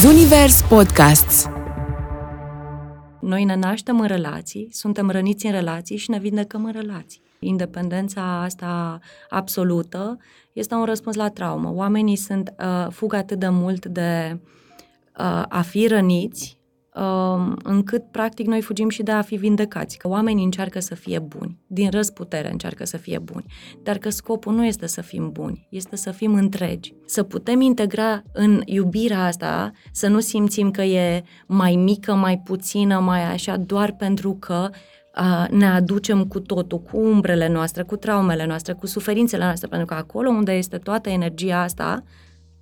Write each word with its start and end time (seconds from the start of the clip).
Zunivers 0.00 0.62
Podcasts 0.62 1.46
Noi 3.20 3.44
ne 3.44 3.54
naștem 3.54 4.00
în 4.00 4.06
relații, 4.06 4.68
suntem 4.70 5.10
răniți 5.10 5.46
în 5.46 5.52
relații 5.52 5.96
și 5.96 6.10
ne 6.10 6.18
vindecăm 6.18 6.64
în 6.64 6.72
relații. 6.72 7.22
Independența 7.38 8.42
asta 8.42 9.00
absolută 9.28 10.18
este 10.52 10.74
un 10.74 10.84
răspuns 10.84 11.16
la 11.16 11.28
traumă. 11.28 11.72
Oamenii 11.74 12.16
sunt 12.16 12.54
uh, 12.58 12.86
fug 12.90 13.14
atât 13.14 13.38
de 13.38 13.48
mult 13.48 13.86
de 13.86 14.40
uh, 15.18 15.42
a 15.48 15.60
fi 15.60 15.86
răniți 15.86 16.57
Um, 16.57 16.57
încât 17.62 18.10
practic 18.10 18.46
noi 18.46 18.60
fugim 18.60 18.88
și 18.88 19.02
de 19.02 19.10
a 19.10 19.22
fi 19.22 19.36
vindecați, 19.36 19.98
că 19.98 20.08
oamenii 20.08 20.44
încearcă 20.44 20.80
să 20.80 20.94
fie 20.94 21.18
buni, 21.18 21.58
din 21.66 21.90
răzputere 21.90 22.50
încearcă 22.50 22.84
să 22.84 22.96
fie 22.96 23.18
buni, 23.18 23.44
dar 23.82 23.98
că 23.98 24.10
scopul 24.10 24.54
nu 24.54 24.66
este 24.66 24.86
să 24.86 25.00
fim 25.00 25.30
buni, 25.32 25.66
este 25.70 25.96
să 25.96 26.10
fim 26.10 26.34
întregi, 26.34 26.94
să 27.06 27.22
putem 27.22 27.60
integra 27.60 28.22
în 28.32 28.62
iubirea 28.64 29.24
asta, 29.24 29.72
să 29.92 30.08
nu 30.08 30.20
simțim 30.20 30.70
că 30.70 30.82
e 30.82 31.22
mai 31.46 31.76
mică, 31.76 32.14
mai 32.14 32.38
puțină, 32.44 32.98
mai 32.98 33.32
așa, 33.32 33.56
doar 33.56 33.92
pentru 33.92 34.36
că 34.40 34.70
uh, 35.20 35.48
ne 35.50 35.66
aducem 35.66 36.24
cu 36.24 36.40
totul, 36.40 36.80
cu 36.80 36.96
umbrele 36.96 37.48
noastre, 37.48 37.82
cu 37.82 37.96
traumele 37.96 38.46
noastre, 38.46 38.72
cu 38.72 38.86
suferințele 38.86 39.44
noastre, 39.44 39.68
pentru 39.68 39.86
că 39.86 39.94
acolo 39.94 40.28
unde 40.28 40.52
este 40.52 40.78
toată 40.78 41.08
energia 41.08 41.62
asta, 41.62 42.02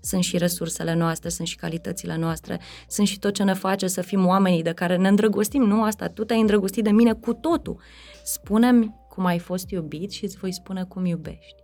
sunt 0.06 0.22
și 0.22 0.38
resursele 0.38 0.94
noastre, 0.94 1.28
sunt 1.28 1.46
și 1.46 1.56
calitățile 1.56 2.16
noastre, 2.16 2.60
sunt 2.88 3.06
și 3.06 3.18
tot 3.18 3.34
ce 3.34 3.42
ne 3.42 3.54
face 3.54 3.86
să 3.86 4.00
fim 4.00 4.26
oamenii 4.26 4.62
de 4.62 4.72
care 4.72 4.96
ne 4.96 5.08
îndrăgostim, 5.08 5.62
nu 5.62 5.82
asta, 5.82 6.06
tu 6.06 6.24
te-ai 6.24 6.40
îndrăgostit 6.40 6.84
de 6.84 6.90
mine 6.90 7.12
cu 7.12 7.32
totul. 7.32 7.80
Spune-mi 8.24 8.94
cum 9.08 9.24
ai 9.24 9.38
fost 9.38 9.70
iubit 9.70 10.10
și 10.10 10.24
îți 10.24 10.36
voi 10.36 10.52
spune 10.52 10.84
cum 10.88 11.04
iubești. 11.04 11.54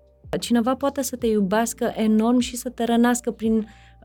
Cineva 0.40 0.74
poate 0.74 1.02
să 1.02 1.16
te 1.16 1.26
iubească 1.26 1.92
enorm 1.96 2.38
și 2.38 2.56
să 2.56 2.68
te 2.68 2.84
rănească 2.84 3.30
prin 3.30 3.56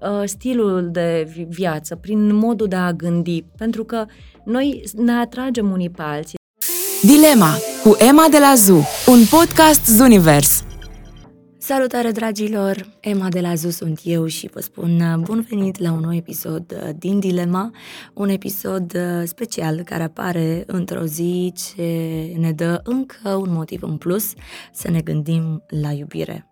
uh, 0.01 0.21
stilul 0.25 0.89
de 0.91 1.31
viață, 1.47 1.95
prin 1.95 2.35
modul 2.35 2.67
de 2.67 2.75
a 2.75 2.93
gândi, 2.93 3.43
pentru 3.57 3.83
că 3.83 4.05
noi 4.45 4.83
ne 4.95 5.11
atragem 5.11 5.71
unii 5.71 5.89
pe 5.89 6.01
alții. 6.01 6.37
Dilema 7.01 7.53
cu 7.83 7.95
Emma 7.99 8.27
de 8.31 8.39
la 8.39 8.53
ZU, 8.55 8.83
un 9.07 9.25
podcast 9.29 9.85
Zunivers. 9.85 10.66
Salutare 11.67 12.11
dragilor! 12.11 12.89
Emma 12.99 13.29
de 13.29 13.39
la 13.39 13.55
ZU 13.55 13.69
sunt 13.69 13.99
eu 14.03 14.25
și 14.25 14.49
vă 14.53 14.59
spun 14.59 14.99
uh, 14.99 15.17
bun 15.19 15.45
venit 15.49 15.79
la 15.79 15.91
un 15.91 15.99
nou 15.99 16.15
episod 16.15 16.71
uh, 16.71 16.89
din 16.97 17.19
Dilema, 17.19 17.71
un 18.13 18.29
episod 18.29 18.93
uh, 18.95 19.23
special 19.25 19.81
care 19.81 20.03
apare 20.03 20.63
într-o 20.67 21.05
zi 21.05 21.53
ce 21.55 21.83
ne 22.37 22.51
dă 22.51 22.81
încă 22.83 23.29
un 23.29 23.51
motiv 23.51 23.83
în 23.83 23.97
plus 23.97 24.33
să 24.73 24.89
ne 24.91 25.01
gândim 25.01 25.63
la 25.67 25.91
iubire. 25.91 26.51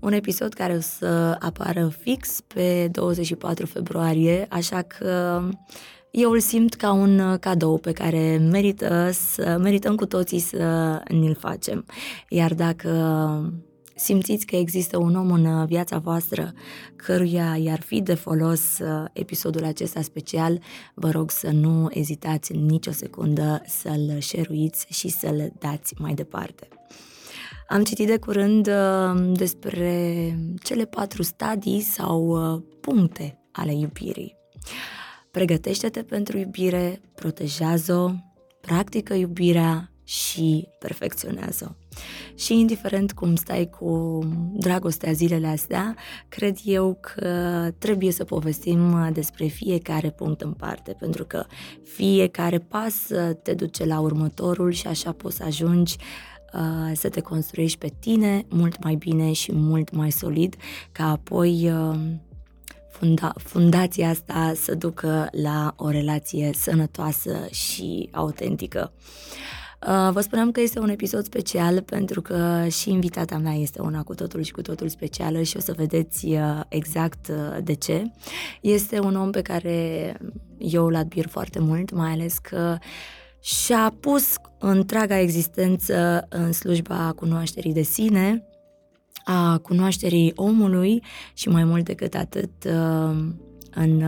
Un 0.00 0.12
episod 0.12 0.52
care 0.52 0.74
o 0.74 0.80
să 0.80 1.36
apară 1.40 1.92
fix 1.98 2.40
pe 2.40 2.88
24 2.92 3.66
februarie, 3.66 4.46
așa 4.50 4.82
că 4.82 5.42
eu 6.10 6.30
îl 6.30 6.40
simt 6.40 6.74
ca 6.74 6.92
un 6.92 7.36
cadou 7.40 7.78
pe 7.78 7.92
care 7.92 8.38
merită 8.50 9.10
să, 9.12 9.58
merităm 9.62 9.94
cu 9.94 10.06
toții 10.06 10.38
să 10.38 11.00
ni-l 11.08 11.34
facem. 11.34 11.86
Iar 12.28 12.54
dacă 12.54 12.90
simțiți 13.94 14.46
că 14.46 14.56
există 14.56 14.98
un 14.98 15.16
om 15.16 15.30
în 15.30 15.44
uh, 15.44 15.66
viața 15.66 15.98
voastră 15.98 16.52
căruia 16.96 17.56
i-ar 17.56 17.80
fi 17.80 18.00
de 18.00 18.14
folos 18.14 18.78
uh, 18.78 19.04
episodul 19.12 19.64
acesta 19.64 20.02
special, 20.02 20.60
vă 20.94 21.10
rog 21.10 21.30
să 21.30 21.50
nu 21.50 21.88
ezitați 21.90 22.52
nicio 22.52 22.90
secundă 22.90 23.62
să-l 23.66 24.18
șeruiți 24.18 24.86
și 24.90 25.08
să-l 25.08 25.52
dați 25.58 25.94
mai 25.98 26.14
departe. 26.14 26.68
Am 27.68 27.82
citit 27.82 28.06
de 28.06 28.18
curând 28.18 28.66
uh, 28.66 29.32
despre 29.32 30.38
cele 30.62 30.84
patru 30.84 31.22
stadii 31.22 31.80
sau 31.80 32.38
puncte 32.80 33.38
ale 33.52 33.74
iubirii. 33.74 34.36
Pregătește-te 35.30 36.02
pentru 36.02 36.38
iubire, 36.38 37.00
protejează-o, 37.14 38.10
practică 38.60 39.14
iubirea 39.14 39.90
și 40.04 40.68
perfecționează-o. 40.78 41.83
Și 42.34 42.58
indiferent 42.58 43.12
cum 43.12 43.34
stai 43.34 43.70
cu 43.78 44.18
dragostea 44.52 45.12
zilele 45.12 45.46
astea, 45.46 45.96
cred 46.28 46.56
eu 46.64 46.98
că 47.00 47.28
trebuie 47.78 48.10
să 48.12 48.24
povestim 48.24 49.10
despre 49.12 49.46
fiecare 49.46 50.10
punct 50.10 50.40
în 50.40 50.52
parte, 50.52 50.96
pentru 50.98 51.24
că 51.24 51.46
fiecare 51.82 52.58
pas 52.58 52.94
te 53.42 53.54
duce 53.54 53.84
la 53.84 54.00
următorul 54.00 54.72
și 54.72 54.86
așa 54.86 55.12
poți 55.12 55.36
să 55.36 55.44
ajungi 55.44 55.96
uh, 56.54 56.92
să 56.94 57.08
te 57.08 57.20
construiești 57.20 57.78
pe 57.78 57.92
tine 58.00 58.46
mult 58.48 58.82
mai 58.82 58.94
bine 58.94 59.32
și 59.32 59.52
mult 59.52 59.94
mai 59.94 60.10
solid, 60.10 60.56
ca 60.92 61.10
apoi 61.10 61.70
uh, 61.70 61.98
funda- 62.90 63.34
fundația 63.36 64.08
asta 64.08 64.52
să 64.56 64.74
ducă 64.74 65.28
la 65.30 65.74
o 65.76 65.88
relație 65.88 66.50
sănătoasă 66.54 67.46
și 67.50 68.08
autentică. 68.12 68.92
Uh, 68.94 69.02
Uh, 69.02 69.63
vă 69.86 70.20
spuneam 70.20 70.50
că 70.50 70.60
este 70.60 70.78
un 70.78 70.88
episod 70.88 71.24
special 71.24 71.82
pentru 71.82 72.22
că 72.22 72.66
și 72.68 72.90
invitata 72.90 73.38
mea 73.38 73.52
este 73.52 73.80
una 73.80 74.02
cu 74.02 74.14
totul 74.14 74.42
și 74.42 74.52
cu 74.52 74.62
totul 74.62 74.88
specială 74.88 75.42
și 75.42 75.56
o 75.56 75.60
să 75.60 75.72
vedeți 75.76 76.26
uh, 76.26 76.60
exact 76.68 77.28
uh, 77.28 77.58
de 77.62 77.74
ce. 77.74 78.10
Este 78.60 79.00
un 79.00 79.16
om 79.16 79.30
pe 79.30 79.42
care 79.42 80.16
eu 80.58 80.86
îl 80.86 80.94
admir 80.94 81.26
foarte 81.28 81.58
mult, 81.58 81.92
mai 81.92 82.10
ales 82.10 82.38
că 82.38 82.78
și-a 83.40 83.94
pus 84.00 84.34
întreaga 84.58 85.18
existență 85.18 86.26
în 86.28 86.52
slujba 86.52 87.12
cunoașterii 87.16 87.72
de 87.72 87.82
sine, 87.82 88.44
a 89.24 89.58
cunoașterii 89.58 90.32
omului 90.34 91.02
și 91.34 91.48
mai 91.48 91.64
mult 91.64 91.84
decât 91.84 92.14
atât 92.14 92.50
în 93.74 94.04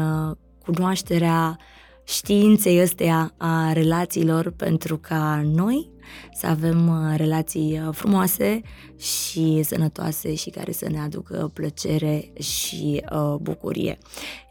cunoașterea 0.64 1.58
științei 2.06 2.82
ăsteia 2.82 3.34
a 3.36 3.72
relațiilor 3.72 4.50
pentru 4.50 4.98
ca 4.98 5.42
noi 5.54 5.94
să 6.34 6.46
avem 6.46 6.88
uh, 6.88 7.16
relații 7.16 7.80
uh, 7.86 7.94
frumoase 7.94 8.60
și 8.98 9.62
sănătoase 9.62 10.34
și 10.34 10.50
care 10.50 10.72
să 10.72 10.88
ne 10.90 11.00
aducă 11.00 11.50
plăcere 11.54 12.32
și 12.38 13.04
uh, 13.12 13.34
bucurie. 13.40 13.98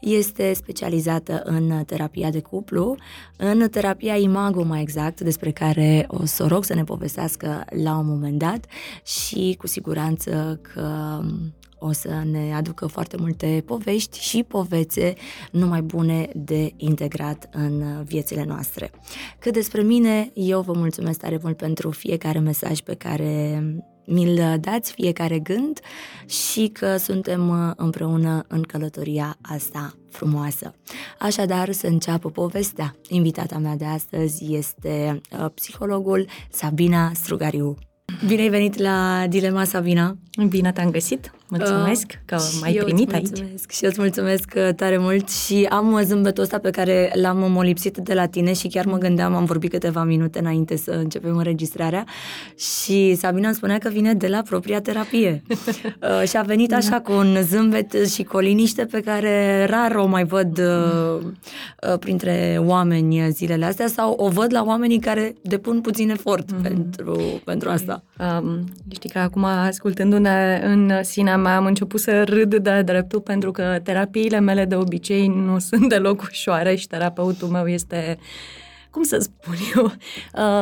Este 0.00 0.52
specializată 0.52 1.42
în 1.44 1.84
terapia 1.84 2.30
de 2.30 2.40
cuplu, 2.40 2.96
în 3.36 3.68
terapia 3.68 4.16
imago 4.16 4.62
mai 4.62 4.80
exact, 4.80 5.20
despre 5.20 5.50
care 5.50 6.04
o 6.08 6.24
să 6.24 6.46
rog 6.46 6.64
să 6.64 6.74
ne 6.74 6.84
povestească 6.84 7.64
la 7.84 7.96
un 7.96 8.06
moment 8.06 8.38
dat 8.38 8.66
și 9.04 9.54
cu 9.58 9.66
siguranță 9.66 10.60
că 10.62 11.20
o 11.86 11.92
să 11.92 12.22
ne 12.30 12.54
aducă 12.54 12.86
foarte 12.86 13.16
multe 13.16 13.62
povești 13.66 14.20
și 14.20 14.42
povețe 14.42 15.14
numai 15.50 15.82
bune 15.82 16.28
de 16.34 16.72
integrat 16.76 17.48
în 17.52 18.02
viețile 18.04 18.44
noastre. 18.44 18.90
Cât 19.38 19.52
despre 19.52 19.82
mine, 19.82 20.30
eu 20.34 20.60
vă 20.60 20.72
mulțumesc 20.72 21.18
tare 21.18 21.38
mult 21.42 21.56
pentru 21.56 21.90
fiecare 21.90 22.38
mesaj 22.38 22.80
pe 22.80 22.94
care 22.94 23.62
mi-l 24.06 24.58
dați, 24.60 24.92
fiecare 24.92 25.38
gând 25.38 25.80
și 26.26 26.68
că 26.72 26.96
suntem 26.96 27.74
împreună 27.76 28.44
în 28.48 28.62
călătoria 28.62 29.36
asta 29.42 29.94
frumoasă. 30.10 30.74
Așadar, 31.18 31.72
să 31.72 31.86
înceapă 31.86 32.30
povestea. 32.30 32.96
Invitata 33.08 33.58
mea 33.58 33.76
de 33.76 33.84
astăzi 33.84 34.54
este 34.54 35.20
uh, 35.30 35.46
psihologul 35.54 36.26
Sabina 36.50 37.10
Strugariu. 37.14 37.76
Bine 38.26 38.40
ai 38.40 38.48
venit 38.48 38.78
la 38.78 39.26
Dilema 39.28 39.64
Sabina! 39.64 40.16
Bine 40.48 40.72
te-am 40.72 40.90
găsit! 40.90 41.32
Mulțumesc 41.48 42.04
uh, 42.08 42.16
că 42.24 42.36
m-ai 42.60 42.72
primit 42.72 43.12
mulțumesc, 43.12 43.42
aici. 43.42 43.70
Și 43.70 43.84
eu 43.84 43.90
îți 43.90 44.00
mulțumesc 44.00 44.52
uh, 44.56 44.74
tare 44.74 44.98
mult 44.98 45.30
și 45.30 45.66
am 45.70 46.00
zâmbetul 46.02 46.42
ăsta 46.42 46.58
pe 46.58 46.70
care 46.70 47.12
l-am 47.14 47.52
molipsit 47.52 47.96
de 47.96 48.14
la 48.14 48.26
tine 48.26 48.52
și 48.52 48.68
chiar 48.68 48.84
mă 48.84 48.96
gândeam, 48.96 49.34
am 49.34 49.44
vorbit 49.44 49.70
câteva 49.70 50.04
minute 50.04 50.38
înainte 50.38 50.76
să 50.76 50.90
începem 50.90 51.36
înregistrarea 51.36 52.04
și 52.56 53.14
Sabina 53.14 53.46
îmi 53.46 53.56
spunea 53.56 53.78
că 53.78 53.88
vine 53.88 54.14
de 54.14 54.26
la 54.26 54.42
propria 54.42 54.80
terapie. 54.80 55.42
uh, 55.48 56.28
și 56.28 56.36
a 56.36 56.42
venit 56.42 56.74
așa 56.74 56.90
da. 56.90 57.00
cu 57.00 57.12
un 57.12 57.36
zâmbet 57.42 58.08
și 58.08 58.22
cu 58.22 58.36
o 58.36 58.40
liniște 58.40 58.84
pe 58.84 59.00
care 59.00 59.66
rar 59.70 59.94
o 59.94 60.06
mai 60.06 60.24
văd 60.24 60.58
uh, 60.58 61.22
uh, 61.22 61.98
printre 61.98 62.60
oameni 62.60 63.30
zilele 63.30 63.64
astea 63.64 63.86
sau 63.86 64.12
o 64.12 64.28
văd 64.28 64.52
la 64.52 64.62
oamenii 64.64 64.98
care 64.98 65.34
depun 65.42 65.80
puțin 65.80 66.10
efort 66.10 66.52
mm-hmm. 66.52 66.62
pentru, 66.62 67.20
pentru 67.44 67.68
asta. 67.68 68.02
Um, 68.40 68.64
știi 68.92 69.10
că 69.10 69.18
acum 69.18 69.44
ascultându-ne 69.44 70.60
în 70.64 70.92
sine 71.02 71.30
mea 71.36 71.56
am 71.56 71.66
început 71.66 72.00
să 72.00 72.24
râd 72.24 72.54
de 72.54 72.82
dreptul 72.82 73.20
pentru 73.20 73.50
că 73.50 73.78
terapiile 73.82 74.40
mele 74.40 74.64
de 74.64 74.74
obicei 74.74 75.26
nu 75.26 75.58
sunt 75.68 75.88
deloc 75.88 76.22
ușoare 76.22 76.74
și 76.74 76.86
terapeutul 76.86 77.48
meu 77.48 77.66
este 77.66 78.18
cum 78.96 79.04
să 79.04 79.18
spun 79.18 79.54
eu, 79.76 79.84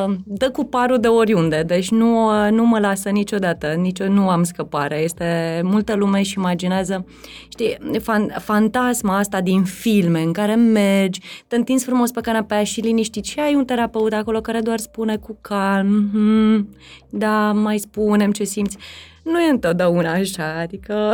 uh, 0.07 0.15
dă 0.25 0.49
cu 0.49 0.65
parul 0.65 0.99
de 0.99 1.07
oriunde, 1.07 1.63
deci 1.63 1.89
nu, 1.89 2.25
uh, 2.25 2.51
nu 2.51 2.65
mă 2.65 2.79
lasă 2.79 3.09
niciodată, 3.09 3.67
nici 3.67 4.01
nu 4.01 4.29
am 4.29 4.43
scăpare. 4.43 4.97
Este 4.97 5.61
multă 5.63 5.95
lume 5.95 6.21
și 6.21 6.37
imaginează, 6.37 7.05
știi, 7.49 7.77
fan, 8.01 8.35
fantasma 8.39 9.17
asta 9.17 9.41
din 9.41 9.63
filme 9.63 10.21
în 10.21 10.31
care 10.31 10.55
mergi, 10.55 11.21
te 11.47 11.55
întinzi 11.55 11.85
frumos 11.85 12.11
pe 12.11 12.21
canapea 12.21 12.63
și 12.63 12.79
liniștit 12.79 13.25
și 13.25 13.39
ai 13.39 13.55
un 13.55 13.65
terapeut 13.65 14.13
acolo 14.13 14.41
care 14.41 14.59
doar 14.59 14.79
spune 14.79 15.17
cu 15.17 15.37
calm, 15.41 16.09
mm, 16.13 16.69
da, 17.09 17.51
mai 17.51 17.77
spunem 17.77 18.31
ce 18.31 18.43
simți 18.43 18.77
nu 19.25 19.41
e 19.41 19.49
întotdeauna 19.49 20.11
așa, 20.11 20.59
adică 20.59 21.13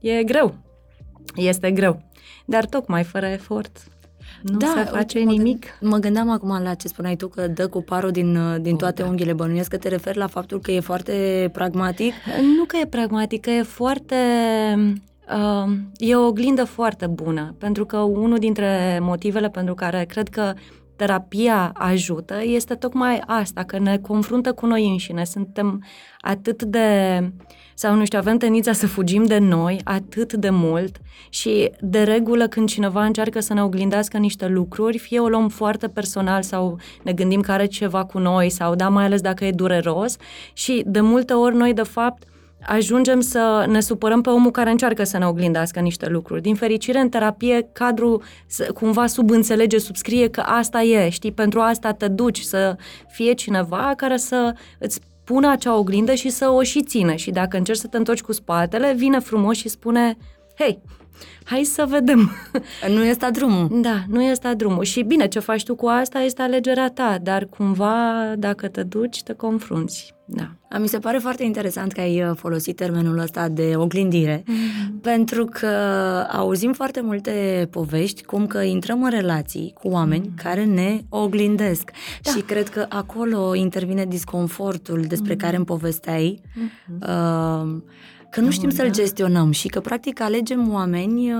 e 0.00 0.22
greu. 0.24 0.54
este 1.34 1.70
greu. 1.70 2.02
Dar 2.44 2.64
tocmai 2.64 3.04
fără 3.04 3.26
efort 3.26 3.90
nu 4.42 4.56
da, 4.56 4.72
se 4.76 4.84
face 4.84 5.18
mă 5.18 5.30
nimic. 5.30 5.66
Mă 5.80 5.96
gândeam 5.96 6.30
acum 6.30 6.62
la 6.62 6.74
ce 6.74 6.88
spuneai 6.88 7.16
tu, 7.16 7.28
că 7.28 7.46
dă 7.46 7.68
cu 7.68 7.82
parul 7.82 8.10
din, 8.10 8.38
din 8.62 8.76
toate 8.76 9.00
oh, 9.00 9.04
da. 9.04 9.10
unghiile. 9.10 9.32
Bănuiesc 9.32 9.70
că 9.70 9.76
te 9.76 9.88
referi 9.88 10.18
la 10.18 10.26
faptul 10.26 10.60
că 10.60 10.70
e 10.70 10.80
foarte 10.80 11.48
pragmatic? 11.52 12.14
Nu 12.56 12.64
că 12.64 12.76
e 12.76 12.86
pragmatic, 12.86 13.40
că 13.40 13.50
e 13.50 13.62
foarte... 13.62 14.16
Uh, 15.34 15.72
e 15.96 16.14
o 16.14 16.26
oglindă 16.26 16.64
foarte 16.64 17.06
bună, 17.06 17.54
pentru 17.58 17.86
că 17.86 17.96
unul 17.96 18.38
dintre 18.38 18.98
motivele 19.02 19.48
pentru 19.48 19.74
care 19.74 20.04
cred 20.04 20.28
că 20.28 20.52
terapia 21.00 21.70
ajută 21.74 22.34
este 22.42 22.74
tocmai 22.74 23.22
asta, 23.26 23.62
că 23.64 23.78
ne 23.78 23.98
confruntă 23.98 24.52
cu 24.52 24.66
noi 24.66 24.88
înșine. 24.88 25.24
Suntem 25.24 25.84
atât 26.20 26.62
de, 26.62 27.18
sau 27.74 27.94
nu 27.94 28.04
știu, 28.04 28.18
avem 28.18 28.36
tendința 28.36 28.72
să 28.72 28.86
fugim 28.86 29.24
de 29.24 29.38
noi 29.38 29.80
atât 29.84 30.32
de 30.32 30.50
mult 30.50 30.96
și 31.28 31.70
de 31.80 32.02
regulă 32.02 32.48
când 32.48 32.68
cineva 32.68 33.04
încearcă 33.04 33.40
să 33.40 33.54
ne 33.54 33.62
oglindească 33.62 34.18
niște 34.18 34.46
lucruri, 34.46 34.98
fie 34.98 35.18
o 35.18 35.28
luăm 35.28 35.48
foarte 35.48 35.88
personal 35.88 36.42
sau 36.42 36.78
ne 37.02 37.12
gândim 37.12 37.40
că 37.40 37.52
are 37.52 37.66
ceva 37.66 38.04
cu 38.04 38.18
noi 38.18 38.50
sau 38.50 38.74
da, 38.74 38.88
mai 38.88 39.04
ales 39.04 39.20
dacă 39.20 39.44
e 39.44 39.50
dureros 39.50 40.16
și 40.52 40.82
de 40.86 41.00
multe 41.00 41.32
ori 41.32 41.56
noi 41.56 41.74
de 41.74 41.82
fapt 41.82 42.22
ajungem 42.66 43.20
să 43.20 43.64
ne 43.68 43.80
supărăm 43.80 44.20
pe 44.20 44.30
omul 44.30 44.50
care 44.50 44.70
încearcă 44.70 45.04
să 45.04 45.18
ne 45.18 45.26
oglindească 45.26 45.80
niște 45.80 46.08
lucruri. 46.08 46.42
Din 46.42 46.54
fericire, 46.54 46.98
în 46.98 47.08
terapie, 47.08 47.68
cadrul 47.72 48.22
cumva 48.74 49.06
subînțelege, 49.06 49.78
subscrie 49.78 50.28
că 50.28 50.40
asta 50.40 50.82
e, 50.82 51.08
știi, 51.08 51.32
pentru 51.32 51.60
asta 51.60 51.92
te 51.92 52.08
duci, 52.08 52.40
să 52.40 52.76
fie 53.08 53.32
cineva 53.32 53.92
care 53.96 54.16
să 54.16 54.54
îți 54.78 55.00
pună 55.24 55.50
acea 55.50 55.76
oglindă 55.76 56.14
și 56.14 56.28
să 56.28 56.48
o 56.48 56.62
și 56.62 56.82
țină. 56.82 57.14
Și 57.14 57.30
dacă 57.30 57.56
încerci 57.56 57.78
să 57.78 57.86
te 57.86 57.96
întorci 57.96 58.22
cu 58.22 58.32
spatele, 58.32 58.92
vine 58.92 59.18
frumos 59.18 59.56
și 59.56 59.68
spune, 59.68 60.16
hei, 60.58 60.82
hai 61.44 61.64
să 61.64 61.86
vedem. 61.88 62.30
Nu 62.94 63.04
este 63.04 63.30
drumul. 63.30 63.80
Da, 63.80 64.02
nu 64.08 64.22
este 64.22 64.54
drumul. 64.54 64.84
Și 64.84 65.02
bine, 65.02 65.28
ce 65.28 65.38
faci 65.38 65.64
tu 65.64 65.74
cu 65.74 65.86
asta 65.86 66.18
este 66.18 66.42
alegerea 66.42 66.90
ta, 66.90 67.18
dar 67.22 67.44
cumva, 67.44 68.34
dacă 68.38 68.68
te 68.68 68.82
duci, 68.82 69.22
te 69.22 69.32
confrunți. 69.32 70.14
Da. 70.32 70.78
Mi 70.78 70.88
se 70.88 70.98
pare 70.98 71.18
foarte 71.18 71.44
interesant 71.44 71.92
că 71.92 72.00
ai 72.00 72.22
uh, 72.22 72.30
folosit 72.36 72.76
termenul 72.76 73.18
ăsta 73.18 73.48
de 73.48 73.72
oglindire, 73.76 74.42
mm-hmm. 74.42 75.00
pentru 75.02 75.44
că 75.44 75.66
auzim 76.32 76.72
foarte 76.72 77.00
multe 77.00 77.68
povești 77.70 78.22
cum 78.22 78.46
că 78.46 78.58
intrăm 78.58 79.02
în 79.02 79.10
relații 79.10 79.74
cu 79.80 79.88
oameni 79.88 80.28
mm-hmm. 80.28 80.42
care 80.42 80.64
ne 80.64 81.00
oglindesc. 81.08 81.90
Da. 82.22 82.30
Și 82.30 82.40
cred 82.40 82.68
că 82.68 82.86
acolo 82.88 83.54
intervine 83.54 84.04
disconfortul 84.04 85.04
despre 85.08 85.34
mm-hmm. 85.34 85.38
care 85.38 85.56
îmi 85.56 85.64
povesteai. 85.64 86.40
Mm-hmm. 86.42 86.98
Uh, 87.00 87.82
că 88.30 88.40
nu 88.40 88.50
știm 88.50 88.68
da. 88.68 88.74
să-l 88.74 88.90
gestionăm 88.90 89.50
și 89.50 89.68
că 89.68 89.80
practic 89.80 90.20
alegem 90.20 90.72
oameni 90.72 91.32
uh, 91.32 91.38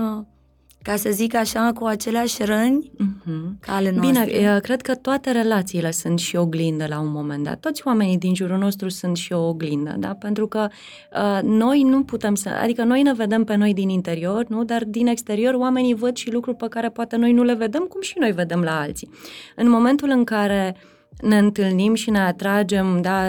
ca 0.81 0.95
să 0.95 1.09
zic 1.11 1.35
așa, 1.35 1.71
cu 1.73 1.85
aceleași 1.85 2.43
răni 2.43 2.91
uh-huh. 2.95 3.59
ca 3.59 3.75
ale 3.75 3.91
noastre. 3.91 4.25
Bine, 4.25 4.59
cred 4.59 4.81
că 4.81 4.95
toate 4.95 5.31
relațiile 5.31 5.91
sunt 5.91 6.19
și 6.19 6.35
oglindă 6.35 6.85
la 6.89 6.99
un 6.99 7.11
moment 7.11 7.43
dat. 7.43 7.59
Toți 7.59 7.81
oamenii 7.85 8.17
din 8.17 8.35
jurul 8.35 8.57
nostru 8.57 8.89
sunt 8.89 9.17
și 9.17 9.33
o 9.33 9.47
oglindă, 9.47 9.95
da? 9.99 10.13
Pentru 10.13 10.47
că 10.47 10.67
uh, 11.13 11.39
noi 11.43 11.83
nu 11.83 12.03
putem 12.03 12.35
să... 12.35 12.49
Adică 12.49 12.83
noi 12.83 13.01
ne 13.01 13.13
vedem 13.13 13.43
pe 13.43 13.55
noi 13.55 13.73
din 13.73 13.89
interior, 13.89 14.45
nu? 14.47 14.63
Dar 14.63 14.83
din 14.83 15.07
exterior 15.07 15.53
oamenii 15.53 15.93
văd 15.93 16.15
și 16.15 16.31
lucruri 16.31 16.57
pe 16.57 16.67
care 16.69 16.89
poate 16.89 17.15
noi 17.15 17.31
nu 17.31 17.43
le 17.43 17.53
vedem, 17.53 17.83
cum 17.83 18.01
și 18.01 18.15
noi 18.19 18.31
vedem 18.31 18.61
la 18.61 18.79
alții. 18.79 19.09
În 19.55 19.69
momentul 19.69 20.09
în 20.09 20.23
care 20.23 20.75
uh, 20.75 20.99
ne 21.21 21.37
întâlnim 21.37 21.93
și 21.93 22.09
ne 22.09 22.19
atragem, 22.19 23.01
da, 23.01 23.21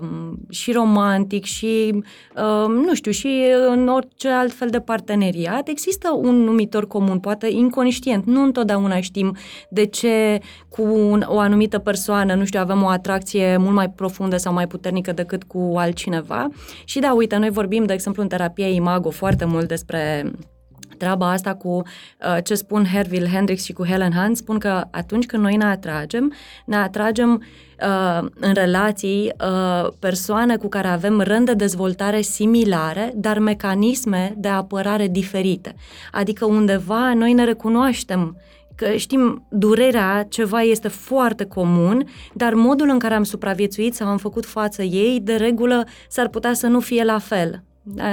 um, 0.00 0.38
și 0.50 0.72
romantic 0.72 1.44
și, 1.44 2.02
um, 2.36 2.72
nu 2.72 2.94
știu, 2.94 3.10
și 3.10 3.44
în 3.68 3.88
orice 3.88 4.28
alt 4.28 4.52
fel 4.52 4.68
de 4.68 4.80
parteneriat, 4.80 5.68
există 5.68 6.18
un 6.22 6.34
numitor 6.34 6.86
comun, 6.86 7.18
poate 7.18 7.48
inconștient. 7.50 8.24
Nu 8.24 8.42
întotdeauna 8.42 9.00
știm 9.00 9.36
de 9.68 9.86
ce 9.86 10.40
cu 10.68 10.82
un, 10.82 11.24
o 11.26 11.38
anumită 11.38 11.78
persoană, 11.78 12.34
nu 12.34 12.44
știu, 12.44 12.60
avem 12.60 12.82
o 12.82 12.88
atracție 12.88 13.56
mult 13.56 13.74
mai 13.74 13.90
profundă 13.90 14.36
sau 14.36 14.52
mai 14.52 14.66
puternică 14.66 15.12
decât 15.12 15.44
cu 15.44 15.72
altcineva. 15.76 16.48
Și 16.84 16.98
da, 16.98 17.12
uite, 17.12 17.36
noi 17.36 17.50
vorbim, 17.50 17.84
de 17.84 17.92
exemplu, 17.92 18.22
în 18.22 18.28
terapie 18.28 18.66
Imago 18.66 19.10
foarte 19.10 19.44
mult 19.44 19.68
despre 19.68 20.30
treaba 20.96 21.30
asta 21.30 21.54
cu 21.54 21.68
uh, 21.68 22.36
ce 22.44 22.54
spun 22.54 22.84
Herville 22.84 23.28
Hendrix 23.28 23.64
și 23.64 23.72
cu 23.72 23.86
Helen 23.86 24.12
Hunt, 24.12 24.36
spun 24.36 24.58
că 24.58 24.84
atunci 24.90 25.26
când 25.26 25.42
noi 25.42 25.56
ne 25.56 25.64
atragem, 25.64 26.32
ne 26.64 26.76
atragem 26.76 27.42
uh, 27.80 28.28
în 28.40 28.54
relații 28.54 29.32
uh, 29.40 29.88
persoane 29.98 30.56
cu 30.56 30.68
care 30.68 30.88
avem 30.88 31.20
rând 31.20 31.46
de 31.46 31.54
dezvoltare 31.54 32.20
similare, 32.20 33.12
dar 33.14 33.38
mecanisme 33.38 34.34
de 34.36 34.48
apărare 34.48 35.08
diferite. 35.08 35.74
Adică 36.12 36.44
undeva 36.44 37.14
noi 37.14 37.32
ne 37.32 37.44
recunoaștem 37.44 38.36
că 38.74 38.90
știm, 38.96 39.46
durerea, 39.50 40.26
ceva 40.28 40.62
este 40.62 40.88
foarte 40.88 41.44
comun, 41.44 42.06
dar 42.32 42.54
modul 42.54 42.88
în 42.88 42.98
care 42.98 43.14
am 43.14 43.22
supraviețuit 43.22 43.94
sau 43.94 44.08
am 44.08 44.16
făcut 44.16 44.46
față 44.46 44.82
ei, 44.82 45.20
de 45.22 45.34
regulă, 45.34 45.86
s-ar 46.08 46.28
putea 46.28 46.52
să 46.52 46.66
nu 46.66 46.80
fie 46.80 47.04
la 47.04 47.18
fel. 47.18 47.62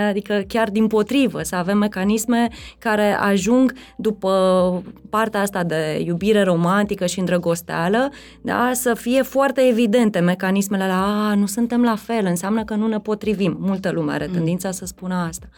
Adică 0.10 0.44
chiar 0.48 0.70
din 0.70 0.88
potrivă, 0.88 1.44
să 1.44 1.56
avem 1.56 1.78
mecanisme 1.78 2.48
care 2.80 3.14
ajung 3.14 3.74
după 3.98 4.84
partea 5.10 5.42
asta 5.42 5.64
de 5.64 6.02
iubire 6.06 6.44
romantică 6.44 7.06
și 7.06 7.20
îndrăgosteală, 7.20 8.10
da, 8.42 8.72
să 8.74 8.94
fie 8.94 9.22
foarte 9.22 9.62
evidente 9.62 10.20
mecanismele 10.20 10.88
la, 10.88 11.30
a, 11.30 11.36
nu 11.36 11.46
suntem 11.46 11.84
la 11.84 11.96
fel, 11.96 12.26
înseamnă 12.26 12.64
că 12.64 12.76
nu 12.76 12.88
ne 12.88 13.00
potrivim. 13.00 13.58
Multă 13.60 13.92
lume 13.92 14.12
are 14.12 14.26
mm. 14.28 14.34
tendința 14.34 14.68
mm. 14.68 14.74
să 14.74 14.86
spună 14.86 15.16
asta. 15.16 15.50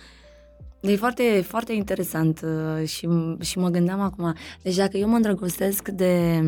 E 0.80 0.95
foarte, 0.95 1.44
foarte 1.48 1.74
interesant 1.74 2.42
uh, 2.44 2.88
și, 2.88 3.10
și 3.42 3.60
mă 3.60 3.69
gândeam 3.69 4.01
acum, 4.01 4.33
deci 4.62 4.75
dacă 4.75 4.98
eu 4.98 5.07
mă 5.07 5.15
îndrăgostesc 5.15 5.89
de 5.89 6.44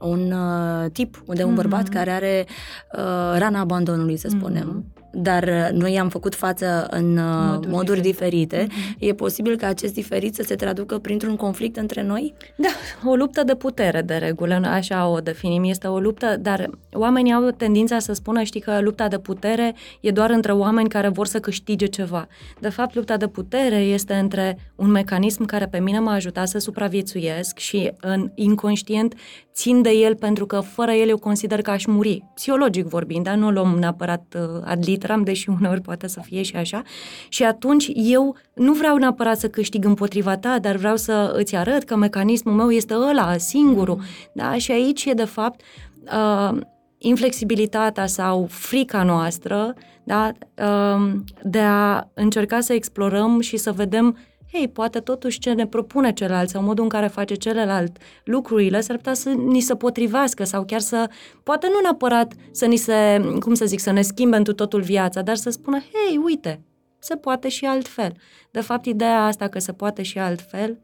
un 0.00 0.32
uh, 0.32 0.90
tip, 0.92 1.22
de 1.26 1.44
un 1.44 1.52
mm-hmm. 1.52 1.54
bărbat 1.54 1.88
care 1.88 2.10
are 2.10 2.46
uh, 2.92 3.38
rana 3.38 3.60
abandonului, 3.60 4.16
să 4.16 4.28
spunem, 4.28 4.84
mm-hmm 4.84 4.99
dar 5.12 5.42
uh, 5.42 5.78
noi 5.78 5.98
am 5.98 6.08
făcut 6.08 6.34
față 6.34 6.86
în 6.90 7.16
uh, 7.16 7.24
moduri, 7.24 7.68
moduri 7.68 8.00
diferite. 8.00 8.28
diferite. 8.30 8.66
Mm-hmm. 8.66 8.96
E 8.98 9.12
posibil 9.12 9.56
ca 9.56 9.66
acest 9.66 9.94
diferit 9.94 10.34
să 10.34 10.42
se 10.42 10.54
traducă 10.54 10.98
printr-un 10.98 11.36
conflict 11.36 11.76
între 11.76 12.02
noi? 12.02 12.34
Da, 12.56 12.68
o 13.04 13.14
luptă 13.14 13.44
de 13.44 13.54
putere, 13.54 14.02
de 14.02 14.14
regulă, 14.14 14.60
așa 14.64 15.08
o 15.08 15.18
definim, 15.18 15.64
este 15.64 15.86
o 15.86 15.98
luptă, 15.98 16.36
dar 16.40 16.70
oamenii 16.92 17.32
au 17.32 17.50
tendința 17.50 17.98
să 17.98 18.12
spună, 18.12 18.42
știi 18.42 18.60
că 18.60 18.80
lupta 18.80 19.08
de 19.08 19.18
putere 19.18 19.74
e 20.00 20.10
doar 20.10 20.30
între 20.30 20.52
oameni 20.52 20.88
care 20.88 21.08
vor 21.08 21.26
să 21.26 21.40
câștige 21.40 21.86
ceva. 21.86 22.26
De 22.60 22.68
fapt, 22.68 22.94
lupta 22.94 23.16
de 23.16 23.26
putere 23.26 23.76
este 23.76 24.14
între 24.14 24.58
un 24.74 24.90
mecanism 24.90 25.44
care 25.44 25.66
pe 25.66 25.78
mine 25.78 25.98
m-a 25.98 26.12
ajutat 26.12 26.48
să 26.48 26.58
supraviețuiesc 26.58 27.58
și 27.58 27.92
în 28.00 28.30
inconștient 28.34 29.14
țin 29.54 29.82
de 29.82 29.90
el 29.90 30.14
pentru 30.14 30.46
că 30.46 30.60
fără 30.60 30.90
el 30.90 31.08
eu 31.08 31.18
consider 31.18 31.62
că 31.62 31.70
aș 31.70 31.84
muri. 31.84 32.24
Psihologic 32.34 32.86
vorbind, 32.86 33.24
dar 33.24 33.34
nu 33.34 33.46
o 33.46 33.50
luăm 33.50 33.76
neapărat 33.78 34.36
uh, 34.36 34.60
ad 35.00 35.08
literam, 35.08 35.22
deși 35.22 35.48
uneori 35.48 35.80
poate 35.80 36.06
să 36.06 36.20
fie 36.20 36.42
și 36.42 36.56
așa. 36.56 36.82
Și 37.28 37.44
atunci 37.44 37.90
eu 37.94 38.36
nu 38.54 38.72
vreau 38.72 38.96
neapărat 38.96 39.38
să 39.38 39.48
câștig 39.48 39.84
împotriva 39.84 40.36
ta, 40.36 40.58
dar 40.58 40.76
vreau 40.76 40.96
să 40.96 41.32
îți 41.36 41.56
arăt 41.56 41.82
că 41.82 41.96
mecanismul 41.96 42.54
meu 42.54 42.70
este 42.70 42.94
ăla, 42.94 43.36
singurul. 43.36 43.96
Mm. 43.96 44.04
Da? 44.32 44.58
Și 44.58 44.70
aici 44.70 45.04
e 45.04 45.12
de 45.12 45.24
fapt 45.24 45.60
uh, 46.04 46.58
inflexibilitatea 46.98 48.06
sau 48.06 48.46
frica 48.50 49.02
noastră 49.02 49.74
da? 50.04 50.32
uh, 50.56 51.12
de 51.42 51.60
a 51.60 52.08
încerca 52.14 52.60
să 52.60 52.72
explorăm 52.72 53.40
și 53.40 53.56
să 53.56 53.72
vedem 53.72 54.16
hei, 54.52 54.68
poate 54.68 55.00
totuși 55.00 55.38
ce 55.38 55.52
ne 55.52 55.66
propune 55.66 56.12
celălalt 56.12 56.48
sau 56.48 56.62
modul 56.62 56.82
în 56.82 56.90
care 56.90 57.06
face 57.06 57.34
celălalt 57.34 57.96
lucrurile 58.24 58.80
s-ar 58.80 58.96
putea 58.96 59.14
să 59.14 59.28
ni 59.28 59.60
se 59.60 59.76
potrivească 59.76 60.44
sau 60.44 60.64
chiar 60.64 60.80
să, 60.80 61.10
poate 61.42 61.66
nu 61.66 61.80
neapărat 61.82 62.32
să 62.50 62.66
ni 62.66 62.76
se, 62.76 63.20
cum 63.40 63.54
să 63.54 63.64
zic, 63.64 63.80
să 63.80 63.90
ne 63.90 64.02
schimbe 64.02 64.36
întru 64.36 64.52
totul 64.52 64.80
viața, 64.80 65.22
dar 65.22 65.36
să 65.36 65.50
spună, 65.50 65.78
hei, 65.78 66.20
uite, 66.24 66.64
se 66.98 67.16
poate 67.16 67.48
și 67.48 67.64
altfel. 67.64 68.12
De 68.50 68.60
fapt, 68.60 68.84
ideea 68.84 69.24
asta 69.24 69.48
că 69.48 69.58
se 69.58 69.72
poate 69.72 70.02
și 70.02 70.18
altfel 70.18 70.78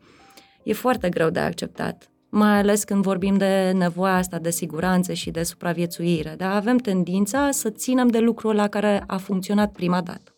e 0.62 0.72
foarte 0.72 1.08
greu 1.08 1.30
de 1.30 1.40
acceptat 1.40 2.10
mai 2.28 2.58
ales 2.58 2.84
când 2.84 3.02
vorbim 3.02 3.36
de 3.36 3.72
nevoia 3.74 4.14
asta 4.14 4.38
de 4.38 4.50
siguranță 4.50 5.12
și 5.12 5.30
de 5.30 5.42
supraviețuire. 5.42 6.34
Dar 6.36 6.52
avem 6.52 6.76
tendința 6.76 7.50
să 7.50 7.70
ținem 7.70 8.08
de 8.08 8.18
lucrul 8.18 8.54
la 8.54 8.68
care 8.68 9.04
a 9.06 9.16
funcționat 9.16 9.72
prima 9.72 10.00
dată. 10.00 10.35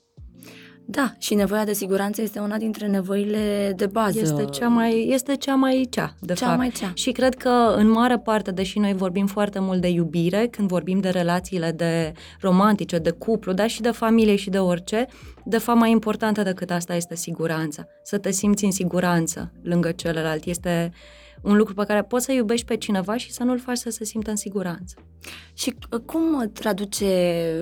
Da, 0.90 1.12
și 1.18 1.34
nevoia 1.34 1.64
de 1.64 1.72
siguranță 1.72 2.22
este 2.22 2.38
una 2.38 2.56
dintre 2.56 2.86
nevoile 2.86 3.72
de 3.76 3.86
bază. 3.86 4.20
Este 4.20 4.44
cea 4.44 4.68
mai, 4.68 5.08
este 5.10 5.36
cea 5.36 5.54
mai 5.54 5.86
cea, 5.90 6.14
de 6.20 6.32
cea 6.32 6.46
fapt. 6.46 6.58
Mai 6.58 6.70
cea. 6.70 6.90
Și 6.94 7.12
cred 7.12 7.34
că, 7.34 7.74
în 7.76 7.90
mare 7.90 8.18
parte, 8.18 8.50
deși 8.50 8.78
noi 8.78 8.92
vorbim 8.92 9.26
foarte 9.26 9.58
mult 9.58 9.80
de 9.80 9.88
iubire, 9.88 10.46
când 10.50 10.68
vorbim 10.68 11.00
de 11.00 11.08
relațiile 11.08 11.70
de 11.70 12.12
romantice, 12.40 12.98
de 12.98 13.10
cuplu, 13.10 13.52
dar 13.52 13.68
și 13.68 13.80
de 13.80 13.90
familie 13.90 14.36
și 14.36 14.50
de 14.50 14.58
orice, 14.58 15.06
de 15.44 15.58
fapt, 15.58 15.78
mai 15.78 15.90
importantă 15.90 16.42
decât 16.42 16.70
asta 16.70 16.94
este 16.94 17.14
siguranța. 17.14 17.86
Să 18.02 18.18
te 18.18 18.30
simți 18.30 18.64
în 18.64 18.70
siguranță 18.70 19.52
lângă 19.62 19.92
celălalt. 19.92 20.44
Este 20.44 20.92
un 21.42 21.56
lucru 21.56 21.74
pe 21.74 21.84
care 21.84 22.02
poți 22.02 22.24
să 22.24 22.32
iubești 22.32 22.66
pe 22.66 22.76
cineva 22.76 23.16
și 23.16 23.32
să 23.32 23.42
nu-l 23.44 23.58
faci 23.58 23.76
să 23.76 23.90
se 23.90 24.04
simtă 24.04 24.30
în 24.30 24.36
siguranță. 24.36 24.94
Și 25.54 25.74
uh, 25.90 26.00
cum 26.00 26.50
traduce, 26.52 27.06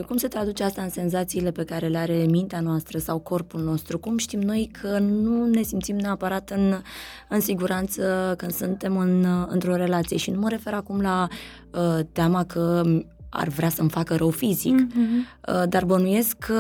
cum 0.07 0.17
se 0.17 0.29
traduce 0.29 0.63
asta 0.63 0.83
în 0.83 0.91
senzațiile 0.91 1.51
pe 1.51 1.65
care 1.65 1.87
le 1.87 1.99
are 1.99 2.27
mintea 2.31 2.61
noastră 2.61 2.99
sau 2.99 3.19
corpul 3.19 3.61
nostru? 3.61 3.99
Cum 3.99 4.17
știm 4.17 4.41
noi 4.41 4.71
că 4.81 4.99
nu 4.99 5.47
ne 5.47 5.63
simțim 5.63 5.97
neapărat 5.97 6.51
în, 6.51 6.75
în 7.29 7.41
siguranță 7.41 8.35
când 8.37 8.53
suntem 8.53 8.97
în, 8.97 9.27
într-o 9.49 9.77
relație? 9.77 10.17
Și 10.17 10.31
nu 10.31 10.41
mă 10.41 10.49
refer 10.49 10.75
acum 10.75 11.01
la 11.01 11.29
uh, 11.71 11.99
teama 12.13 12.45
că 12.45 12.83
ar 13.29 13.49
vrea 13.49 13.69
să-mi 13.69 13.91
facă 13.91 14.17
rău 14.17 14.31
fizic, 14.31 14.87
mm-hmm. 14.87 15.49
uh, 15.49 15.69
dar 15.69 15.85
bănuiesc 15.85 16.37
că 16.39 16.55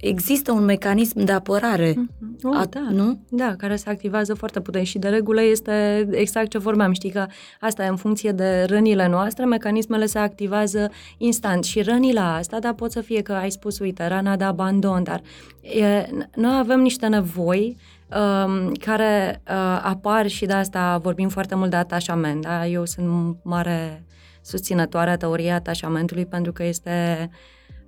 există 0.00 0.52
un 0.52 0.64
mecanism 0.64 1.24
de 1.24 1.32
apărare. 1.32 1.92
Mm-hmm. 1.92 2.42
Oh, 2.42 2.56
a, 2.56 2.66
da. 2.70 2.86
Nu? 2.90 3.20
Da, 3.28 3.54
care 3.56 3.76
se 3.76 3.90
activează 3.90 4.34
foarte 4.34 4.60
puternic 4.60 4.88
și 4.88 4.98
de 4.98 5.08
regulă 5.08 5.42
este 5.42 6.08
exact 6.10 6.48
ce 6.48 6.58
vorbeam. 6.58 6.92
Știi 6.92 7.10
că 7.10 7.26
asta 7.60 7.84
e 7.84 7.88
în 7.88 7.96
funcție 7.96 8.32
de 8.32 8.64
rănile 8.68 9.08
noastre, 9.08 9.44
mecanismele 9.44 10.06
se 10.06 10.18
activează 10.18 10.90
instant 11.18 11.64
și 11.64 11.82
rănile 11.82 12.20
astea, 12.20 12.58
da, 12.58 12.74
pot 12.74 12.90
să 12.90 13.00
fie 13.00 13.22
că 13.22 13.32
ai 13.32 13.50
spus, 13.50 13.78
uite, 13.78 14.06
rana 14.06 14.36
de 14.36 14.44
abandon, 14.44 15.02
dar 15.02 15.22
e, 15.60 16.08
noi 16.34 16.58
avem 16.58 16.80
niște 16.80 17.06
nevoi 17.06 17.76
um, 18.08 18.72
care 18.72 19.42
uh, 19.48 19.80
apar 19.82 20.26
și 20.26 20.46
de 20.46 20.52
asta 20.52 20.98
vorbim 20.98 21.28
foarte 21.28 21.54
mult 21.54 21.70
de 21.70 21.76
atașament, 21.76 22.42
da? 22.42 22.66
Eu 22.66 22.84
sunt 22.84 23.36
mare 23.42 24.04
susținătoare 24.42 25.10
a 25.10 25.16
teoriei 25.16 25.52
atașamentului 25.52 26.26
pentru 26.26 26.52
că 26.52 26.64
este 26.64 27.30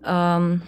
um, 0.04 0.62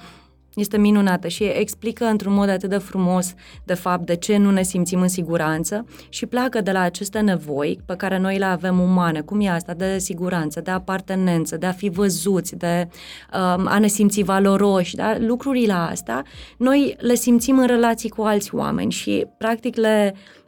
este 0.55 0.79
minunată 0.79 1.29
și 1.29 1.45
explică 1.45 2.05
într-un 2.05 2.33
mod 2.33 2.49
atât 2.49 2.69
de 2.69 2.79
frumos, 2.79 3.35
de 3.65 3.75
fapt, 3.75 4.07
de 4.07 4.17
ce 4.17 4.37
nu 4.37 4.51
ne 4.51 4.63
simțim 4.63 5.01
în 5.01 5.09
siguranță 5.09 5.87
și 6.09 6.27
pleacă 6.27 6.61
de 6.61 6.73
la 6.73 6.81
aceste 6.81 7.21
nevoi 7.21 7.81
pe 7.87 7.95
care 7.97 8.19
noi 8.19 8.39
le 8.39 8.45
avem 8.45 8.81
umane, 8.81 9.21
cum 9.21 9.41
e 9.41 9.51
asta, 9.51 9.75
de 9.75 9.99
siguranță, 9.99 10.61
de 10.61 10.71
apartenență, 10.71 11.57
de 11.57 11.67
a 11.67 11.73
fi 11.73 11.89
văzuți, 11.89 12.57
de 12.57 12.89
um, 13.35 13.67
a 13.67 13.79
ne 13.79 13.87
simți 13.87 14.23
valoroși, 14.23 14.95
da? 14.95 15.17
lucrurile 15.19 15.73
astea, 15.73 16.25
noi 16.59 16.97
le 16.99 17.15
simțim 17.15 17.59
în 17.59 17.67
relații 17.67 18.09
cu 18.09 18.23
alți 18.23 18.55
oameni 18.55 18.93
și, 18.93 19.27
practic, 19.39 19.77
le 19.77 20.15
Um, 20.15 20.44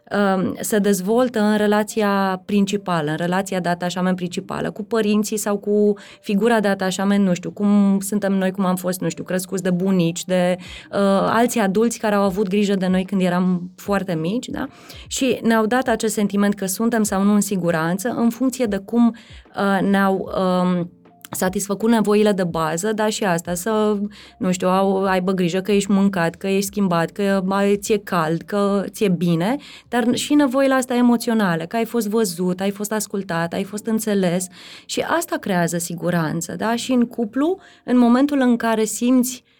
se 0.60 0.78
dezvoltă 0.78 1.40
în 1.40 1.56
relația 1.56 2.42
principală, 2.44 3.10
în 3.10 3.16
relația 3.16 3.60
de 3.60 3.68
atașament 3.68 4.16
principală, 4.16 4.70
cu 4.70 4.82
părinții 4.84 5.36
sau 5.36 5.56
cu 5.58 5.94
figura 6.20 6.60
de 6.60 6.68
atașament, 6.68 7.24
nu 7.24 7.34
știu, 7.34 7.50
cum 7.50 7.98
suntem 8.00 8.32
noi, 8.32 8.50
cum 8.50 8.64
am 8.64 8.76
fost, 8.76 9.00
nu 9.00 9.08
știu, 9.08 9.24
crescuți 9.24 9.62
de 9.62 9.70
bunici, 9.70 10.24
de 10.24 10.56
uh, 10.58 10.98
alții 11.28 11.60
adulți 11.60 11.98
care 11.98 12.14
au 12.14 12.22
avut 12.22 12.48
grijă 12.48 12.74
de 12.74 12.86
noi 12.86 13.04
când 13.04 13.20
eram 13.20 13.70
foarte 13.76 14.14
mici, 14.14 14.46
da? 14.46 14.66
Și 15.06 15.38
ne-au 15.42 15.66
dat 15.66 15.88
acest 15.88 16.14
sentiment 16.14 16.54
că 16.54 16.66
suntem 16.66 17.02
sau 17.02 17.22
nu 17.22 17.32
în 17.32 17.40
siguranță 17.40 18.08
în 18.08 18.30
funcție 18.30 18.66
de 18.66 18.76
cum 18.76 19.16
uh, 19.56 19.88
ne-au 19.88 20.30
uh, 20.36 20.86
satisfăcut 21.30 21.90
nevoile 21.90 22.32
de 22.32 22.44
bază, 22.44 22.92
dar 22.92 23.10
și 23.10 23.24
asta, 23.24 23.54
să, 23.54 23.98
nu 24.38 24.52
știu, 24.52 24.68
au, 24.68 25.04
aibă 25.04 25.32
grijă 25.32 25.60
că 25.60 25.72
ești 25.72 25.90
mâncat, 25.90 26.34
că 26.34 26.46
ești 26.46 26.66
schimbat, 26.66 27.10
că 27.10 27.42
mai 27.44 27.76
ți-e 27.76 27.98
cald, 27.98 28.42
că 28.42 28.84
ți-e 28.88 29.08
bine, 29.08 29.56
dar 29.88 30.14
și 30.14 30.34
nevoile 30.34 30.74
astea 30.74 30.96
emoționale, 30.96 31.66
că 31.66 31.76
ai 31.76 31.84
fost 31.84 32.08
văzut, 32.08 32.60
ai 32.60 32.70
fost 32.70 32.92
ascultat, 32.92 33.52
ai 33.52 33.64
fost 33.64 33.86
înțeles 33.86 34.46
și 34.84 35.00
asta 35.00 35.36
creează 35.36 35.78
siguranță, 35.78 36.54
da? 36.56 36.76
Și 36.76 36.92
în 36.92 37.06
cuplu, 37.06 37.58
în 37.84 37.98
momentul 37.98 38.40
în 38.40 38.56
care 38.56 38.84
simți 38.84 39.44
uh, 39.44 39.55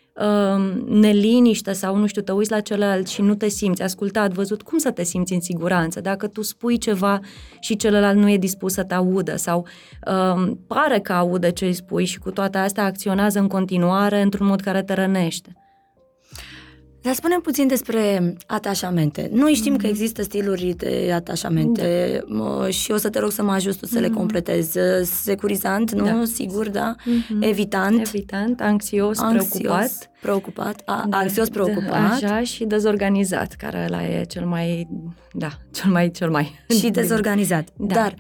neliniște 0.87 1.73
sau, 1.73 1.97
nu 1.97 2.07
știu, 2.07 2.23
te 2.23 2.33
uiți 2.33 2.51
la 2.51 2.61
celălalt 2.61 3.07
și 3.07 3.23
nu 3.23 3.35
te 3.35 3.49
simți 3.49 3.83
ascultat, 3.83 4.33
văzut, 4.33 4.63
cum 4.63 4.79
să 4.79 4.91
te 4.91 5.03
simți 5.03 5.33
în 5.33 5.41
siguranță? 5.41 6.01
Dacă 6.01 6.27
tu 6.27 6.43
spui 6.43 6.79
ceva 6.79 7.21
și 7.61 7.77
celălalt 7.77 8.17
nu 8.17 8.31
e 8.31 8.37
dispus 8.37 8.73
să 8.73 8.85
te 8.85 8.95
audă 8.95 9.37
sau 9.37 9.67
uh, 10.07 10.53
pare 10.67 11.01
că 11.01 11.13
aude 11.13 11.51
ce 11.51 11.65
îi 11.65 11.73
spui 11.73 12.05
și 12.05 12.19
cu 12.19 12.31
toate 12.31 12.59
astea 12.59 12.85
acționează 12.85 13.39
în 13.39 13.49
continuare 13.49 14.21
într-un 14.23 14.47
mod 14.47 14.61
care 14.61 14.83
te 14.83 14.93
rănește. 14.93 15.66
Dar 17.07 17.15
spunem 17.15 17.41
puțin 17.41 17.67
despre 17.67 18.35
atașamente. 18.47 19.31
Noi 19.33 19.53
știm 19.53 19.75
mm-hmm. 19.75 19.81
că 19.81 19.87
există 19.87 20.23
stiluri 20.23 20.75
de 20.77 21.11
atașamente 21.15 22.21
da. 22.29 22.71
și 22.71 22.91
o 22.91 22.97
să 22.97 23.11
te 23.11 23.19
rog 23.19 23.31
să 23.31 23.43
mă 23.43 23.53
ajut 23.53 23.75
să 23.75 23.99
mm-hmm. 23.99 24.01
le 24.01 24.09
completez. 24.09 24.75
Securizant, 25.03 25.93
nu? 25.93 26.05
Da. 26.05 26.23
Sigur, 26.25 26.69
da? 26.69 26.95
Mm-hmm. 26.95 27.49
Evitant. 27.49 28.01
Evitant, 28.01 28.61
anxios, 28.61 29.19
anxios 29.19 29.49
preocupat. 29.49 30.11
Preocupat, 30.21 30.83
a, 30.85 31.07
da. 31.09 31.17
anxios, 31.17 31.49
preocupat. 31.49 32.13
Așa, 32.13 32.43
și 32.43 32.65
dezorganizat, 32.65 33.53
care 33.53 33.87
la 33.89 34.07
e 34.09 34.25
cel 34.25 34.47
mai, 34.47 34.89
da, 35.33 35.51
cel 35.73 35.91
mai, 35.91 36.11
cel 36.11 36.31
mai... 36.31 36.65
Și 36.79 36.91
dezorganizat. 36.91 37.69
Da. 37.77 37.95
Dar 37.95 38.15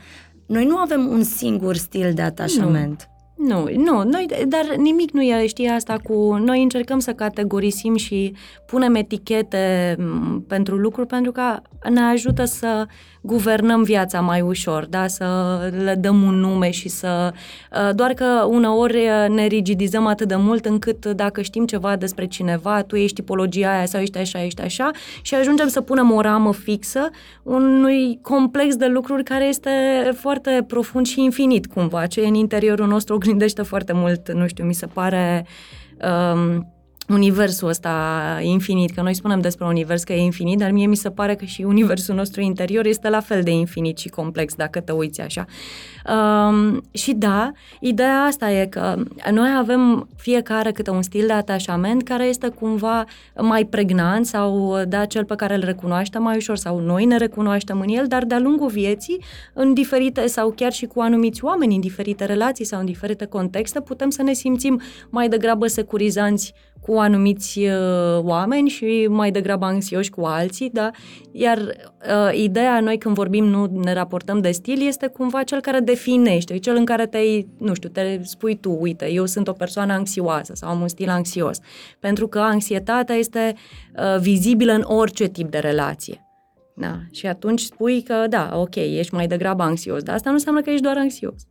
noi 0.46 0.64
nu 0.64 0.76
avem 0.76 1.06
un 1.06 1.22
singur 1.22 1.76
stil 1.76 2.12
de 2.14 2.22
atașament. 2.22 3.08
Nu. 3.08 3.15
Nu, 3.36 3.68
nu, 3.74 4.02
noi, 4.02 4.26
dar 4.48 4.74
nimic 4.76 5.10
nu 5.10 5.22
e, 5.22 5.46
știi, 5.46 5.68
asta 5.68 5.98
cu... 6.02 6.34
Noi 6.34 6.62
încercăm 6.62 6.98
să 6.98 7.12
categorisim 7.12 7.96
și 7.96 8.34
punem 8.66 8.94
etichete 8.94 9.96
pentru 10.48 10.76
lucruri 10.76 11.06
pentru 11.06 11.32
că 11.32 11.60
ne 11.90 12.00
ajută 12.00 12.44
să 12.44 12.86
guvernăm 13.26 13.82
viața 13.82 14.20
mai 14.20 14.40
ușor, 14.40 14.86
da? 14.86 15.06
să 15.06 15.24
le 15.84 15.94
dăm 15.94 16.22
un 16.22 16.34
nume 16.34 16.70
și 16.70 16.88
să... 16.88 17.32
Uh, 17.72 17.94
doar 17.94 18.12
că 18.12 18.46
uneori 18.48 18.96
uh, 18.96 19.28
ne 19.28 19.46
rigidizăm 19.46 20.06
atât 20.06 20.28
de 20.28 20.36
mult 20.36 20.64
încât 20.64 21.06
dacă 21.06 21.42
știm 21.42 21.66
ceva 21.66 21.96
despre 21.96 22.26
cineva, 22.26 22.82
tu 22.82 22.96
ești 22.96 23.14
tipologia 23.14 23.70
aia 23.70 23.86
sau 23.86 24.00
ești 24.00 24.18
așa, 24.18 24.44
ești 24.44 24.62
așa 24.62 24.90
și 25.22 25.34
ajungem 25.34 25.68
să 25.68 25.80
punem 25.80 26.12
o 26.12 26.20
ramă 26.20 26.52
fixă 26.52 27.10
unui 27.42 28.18
complex 28.22 28.76
de 28.76 28.86
lucruri 28.86 29.22
care 29.22 29.44
este 29.44 29.70
foarte 30.16 30.64
profund 30.66 31.06
și 31.06 31.22
infinit 31.22 31.66
cumva. 31.66 32.06
Ce 32.06 32.20
e 32.20 32.26
în 32.26 32.34
interiorul 32.34 32.86
nostru 32.86 33.14
oglindește 33.14 33.62
foarte 33.62 33.92
mult, 33.92 34.32
nu 34.32 34.46
știu, 34.46 34.64
mi 34.64 34.74
se 34.74 34.86
pare... 34.86 35.46
Um, 36.34 36.75
universul 37.08 37.68
ăsta 37.68 38.38
infinit, 38.42 38.90
că 38.90 39.02
noi 39.02 39.14
spunem 39.14 39.40
despre 39.40 39.66
univers 39.66 40.04
că 40.04 40.12
e 40.12 40.20
infinit, 40.20 40.58
dar 40.58 40.70
mie 40.70 40.86
mi 40.86 40.96
se 40.96 41.10
pare 41.10 41.34
că 41.34 41.44
și 41.44 41.62
universul 41.62 42.14
nostru 42.14 42.40
interior 42.40 42.86
este 42.86 43.08
la 43.08 43.20
fel 43.20 43.42
de 43.42 43.50
infinit 43.50 43.98
și 43.98 44.08
complex, 44.08 44.54
dacă 44.54 44.80
te 44.80 44.92
uiți 44.92 45.20
așa. 45.20 45.44
Um, 46.14 46.82
și 46.90 47.12
da, 47.12 47.52
ideea 47.80 48.22
asta 48.22 48.50
e 48.50 48.66
că 48.66 48.94
noi 49.30 49.48
avem 49.56 50.08
fiecare 50.16 50.72
câte 50.72 50.90
un 50.90 51.02
stil 51.02 51.26
de 51.26 51.32
atașament 51.32 52.02
care 52.02 52.24
este 52.24 52.48
cumva 52.48 53.04
mai 53.40 53.64
pregnant 53.64 54.26
sau 54.26 54.76
da, 54.88 55.04
cel 55.04 55.24
pe 55.24 55.34
care 55.34 55.54
îl 55.54 55.62
recunoaștem 55.64 56.22
mai 56.22 56.36
ușor 56.36 56.56
sau 56.56 56.78
noi 56.78 57.04
ne 57.04 57.16
recunoaștem 57.16 57.80
în 57.80 57.88
el, 57.88 58.06
dar 58.06 58.24
de-a 58.24 58.38
lungul 58.38 58.68
vieții, 58.68 59.22
în 59.52 59.74
diferite 59.74 60.26
sau 60.26 60.50
chiar 60.50 60.72
și 60.72 60.86
cu 60.86 61.00
anumiți 61.00 61.44
oameni, 61.44 61.74
în 61.74 61.80
diferite 61.80 62.24
relații 62.24 62.64
sau 62.64 62.80
în 62.80 62.86
diferite 62.86 63.24
contexte, 63.24 63.80
putem 63.80 64.10
să 64.10 64.22
ne 64.22 64.32
simțim 64.32 64.80
mai 65.10 65.28
degrabă 65.28 65.66
securizanți 65.66 66.54
cu 66.86 66.96
anumiți 66.98 67.58
uh, 67.58 68.18
oameni 68.22 68.68
și 68.68 69.06
mai 69.10 69.30
degrabă 69.30 69.64
anxioși 69.64 70.10
cu 70.10 70.24
alții, 70.24 70.70
da? 70.72 70.90
Iar 71.32 71.58
uh, 71.58 72.38
ideea 72.38 72.80
noi 72.80 72.98
când 72.98 73.14
vorbim, 73.14 73.44
nu 73.44 73.70
ne 73.82 73.92
raportăm 73.92 74.40
de 74.40 74.50
stil, 74.50 74.86
este 74.86 75.06
cumva 75.06 75.42
cel 75.42 75.60
care 75.60 75.80
definește, 75.96 76.58
cel 76.58 76.76
în 76.76 76.84
care 76.84 77.06
te 77.06 77.18
nu 77.58 77.74
știu, 77.74 77.88
te 77.88 78.20
spui 78.22 78.56
tu, 78.56 78.76
uite, 78.80 79.10
eu 79.10 79.26
sunt 79.26 79.48
o 79.48 79.52
persoană 79.52 79.92
anxioasă 79.92 80.52
sau 80.54 80.68
am 80.68 80.80
un 80.80 80.88
stil 80.88 81.08
anxios. 81.08 81.58
Pentru 82.00 82.28
că 82.28 82.38
anxietatea 82.38 83.14
este 83.14 83.54
uh, 83.96 84.20
vizibilă 84.20 84.72
în 84.72 84.84
orice 84.86 85.26
tip 85.26 85.50
de 85.50 85.58
relație. 85.58 86.20
Da. 86.76 86.98
Și 87.10 87.26
atunci 87.26 87.60
spui 87.60 88.02
că, 88.02 88.26
da, 88.28 88.50
ok, 88.54 88.74
ești 88.74 89.14
mai 89.14 89.26
degrabă 89.26 89.62
anxios, 89.62 90.02
dar 90.02 90.14
asta 90.14 90.28
nu 90.28 90.34
înseamnă 90.34 90.60
că 90.60 90.70
ești 90.70 90.82
doar 90.82 90.96
anxios. 90.96 91.42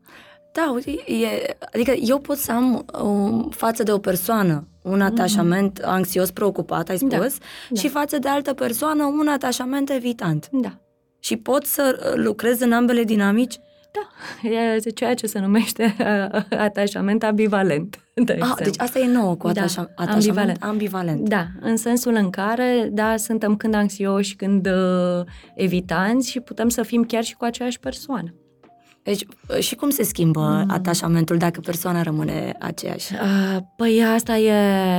Da, 0.51 0.71
uite, 0.73 0.91
e, 0.91 1.55
adică 1.73 1.91
eu 1.91 2.19
pot 2.19 2.37
să 2.37 2.51
am 2.51 2.85
um, 3.03 3.49
față 3.49 3.83
de 3.83 3.91
o 3.91 3.97
persoană 3.97 4.67
un 4.81 4.97
mhm. 4.97 5.01
atașament 5.01 5.79
mm-hmm. 5.79 5.85
anxios, 5.85 6.31
preocupat, 6.31 6.89
ai 6.89 6.97
da, 6.97 7.15
spus, 7.17 7.37
da, 7.69 7.79
și 7.79 7.83
da. 7.83 7.99
față 7.99 8.19
de 8.19 8.27
altă 8.27 8.53
persoană 8.53 9.05
un 9.05 9.27
atașament 9.27 9.89
evitant. 9.89 10.49
Da. 10.51 10.79
Și 11.19 11.37
pot 11.37 11.65
să 11.65 11.99
uh, 11.99 12.23
lucrez 12.23 12.59
în 12.59 12.71
ambele 12.71 13.03
dinamici? 13.03 13.59
Da, 13.95 14.49
e 14.49 14.79
ceea 14.79 15.13
ce 15.13 15.27
se 15.27 15.39
numește 15.39 15.95
uh, 15.99 16.41
atașament 16.57 17.23
ambivalent. 17.23 17.99
De 18.13 18.37
ah, 18.39 18.53
deci 18.63 18.79
asta 18.79 18.99
e 18.99 19.07
nouă 19.07 19.35
cu 19.35 19.47
atașa- 19.47 19.75
da, 19.75 20.03
atașament 20.03 20.09
ambivalent. 20.27 20.63
ambivalent. 20.63 21.29
Da, 21.29 21.45
în 21.59 21.77
sensul 21.77 22.13
în 22.13 22.29
care, 22.29 22.89
da, 22.91 23.17
suntem 23.17 23.55
când 23.55 23.73
anxioși, 23.73 24.35
când 24.35 24.67
uh, 24.67 25.25
evitanți 25.55 26.29
și 26.29 26.39
putem 26.39 26.69
să 26.69 26.83
fim 26.83 27.03
chiar 27.03 27.23
și 27.23 27.35
cu 27.35 27.43
aceeași 27.43 27.79
persoană. 27.79 28.33
Deci, 29.05 29.25
și 29.59 29.75
cum 29.75 29.89
se 29.89 30.03
schimbă 30.03 30.39
mm. 30.39 30.73
atașamentul 30.73 31.37
dacă 31.37 31.59
persoana 31.59 32.01
rămâne 32.01 32.55
aceeași? 32.59 33.13
Uh, 33.13 33.57
păi 33.75 34.03
asta 34.15 34.37
e 34.37 34.53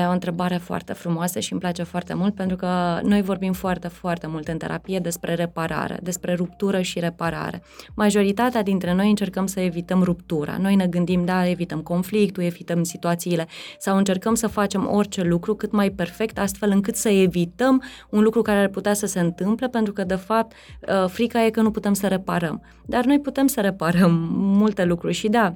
o 0.06 0.10
întrebare 0.10 0.56
foarte 0.56 0.92
frumoasă 0.92 1.40
și 1.40 1.52
îmi 1.52 1.60
place 1.60 1.82
foarte 1.82 2.14
mult 2.14 2.34
pentru 2.34 2.56
că 2.56 3.00
noi 3.02 3.22
vorbim 3.22 3.52
foarte, 3.52 3.88
foarte 3.88 4.26
mult 4.26 4.48
în 4.48 4.56
terapie 4.56 4.98
despre 4.98 5.34
reparare, 5.34 5.98
despre 6.02 6.34
ruptură 6.34 6.80
și 6.80 6.98
reparare. 6.98 7.62
Majoritatea 7.94 8.62
dintre 8.62 8.94
noi 8.94 9.08
încercăm 9.08 9.46
să 9.46 9.60
evităm 9.60 10.02
ruptura. 10.02 10.56
Noi 10.60 10.74
ne 10.74 10.86
gândim, 10.86 11.24
da, 11.24 11.48
evităm 11.48 11.80
conflictul, 11.80 12.42
evităm 12.42 12.82
situațiile 12.82 13.46
sau 13.78 13.96
încercăm 13.96 14.34
să 14.34 14.46
facem 14.46 14.88
orice 14.92 15.22
lucru 15.22 15.54
cât 15.54 15.72
mai 15.72 15.90
perfect, 15.90 16.38
astfel 16.38 16.70
încât 16.70 16.96
să 16.96 17.08
evităm 17.08 17.82
un 18.10 18.22
lucru 18.22 18.42
care 18.42 18.58
ar 18.58 18.68
putea 18.68 18.94
să 18.94 19.06
se 19.06 19.20
întâmple, 19.20 19.68
pentru 19.68 19.92
că, 19.92 20.04
de 20.04 20.14
fapt, 20.14 20.52
uh, 20.88 21.08
frica 21.08 21.44
e 21.44 21.50
că 21.50 21.60
nu 21.60 21.70
putem 21.70 21.92
să 21.92 22.06
reparăm. 22.06 22.62
Dar 22.84 23.04
noi 23.04 23.20
putem 23.20 23.46
să 23.46 23.60
reparăm 23.60 23.94
multe 24.30 24.84
lucruri 24.84 25.14
și 25.14 25.28
da, 25.28 25.54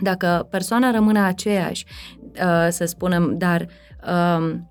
dacă 0.00 0.46
persoana 0.50 0.90
rămâne 0.90 1.20
aceeași, 1.20 1.84
uh, 2.20 2.66
să 2.70 2.84
spunem, 2.84 3.38
dar 3.38 3.66
um, 4.36 4.70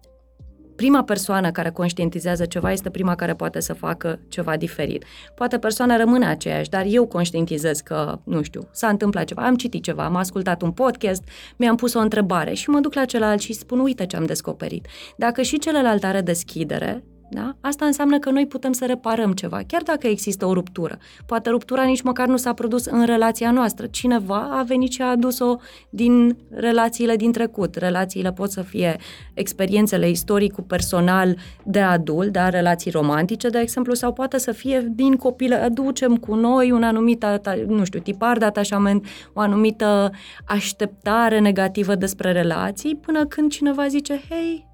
prima 0.75 1.03
persoană 1.03 1.51
care 1.51 1.69
conștientizează 1.69 2.45
ceva 2.45 2.71
este 2.71 2.89
prima 2.89 3.15
care 3.15 3.33
poate 3.33 3.59
să 3.59 3.73
facă 3.73 4.19
ceva 4.27 4.57
diferit. 4.57 5.05
Poate 5.35 5.57
persoana 5.57 5.97
rămâne 5.97 6.25
aceeași, 6.25 6.69
dar 6.69 6.85
eu 6.87 7.07
conștientizez 7.07 7.79
că, 7.79 8.19
nu 8.23 8.41
știu, 8.41 8.61
s-a 8.71 8.87
întâmplat 8.87 9.25
ceva, 9.25 9.45
am 9.45 9.55
citit 9.55 9.83
ceva, 9.83 10.05
am 10.05 10.15
ascultat 10.15 10.61
un 10.61 10.71
podcast, 10.71 11.23
mi-am 11.57 11.75
pus 11.75 11.93
o 11.93 11.99
întrebare 11.99 12.53
și 12.53 12.69
mă 12.69 12.79
duc 12.79 12.93
la 12.93 13.05
celălalt 13.05 13.41
și 13.41 13.53
spun, 13.53 13.79
uite 13.79 14.05
ce 14.05 14.15
am 14.15 14.25
descoperit. 14.25 14.87
Dacă 15.17 15.41
și 15.41 15.59
celălalt 15.59 16.03
are 16.03 16.21
deschidere, 16.21 17.03
da? 17.33 17.55
Asta 17.61 17.85
înseamnă 17.85 18.19
că 18.19 18.29
noi 18.29 18.47
putem 18.47 18.71
să 18.71 18.85
reparăm 18.85 19.33
ceva, 19.33 19.59
chiar 19.67 19.81
dacă 19.81 20.07
există 20.07 20.45
o 20.45 20.53
ruptură. 20.53 20.97
Poate 21.25 21.49
ruptura 21.49 21.83
nici 21.83 22.01
măcar 22.01 22.27
nu 22.27 22.37
s-a 22.37 22.53
produs 22.53 22.85
în 22.85 23.05
relația 23.05 23.51
noastră. 23.51 23.85
Cineva 23.85 24.49
a 24.51 24.63
venit 24.63 24.91
și 24.91 25.01
a 25.01 25.05
adus-o 25.09 25.55
din 25.89 26.37
relațiile 26.49 27.15
din 27.15 27.31
trecut. 27.31 27.75
Relațiile 27.75 28.31
pot 28.31 28.51
să 28.51 28.61
fie 28.61 28.97
experiențele 29.33 30.09
istoricul 30.09 30.63
personal 30.63 31.37
de 31.63 31.79
adult, 31.79 32.31
da? 32.31 32.49
relații 32.49 32.91
romantice, 32.91 33.49
de 33.49 33.59
exemplu, 33.59 33.93
sau 33.93 34.13
poate 34.13 34.37
să 34.37 34.51
fie 34.51 34.91
din 34.95 35.15
copilă. 35.15 35.55
Aducem 35.55 36.17
cu 36.17 36.35
noi 36.35 36.71
un 36.71 36.83
anumit, 36.83 37.25
nu 37.67 37.83
știu, 37.83 37.99
tipar 37.99 38.37
de 38.37 38.45
atașament, 38.45 39.05
o 39.33 39.39
anumită 39.39 40.11
așteptare 40.45 41.39
negativă 41.39 41.95
despre 41.95 42.31
relații, 42.31 42.95
până 42.95 43.25
când 43.25 43.51
cineva 43.51 43.87
zice, 43.87 44.21
hei, 44.29 44.70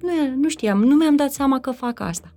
nu, 0.00 0.34
nu 0.36 0.48
știam, 0.48 0.82
nu 0.82 0.94
mi-am 0.94 1.16
dat 1.16 1.32
seama 1.32 1.60
că 1.60 1.70
fac 1.70 2.00
asta. 2.00 2.32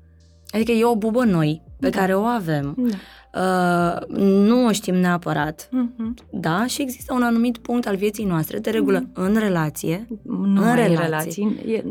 Adică 0.52 0.72
e 0.72 0.86
o 0.86 0.96
bubă 0.96 1.24
noi 1.24 1.62
pe 1.80 1.90
da. 1.90 2.00
care 2.00 2.16
o 2.16 2.24
avem. 2.24 2.76
Da. 2.78 2.96
Uh, 3.34 4.16
nu 4.18 4.66
o 4.66 4.72
știm 4.72 4.96
neapărat, 4.96 5.70
uh-huh. 5.70 6.30
da, 6.32 6.66
și 6.66 6.82
există 6.82 7.14
un 7.14 7.24
anumit 7.24 7.58
punct 7.58 7.88
al 7.88 7.96
vieții 7.96 8.26
noastre, 8.26 8.60
de 8.60 8.70
regulă, 8.70 9.00
uh-huh. 9.00 9.14
în 9.14 9.36
relație, 9.36 10.08
nu 10.24 10.70
în 10.70 10.76
relații. 10.76 10.96
relații. 10.96 11.74
E, 11.74 11.84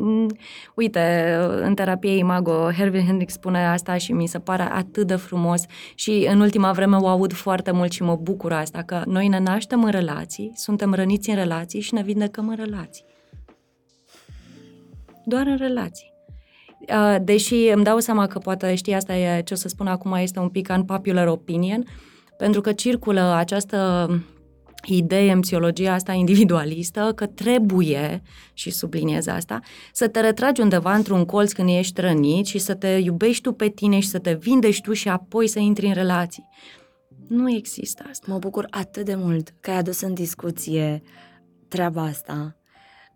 uite, 0.74 1.36
în 1.62 1.74
terapie 1.74 2.16
Imago, 2.16 2.70
Hervin 2.70 3.04
Hendrix 3.04 3.32
spune 3.32 3.66
asta 3.66 3.96
și 3.96 4.12
mi 4.12 4.26
se 4.26 4.38
pare 4.38 4.62
atât 4.62 5.06
de 5.06 5.16
frumos 5.16 5.62
și 5.94 6.28
în 6.30 6.40
ultima 6.40 6.72
vreme 6.72 6.96
o 6.96 7.06
aud 7.06 7.32
foarte 7.32 7.70
mult 7.70 7.92
și 7.92 8.02
mă 8.02 8.18
bucur 8.22 8.52
asta, 8.52 8.82
că 8.82 9.02
noi 9.06 9.28
ne 9.28 9.38
naștem 9.38 9.84
în 9.84 9.90
relații, 9.90 10.52
suntem 10.54 10.94
răniți 10.94 11.30
în 11.30 11.36
relații 11.36 11.80
și 11.80 11.94
ne 11.94 12.02
vindecăm 12.02 12.48
în 12.48 12.56
relații 12.56 13.04
doar 15.30 15.46
în 15.46 15.56
relații. 15.56 16.12
Deși 17.22 17.54
îmi 17.54 17.84
dau 17.84 17.98
seama 17.98 18.26
că 18.26 18.38
poate 18.38 18.74
știi 18.74 18.94
asta 18.94 19.16
e 19.16 19.42
ce 19.42 19.54
o 19.54 19.56
să 19.56 19.68
spun 19.68 19.86
acum 19.86 20.12
este 20.12 20.38
un 20.38 20.48
pic 20.48 20.68
unpopular 20.76 21.26
opinion, 21.26 21.84
pentru 22.38 22.60
că 22.60 22.72
circulă 22.72 23.20
această 23.20 24.08
idee 24.86 25.32
în 25.32 25.40
psihologia 25.40 25.92
asta 25.92 26.12
individualistă 26.12 27.12
că 27.14 27.26
trebuie, 27.26 28.22
și 28.52 28.70
subliniez 28.70 29.26
asta, 29.26 29.60
să 29.92 30.08
te 30.08 30.20
retragi 30.20 30.60
undeva 30.60 30.94
într-un 30.94 31.24
colț 31.24 31.52
când 31.52 31.68
ești 31.68 32.00
rănit 32.00 32.46
și 32.46 32.58
să 32.58 32.74
te 32.74 32.88
iubești 32.88 33.42
tu 33.42 33.52
pe 33.52 33.68
tine 33.68 34.00
și 34.00 34.08
să 34.08 34.18
te 34.18 34.32
vindești 34.34 34.82
tu 34.82 34.92
și 34.92 35.08
apoi 35.08 35.46
să 35.46 35.58
intri 35.58 35.86
în 35.86 35.94
relații. 35.94 36.48
Nu 37.28 37.50
există 37.50 38.04
asta. 38.10 38.26
Mă 38.28 38.38
bucur 38.38 38.66
atât 38.70 39.04
de 39.04 39.14
mult 39.14 39.54
că 39.60 39.70
ai 39.70 39.76
adus 39.76 40.00
în 40.00 40.14
discuție 40.14 41.02
treaba 41.68 42.02
asta 42.02 42.59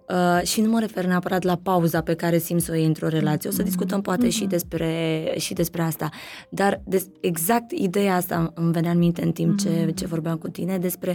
Uh, 0.09 0.41
și 0.43 0.61
nu 0.61 0.71
mă 0.71 0.81
refer 0.81 1.05
neapărat 1.05 1.43
la 1.43 1.57
pauza 1.57 2.01
pe 2.01 2.15
care 2.15 2.39
simți 2.39 2.65
să 2.65 2.73
o 2.73 2.75
iei 2.75 2.87
într-o 2.87 3.09
relație. 3.09 3.49
O 3.49 3.53
să 3.53 3.63
discutăm 3.63 4.01
poate 4.01 4.27
mm-hmm. 4.27 4.31
și, 4.31 4.45
despre, 4.45 5.35
și 5.37 5.55
despre 5.55 5.83
asta. 5.83 6.09
Dar 6.49 6.83
des, 6.85 7.07
exact 7.21 7.73
ideea 7.73 8.15
asta 8.15 8.53
îmi 8.55 8.73
venea 8.73 8.91
în 8.91 8.99
minte 8.99 9.23
în 9.23 9.33
timp 9.33 9.59
ce, 9.59 9.69
mm-hmm. 9.69 9.95
ce 9.95 10.07
vorbeam 10.07 10.37
cu 10.37 10.49
tine 10.49 10.79
despre 10.79 11.15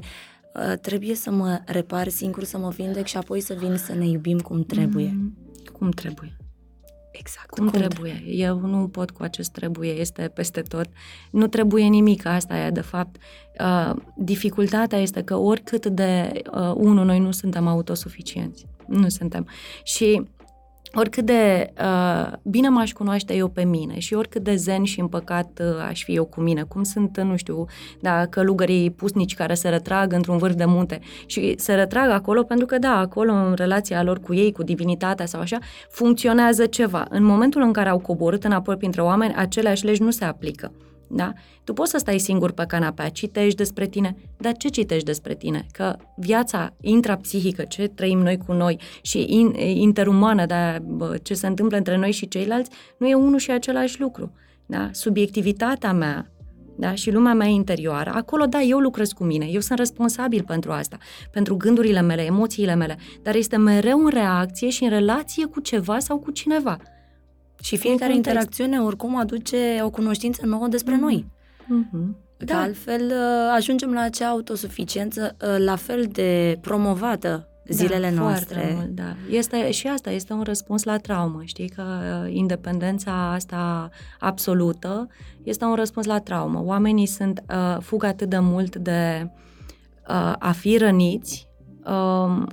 uh, 0.53 0.77
trebuie 0.81 1.15
să 1.15 1.31
mă 1.31 1.60
repar 1.65 2.08
singur, 2.08 2.43
să 2.43 2.58
mă 2.58 2.69
vindec 2.69 3.05
și 3.05 3.17
apoi 3.17 3.39
să 3.39 3.55
vin 3.60 3.77
să 3.77 3.93
ne 3.93 4.08
iubim 4.08 4.39
cum 4.39 4.63
trebuie. 4.63 5.08
Mm-hmm. 5.08 5.72
Cum 5.72 5.89
trebuie. 5.89 6.38
Exact. 7.12 7.50
Cum, 7.50 7.69
cum 7.69 7.79
trebuie. 7.79 8.13
trebuie. 8.13 8.36
Eu 8.36 8.60
nu 8.60 8.88
pot 8.88 9.12
cu 9.12 9.24
acest 9.24 9.51
trebuie, 9.51 9.91
este 9.91 10.31
peste 10.34 10.62
tot. 10.62 10.86
Nu 11.31 11.48
trebuie 11.48 11.86
nimic, 11.86 12.25
asta 12.25 12.58
e 12.58 12.69
de 12.69 12.81
fapt. 12.81 13.15
Uh, 13.60 13.96
dificultatea 14.17 15.00
este 15.00 15.22
că 15.22 15.35
oricât 15.35 15.85
de, 15.85 16.42
uh, 16.53 16.74
unul, 16.75 17.05
noi 17.05 17.20
nu 17.20 17.31
suntem 17.31 17.68
autosuficienți 17.68 18.66
nu 18.89 19.09
suntem. 19.09 19.47
Și 19.83 20.27
oricât 20.93 21.25
de 21.25 21.73
uh, 21.81 22.31
bine 22.43 22.69
m-aș 22.69 22.91
cunoaște 22.91 23.35
eu 23.35 23.47
pe 23.47 23.63
mine 23.63 23.99
și 23.99 24.13
oricât 24.13 24.43
de 24.43 24.55
zen 24.55 24.83
și 24.83 24.99
împăcat 24.99 25.61
uh, 25.61 25.85
aș 25.89 26.03
fi 26.03 26.15
eu 26.15 26.25
cu 26.25 26.41
mine, 26.41 26.63
cum 26.63 26.83
sunt, 26.83 27.21
nu 27.21 27.35
știu, 27.35 27.65
da, 28.01 28.25
călugării 28.25 28.91
pusnici 28.91 29.35
care 29.35 29.53
se 29.53 29.69
retrag 29.69 30.13
într-un 30.13 30.37
vârf 30.37 30.55
de 30.55 30.65
munte 30.65 30.99
și 31.25 31.53
se 31.57 31.73
retrag 31.73 32.09
acolo 32.09 32.43
pentru 32.43 32.65
că, 32.65 32.77
da, 32.77 32.97
acolo 32.97 33.31
în 33.31 33.53
relația 33.53 34.03
lor 34.03 34.19
cu 34.19 34.33
ei, 34.33 34.51
cu 34.51 34.63
divinitatea 34.63 35.25
sau 35.25 35.41
așa, 35.41 35.57
funcționează 35.89 36.65
ceva. 36.65 37.05
În 37.09 37.23
momentul 37.23 37.61
în 37.61 37.71
care 37.71 37.89
au 37.89 37.99
coborât 37.99 38.43
înapoi 38.43 38.77
printre 38.77 39.01
oameni, 39.01 39.33
aceleași 39.35 39.85
legi 39.85 40.01
nu 40.01 40.11
se 40.11 40.25
aplică. 40.25 40.71
Da? 41.11 41.33
Tu 41.63 41.74
poți 41.74 41.91
să 41.91 41.98
stai 41.98 42.19
singur 42.19 42.51
pe 42.51 42.63
canapea, 42.67 43.09
citești 43.09 43.55
despre 43.55 43.87
tine, 43.87 44.15
dar 44.37 44.57
ce 44.57 44.67
citești 44.67 45.05
despre 45.05 45.35
tine? 45.35 45.65
Că 45.72 45.95
viața 46.15 46.74
intrapsihică, 46.81 47.63
ce 47.63 47.87
trăim 47.87 48.19
noi 48.19 48.37
cu 48.37 48.53
noi 48.53 48.79
și 49.01 49.25
in, 49.29 49.53
interumană, 49.59 50.45
da, 50.45 50.77
ce 51.22 51.33
se 51.33 51.48
întâmplă 51.48 51.77
între 51.77 51.98
noi 51.98 52.11
și 52.11 52.27
ceilalți, 52.27 52.69
nu 52.98 53.07
e 53.07 53.13
unul 53.13 53.39
și 53.39 53.51
același 53.51 54.00
lucru. 54.00 54.31
Da? 54.65 54.89
Subiectivitatea 54.91 55.93
mea 55.93 56.31
da? 56.79 56.93
și 56.93 57.11
lumea 57.11 57.33
mea 57.33 57.48
interioară, 57.48 58.11
acolo, 58.13 58.45
da, 58.45 58.61
eu 58.61 58.79
lucrez 58.79 59.11
cu 59.11 59.24
mine, 59.24 59.45
eu 59.45 59.59
sunt 59.59 59.77
responsabil 59.77 60.43
pentru 60.43 60.72
asta, 60.72 60.98
pentru 61.31 61.55
gândurile 61.55 62.01
mele, 62.01 62.22
emoțiile 62.22 62.75
mele, 62.75 62.98
dar 63.22 63.35
este 63.35 63.57
mereu 63.57 64.00
în 64.00 64.09
reacție 64.09 64.69
și 64.69 64.83
în 64.83 64.89
relație 64.89 65.45
cu 65.45 65.59
ceva 65.59 66.00
sau 66.00 66.19
cu 66.19 66.31
cineva. 66.31 66.77
Și 67.61 67.77
fiecare 67.77 68.15
interacțiune 68.15 68.81
oricum 68.81 69.15
aduce 69.15 69.79
o 69.83 69.89
cunoștință 69.89 70.45
nouă 70.45 70.67
despre 70.67 70.95
mm-hmm. 70.95 71.00
noi. 71.00 71.25
Mm-hmm. 71.63 72.27
Că 72.37 72.45
da. 72.45 72.61
altfel 72.61 73.01
uh, 73.05 73.53
ajungem 73.55 73.93
la 73.93 74.01
acea 74.01 74.27
autosuficiență 74.27 75.35
uh, 75.41 75.55
la 75.57 75.75
fel 75.75 76.07
de 76.11 76.57
promovată 76.61 77.48
zilele 77.67 78.09
da, 78.09 78.22
noastre. 78.22 78.74
Mult, 78.75 78.89
da. 78.89 79.15
Este, 79.29 79.72
și 79.72 79.87
asta 79.87 80.11
este 80.11 80.33
un 80.33 80.41
răspuns 80.41 80.83
la 80.83 80.98
traumă. 80.98 81.41
Știi 81.43 81.69
că 81.69 81.83
uh, 81.83 82.33
independența 82.33 83.31
asta 83.31 83.89
absolută 84.19 85.07
este 85.43 85.65
un 85.65 85.75
răspuns 85.75 86.05
la 86.05 86.19
traumă. 86.19 86.61
Oamenii 86.63 87.05
sunt 87.05 87.43
uh, 87.50 87.77
fug 87.81 88.03
atât 88.03 88.29
de 88.29 88.39
mult 88.39 88.75
de 88.75 89.31
uh, 90.07 90.33
a 90.39 90.51
fi 90.51 90.77
răniți 90.77 91.49
Um, 91.49 91.49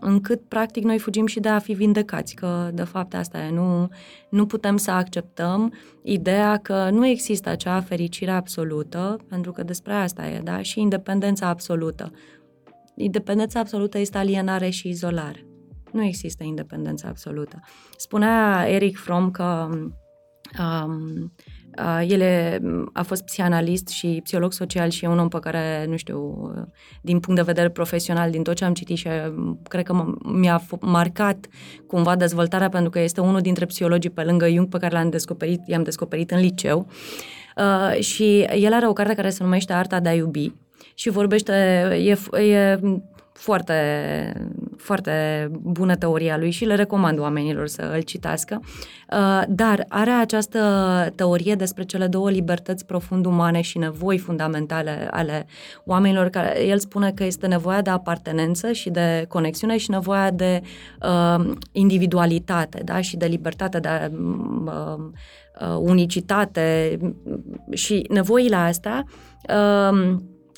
încât 0.01 0.41
practic 0.49 0.85
noi 0.85 0.99
fugim 0.99 1.27
și 1.27 1.41
de 1.41 1.49
a 1.49 1.59
fi 1.59 1.73
vindecați, 1.73 2.35
că 2.35 2.71
de 2.73 2.83
fapt 2.83 3.15
asta 3.15 3.39
e, 3.39 3.51
nu, 3.51 3.89
nu 4.31 4.47
putem 4.47 4.77
să 4.77 4.91
acceptăm 4.91 5.73
ideea 6.03 6.57
că 6.57 6.89
nu 6.91 7.07
există 7.07 7.49
acea 7.49 7.81
fericire 7.81 8.31
absolută, 8.31 9.17
pentru 9.29 9.53
că 9.53 9.63
despre 9.63 9.93
asta 9.93 10.27
e, 10.27 10.41
da, 10.45 10.63
și 10.63 10.81
independența 10.81 11.49
absolută. 11.49 12.13
Independența 12.97 13.61
absolută 13.61 13.99
este 13.99 14.19
alienare 14.19 14.69
și 14.69 14.89
izolare. 14.89 15.47
Nu 15.93 16.05
există 16.05 16.45
independență 16.45 17.07
absolută. 17.07 17.61
Spunea 17.97 18.67
Eric 18.69 18.97
Fromm 18.97 19.31
că 19.31 19.69
um, 20.59 21.33
el 22.07 22.23
a 22.93 23.03
fost 23.03 23.25
psihanalist 23.25 23.89
și 23.89 24.21
psiholog 24.23 24.53
social 24.53 24.89
și 24.89 25.05
e 25.05 25.09
un 25.09 25.19
om 25.19 25.29
pe 25.29 25.39
care, 25.39 25.87
nu 25.89 25.97
știu, 25.97 26.51
din 27.03 27.21
punct 27.21 27.41
de 27.41 27.47
vedere 27.47 27.69
profesional, 27.69 28.31
din 28.31 28.43
tot 28.43 28.55
ce 28.55 28.65
am 28.65 28.75
citit 28.75 28.97
și 28.97 29.09
cred 29.69 29.85
că 29.85 30.15
mi-a 30.25 30.63
marcat 30.81 31.47
cumva 31.87 32.17
dezvoltarea 32.17 32.69
pentru 32.69 32.91
că 32.91 33.01
este 33.01 33.21
unul 33.21 33.41
dintre 33.41 33.65
psihologii 33.65 34.11
pe 34.11 34.23
lângă 34.23 34.49
Jung 34.49 34.69
pe 34.69 34.79
care 34.79 34.95
l-am 34.95 35.11
descoperit, 35.11 35.61
i-am 35.67 35.83
descoperit 35.83 36.31
în 36.31 36.39
liceu. 36.39 36.87
Uh, 37.57 38.01
și 38.01 38.41
el 38.41 38.73
are 38.73 38.87
o 38.87 38.93
carte 38.93 39.15
care 39.15 39.31
se 39.31 39.43
numește 39.43 39.73
Arta 39.73 40.01
de 40.01 40.09
a 40.09 40.15
iubi 40.15 40.53
și 40.95 41.11
vorbește, 41.11 41.53
e, 42.33 42.41
e 42.41 42.81
foarte, 43.37 44.33
foarte 44.77 45.49
bună 45.63 45.95
teoria 45.95 46.37
lui 46.39 46.51
și 46.51 46.65
le 46.65 46.75
recomand 46.75 47.19
oamenilor 47.19 47.67
să 47.67 47.91
îl 47.95 48.01
citească, 48.01 48.61
uh, 48.63 49.43
dar 49.49 49.85
are 49.89 50.11
această 50.11 50.59
teorie 51.15 51.55
despre 51.55 51.85
cele 51.85 52.07
două 52.07 52.31
libertăți 52.31 52.87
profund 52.87 53.27
umane 53.27 53.61
și 53.61 53.79
nevoi 53.79 54.19
fundamentale 54.19 55.09
ale 55.11 55.47
oamenilor, 55.85 56.29
care 56.29 56.65
el 56.65 56.79
spune 56.79 57.13
că 57.13 57.25
este 57.25 57.47
nevoia 57.47 57.83
de 57.83 57.91
apartenență 57.91 58.73
și 58.73 58.91
de 58.91 59.25
conexiune 59.29 59.77
și 59.77 59.91
nevoia 59.91 60.31
de 60.31 60.63
uh, 61.03 61.51
individualitate 61.73 62.83
da? 62.85 63.01
și 63.01 63.17
de 63.17 63.27
libertate, 63.27 63.79
de 63.79 64.11
uh, 64.65 64.97
uh, 65.61 65.77
unicitate 65.79 66.99
și 67.73 68.07
nevoile 68.09 68.57
astea 68.57 69.05
uh, 69.49 70.17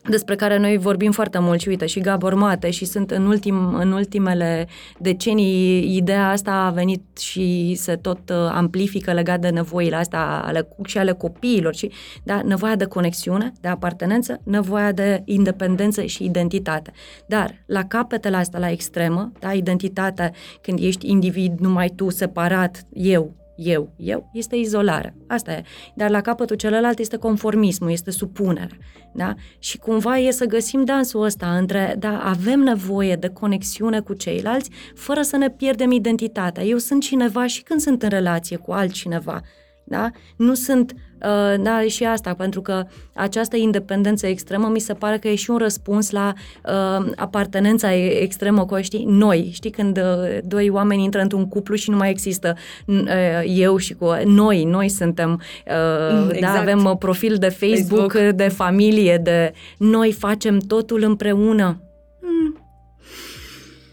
despre 0.08 0.36
care 0.36 0.58
noi 0.58 0.76
vorbim 0.76 1.12
foarte 1.12 1.38
mult 1.38 1.60
și 1.60 1.68
uite, 1.68 1.86
și 1.86 2.00
Gabor 2.00 2.34
Mate 2.34 2.70
și 2.70 2.84
sunt 2.84 3.10
în, 3.10 3.26
ultim, 3.26 3.74
în 3.74 3.92
ultimele 3.92 4.68
decenii, 4.98 5.96
ideea 5.96 6.30
asta 6.30 6.52
a 6.52 6.70
venit 6.70 7.18
și 7.18 7.74
se 7.74 7.96
tot 7.96 8.30
uh, 8.30 8.36
amplifică 8.52 9.12
legat 9.12 9.40
de 9.40 9.48
nevoile 9.48 9.96
astea 9.96 10.42
ale, 10.44 10.68
și 10.84 10.98
ale 10.98 11.12
copiilor, 11.12 11.74
și, 11.74 11.90
da, 12.24 12.42
nevoia 12.44 12.76
de 12.76 12.84
conexiune, 12.84 13.52
de 13.60 13.68
apartenență, 13.68 14.40
nevoia 14.44 14.92
de 14.92 15.22
independență 15.24 16.02
și 16.02 16.24
identitate. 16.24 16.92
Dar 17.26 17.54
la 17.66 17.84
capetele 17.84 18.36
astea, 18.36 18.58
la 18.58 18.70
extremă, 18.70 19.32
da, 19.38 19.52
identitatea, 19.52 20.32
când 20.60 20.78
ești 20.82 21.10
individ, 21.10 21.58
numai 21.58 21.88
tu, 21.88 22.10
separat, 22.10 22.82
eu, 22.92 23.34
eu, 23.60 23.92
eu, 23.96 24.30
este 24.32 24.56
izolarea. 24.56 25.14
Asta 25.26 25.52
e. 25.52 25.62
Dar 25.94 26.10
la 26.10 26.20
capătul 26.20 26.56
celălalt 26.56 26.98
este 26.98 27.16
conformismul, 27.16 27.90
este 27.90 28.10
supunerea. 28.10 28.76
Da? 29.14 29.34
Și 29.58 29.78
cumva 29.78 30.18
e 30.18 30.30
să 30.30 30.44
găsim 30.44 30.84
dansul 30.84 31.22
ăsta 31.22 31.56
între, 31.56 31.96
da, 31.98 32.20
avem 32.24 32.60
nevoie 32.60 33.16
de 33.16 33.28
conexiune 33.28 34.00
cu 34.00 34.12
ceilalți, 34.12 34.70
fără 34.94 35.22
să 35.22 35.36
ne 35.36 35.50
pierdem 35.50 35.90
identitatea. 35.90 36.64
Eu 36.64 36.78
sunt 36.78 37.02
cineva 37.02 37.46
și 37.46 37.62
când 37.62 37.80
sunt 37.80 38.02
în 38.02 38.08
relație 38.08 38.56
cu 38.56 38.72
altcineva. 38.72 39.40
Da? 39.84 40.10
Nu 40.36 40.54
sunt 40.54 40.94
Uh, 41.22 41.62
da, 41.62 41.82
și 41.86 42.04
asta, 42.04 42.34
pentru 42.34 42.60
că 42.60 42.84
această 43.14 43.56
independență 43.56 44.26
extremă 44.26 44.68
mi 44.68 44.78
se 44.78 44.94
pare 44.94 45.18
că 45.18 45.28
e 45.28 45.34
și 45.34 45.50
un 45.50 45.56
răspuns 45.56 46.10
la 46.10 46.32
uh, 46.64 47.10
apartenența 47.16 47.94
extremă 47.94 48.64
cu, 48.64 48.80
știi, 48.80 49.04
noi, 49.04 49.50
știi, 49.52 49.70
când 49.70 49.98
uh, 49.98 50.38
doi 50.44 50.70
oameni 50.70 51.04
intră 51.04 51.20
într-un 51.20 51.48
cuplu 51.48 51.74
și 51.74 51.90
nu 51.90 51.96
mai 51.96 52.10
există 52.10 52.56
uh, 52.86 53.06
eu 53.46 53.76
și 53.76 53.94
cu 53.94 54.06
noi, 54.24 54.64
noi 54.64 54.88
suntem, 54.88 55.30
uh, 55.32 55.72
da, 56.12 56.26
exact. 56.30 56.40
da, 56.40 56.60
avem 56.60 56.96
profil 56.98 57.36
de 57.36 57.48
Facebook, 57.48 58.12
Facebook, 58.12 58.34
de 58.34 58.48
familie, 58.48 59.16
de 59.16 59.52
noi 59.78 60.12
facem 60.12 60.58
totul 60.58 61.02
împreună. 61.02 61.82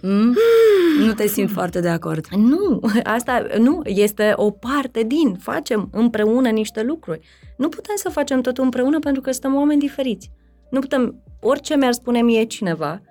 Mm 0.06 0.14
Mm? 0.26 0.36
Nu 1.06 1.14
te 1.14 1.28
simt 1.28 1.50
foarte 1.50 1.80
de 1.80 1.88
acord. 1.88 2.26
Nu, 2.28 2.80
asta 3.04 3.48
nu, 3.58 3.82
este 3.84 4.34
o 4.36 4.52
parte 4.52 5.04
din, 5.04 5.34
facem 5.34 5.90
împreună 5.92 6.50
niște 6.50 6.84
lucruri. 6.84 7.20
Nu 7.58 7.70
putem 7.70 7.96
să 7.96 8.10
facem 8.10 8.42
totul 8.42 8.64
împreună 8.64 9.00
pentru 9.00 9.22
că 9.22 9.32
suntem 9.32 9.56
oameni 9.56 9.80
diferiți. 9.80 10.32
Nu 10.70 10.80
putem, 10.80 11.24
orice 11.42 11.76
mi-ar 11.76 11.92
spune 11.94 12.22
mie 12.22 12.44
cineva, 12.44 13.02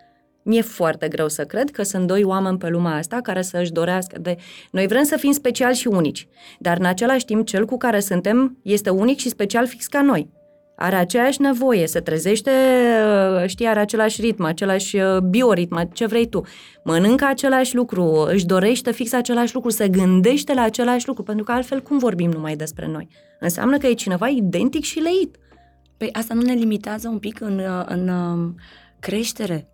mi-e 0.42 0.60
foarte 0.60 1.08
greu 1.08 1.28
să 1.28 1.44
cred 1.44 1.70
că 1.70 1.82
sunt 1.82 2.06
doi 2.06 2.22
oameni 2.22 2.58
pe 2.58 2.68
lumea 2.68 2.94
asta 2.94 3.18
care 3.22 3.42
să 3.42 3.58
își 3.58 3.72
dorească 3.72 4.18
de... 4.20 4.36
Noi 4.70 4.86
vrem 4.86 5.02
să 5.02 5.16
fim 5.16 5.32
speciali 5.32 5.74
și 5.74 5.86
unici, 5.86 6.28
dar 6.58 6.78
în 6.78 6.84
același 6.84 7.24
timp 7.24 7.46
cel 7.46 7.64
cu 7.64 7.76
care 7.76 8.00
suntem 8.00 8.58
este 8.62 8.90
unic 8.90 9.18
și 9.18 9.28
special 9.28 9.66
fix 9.66 9.86
ca 9.86 10.02
noi 10.02 10.30
are 10.76 10.96
aceeași 10.96 11.40
nevoie, 11.40 11.86
se 11.86 12.00
trezește, 12.00 12.50
uh, 12.50 13.46
știi, 13.46 13.66
are 13.66 13.80
același 13.80 14.20
ritm, 14.20 14.42
același 14.44 14.96
uh, 14.96 15.18
bioritm, 15.18 15.92
ce 15.92 16.06
vrei 16.06 16.28
tu. 16.28 16.42
Mănâncă 16.84 17.24
același 17.24 17.74
lucru, 17.74 18.26
își 18.30 18.46
dorește 18.46 18.92
fix 18.92 19.12
același 19.12 19.54
lucru, 19.54 19.70
se 19.70 19.88
gândește 19.88 20.54
la 20.54 20.62
același 20.62 21.06
lucru, 21.06 21.22
pentru 21.22 21.44
că 21.44 21.52
altfel 21.52 21.80
cum 21.80 21.98
vorbim 21.98 22.30
numai 22.30 22.56
despre 22.56 22.86
noi? 22.86 23.08
Înseamnă 23.40 23.78
că 23.78 23.86
e 23.86 23.94
cineva 23.94 24.28
identic 24.28 24.82
și 24.82 24.98
leit. 24.98 25.36
Păi 25.96 26.08
asta 26.12 26.34
nu 26.34 26.40
ne 26.40 26.52
limitează 26.52 27.08
un 27.08 27.18
pic 27.18 27.40
în, 27.40 27.58
uh, 27.58 27.84
în 27.84 28.08
um, 28.08 28.54
creștere? 29.00 29.68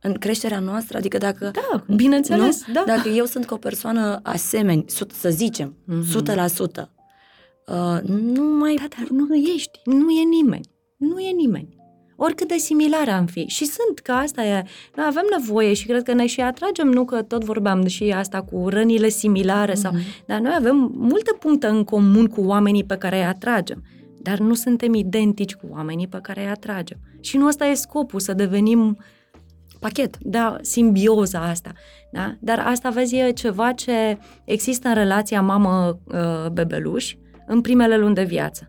În 0.00 0.12
creșterea 0.12 0.58
noastră? 0.58 0.96
Adică 0.96 1.18
dacă... 1.18 1.50
Da, 1.52 1.84
bineînțeles, 1.94 2.64
nu? 2.66 2.72
da. 2.72 2.82
Dacă 2.86 3.08
eu 3.08 3.24
sunt 3.24 3.46
cu 3.46 3.54
o 3.54 3.56
persoană 3.56 4.20
asemeni, 4.22 4.84
să 5.12 5.28
zicem, 5.28 5.76
mm-hmm. 5.88 6.86
100%, 6.86 6.93
Uh, 7.66 8.08
nu 8.08 8.42
mai... 8.42 8.74
Da, 8.74 8.86
dar 8.98 9.08
nu 9.08 9.34
ești, 9.34 9.80
nu 9.84 10.10
e 10.10 10.24
nimeni, 10.24 10.68
nu 10.96 11.18
e 11.18 11.30
nimeni. 11.30 11.82
Oricât 12.16 12.48
de 12.48 12.56
similare 12.56 13.10
am 13.10 13.26
fi. 13.26 13.44
Și 13.46 13.64
sunt 13.64 13.98
că 13.98 14.12
asta 14.12 14.44
e. 14.44 14.64
Noi 14.96 15.06
avem 15.08 15.24
nevoie 15.38 15.72
și 15.72 15.86
cred 15.86 16.02
că 16.02 16.12
ne 16.12 16.26
și 16.26 16.40
atragem, 16.40 16.88
nu 16.88 17.04
că 17.04 17.22
tot 17.22 17.44
vorbeam 17.44 17.86
și 17.86 18.12
asta 18.16 18.42
cu 18.42 18.68
rănile 18.68 19.08
similare, 19.08 19.72
mm-hmm. 19.72 19.80
sau, 19.80 19.92
mhm. 19.92 20.02
dar 20.26 20.40
noi 20.40 20.52
avem 20.56 20.92
multe 20.94 21.36
puncte 21.38 21.66
în 21.66 21.84
comun 21.84 22.26
cu 22.26 22.40
oamenii 22.40 22.84
pe 22.84 22.96
care 22.96 23.16
îi 23.16 23.24
atragem. 23.24 23.82
Dar 24.18 24.38
nu 24.38 24.54
suntem 24.54 24.94
identici 24.94 25.54
cu 25.54 25.68
oamenii 25.70 26.08
pe 26.08 26.18
care 26.22 26.40
îi 26.40 26.50
atragem. 26.50 26.98
Și 27.20 27.36
nu 27.36 27.46
ăsta 27.46 27.66
e 27.66 27.74
scopul, 27.74 28.20
să 28.20 28.32
devenim 28.32 28.98
pachet. 29.80 30.16
Da, 30.20 30.56
simbioza 30.60 31.40
asta. 31.40 31.72
Da? 32.12 32.36
Dar 32.40 32.58
asta, 32.58 32.90
vezi, 32.90 33.16
e 33.16 33.32
ceva 33.32 33.72
ce 33.72 34.18
există 34.44 34.88
în 34.88 34.94
relația 34.94 35.42
mamă-bebeluș, 35.42 37.12
uh, 37.12 37.18
în 37.46 37.60
primele 37.60 37.96
luni 37.96 38.14
de 38.14 38.22
viață. 38.22 38.68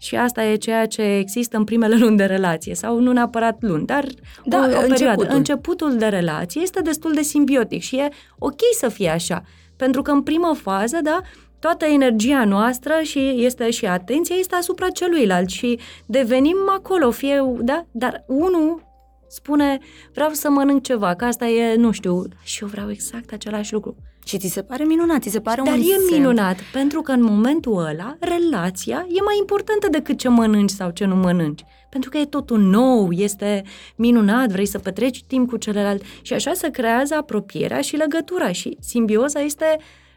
Și 0.00 0.16
asta 0.16 0.44
e 0.44 0.56
ceea 0.56 0.86
ce 0.86 1.02
există 1.02 1.56
în 1.56 1.64
primele 1.64 1.96
luni 1.96 2.16
de 2.16 2.24
relație, 2.24 2.74
sau 2.74 3.00
nu 3.00 3.12
neapărat 3.12 3.56
luni, 3.60 3.86
dar 3.86 4.04
da, 4.44 4.56
o, 4.56 4.60
o 4.60 4.64
începutul. 4.64 4.88
perioadă. 4.88 5.34
Începutul 5.34 5.96
de 5.96 6.06
relație 6.06 6.60
este 6.60 6.80
destul 6.80 7.12
de 7.14 7.22
simbiotic 7.22 7.82
și 7.82 7.96
e 7.96 8.08
ok 8.38 8.60
să 8.78 8.88
fie 8.88 9.08
așa. 9.08 9.42
Pentru 9.76 10.02
că 10.02 10.10
în 10.10 10.22
primă 10.22 10.54
fază, 10.54 10.98
da, 11.02 11.20
toată 11.58 11.84
energia 11.84 12.44
noastră 12.44 12.94
și 13.02 13.34
este 13.44 13.70
și 13.70 13.86
atenția 13.86 14.36
este 14.36 14.54
asupra 14.54 14.88
celuilalt 14.88 15.48
și 15.48 15.78
devenim 16.06 16.56
acolo, 16.76 17.10
fie, 17.10 17.42
da, 17.60 17.86
dar 17.90 18.24
unul 18.26 18.82
spune, 19.28 19.78
vreau 20.12 20.30
să 20.30 20.50
mănânc 20.50 20.82
ceva, 20.82 21.14
că 21.14 21.24
asta 21.24 21.46
e, 21.46 21.74
nu 21.74 21.90
știu, 21.90 22.22
și 22.42 22.62
eu 22.62 22.68
vreau 22.68 22.90
exact 22.90 23.32
același 23.32 23.72
lucru. 23.72 23.96
Și 24.28 24.38
ți 24.38 24.48
se 24.48 24.62
pare 24.62 24.84
minunat, 24.84 25.22
ți 25.22 25.28
se 25.28 25.40
pare 25.40 25.62
Dar 25.64 25.74
un 25.74 25.80
e 25.80 26.14
minunat, 26.14 26.56
semn. 26.56 26.68
pentru 26.72 27.00
că 27.00 27.12
în 27.12 27.22
momentul 27.22 27.78
ăla, 27.78 28.16
relația 28.20 29.06
e 29.08 29.22
mai 29.22 29.36
importantă 29.38 29.88
decât 29.90 30.18
ce 30.18 30.28
mănânci 30.28 30.70
sau 30.70 30.90
ce 30.90 31.04
nu 31.04 31.14
mănânci. 31.14 31.64
Pentru 31.90 32.10
că 32.10 32.18
e 32.18 32.24
totul 32.24 32.60
nou, 32.60 33.10
este 33.10 33.62
minunat, 33.96 34.48
vrei 34.48 34.66
să 34.66 34.78
petreci 34.78 35.24
timp 35.26 35.48
cu 35.48 35.56
celălalt 35.56 36.02
și 36.22 36.32
așa 36.32 36.52
se 36.52 36.70
creează 36.70 37.14
apropierea 37.14 37.80
și 37.80 37.96
legătura 37.96 38.52
și 38.52 38.76
simbioza 38.80 39.40
este 39.40 39.76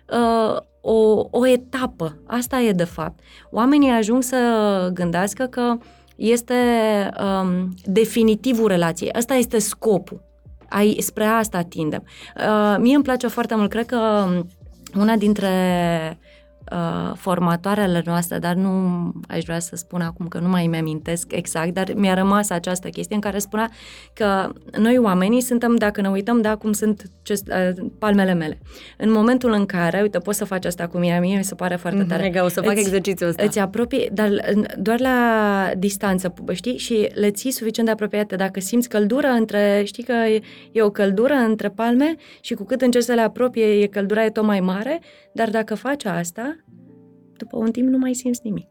uh, 0.09 0.57
o, 0.81 1.27
o 1.31 1.47
etapă. 1.47 2.17
Asta 2.27 2.59
e 2.59 2.71
de 2.71 2.83
fapt. 2.83 3.19
Oamenii 3.51 3.89
ajung 3.89 4.23
să 4.23 4.37
gândească 4.93 5.45
că 5.45 5.77
este 6.15 6.55
um, 7.19 7.73
definitivul 7.83 8.67
relației. 8.67 9.11
Asta 9.11 9.33
este 9.33 9.59
scopul 9.59 10.29
ai, 10.71 10.97
spre 10.99 11.25
asta 11.25 11.61
tindem. 11.61 12.03
Uh, 12.35 12.75
mie 12.79 12.95
îmi 12.95 13.03
place 13.03 13.27
foarte 13.27 13.55
mult, 13.55 13.69
cred 13.69 13.85
că 13.85 13.97
um, 13.97 14.47
una 14.95 15.15
dintre 15.15 15.49
uh, 16.71 17.11
formatoarele 17.15 18.01
noastre, 18.05 18.39
dar 18.39 18.55
nu 18.55 18.71
aș 19.27 19.43
vrea 19.43 19.59
să 19.59 19.75
spun 19.75 20.01
acum 20.01 20.27
că 20.27 20.39
nu 20.39 20.49
mai 20.49 20.65
îmi 20.65 20.77
amintesc 20.77 21.31
exact, 21.31 21.73
dar 21.73 21.91
mi-a 21.95 22.13
rămas 22.13 22.49
această 22.49 22.87
chestie 22.89 23.15
în 23.15 23.21
care 23.21 23.39
spunea 23.39 23.69
că 24.13 24.51
noi 24.77 24.97
oamenii 24.97 25.41
suntem, 25.41 25.75
dacă 25.75 26.01
ne 26.01 26.09
uităm, 26.09 26.41
da, 26.41 26.55
cum 26.55 26.71
sunt 26.71 27.03
ce, 27.21 27.33
uh, 27.33 27.85
palmele 27.99 28.33
mele. 28.33 28.59
În 28.97 29.11
momentul 29.11 29.51
în 29.51 29.65
care, 29.65 30.01
uite, 30.01 30.17
poți 30.17 30.37
să 30.37 30.45
faci 30.45 30.65
asta 30.65 30.87
cu 30.87 30.97
mine, 30.97 31.19
mie 31.19 31.37
mi 31.37 31.43
se 31.43 31.55
pare 31.55 31.75
foarte 31.75 32.03
tare. 32.03 32.21
Mega, 32.21 32.43
o 32.43 32.47
să 32.47 32.61
fac 32.61 32.71
îți, 32.71 32.79
exercițiul 32.79 33.29
ăsta. 33.29 33.43
Îți 33.43 33.59
apropii, 33.59 34.09
dar 34.13 34.29
doar 34.77 34.99
la 34.99 35.71
distanță, 35.77 36.33
știi, 36.51 36.77
și 36.77 37.09
le 37.13 37.31
ții 37.31 37.51
suficient 37.51 37.87
de 37.87 37.93
apropiate. 37.93 38.35
Dacă 38.35 38.59
simți 38.59 38.89
căldură 38.89 39.27
între, 39.27 39.81
știi 39.85 40.03
că 40.03 40.11
e, 40.11 40.41
e 40.71 40.81
o 40.81 40.89
căldură 40.89 41.33
între 41.33 41.69
palme 41.69 42.15
și 42.41 42.53
cu 42.53 42.63
cât 42.63 42.81
încerci 42.81 43.05
să 43.05 43.13
le 43.13 43.21
apropie, 43.21 43.65
e 43.65 43.87
căldura 43.87 44.25
e 44.25 44.29
tot 44.29 44.43
mai 44.43 44.59
mare, 44.59 44.99
dar 45.33 45.49
dacă 45.49 45.75
faci 45.75 46.05
asta, 46.05 46.55
după 47.37 47.57
un 47.57 47.71
timp 47.71 47.87
nu 47.87 47.97
mai 47.97 48.13
simți 48.13 48.41
nimic. 48.43 48.67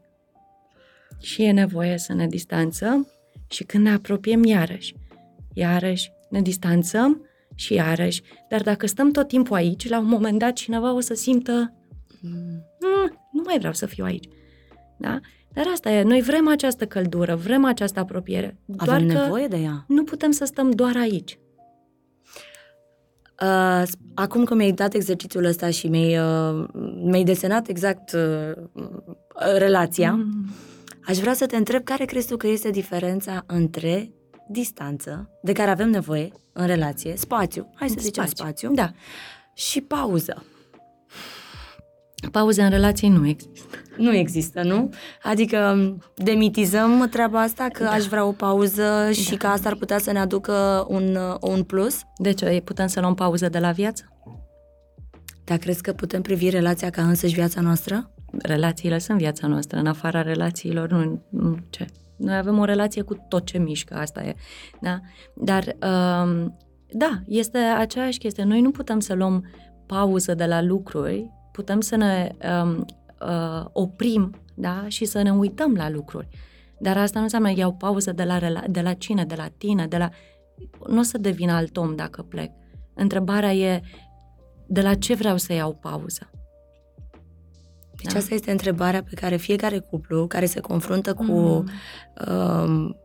Și 1.19 1.43
e 1.43 1.51
nevoie 1.51 1.97
să 1.97 2.13
ne 2.13 2.27
distanțăm 2.27 3.07
și 3.47 3.63
când 3.63 3.83
ne 3.83 3.93
apropiem 3.93 4.43
iarăși, 4.43 4.95
iarăși 5.53 6.11
ne 6.29 6.41
distanțăm 6.41 7.25
și 7.55 7.73
iarăși. 7.73 8.21
Dar 8.49 8.61
dacă 8.61 8.85
stăm 8.85 9.11
tot 9.11 9.27
timpul 9.27 9.55
aici, 9.55 9.89
la 9.89 9.99
un 9.99 10.07
moment 10.07 10.39
dat 10.39 10.53
cineva 10.53 10.93
o 10.93 10.99
să 10.99 11.13
simtă 11.13 11.73
mm, 12.21 12.69
nu 13.31 13.41
mai 13.45 13.57
vreau 13.57 13.73
să 13.73 13.85
fiu 13.85 14.03
aici. 14.03 14.27
Da? 14.97 15.19
Dar 15.53 15.65
asta 15.73 15.89
e, 15.91 16.01
noi 16.01 16.21
vrem 16.21 16.47
această 16.47 16.85
căldură, 16.85 17.35
vrem 17.35 17.65
această 17.65 17.99
apropiere. 17.99 18.57
Doar 18.65 18.89
Avem 18.89 19.07
că 19.07 19.13
nevoie 19.13 19.47
de 19.47 19.57
ea. 19.57 19.85
Nu 19.87 20.03
putem 20.03 20.31
să 20.31 20.45
stăm 20.45 20.71
doar 20.71 20.97
aici. 20.97 21.39
Uh, 23.41 23.83
acum 24.13 24.43
că 24.43 24.55
mi-ai 24.55 24.71
dat 24.71 24.93
exercițiul 24.93 25.43
ăsta 25.43 25.69
și 25.69 25.87
mi-ai, 25.87 26.17
uh, 26.17 26.65
mi-ai 27.03 27.23
desenat 27.23 27.67
exact 27.67 28.13
uh, 28.13 28.51
relația, 29.57 30.11
mm. 30.11 30.49
aș 31.05 31.17
vrea 31.17 31.33
să 31.33 31.45
te 31.45 31.55
întreb 31.55 31.83
care 31.83 32.05
crezi 32.05 32.27
tu 32.27 32.37
că 32.37 32.47
este 32.47 32.69
diferența 32.69 33.43
între 33.47 34.11
distanță, 34.49 35.29
de 35.41 35.51
care 35.51 35.69
avem 35.69 35.89
nevoie 35.89 36.31
în 36.53 36.65
relație, 36.65 37.13
spațiu, 37.17 37.69
hai 37.75 37.89
să 37.89 37.95
zicem 37.99 38.25
spațiu, 38.25 38.73
Da. 38.73 38.91
și 39.53 39.81
pauză. 39.81 40.43
Pauze 42.31 42.61
în 42.61 42.69
relații 42.69 43.09
nu 43.09 43.27
există. 43.27 43.77
Nu 43.97 44.13
există, 44.13 44.63
nu? 44.63 44.89
Adică 45.23 45.75
demitizăm 46.15 47.07
treaba 47.11 47.41
asta 47.41 47.67
că 47.73 47.83
da. 47.83 47.89
aș 47.91 48.05
vrea 48.05 48.25
o 48.25 48.31
pauză 48.31 49.09
și 49.11 49.29
da. 49.29 49.37
că 49.37 49.47
asta 49.47 49.69
ar 49.69 49.75
putea 49.75 49.97
să 49.97 50.11
ne 50.11 50.19
aducă 50.19 50.85
un, 50.89 51.17
un 51.41 51.63
plus? 51.63 52.01
Deci 52.17 52.61
putem 52.63 52.87
să 52.87 52.99
luăm 52.99 53.13
pauză 53.13 53.49
de 53.49 53.59
la 53.59 53.71
viață? 53.71 54.05
Dar 55.43 55.57
crezi 55.57 55.81
că 55.81 55.93
putem 55.93 56.21
privi 56.21 56.49
relația 56.49 56.89
ca 56.89 57.01
însăși 57.01 57.33
viața 57.33 57.61
noastră? 57.61 58.11
Relațiile 58.41 58.97
sunt 58.97 59.17
viața 59.17 59.47
noastră, 59.47 59.79
în 59.79 59.87
afara 59.87 60.21
relațiilor 60.21 60.89
nu, 60.89 61.25
nu 61.29 61.57
ce. 61.69 61.85
Noi 62.17 62.35
avem 62.35 62.59
o 62.59 62.63
relație 62.63 63.01
cu 63.01 63.25
tot 63.27 63.45
ce 63.45 63.57
mișcă, 63.57 63.95
asta 63.95 64.23
e. 64.23 64.35
Da? 64.81 64.99
Dar, 65.35 65.63
um, 65.63 66.57
da, 66.91 67.21
este 67.27 67.57
aceeași 67.57 68.17
chestie. 68.17 68.43
Noi 68.43 68.61
nu 68.61 68.71
putem 68.71 68.99
să 68.99 69.13
luăm 69.13 69.45
pauză 69.85 70.33
de 70.33 70.45
la 70.45 70.61
lucruri, 70.61 71.29
putem 71.51 71.81
să 71.81 71.95
ne 71.95 72.31
um, 72.63 72.85
uh, 73.21 73.65
oprim 73.71 74.35
da? 74.55 74.85
și 74.87 75.05
să 75.05 75.21
ne 75.21 75.33
uităm 75.33 75.73
la 75.73 75.89
lucruri. 75.89 76.27
Dar 76.79 76.97
asta 76.97 77.17
nu 77.17 77.23
înseamnă 77.23 77.51
iau 77.55 77.73
pauză 77.73 78.11
de 78.11 78.23
la, 78.23 78.39
de 78.67 78.81
la 78.81 78.93
cine, 78.93 79.25
de 79.25 79.35
la 79.35 79.47
tine, 79.57 79.87
de 79.87 79.97
la... 79.97 80.09
Nu 80.87 80.99
o 80.99 81.03
să 81.03 81.17
devin 81.17 81.49
alt 81.49 81.77
om 81.77 81.95
dacă 81.95 82.21
plec. 82.21 82.51
Întrebarea 82.93 83.53
e 83.53 83.81
de 84.67 84.81
la 84.81 84.93
ce 84.95 85.13
vreau 85.13 85.37
să 85.37 85.53
iau 85.53 85.73
pauză. 85.73 86.29
Deci 87.95 88.11
da. 88.11 88.19
asta 88.19 88.33
este 88.33 88.51
întrebarea 88.51 89.03
pe 89.03 89.15
care 89.15 89.35
fiecare 89.35 89.79
cuplu 89.79 90.27
care 90.27 90.45
se 90.45 90.59
confruntă 90.59 91.13
cu 91.13 91.23
mm. 91.23 91.69
um, 92.27 92.95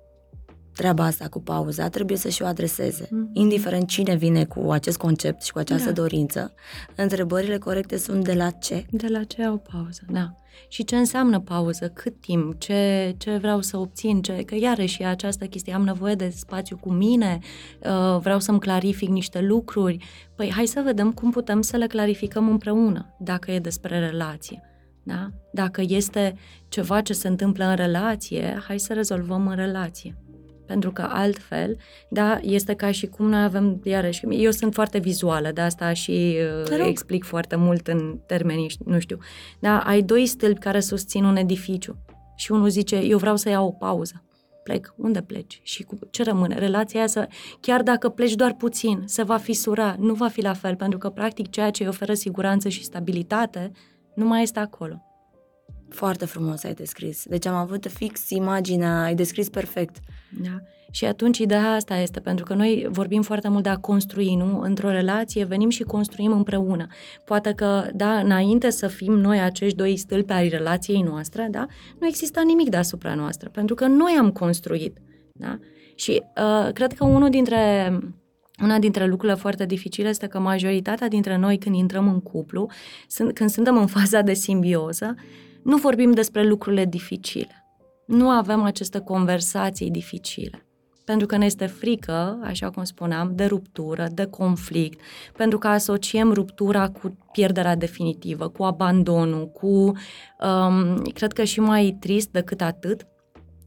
treaba 0.77 1.05
asta 1.05 1.29
cu 1.29 1.41
pauza 1.41 1.89
trebuie 1.89 2.17
să 2.17 2.29
și 2.29 2.43
o 2.43 2.47
adreseze. 2.47 3.09
Mm. 3.11 3.31
Indiferent 3.33 3.89
cine 3.89 4.15
vine 4.15 4.45
cu 4.45 4.71
acest 4.71 4.97
concept 4.97 5.43
și 5.43 5.53
cu 5.53 5.59
această 5.59 5.91
da. 5.91 6.01
dorință, 6.01 6.55
întrebările 6.97 7.59
corecte 7.59 7.97
sunt 7.97 8.25
de 8.25 8.33
la 8.33 8.51
ce? 8.51 8.87
De 8.91 9.07
la 9.09 9.25
ce 9.25 9.43
au 9.43 9.63
pauză, 9.73 10.03
da. 10.09 10.35
Și 10.69 10.85
ce 10.85 10.97
înseamnă 10.97 11.41
pauză, 11.41 11.89
cât 11.89 12.21
timp, 12.21 12.59
ce, 12.59 13.15
ce 13.19 13.37
vreau 13.37 13.61
să 13.61 13.77
obțin, 13.77 14.23
ce, 14.23 14.33
că 14.33 14.55
iarăși 14.55 15.03
e 15.03 15.07
această 15.07 15.45
chestie, 15.45 15.75
am 15.75 15.85
nevoie 15.85 16.15
de 16.15 16.33
spațiu 16.37 16.77
cu 16.77 16.93
mine, 16.93 17.39
uh, 17.79 18.19
vreau 18.21 18.39
să-mi 18.39 18.61
clarific 18.61 19.09
niște 19.09 19.41
lucruri. 19.41 20.05
Păi 20.35 20.53
hai 20.53 20.67
să 20.67 20.81
vedem 20.85 21.13
cum 21.13 21.31
putem 21.31 21.63
să 21.63 21.77
le 21.77 21.87
clarificăm 21.87 22.49
împreună, 22.49 23.15
dacă 23.19 23.51
e 23.51 23.59
despre 23.59 23.99
relație. 23.99 24.61
Da? 25.03 25.31
Dacă 25.53 25.83
este 25.87 26.35
ceva 26.69 27.01
ce 27.01 27.13
se 27.13 27.29
întâmplă 27.29 27.65
în 27.65 27.75
relație, 27.75 28.63
hai 28.67 28.79
să 28.79 28.93
rezolvăm 28.93 29.47
în 29.47 29.57
relație. 29.57 30.17
Pentru 30.67 30.93
că 30.93 31.09
altfel, 31.11 31.77
da, 32.09 32.39
este 32.43 32.75
ca 32.75 32.91
și 32.91 33.07
cum 33.07 33.29
noi 33.29 33.43
avem, 33.43 33.81
iarăși, 33.85 34.27
eu 34.31 34.51
sunt 34.51 34.75
foarte 34.75 34.99
vizuală, 34.99 35.51
de 35.51 35.61
asta 35.61 35.93
și 35.93 36.37
uh, 36.71 36.87
explic 36.87 37.25
foarte 37.25 37.57
mult 37.57 37.87
în 37.89 38.19
termenii, 38.27 38.71
nu 38.85 38.99
știu. 38.99 39.19
Da, 39.59 39.79
ai 39.79 40.03
doi 40.03 40.27
stâlpi 40.27 40.61
care 40.61 40.81
susțin 40.81 41.25
un 41.25 41.37
edificiu 41.37 41.97
și 42.37 42.53
unul 42.53 42.69
zice, 42.69 42.97
eu 42.97 43.19
vreau 43.19 43.37
să 43.37 43.49
iau 43.49 43.67
o 43.67 43.71
pauză. 43.71 44.21
Plec. 44.63 44.95
Unde 44.97 45.23
pleci? 45.23 45.61
Și 45.63 45.83
cu 45.83 45.99
ce 46.11 46.23
rămâne? 46.23 46.59
Relația 46.59 46.99
aia 46.99 47.09
să, 47.09 47.29
chiar 47.61 47.83
dacă 47.83 48.09
pleci 48.09 48.35
doar 48.35 48.55
puțin, 48.55 49.03
se 49.05 49.23
va 49.23 49.37
fisura, 49.37 49.97
nu 49.99 50.15
va 50.15 50.29
fi 50.29 50.41
la 50.41 50.53
fel, 50.53 50.77
pentru 50.77 50.99
că, 50.99 51.09
practic, 51.09 51.51
ceea 51.51 51.71
ce 51.71 51.83
îi 51.83 51.89
oferă 51.89 52.15
siguranță 52.15 52.69
și 52.69 52.85
stabilitate 52.85 53.71
nu 54.15 54.27
mai 54.27 54.43
este 54.43 54.59
acolo. 54.59 55.06
Foarte 55.89 56.25
frumos 56.25 56.65
ai 56.65 56.75
descris. 56.75 57.25
Deci 57.25 57.47
am 57.47 57.55
avut 57.55 57.87
fix 57.87 58.31
imaginea, 58.31 59.03
ai 59.03 59.15
descris 59.15 59.49
perfect. 59.49 59.97
Da. 60.43 60.61
Și 60.91 61.05
atunci 61.05 61.39
ideea 61.39 61.73
asta 61.73 61.97
este, 61.97 62.21
pentru 62.21 62.45
că 62.45 62.55
noi 62.55 62.87
vorbim 62.91 63.23
foarte 63.23 63.49
mult 63.49 63.63
de 63.63 63.69
a 63.69 63.77
construi, 63.77 64.35
nu? 64.35 64.61
Într-o 64.61 64.91
relație 64.91 65.45
venim 65.45 65.69
și 65.69 65.83
construim 65.83 66.33
împreună. 66.33 66.87
Poate 67.25 67.53
că, 67.53 67.89
da, 67.95 68.19
înainte 68.19 68.71
să 68.71 68.87
fim 68.87 69.13
noi 69.13 69.41
acești 69.41 69.77
doi 69.77 69.97
stâlpi 69.97 70.33
ai 70.33 70.49
relației 70.49 71.03
noastre, 71.03 71.49
da, 71.51 71.67
nu 72.01 72.07
exista 72.07 72.43
nimic 72.43 72.69
deasupra 72.69 73.15
noastră, 73.15 73.49
pentru 73.49 73.75
că 73.75 73.87
noi 73.87 74.17
am 74.19 74.31
construit, 74.31 74.99
da? 75.33 75.59
Și 75.95 76.23
uh, 76.37 76.73
cred 76.73 76.93
că 76.93 77.05
unul 77.05 77.29
dintre 77.29 77.93
una 78.63 78.79
dintre 78.79 79.07
lucrurile 79.07 79.39
foarte 79.39 79.67
dificile 79.67 80.09
este 80.09 80.27
că 80.27 80.39
majoritatea 80.39 81.09
dintre 81.09 81.37
noi, 81.37 81.59
când 81.59 81.75
intrăm 81.75 82.09
în 82.09 82.21
cuplu, 82.21 82.71
sunt, 83.09 83.33
când 83.33 83.51
suntem 83.51 83.77
în 83.77 83.87
faza 83.87 84.21
de 84.21 84.33
simbioză, 84.33 85.15
nu 85.67 85.77
vorbim 85.77 86.13
despre 86.13 86.43
lucrurile 86.43 86.85
dificile. 86.85 87.65
Nu 88.07 88.29
avem 88.29 88.63
aceste 88.63 88.99
conversații 88.99 89.91
dificile. 89.91 90.67
Pentru 91.05 91.27
că 91.27 91.37
ne 91.37 91.45
este 91.45 91.67
frică, 91.67 92.39
așa 92.43 92.71
cum 92.71 92.85
spuneam, 92.85 93.33
de 93.35 93.45
ruptură, 93.45 94.07
de 94.13 94.25
conflict, 94.25 95.01
pentru 95.37 95.59
că 95.59 95.69
asociem 95.69 96.33
ruptura 96.33 96.89
cu 96.89 97.17
pierderea 97.33 97.77
definitivă, 97.77 98.49
cu 98.49 98.63
abandonul, 98.63 99.49
cu, 99.49 99.67
um, 99.67 101.03
cred 101.15 101.33
că 101.33 101.45
și 101.45 101.61
mai 101.61 101.97
trist 102.01 102.29
decât 102.31 102.61
atât, 102.61 103.07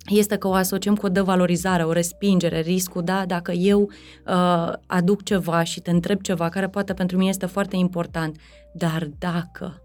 este 0.05 0.37
că 0.37 0.47
o 0.47 0.53
asociem 0.53 0.95
cu 0.95 1.05
o 1.05 1.09
devalorizare, 1.09 1.83
o 1.83 1.91
respingere, 1.91 2.59
riscul, 2.59 3.03
da, 3.03 3.25
dacă 3.25 3.51
eu 3.51 3.81
uh, 3.81 4.73
aduc 4.85 5.23
ceva 5.23 5.63
și 5.63 5.81
te 5.81 5.91
întreb 5.91 6.21
ceva 6.21 6.49
care 6.49 6.67
poate 6.67 6.93
pentru 6.93 7.17
mine 7.17 7.29
este 7.29 7.45
foarte 7.45 7.75
important, 7.75 8.37
dar 8.73 9.09
dacă... 9.17 9.83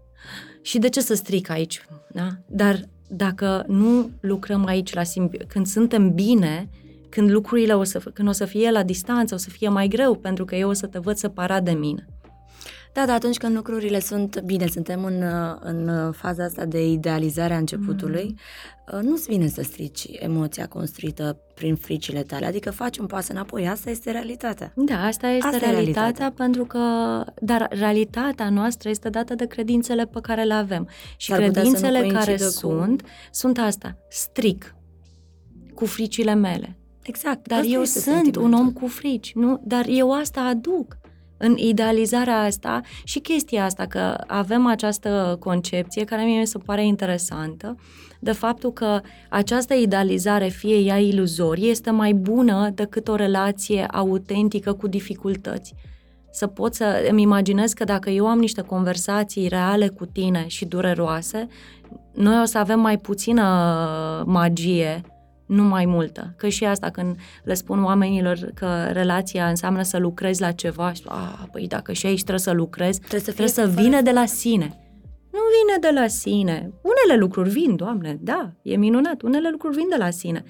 Și 0.65 0.79
de 0.79 0.89
ce 0.89 1.01
să 1.01 1.13
stric 1.13 1.49
aici? 1.49 1.85
Da? 2.11 2.27
Dar 2.47 2.79
dacă 3.07 3.63
nu 3.67 4.09
lucrăm 4.19 4.65
aici 4.65 4.93
la 4.93 5.01
simbi- 5.03 5.47
când 5.47 5.67
suntem 5.67 6.13
bine, 6.13 6.69
când 7.09 7.31
lucrurile 7.31 7.73
o 7.73 7.83
să, 7.83 7.99
când 8.13 8.27
o 8.27 8.31
să 8.31 8.45
fie 8.45 8.71
la 8.71 8.83
distanță, 8.83 9.33
o 9.33 9.37
să 9.37 9.49
fie 9.49 9.69
mai 9.69 9.87
greu, 9.87 10.15
pentru 10.15 10.45
că 10.45 10.55
eu 10.55 10.69
o 10.69 10.73
să 10.73 10.87
te 10.87 10.99
văd 10.99 11.15
separat 11.15 11.63
de 11.63 11.71
mine. 11.71 12.05
Da, 12.95 13.05
dar 13.05 13.15
atunci 13.15 13.37
când 13.37 13.55
lucrurile 13.55 13.99
sunt 13.99 14.41
bine, 14.41 14.67
suntem 14.67 15.03
în, 15.03 15.23
în 15.59 16.11
faza 16.11 16.43
asta 16.43 16.65
de 16.65 16.87
idealizare 16.87 17.53
a 17.53 17.57
începutului, 17.57 18.35
mm. 18.91 19.01
nu-ți 19.01 19.29
vine 19.29 19.47
să 19.47 19.61
strici 19.61 20.07
emoția 20.11 20.67
construită 20.67 21.37
prin 21.55 21.75
fricile 21.75 22.21
tale, 22.21 22.45
adică 22.45 22.71
faci 22.71 22.97
un 22.97 23.05
pas 23.05 23.27
înapoi, 23.27 23.67
asta 23.67 23.89
este 23.89 24.11
realitatea. 24.11 24.73
Da, 24.75 25.05
asta 25.05 25.27
este 25.27 25.47
asta 25.47 25.57
realitatea, 25.57 26.01
realitatea, 26.01 26.31
pentru 26.31 26.65
că, 26.65 26.79
dar 27.41 27.67
realitatea 27.69 28.49
noastră 28.49 28.89
este 28.89 29.09
dată 29.09 29.35
de 29.35 29.45
credințele 29.45 30.05
pe 30.05 30.19
care 30.21 30.43
le 30.43 30.53
avem. 30.53 30.89
Și 31.17 31.29
dar 31.29 31.39
credințele 31.39 32.07
care 32.07 32.35
cu... 32.35 32.43
sunt, 32.43 33.03
sunt 33.31 33.57
asta, 33.57 33.97
stric, 34.09 34.75
cu 35.73 35.85
fricile 35.85 36.33
mele. 36.33 36.77
Exact. 37.01 37.47
Dar 37.47 37.63
eu 37.67 37.83
sunt 37.83 38.35
un 38.35 38.53
om 38.53 38.71
cu 38.71 38.87
frici, 38.87 39.33
nu? 39.33 39.61
Dar 39.63 39.85
eu 39.87 40.13
asta 40.13 40.41
aduc 40.41 40.97
în 41.37 41.57
idealizarea 41.57 42.39
asta 42.41 42.81
și 43.03 43.19
chestia 43.19 43.65
asta, 43.65 43.85
că 43.85 44.15
avem 44.27 44.65
această 44.65 45.37
concepție 45.39 46.03
care 46.03 46.23
mie 46.23 46.39
mi 46.39 46.47
se 46.47 46.57
pare 46.57 46.85
interesantă, 46.85 47.75
de 48.19 48.31
faptul 48.31 48.73
că 48.73 49.01
această 49.29 49.73
idealizare, 49.73 50.47
fie 50.47 50.77
ea 50.77 50.97
iluzorie, 50.97 51.69
este 51.69 51.91
mai 51.91 52.13
bună 52.13 52.69
decât 52.73 53.07
o 53.07 53.15
relație 53.15 53.85
autentică 53.91 54.73
cu 54.73 54.87
dificultăți. 54.87 55.73
Să 56.31 56.47
pot 56.47 56.73
să 56.73 57.07
îmi 57.09 57.21
imaginez 57.21 57.73
că 57.73 57.83
dacă 57.83 58.09
eu 58.09 58.27
am 58.27 58.39
niște 58.39 58.61
conversații 58.61 59.47
reale 59.47 59.87
cu 59.87 60.05
tine 60.05 60.47
și 60.47 60.65
dureroase, 60.65 61.47
noi 62.13 62.41
o 62.41 62.45
să 62.45 62.57
avem 62.57 62.79
mai 62.79 62.97
puțină 62.97 63.43
magie 64.25 65.01
nu 65.45 65.63
mai 65.63 65.85
multă. 65.85 66.33
Că 66.37 66.47
și 66.47 66.65
asta, 66.65 66.89
când 66.89 67.15
le 67.43 67.53
spun 67.53 67.83
oamenilor 67.83 68.37
că 68.53 68.89
relația 68.91 69.47
înseamnă 69.47 69.81
să 69.81 69.97
lucrezi 69.97 70.41
la 70.41 70.51
ceva, 70.51 70.93
și 70.93 71.01
a, 71.05 71.47
păi 71.51 71.67
dacă 71.67 71.91
și 71.91 72.05
aici 72.05 72.19
trebuie 72.19 72.39
să 72.39 72.51
lucrezi, 72.51 72.99
trebuie 72.99 73.19
să, 73.19 73.31
trebuie 73.31 73.53
să 73.53 73.81
vină 73.81 74.01
de 74.01 74.11
la 74.11 74.25
sine. 74.25 74.79
Nu 75.31 75.39
vine 75.57 75.91
de 75.91 75.99
la 75.99 76.07
sine. 76.07 76.71
Unele 76.81 77.19
lucruri 77.19 77.49
vin, 77.49 77.75
Doamne, 77.75 78.17
da, 78.21 78.51
e 78.61 78.75
minunat, 78.75 79.21
unele 79.21 79.49
lucruri 79.49 79.75
vin 79.75 79.89
de 79.89 79.95
la 79.97 80.09
sine. 80.09 80.43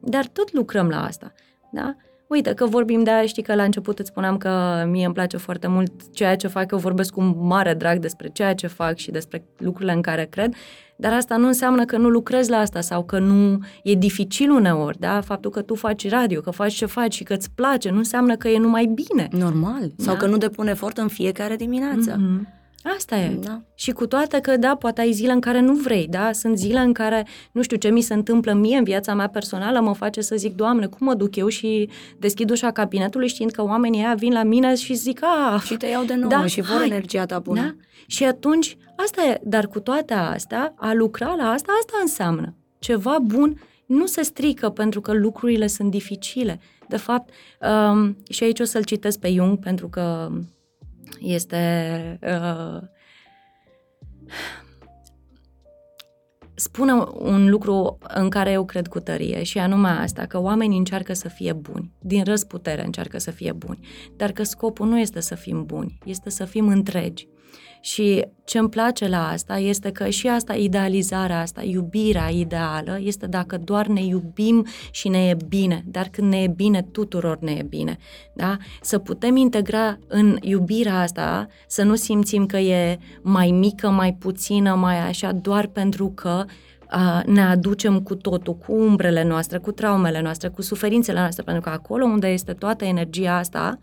Dar 0.00 0.26
tot 0.26 0.52
lucrăm 0.52 0.88
la 0.88 1.04
asta, 1.04 1.32
da? 1.72 1.96
Uite 2.30 2.54
că 2.54 2.66
vorbim 2.66 3.02
de 3.02 3.10
aia, 3.10 3.26
știi 3.26 3.42
că 3.42 3.54
la 3.54 3.62
început 3.62 3.98
îți 3.98 4.08
spuneam 4.08 4.36
că 4.36 4.84
mie 4.88 5.04
îmi 5.04 5.14
place 5.14 5.36
foarte 5.36 5.66
mult 5.66 6.12
ceea 6.12 6.36
ce 6.36 6.46
fac, 6.46 6.70
eu 6.70 6.78
vorbesc 6.78 7.12
cu 7.12 7.22
mare 7.22 7.74
drag 7.74 7.98
despre 7.98 8.28
ceea 8.28 8.54
ce 8.54 8.66
fac 8.66 8.96
și 8.96 9.10
despre 9.10 9.44
lucrurile 9.56 9.92
în 9.92 10.02
care 10.02 10.24
cred, 10.24 10.54
dar 11.00 11.12
asta 11.12 11.36
nu 11.36 11.46
înseamnă 11.46 11.84
că 11.84 11.96
nu 11.96 12.08
lucrezi 12.08 12.50
la 12.50 12.56
asta 12.56 12.80
sau 12.80 13.04
că 13.04 13.18
nu 13.18 13.58
e 13.82 13.94
dificil 13.94 14.50
uneori, 14.50 14.98
da? 14.98 15.20
Faptul 15.20 15.50
că 15.50 15.62
tu 15.62 15.74
faci 15.74 16.08
radio, 16.08 16.40
că 16.40 16.50
faci 16.50 16.72
ce 16.72 16.86
faci 16.86 17.14
și 17.14 17.24
că 17.24 17.34
îți 17.34 17.50
place, 17.54 17.90
nu 17.90 17.96
înseamnă 17.96 18.36
că 18.36 18.48
e 18.48 18.58
numai 18.58 18.86
bine. 18.86 19.28
Normal. 19.30 19.80
Da? 19.80 20.04
Sau 20.04 20.16
că 20.16 20.26
nu 20.26 20.36
depune 20.36 20.70
efort 20.70 20.98
în 20.98 21.08
fiecare 21.08 21.56
dimineață. 21.56 22.16
Mm-hmm. 22.16 22.59
Asta 22.82 23.16
e. 23.16 23.28
Da. 23.28 23.60
Și 23.74 23.90
cu 23.90 24.06
toate 24.06 24.40
că, 24.40 24.56
da, 24.56 24.74
poate 24.74 25.00
ai 25.00 25.12
zile 25.12 25.32
în 25.32 25.40
care 25.40 25.60
nu 25.60 25.74
vrei, 25.74 26.06
da? 26.08 26.32
Sunt 26.32 26.58
zile 26.58 26.78
în 26.78 26.92
care, 26.92 27.26
nu 27.52 27.62
știu, 27.62 27.76
ce 27.76 27.88
mi 27.88 28.00
se 28.00 28.14
întâmplă 28.14 28.52
mie 28.52 28.76
în 28.76 28.84
viața 28.84 29.14
mea 29.14 29.28
personală 29.28 29.80
mă 29.80 29.94
face 29.94 30.20
să 30.20 30.36
zic, 30.36 30.54
Doamne, 30.54 30.86
cum 30.86 31.06
mă 31.06 31.14
duc 31.14 31.36
eu 31.36 31.48
și 31.48 31.88
deschid 32.18 32.50
ușa 32.50 32.70
cabinetului 32.70 33.28
știind 33.28 33.50
că 33.50 33.62
oamenii 33.62 34.00
aia 34.00 34.14
vin 34.14 34.32
la 34.32 34.42
mine 34.42 34.74
și 34.74 34.94
zic, 34.94 35.22
a... 35.22 35.60
Și 35.64 35.76
te 35.76 35.86
iau 35.86 36.04
de 36.04 36.14
nou 36.14 36.28
da, 36.28 36.46
și 36.46 36.60
vor 36.60 36.76
hai. 36.76 36.86
energia 36.86 37.26
ta 37.26 37.38
bună. 37.38 37.60
Da? 37.60 37.74
Și 38.06 38.24
atunci, 38.24 38.76
asta 38.96 39.22
e, 39.22 39.40
dar 39.42 39.66
cu 39.66 39.80
toate 39.80 40.14
astea, 40.14 40.74
a 40.76 40.92
lucra 40.92 41.34
la 41.34 41.50
asta, 41.50 41.72
asta 41.80 41.98
înseamnă. 42.00 42.54
Ceva 42.78 43.18
bun 43.22 43.60
nu 43.86 44.06
se 44.06 44.22
strică 44.22 44.68
pentru 44.68 45.00
că 45.00 45.12
lucrurile 45.12 45.66
sunt 45.66 45.90
dificile. 45.90 46.60
De 46.88 46.96
fapt, 46.96 47.30
um, 47.90 48.16
și 48.28 48.44
aici 48.44 48.60
o 48.60 48.64
să-l 48.64 48.84
citesc 48.84 49.18
pe 49.18 49.32
Jung 49.32 49.58
pentru 49.58 49.88
că 49.88 50.30
este... 51.18 52.18
Uh, 52.22 52.82
spune 56.54 56.92
un 57.12 57.50
lucru 57.50 57.98
în 58.14 58.28
care 58.28 58.50
eu 58.50 58.64
cred 58.64 58.86
cu 58.86 59.00
tărie 59.00 59.42
și 59.42 59.58
anume 59.58 59.88
asta, 59.88 60.26
că 60.26 60.40
oamenii 60.40 60.78
încearcă 60.78 61.12
să 61.12 61.28
fie 61.28 61.52
buni, 61.52 61.92
din 61.98 62.24
răzputere 62.24 62.84
încearcă 62.84 63.18
să 63.18 63.30
fie 63.30 63.52
buni, 63.52 63.86
dar 64.16 64.32
că 64.32 64.42
scopul 64.42 64.86
nu 64.86 64.98
este 64.98 65.20
să 65.20 65.34
fim 65.34 65.64
buni, 65.64 65.98
este 66.04 66.30
să 66.30 66.44
fim 66.44 66.68
întregi. 66.68 67.28
Și 67.80 68.26
ce 68.44 68.58
îmi 68.58 68.68
place 68.68 69.08
la 69.08 69.28
asta 69.28 69.58
este 69.58 69.90
că 69.90 70.08
și 70.08 70.28
asta, 70.28 70.54
idealizarea 70.54 71.40
asta, 71.40 71.62
iubirea 71.62 72.28
ideală, 72.28 72.98
este 73.02 73.26
dacă 73.26 73.56
doar 73.56 73.86
ne 73.86 74.04
iubim 74.04 74.66
și 74.90 75.08
ne 75.08 75.28
e 75.28 75.36
bine, 75.48 75.84
dar 75.86 76.08
când 76.10 76.32
ne 76.32 76.42
e 76.42 76.46
bine, 76.48 76.82
tuturor 76.82 77.38
ne 77.40 77.52
e 77.52 77.62
bine. 77.62 77.98
Da? 78.34 78.56
Să 78.80 78.98
putem 78.98 79.36
integra 79.36 79.98
în 80.06 80.36
iubirea 80.40 81.00
asta, 81.00 81.46
să 81.66 81.82
nu 81.82 81.94
simțim 81.94 82.46
că 82.46 82.56
e 82.56 82.98
mai 83.22 83.50
mică, 83.50 83.90
mai 83.90 84.12
puțină, 84.12 84.74
mai 84.74 84.98
așa, 84.98 85.32
doar 85.32 85.66
pentru 85.66 86.08
că 86.08 86.44
uh, 86.94 87.24
ne 87.26 87.42
aducem 87.42 88.00
cu 88.00 88.14
totul, 88.14 88.56
cu 88.56 88.72
umbrele 88.72 89.24
noastre, 89.24 89.58
cu 89.58 89.72
traumele 89.72 90.20
noastre, 90.20 90.48
cu 90.48 90.62
suferințele 90.62 91.18
noastre, 91.18 91.42
pentru 91.42 91.62
că 91.62 91.68
acolo 91.68 92.04
unde 92.04 92.28
este 92.28 92.52
toată 92.52 92.84
energia 92.84 93.36
asta, 93.36 93.78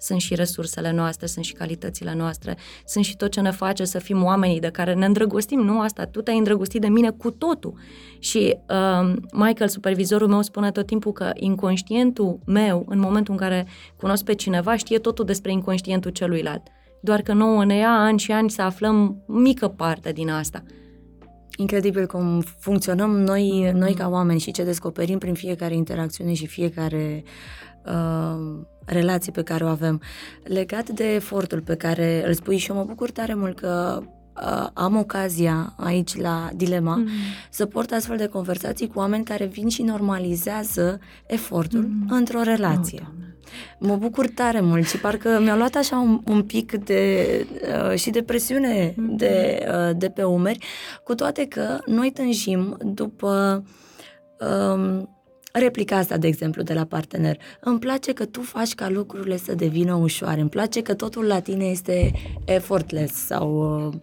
sunt 0.00 0.20
și 0.20 0.34
resursele 0.34 0.92
noastre, 0.92 1.26
sunt 1.26 1.44
și 1.44 1.52
calitățile 1.52 2.14
noastre, 2.14 2.56
sunt 2.86 3.04
și 3.04 3.16
tot 3.16 3.30
ce 3.30 3.40
ne 3.40 3.50
face 3.50 3.84
să 3.84 3.98
fim 3.98 4.24
oamenii 4.24 4.60
de 4.60 4.70
care 4.70 4.94
ne 4.94 5.06
îndrăgostim, 5.06 5.60
nu 5.60 5.80
asta, 5.80 6.04
tu 6.04 6.20
te-ai 6.20 6.38
îndrăgostit 6.38 6.80
de 6.80 6.88
mine 6.88 7.10
cu 7.10 7.30
totul. 7.30 7.74
Și 8.18 8.56
uh, 8.68 9.14
Michael, 9.32 9.68
supervizorul 9.68 10.28
meu, 10.28 10.42
spune 10.42 10.70
tot 10.70 10.86
timpul 10.86 11.12
că 11.12 11.30
inconștientul 11.34 12.38
meu, 12.46 12.84
în 12.88 12.98
momentul 12.98 13.32
în 13.32 13.38
care 13.38 13.66
cunosc 13.96 14.24
pe 14.24 14.34
cineva, 14.34 14.76
știe 14.76 14.98
totul 14.98 15.24
despre 15.24 15.52
inconștientul 15.52 16.10
celuilalt. 16.10 16.62
Doar 17.02 17.22
că 17.22 17.32
nouă 17.32 17.64
ne 17.64 17.76
ia 17.76 17.90
ani 17.90 18.18
și 18.18 18.32
ani 18.32 18.50
să 18.50 18.62
aflăm 18.62 19.22
mică 19.26 19.68
parte 19.68 20.12
din 20.12 20.30
asta. 20.30 20.62
Incredibil 21.56 22.06
cum 22.06 22.40
funcționăm 22.40 23.10
noi, 23.10 23.72
noi 23.74 23.94
ca 23.94 24.08
oameni 24.08 24.40
și 24.40 24.50
ce 24.50 24.64
descoperim 24.64 25.18
prin 25.18 25.34
fiecare 25.34 25.74
interacțiune 25.74 26.32
și 26.32 26.46
fiecare 26.46 27.22
uh, 27.86 28.60
relație 28.92 29.32
pe 29.32 29.42
care 29.42 29.64
o 29.64 29.68
avem. 29.68 30.00
Legat 30.44 30.88
de 30.88 31.14
efortul 31.14 31.60
pe 31.60 31.74
care 31.74 32.26
îl 32.26 32.34
spui 32.34 32.56
și 32.56 32.70
eu 32.70 32.76
mă 32.76 32.84
bucur 32.84 33.10
tare 33.10 33.34
mult 33.34 33.58
că 33.58 34.02
uh, 34.02 34.66
am 34.72 34.96
ocazia 34.96 35.74
aici 35.76 36.16
la 36.16 36.48
Dilema 36.54 37.02
mm-hmm. 37.02 37.50
să 37.50 37.66
port 37.66 37.92
astfel 37.92 38.16
de 38.16 38.26
conversații 38.26 38.88
cu 38.88 38.98
oameni 38.98 39.24
care 39.24 39.44
vin 39.44 39.68
și 39.68 39.82
normalizează 39.82 40.98
efortul 41.26 41.84
mm-hmm. 41.84 42.08
într-o 42.08 42.42
relație. 42.42 43.02
Oh, 43.02 43.28
mă 43.78 43.96
bucur 43.96 44.26
tare 44.28 44.60
mult 44.60 44.86
și 44.86 44.98
parcă 44.98 45.40
mi-a 45.42 45.56
luat 45.56 45.74
așa 45.74 45.98
un, 45.98 46.20
un 46.26 46.42
pic 46.42 46.72
de 46.72 47.26
uh, 47.90 47.98
și 47.98 48.10
de 48.10 48.22
presiune 48.22 48.90
mm-hmm. 48.90 49.16
de, 49.16 49.66
uh, 49.68 49.96
de 49.96 50.08
pe 50.08 50.22
umeri, 50.22 50.66
cu 51.04 51.14
toate 51.14 51.46
că 51.46 51.78
noi 51.86 52.10
tânjim 52.10 52.76
după 52.84 53.64
um, 54.38 55.19
replica 55.52 55.96
asta, 55.96 56.16
de 56.16 56.26
exemplu, 56.26 56.62
de 56.62 56.74
la 56.74 56.84
partener. 56.84 57.38
Îmi 57.60 57.78
place 57.78 58.12
că 58.12 58.24
tu 58.24 58.40
faci 58.40 58.74
ca 58.74 58.88
lucrurile 58.88 59.36
să 59.36 59.54
devină 59.54 59.94
ușoare. 59.94 60.40
Îmi 60.40 60.50
place 60.50 60.82
că 60.82 60.94
totul 60.94 61.24
la 61.24 61.40
tine 61.40 61.64
este 61.64 62.12
effortless 62.44 63.14
sau... 63.26 63.76
Uh, 63.86 63.94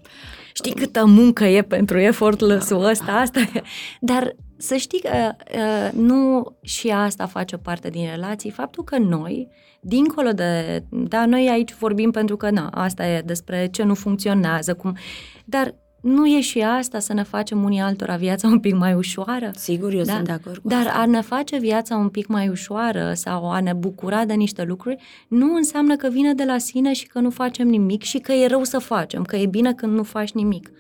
Știi 0.54 0.74
câtă 0.74 1.06
muncă 1.06 1.44
e 1.44 1.62
pentru 1.62 1.98
effortless-ul 1.98 2.84
ăsta? 2.84 3.12
Asta 3.12 3.40
e. 3.40 3.62
Dar 4.02 4.36
să 4.58 4.76
știi 4.76 5.02
că 5.02 5.32
uh, 5.56 5.92
nu 5.92 6.52
și 6.62 6.90
asta 6.90 7.26
face 7.26 7.58
parte 7.58 7.90
din 7.90 8.08
relații. 8.10 8.50
Faptul 8.50 8.84
că 8.84 8.98
noi, 8.98 9.48
dincolo 9.82 10.32
de... 10.32 10.84
Da, 10.90 11.26
noi 11.26 11.50
aici 11.50 11.74
vorbim 11.74 12.12
pentru 12.12 12.38
că, 12.38 12.50
na, 12.50 12.68
asta 12.68 13.08
e 13.08 13.22
despre 13.22 13.68
ce 13.72 13.84
nu 13.84 13.94
funcționează, 13.94 14.74
cum... 14.74 14.98
Dar 15.46 15.76
nu 16.02 16.26
e 16.26 16.42
și 16.42 16.62
asta 16.62 17.00
să 17.00 17.14
ne 17.14 17.24
facem 17.24 17.64
unii 17.64 17.80
altora 17.80 18.16
viața 18.16 18.48
un 18.48 18.60
pic 18.60 18.76
mai 18.76 18.94
ușoară? 18.94 19.52
Sigur, 19.56 19.94
eu 19.94 20.04
da? 20.04 20.14
sunt 20.14 20.26
de 20.26 20.32
acord 20.32 20.58
cu 20.58 20.68
Dar 20.68 20.88
asta. 20.88 21.00
a 21.00 21.06
ne 21.06 21.22
face 21.22 21.58
viața 21.58 21.96
un 21.96 22.10
pic 22.10 22.28
mai 22.28 22.50
ușoară 22.50 23.14
sau 23.14 23.52
a 23.52 23.60
ne 23.60 23.74
bucura 23.74 24.26
de 24.26 24.34
niște 24.34 24.64
lucruri 24.64 24.98
nu 25.28 25.56
înseamnă 25.56 25.96
că 25.96 26.08
vine 26.08 26.34
de 26.34 26.44
la 26.44 26.58
sine 26.58 26.94
și 26.94 27.08
că 27.08 27.20
nu 27.20 27.30
facem 27.30 27.68
nimic 27.68 28.04
și 28.04 28.18
că 28.18 28.32
e 28.32 28.48
rău 28.48 28.64
să 28.64 28.80
facem, 28.80 29.24
că 29.24 29.36
e 29.36 29.46
bine 29.46 29.74
când 29.74 29.94
nu 29.94 30.04
faci 30.04 30.32
nimic. 30.32 30.72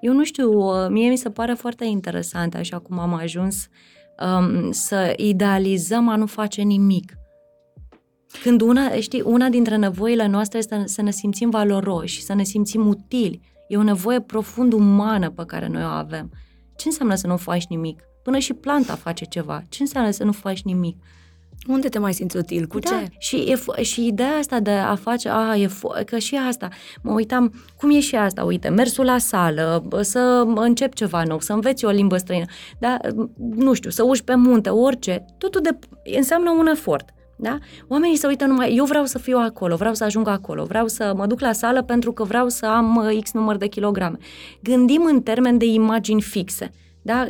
Eu 0.00 0.12
nu 0.12 0.24
știu, 0.24 0.52
uh, 0.52 0.86
mie 0.88 1.08
mi 1.08 1.16
se 1.16 1.30
pare 1.30 1.52
foarte 1.52 1.84
interesant 1.84 2.54
așa 2.54 2.78
cum 2.78 2.98
am 2.98 3.14
ajuns 3.14 3.68
um, 4.38 4.70
să 4.70 5.12
idealizăm 5.16 6.08
a 6.08 6.16
nu 6.16 6.26
face 6.26 6.62
nimic. 6.62 7.12
Când 8.42 8.60
una, 8.60 8.90
știi, 8.90 9.22
una 9.24 9.48
dintre 9.48 9.76
nevoile 9.76 10.26
noastre 10.26 10.58
este 10.58 10.82
să 10.86 11.02
ne 11.02 11.10
simțim 11.10 11.50
valoroși, 11.50 12.22
să 12.22 12.34
ne 12.34 12.42
simțim 12.42 12.86
utili, 12.86 13.40
E 13.68 13.76
o 13.76 13.82
nevoie 13.82 14.20
profund 14.20 14.72
umană 14.72 15.30
pe 15.30 15.44
care 15.46 15.66
noi 15.66 15.82
o 15.82 15.86
avem. 15.86 16.30
Ce 16.76 16.88
înseamnă 16.88 17.14
să 17.14 17.26
nu 17.26 17.36
faci 17.36 17.66
nimic? 17.66 18.02
Până 18.22 18.38
și 18.38 18.52
planta 18.52 18.94
face 18.94 19.24
ceva. 19.24 19.62
Ce 19.68 19.82
înseamnă 19.82 20.10
să 20.10 20.24
nu 20.24 20.32
faci 20.32 20.62
nimic? 20.62 20.96
Unde 21.66 21.88
te 21.88 21.98
mai 21.98 22.14
simți 22.14 22.36
util? 22.36 22.66
Cu 22.66 22.78
da, 22.78 22.88
ce? 22.88 23.06
Și, 23.18 23.36
e, 23.36 23.82
și 23.82 24.06
ideea 24.06 24.32
asta 24.32 24.60
de 24.60 24.70
a 24.70 24.94
face, 24.94 25.28
a, 25.28 25.56
e 25.56 25.66
fo- 25.66 26.04
că 26.04 26.18
și 26.18 26.36
asta, 26.36 26.68
mă 27.02 27.12
uitam, 27.12 27.52
cum 27.76 27.90
e 27.90 28.00
și 28.00 28.16
asta, 28.16 28.44
uite, 28.44 28.68
mersul 28.68 29.04
la 29.04 29.18
sală, 29.18 29.88
să 30.00 30.44
încep 30.54 30.94
ceva 30.94 31.22
nou, 31.22 31.40
să 31.40 31.52
înveți 31.52 31.84
o 31.84 31.90
limbă 31.90 32.16
străină, 32.16 32.44
da, 32.78 32.96
nu 33.36 33.72
știu, 33.72 33.90
să 33.90 34.02
uși 34.02 34.24
pe 34.24 34.34
munte, 34.34 34.70
orice, 34.70 35.24
totul 35.38 35.60
de, 35.60 35.78
înseamnă 36.16 36.50
un 36.50 36.66
efort. 36.66 37.08
Da? 37.40 37.58
Oamenii 37.88 38.16
se 38.16 38.26
uită 38.26 38.44
numai, 38.44 38.74
eu 38.74 38.84
vreau 38.84 39.04
să 39.04 39.18
fiu 39.18 39.36
acolo, 39.38 39.76
vreau 39.76 39.94
să 39.94 40.04
ajung 40.04 40.28
acolo, 40.28 40.64
vreau 40.64 40.88
să 40.88 41.12
mă 41.16 41.26
duc 41.26 41.40
la 41.40 41.52
sală 41.52 41.82
pentru 41.82 42.12
că 42.12 42.24
vreau 42.24 42.48
să 42.48 42.66
am 42.66 42.96
uh, 42.96 43.22
X 43.22 43.32
număr 43.32 43.56
de 43.56 43.66
kilograme. 43.66 44.16
Gândim 44.62 45.04
în 45.04 45.22
termen 45.22 45.58
de 45.58 45.64
imagini 45.64 46.22
fixe. 46.22 46.70
Da? 47.02 47.28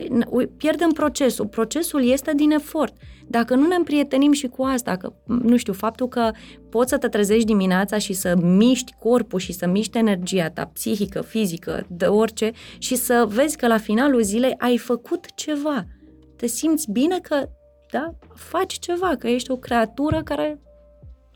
Pierdem 0.57 0.90
procesul. 0.90 1.47
Procesul 1.47 2.11
este 2.11 2.33
din 2.35 2.51
efort. 2.51 2.94
Dacă 3.27 3.55
nu 3.55 3.66
ne 3.66 3.75
împrietenim 3.75 4.33
și 4.33 4.47
cu 4.47 4.62
asta, 4.62 4.97
că, 4.97 5.12
nu 5.25 5.57
știu, 5.57 5.73
faptul 5.73 6.09
că 6.09 6.31
poți 6.71 6.90
să 6.90 6.99
te 6.99 7.09
trezești 7.09 7.44
dimineața 7.44 7.99
și 7.99 8.12
să 8.12 8.37
miști 8.42 8.94
corpul 8.99 9.38
și 9.38 9.53
să 9.53 9.66
miști 9.66 9.99
energia 9.99 10.51
ta 10.51 10.71
psihică, 10.73 11.23
fizică, 11.23 11.87
de 11.88 12.05
orice, 12.05 12.53
și 12.79 12.94
să 12.94 13.27
vezi 13.29 13.57
că 13.57 13.66
la 13.66 13.79
finalul 13.79 14.23
zilei 14.23 14.55
ai 14.59 14.79
făcut 14.79 15.27
ceva. 15.35 15.85
Te 16.37 16.47
simți 16.47 16.90
bine 16.90 17.18
că 17.18 17.49
da? 17.90 18.14
faci 18.35 18.79
ceva, 18.79 19.16
că 19.18 19.29
ești 19.29 19.51
o 19.51 19.57
creatură 19.57 20.22
care 20.22 20.61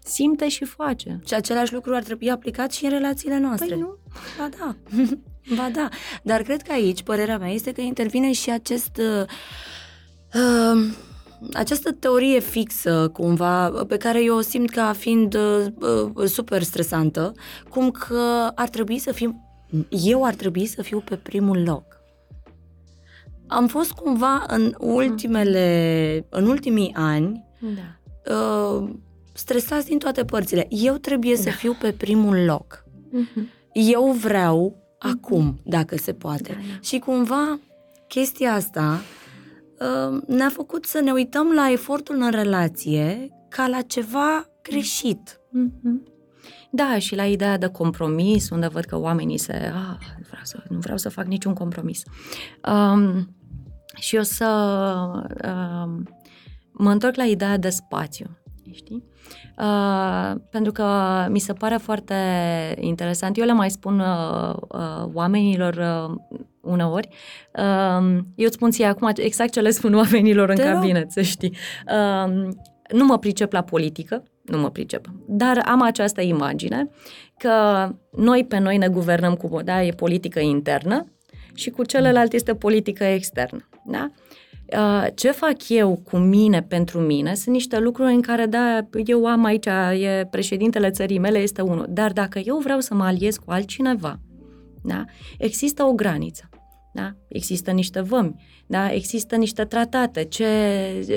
simte 0.04 0.48
și 0.48 0.64
face. 0.64 1.20
Și 1.26 1.34
același 1.34 1.72
lucru 1.72 1.94
ar 1.94 2.02
trebui 2.02 2.30
aplicat 2.30 2.72
și 2.72 2.84
în 2.84 2.90
relațiile 2.90 3.38
noastre. 3.38 3.68
Păi 3.68 3.78
nu? 3.78 3.98
Ba 4.38 4.48
da. 4.58 4.76
ba 5.56 5.70
da. 5.72 5.88
Dar 6.22 6.42
cred 6.42 6.62
că 6.62 6.72
aici, 6.72 7.02
părerea 7.02 7.38
mea, 7.38 7.50
este 7.50 7.72
că 7.72 7.80
intervine 7.80 8.32
și 8.32 8.50
acest... 8.50 8.96
Uh, 8.96 9.24
uh, 10.34 10.92
această 11.52 11.92
teorie 11.92 12.38
fixă, 12.38 13.10
cumva, 13.12 13.70
pe 13.88 13.96
care 13.96 14.22
eu 14.22 14.36
o 14.36 14.40
simt 14.40 14.70
ca 14.70 14.92
fiind 14.92 15.34
uh, 15.34 15.66
uh, 16.14 16.26
super 16.26 16.62
stresantă, 16.62 17.32
cum 17.68 17.90
că 17.90 18.50
ar 18.54 18.68
trebui 18.68 18.98
să 18.98 19.12
fim, 19.12 19.42
eu 19.90 20.24
ar 20.24 20.34
trebui 20.34 20.66
să 20.66 20.82
fiu 20.82 21.00
pe 21.00 21.16
primul 21.16 21.62
loc 21.62 22.01
am 23.52 23.66
fost 23.66 23.92
cumva 23.92 24.44
în 24.48 24.74
ultimele, 24.78 26.26
în 26.28 26.46
ultimii 26.46 26.92
ani 26.94 27.44
da. 27.60 28.34
uh, 28.34 28.90
stresați 29.32 29.86
din 29.86 29.98
toate 29.98 30.24
părțile. 30.24 30.66
Eu 30.70 30.94
trebuie 30.94 31.36
să 31.36 31.44
da. 31.44 31.50
fiu 31.50 31.76
pe 31.80 31.92
primul 31.92 32.44
loc. 32.44 32.84
Uh-huh. 32.84 33.42
Eu 33.72 34.10
vreau 34.10 34.76
uh-huh. 34.76 34.98
acum, 34.98 35.60
dacă 35.64 35.96
se 35.96 36.12
poate. 36.12 36.52
Da, 36.52 36.58
da. 36.58 36.78
Și 36.80 36.98
cumva 36.98 37.58
chestia 38.08 38.52
asta 38.52 39.00
uh, 39.78 40.22
ne-a 40.26 40.48
făcut 40.48 40.84
să 40.84 41.00
ne 41.00 41.12
uităm 41.12 41.52
la 41.52 41.70
efortul 41.70 42.16
în 42.20 42.30
relație 42.30 43.30
ca 43.48 43.66
la 43.66 43.80
ceva 43.80 44.46
greșit. 44.62 45.40
Uh-huh. 45.40 46.10
Da, 46.70 46.98
și 46.98 47.14
la 47.14 47.26
ideea 47.26 47.58
de 47.58 47.66
compromis, 47.66 48.50
unde 48.50 48.66
văd 48.66 48.84
că 48.84 48.98
oamenii 48.98 49.38
se... 49.38 49.52
Ah, 49.52 49.96
nu, 50.18 50.24
vreau 50.28 50.42
să, 50.44 50.62
nu 50.68 50.78
vreau 50.78 50.96
să 50.96 51.08
fac 51.08 51.26
niciun 51.26 51.54
compromis. 51.54 52.02
Um, 52.72 53.34
și 54.02 54.16
o 54.16 54.22
să 54.22 54.46
uh, 55.44 56.02
mă 56.72 56.90
întorc 56.90 57.16
la 57.16 57.24
ideea 57.24 57.56
de 57.56 57.68
spațiu, 57.68 58.26
știi? 58.72 59.04
Uh, 59.58 60.40
pentru 60.50 60.72
că 60.72 60.86
mi 61.30 61.38
se 61.38 61.52
pare 61.52 61.76
foarte 61.76 62.14
interesant. 62.80 63.38
Eu 63.38 63.44
le 63.44 63.52
mai 63.52 63.70
spun 63.70 63.98
uh, 63.98 64.54
uh, 64.68 65.10
oamenilor 65.12 65.74
uh, 65.74 66.38
uneori. 66.60 67.08
Uh, 67.58 68.18
eu 68.34 68.46
îți 68.46 68.54
spun 68.54 68.70
ție 68.70 68.84
acum 68.84 69.10
exact 69.16 69.52
ce 69.52 69.60
le 69.60 69.70
spun 69.70 69.94
oamenilor 70.02 70.48
în 70.48 70.56
Te 70.56 70.62
cabinet, 70.62 71.10
să 71.10 71.22
știi. 71.22 71.56
Uh, 71.86 72.48
nu 72.92 73.04
mă 73.04 73.18
pricep 73.18 73.52
la 73.52 73.62
politică, 73.62 74.22
nu 74.42 74.58
mă 74.58 74.70
pricep, 74.70 75.06
dar 75.26 75.62
am 75.66 75.82
această 75.82 76.20
imagine 76.20 76.88
că 77.38 77.88
noi 78.16 78.44
pe 78.44 78.58
noi 78.58 78.76
ne 78.76 78.88
guvernăm 78.88 79.34
cu, 79.34 79.62
da, 79.64 79.82
e 79.82 79.90
politică 79.90 80.40
internă 80.40 81.06
și 81.54 81.70
cu 81.70 81.84
celălalt 81.84 82.32
este 82.32 82.54
politică 82.54 83.04
externă. 83.04 83.68
Da? 83.84 84.10
uh, 84.76 85.06
ce 85.14 85.30
fac 85.30 85.68
eu 85.68 86.00
cu 86.04 86.16
mine 86.16 86.62
pentru 86.62 86.98
mine 86.98 87.34
sunt 87.34 87.54
niște 87.54 87.78
lucruri 87.78 88.12
în 88.12 88.20
care, 88.20 88.46
da, 88.46 88.80
eu 89.04 89.26
am 89.26 89.44
aici, 89.44 89.66
e 90.00 90.28
președintele 90.30 90.90
țării 90.90 91.18
mele, 91.18 91.38
este 91.38 91.62
unul. 91.62 91.86
Dar 91.88 92.12
dacă 92.12 92.38
eu 92.38 92.56
vreau 92.56 92.80
să 92.80 92.94
mă 92.94 93.04
aliez 93.04 93.36
cu 93.36 93.50
altcineva, 93.50 94.20
da, 94.82 95.04
există 95.38 95.82
o 95.82 95.92
graniță. 95.92 96.48
Da? 96.94 97.14
Există 97.28 97.70
niște 97.70 98.00
vămi, 98.00 98.34
da? 98.72 98.92
există 98.92 99.36
niște 99.36 99.64
tratate, 99.64 100.24
ce, 100.24 100.46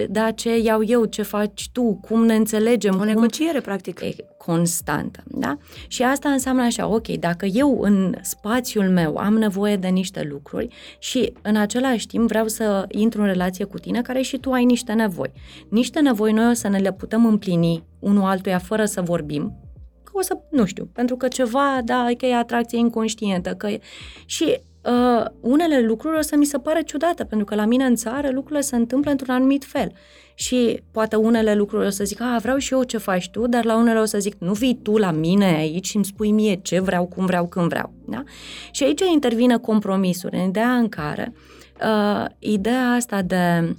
da, 0.10 0.32
ce 0.32 0.58
iau 0.58 0.84
eu, 0.84 1.06
ce 1.06 1.22
faci 1.22 1.70
tu, 1.72 2.00
cum 2.08 2.26
ne 2.26 2.36
înțelegem. 2.36 3.00
O 3.00 3.04
negociere, 3.04 3.52
cum... 3.52 3.62
practic. 3.62 4.00
E 4.00 4.16
constantă. 4.38 5.24
Da? 5.26 5.58
Și 5.88 6.04
asta 6.04 6.30
înseamnă 6.30 6.64
așa, 6.64 6.88
ok, 6.88 7.08
dacă 7.08 7.46
eu 7.46 7.80
în 7.82 8.16
spațiul 8.22 8.90
meu 8.90 9.18
am 9.18 9.38
nevoie 9.38 9.76
de 9.76 9.88
niște 9.88 10.28
lucruri 10.30 10.68
și 11.00 11.34
în 11.42 11.56
același 11.56 12.08
timp 12.08 12.28
vreau 12.28 12.48
să 12.48 12.86
intru 12.88 13.22
în 13.22 13.28
relație 13.28 13.66
cu 13.66 13.78
tine 13.78 14.02
care 14.02 14.22
și 14.22 14.38
tu 14.38 14.52
ai 14.52 14.66
niște 14.66 14.94
nevoi. 14.94 15.32
Niște 15.70 16.00
nevoi 16.00 16.32
noi 16.32 16.50
o 16.50 16.54
să 16.54 16.68
ne 16.68 16.78
le 16.78 16.94
putem 16.94 17.26
împlini 17.26 17.84
unul 18.00 18.24
altuia 18.24 18.58
fără 18.58 18.86
să 18.86 19.02
vorbim, 19.02 19.60
că 20.04 20.12
o 20.14 20.22
să, 20.22 20.38
nu 20.52 20.66
știu, 20.66 20.90
pentru 20.94 21.16
că 21.16 21.28
ceva, 21.28 21.82
da, 21.86 22.08
că 22.18 22.26
e 22.26 22.36
atracție 22.36 22.78
inconștientă, 22.78 23.54
că 23.54 23.68
e... 23.68 23.80
Și 24.26 24.60
uh, 24.86 25.26
unele 25.40 25.82
lucruri 25.82 26.18
o 26.18 26.22
să 26.22 26.36
mi 26.36 26.46
se 26.46 26.58
pare 26.58 26.82
ciudată, 26.82 27.24
pentru 27.24 27.46
că 27.46 27.56
la 27.56 27.66
mine 27.66 27.86
în 27.86 27.96
țară 27.96 28.30
lucrurile 28.32 28.62
se 28.62 28.76
întâmplă 28.76 29.12
într-un 29.12 29.36
anumit 29.36 29.66
fel. 29.66 29.92
Și 30.34 30.84
poate 30.92 31.16
unele 31.16 31.56
lucruri 31.56 31.86
o 31.86 31.90
să 31.90 32.04
zic, 32.04 32.22
a, 32.22 32.38
vreau 32.42 32.58
și 32.58 32.74
eu 32.74 32.84
ce 32.84 32.98
faci 32.98 33.30
tu, 33.30 33.48
dar 33.48 33.66
la 33.66 33.76
unele 33.76 34.00
o 34.00 34.06
să 34.06 34.18
zic, 34.18 34.36
nu 34.40 34.54
vii 34.54 34.80
tu 34.84 34.98
la 34.98 35.12
mine 35.12 35.46
aici 35.46 35.88
și 35.88 35.96
îmi 35.96 36.06
spui 36.06 36.32
mie 36.32 36.60
ce 36.62 36.80
vreau, 36.80 37.06
cum 37.06 37.26
vreau, 37.26 37.48
când 37.48 37.70
vreau. 37.70 37.94
Da? 38.08 38.24
Și 38.72 38.84
aici 38.84 39.02
intervine 39.14 39.58
compromisul, 39.58 40.30
în 40.34 40.48
ideea 40.48 40.74
în 40.74 40.90
care 40.90 41.34
uh, 41.82 42.26
ideea 42.40 42.90
asta 42.90 43.22
de 43.22 43.76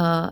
uh, 0.00 0.28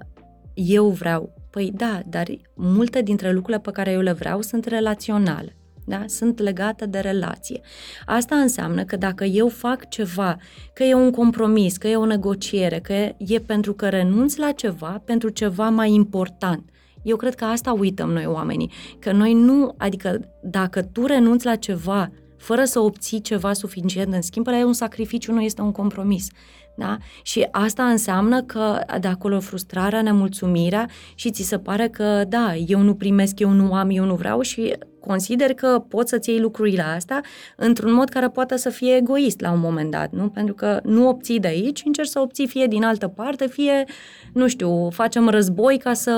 eu 0.54 0.88
vreau, 0.88 1.34
păi 1.50 1.72
da, 1.76 2.00
dar 2.06 2.26
multe 2.54 3.02
dintre 3.02 3.32
lucrurile 3.32 3.62
pe 3.62 3.70
care 3.70 3.90
eu 3.90 4.00
le 4.00 4.12
vreau 4.12 4.42
sunt 4.42 4.64
relaționale 4.64 5.56
da? 5.86 6.04
sunt 6.06 6.38
legate 6.38 6.86
de 6.86 6.98
relație. 6.98 7.60
Asta 8.06 8.36
înseamnă 8.36 8.84
că 8.84 8.96
dacă 8.96 9.24
eu 9.24 9.48
fac 9.48 9.88
ceva, 9.88 10.36
că 10.72 10.82
e 10.82 10.94
un 10.94 11.10
compromis, 11.10 11.76
că 11.76 11.88
e 11.88 11.96
o 11.96 12.04
negociere, 12.04 12.78
că 12.78 12.92
e 13.18 13.38
pentru 13.46 13.72
că 13.72 13.88
renunț 13.88 14.36
la 14.36 14.52
ceva 14.52 15.02
pentru 15.04 15.28
ceva 15.28 15.68
mai 15.68 15.92
important. 15.92 16.70
Eu 17.02 17.16
cred 17.16 17.34
că 17.34 17.44
asta 17.44 17.72
uităm 17.72 18.10
noi 18.10 18.26
oamenii, 18.26 18.70
că 18.98 19.12
noi 19.12 19.34
nu, 19.34 19.74
adică 19.76 20.20
dacă 20.42 20.82
tu 20.82 21.06
renunți 21.06 21.46
la 21.46 21.54
ceva 21.54 22.10
fără 22.36 22.64
să 22.64 22.80
obții 22.80 23.20
ceva 23.20 23.52
suficient 23.52 24.14
în 24.14 24.22
schimb, 24.22 24.46
e 24.46 24.64
un 24.64 24.72
sacrificiu, 24.72 25.32
nu 25.32 25.40
este 25.40 25.60
un 25.60 25.72
compromis. 25.72 26.28
Da? 26.76 26.98
Și 27.22 27.46
asta 27.50 27.84
înseamnă 27.84 28.42
că 28.42 28.78
de 29.00 29.08
acolo 29.08 29.40
frustrarea, 29.40 30.02
nemulțumirea 30.02 30.88
și 31.14 31.30
ți 31.30 31.42
se 31.42 31.58
pare 31.58 31.88
că 31.88 32.24
da, 32.28 32.54
eu 32.54 32.80
nu 32.80 32.94
primesc, 32.94 33.38
eu 33.38 33.50
nu 33.50 33.74
am, 33.74 33.90
eu 33.90 34.04
nu 34.04 34.14
vreau 34.14 34.40
și 34.40 34.74
consider 35.06 35.54
că 35.54 35.84
poți 35.88 36.10
să-ți 36.10 36.30
iei 36.30 36.40
lucrurile 36.40 36.82
astea 36.82 37.22
într-un 37.56 37.92
mod 37.92 38.08
care 38.08 38.28
poate 38.28 38.56
să 38.56 38.70
fie 38.70 38.96
egoist 38.96 39.40
la 39.40 39.50
un 39.52 39.60
moment 39.60 39.90
dat, 39.90 40.12
nu? 40.12 40.28
Pentru 40.28 40.54
că 40.54 40.80
nu 40.82 41.08
obții 41.08 41.40
de 41.40 41.48
aici, 41.48 41.82
încerci 41.84 42.08
să 42.08 42.20
obții 42.20 42.46
fie 42.46 42.66
din 42.66 42.84
altă 42.84 43.08
parte, 43.08 43.46
fie, 43.46 43.84
nu 44.32 44.48
știu, 44.48 44.90
facem 44.90 45.28
război 45.28 45.78
ca 45.78 45.92
să 45.92 46.10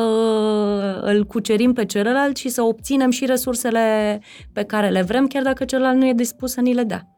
îl 1.02 1.24
cucerim 1.24 1.72
pe 1.72 1.84
celălalt 1.84 2.36
și 2.36 2.48
să 2.48 2.62
obținem 2.62 3.10
și 3.10 3.26
resursele 3.26 4.20
pe 4.52 4.62
care 4.62 4.88
le 4.88 5.02
vrem, 5.02 5.26
chiar 5.26 5.42
dacă 5.42 5.64
celălalt 5.64 5.96
nu 5.96 6.06
e 6.06 6.12
dispus 6.12 6.52
să 6.52 6.60
ni 6.60 6.74
le 6.74 6.82
dea. 6.82 7.08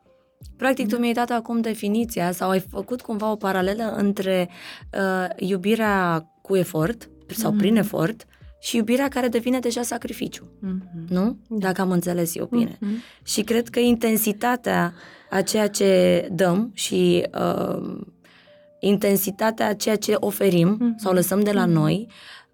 Practic, 0.57 0.89
tu 0.89 0.99
mi-ai 0.99 1.13
dat 1.13 1.31
acum 1.31 1.61
definiția 1.61 2.33
sau 2.33 2.51
ai 2.51 2.61
făcut 2.71 3.01
cumva 3.01 3.31
o 3.31 3.37
paralelă 3.37 3.95
între 3.97 4.49
uh, 4.93 5.29
iubirea 5.37 6.27
cu 6.43 6.57
efort 6.57 7.11
sau 7.27 7.53
mm-hmm. 7.53 7.57
prin 7.57 7.77
efort 7.77 8.25
și 8.61 8.77
iubirea 8.77 9.09
care 9.09 9.29
devine 9.29 9.59
deja 9.59 9.83
sacrificiu. 9.83 10.45
Mm-hmm. 10.45 11.09
Nu? 11.09 11.39
Dacă 11.49 11.81
am 11.81 11.91
înțeles 11.91 12.35
eu 12.35 12.49
bine. 12.51 12.77
Mm-hmm. 12.77 13.25
Și 13.25 13.43
cred 13.43 13.69
că 13.69 13.81
intensitatea 13.81 14.95
a 15.31 15.43
ceea 15.43 15.69
ce 15.69 16.29
dăm 16.33 16.71
și 16.75 17.27
uh, 17.35 17.99
intensitatea 18.81 19.69
a 19.69 19.75
ceea 19.75 19.97
ce 19.97 20.15
oferim 20.17 20.77
mm-hmm. 20.77 20.97
sau 20.97 21.13
lăsăm 21.13 21.41
de 21.41 21.53
la 21.53 21.65
mm-hmm. 21.65 21.73
noi 21.73 22.09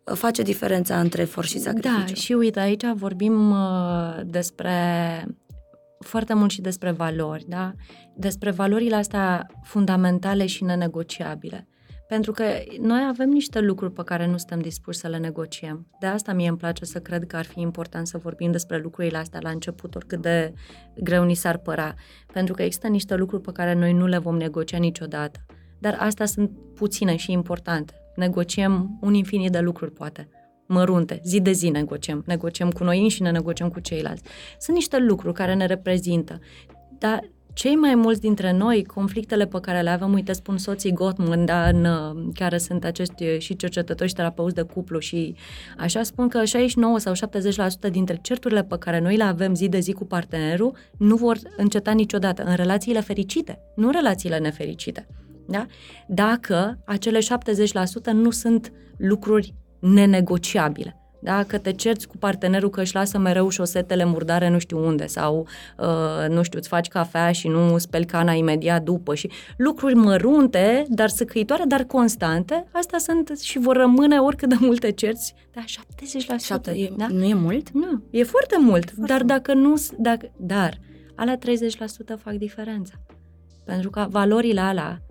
uh, 0.04 0.14
face 0.16 0.42
diferența 0.42 1.00
între 1.00 1.22
efort 1.22 1.48
și 1.48 1.59
sacrificiu. 1.59 2.04
Da, 2.07 2.14
și 2.14 2.32
uite, 2.32 2.61
aici 2.61 2.84
vorbim 2.94 3.50
uh, 3.50 4.20
despre 4.24 4.74
foarte 5.98 6.34
mult 6.34 6.50
și 6.50 6.61
despre 6.61 6.90
valori, 6.90 7.44
da? 7.48 7.72
Despre 8.16 8.50
valorile 8.50 8.96
astea 8.96 9.46
fundamentale 9.62 10.46
și 10.46 10.64
nenegociabile. 10.64 11.68
Pentru 12.09 12.32
că 12.32 12.44
noi 12.80 13.07
avem 13.09 13.28
niște 13.28 13.61
lucruri 13.61 13.92
pe 13.92 14.02
care 14.04 14.26
nu 14.26 14.36
suntem 14.36 14.61
dispuși 14.61 14.98
să 14.98 15.09
le 15.09 15.18
negociem. 15.18 15.86
De 16.00 16.07
asta 16.07 16.32
mie 16.32 16.48
îmi 16.48 16.57
place 16.57 16.84
să 16.84 17.00
cred 17.00 17.26
că 17.26 17.36
ar 17.36 17.44
fi 17.44 17.61
important 17.61 18.07
să 18.07 18.18
vorbim 18.18 18.50
despre 18.50 18.78
lucrurile 18.78 19.18
astea 19.18 19.40
la 19.42 19.50
început, 19.50 19.94
oricât 19.94 20.20
de 20.20 20.52
greu 20.94 21.24
ni 21.24 21.34
s-ar 21.34 21.59
păra. 21.59 21.94
Pentru 22.32 22.54
că 22.54 22.62
există 22.62 22.86
niște 22.86 23.14
lucruri 23.14 23.42
pe 23.42 23.52
care 23.52 23.74
noi 23.74 23.92
nu 23.92 24.07
le 24.07 24.18
vom 24.18 24.36
negocia 24.36 24.78
niciodată. 24.78 25.44
Dar 25.78 25.96
astea 26.00 26.26
sunt 26.26 26.50
puține 26.74 27.16
și 27.16 27.32
importante. 27.32 27.94
Negociem 28.16 28.98
un 29.00 29.14
infinit 29.14 29.52
de 29.52 29.61
lucruri, 29.61 29.92
poate 29.92 30.28
mărunte, 30.66 31.20
zi 31.24 31.40
de 31.40 31.52
zi 31.52 31.68
negociem. 31.68 32.22
Negociem 32.26 32.70
cu 32.70 32.84
noi 32.84 33.09
și 33.09 33.22
ne 33.22 33.30
negociem 33.30 33.68
cu 33.68 33.80
ceilalți. 33.80 34.22
Sunt 34.59 34.76
niște 34.76 34.98
lucruri 34.98 35.34
care 35.34 35.54
ne 35.54 35.66
reprezintă, 35.66 36.38
dar 36.98 37.30
cei 37.57 37.74
mai 37.74 37.94
mulți 37.94 38.20
dintre 38.20 38.52
noi, 38.52 38.84
conflictele 38.84 39.46
pe 39.46 39.61
care 39.61 39.80
le 39.80 39.90
avem, 39.90 40.12
uite, 40.12 40.32
spun 40.32 40.59
soții 40.59 40.92
Gottman, 40.92 41.44
da, 41.44 41.68
în, 41.68 41.86
care 42.32 42.59
sunt 42.59 42.84
acești 42.84 43.38
și 43.38 43.57
cercetători 43.57 44.09
și 44.09 44.14
terapeuți 44.14 44.54
de 44.54 44.62
cuplu 44.62 44.98
și 44.98 45.34
așa 45.78 46.02
spun 46.02 46.28
că 46.28 46.44
69 46.44 46.98
sau 46.98 47.12
70% 47.88 47.90
dintre 47.90 48.18
certurile 48.22 48.64
pe 48.64 48.78
care 48.78 49.00
noi 49.00 49.16
le 49.16 49.24
avem 49.24 49.54
zi 49.54 49.68
de 49.68 49.78
zi 49.78 49.92
cu 49.92 50.04
partenerul 50.04 50.76
nu 50.98 51.16
vor 51.16 51.38
înceta 51.57 51.92
niciodată 51.92 52.42
în 52.42 52.54
relațiile 52.54 53.00
fericite, 53.00 53.59
nu 53.76 53.86
în 53.86 53.92
relațiile 53.92 54.38
nefericite. 54.38 55.07
Da? 55.46 55.66
Dacă 56.07 56.78
acele 56.84 57.18
70% 57.18 58.12
nu 58.12 58.30
sunt 58.30 58.72
lucruri 58.96 59.54
nenegociabile. 59.78 61.05
Da? 61.19 61.43
Că 61.43 61.59
te 61.59 61.73
cerți 61.73 62.07
cu 62.07 62.17
partenerul 62.17 62.71
că 62.71 62.81
își 62.81 62.95
lasă 62.95 63.19
mereu 63.19 63.49
șosetele 63.49 64.05
murdare 64.05 64.49
nu 64.49 64.59
știu 64.59 64.87
unde 64.87 65.07
sau, 65.07 65.47
uh, 65.79 66.29
nu 66.29 66.43
știu, 66.43 66.59
îți 66.59 66.69
faci 66.69 66.89
cafea 66.89 67.33
și 67.33 67.49
nu 67.49 67.79
speli 67.79 68.05
cana 68.05 68.33
imediat 68.33 68.83
după 68.83 69.14
și 69.14 69.31
lucruri 69.57 69.95
mărunte, 69.95 70.85
dar 70.89 71.09
săcăitoare, 71.09 71.64
dar 71.67 71.83
constante, 71.83 72.67
astea 72.73 72.99
sunt 72.99 73.39
și 73.39 73.59
vor 73.59 73.77
rămâne 73.77 74.19
oricât 74.19 74.49
de 74.49 74.57
multe 74.61 74.91
cerți, 74.91 75.35
da, 75.53 75.61
70%. 76.37 76.45
7, 76.45 76.71
e, 76.71 76.93
da? 76.97 77.07
Nu 77.07 77.25
e 77.25 77.35
mult? 77.35 77.71
Nu, 77.71 78.03
e 78.11 78.23
foarte 78.23 78.57
mult, 78.59 78.91
foarte 78.91 79.12
dar 79.12 79.23
dacă 79.23 79.55
nu, 79.55 79.75
dacă, 79.99 80.33
dar, 80.37 80.79
alea 81.14 81.39
30% 81.39 81.41
fac 82.23 82.33
diferența. 82.33 82.95
Pentru 83.64 83.91
că 83.91 84.07
valorile 84.11 84.61
alea 84.61 85.05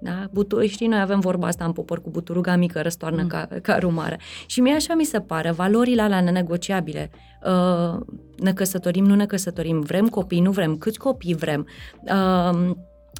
da? 0.00 0.28
Butu- 0.30 0.66
știi, 0.66 0.86
noi 0.86 1.00
avem 1.00 1.20
vorba 1.20 1.46
asta 1.46 1.64
în 1.64 1.72
popor 1.72 2.00
cu 2.00 2.10
buturuga 2.10 2.56
mică 2.56 2.80
răstoarnă 2.80 3.22
mm. 3.22 3.28
ca, 3.28 3.48
ca 3.62 3.78
mare. 3.88 4.20
Și 4.46 4.60
mie 4.60 4.74
așa 4.74 4.94
mi 4.94 5.04
se 5.04 5.20
pare, 5.20 5.50
valorile 5.50 6.02
alea 6.02 6.20
nenegociabile. 6.20 7.10
Uh, 7.44 8.00
ne 8.36 8.52
căsătorim, 8.52 9.04
nu 9.04 9.14
ne 9.14 9.26
căsătorim, 9.26 9.80
vrem 9.80 10.08
copii, 10.08 10.40
nu 10.40 10.50
vrem, 10.50 10.76
câți 10.76 10.98
copii 10.98 11.34
vrem. 11.34 11.66
Uh, 12.02 12.70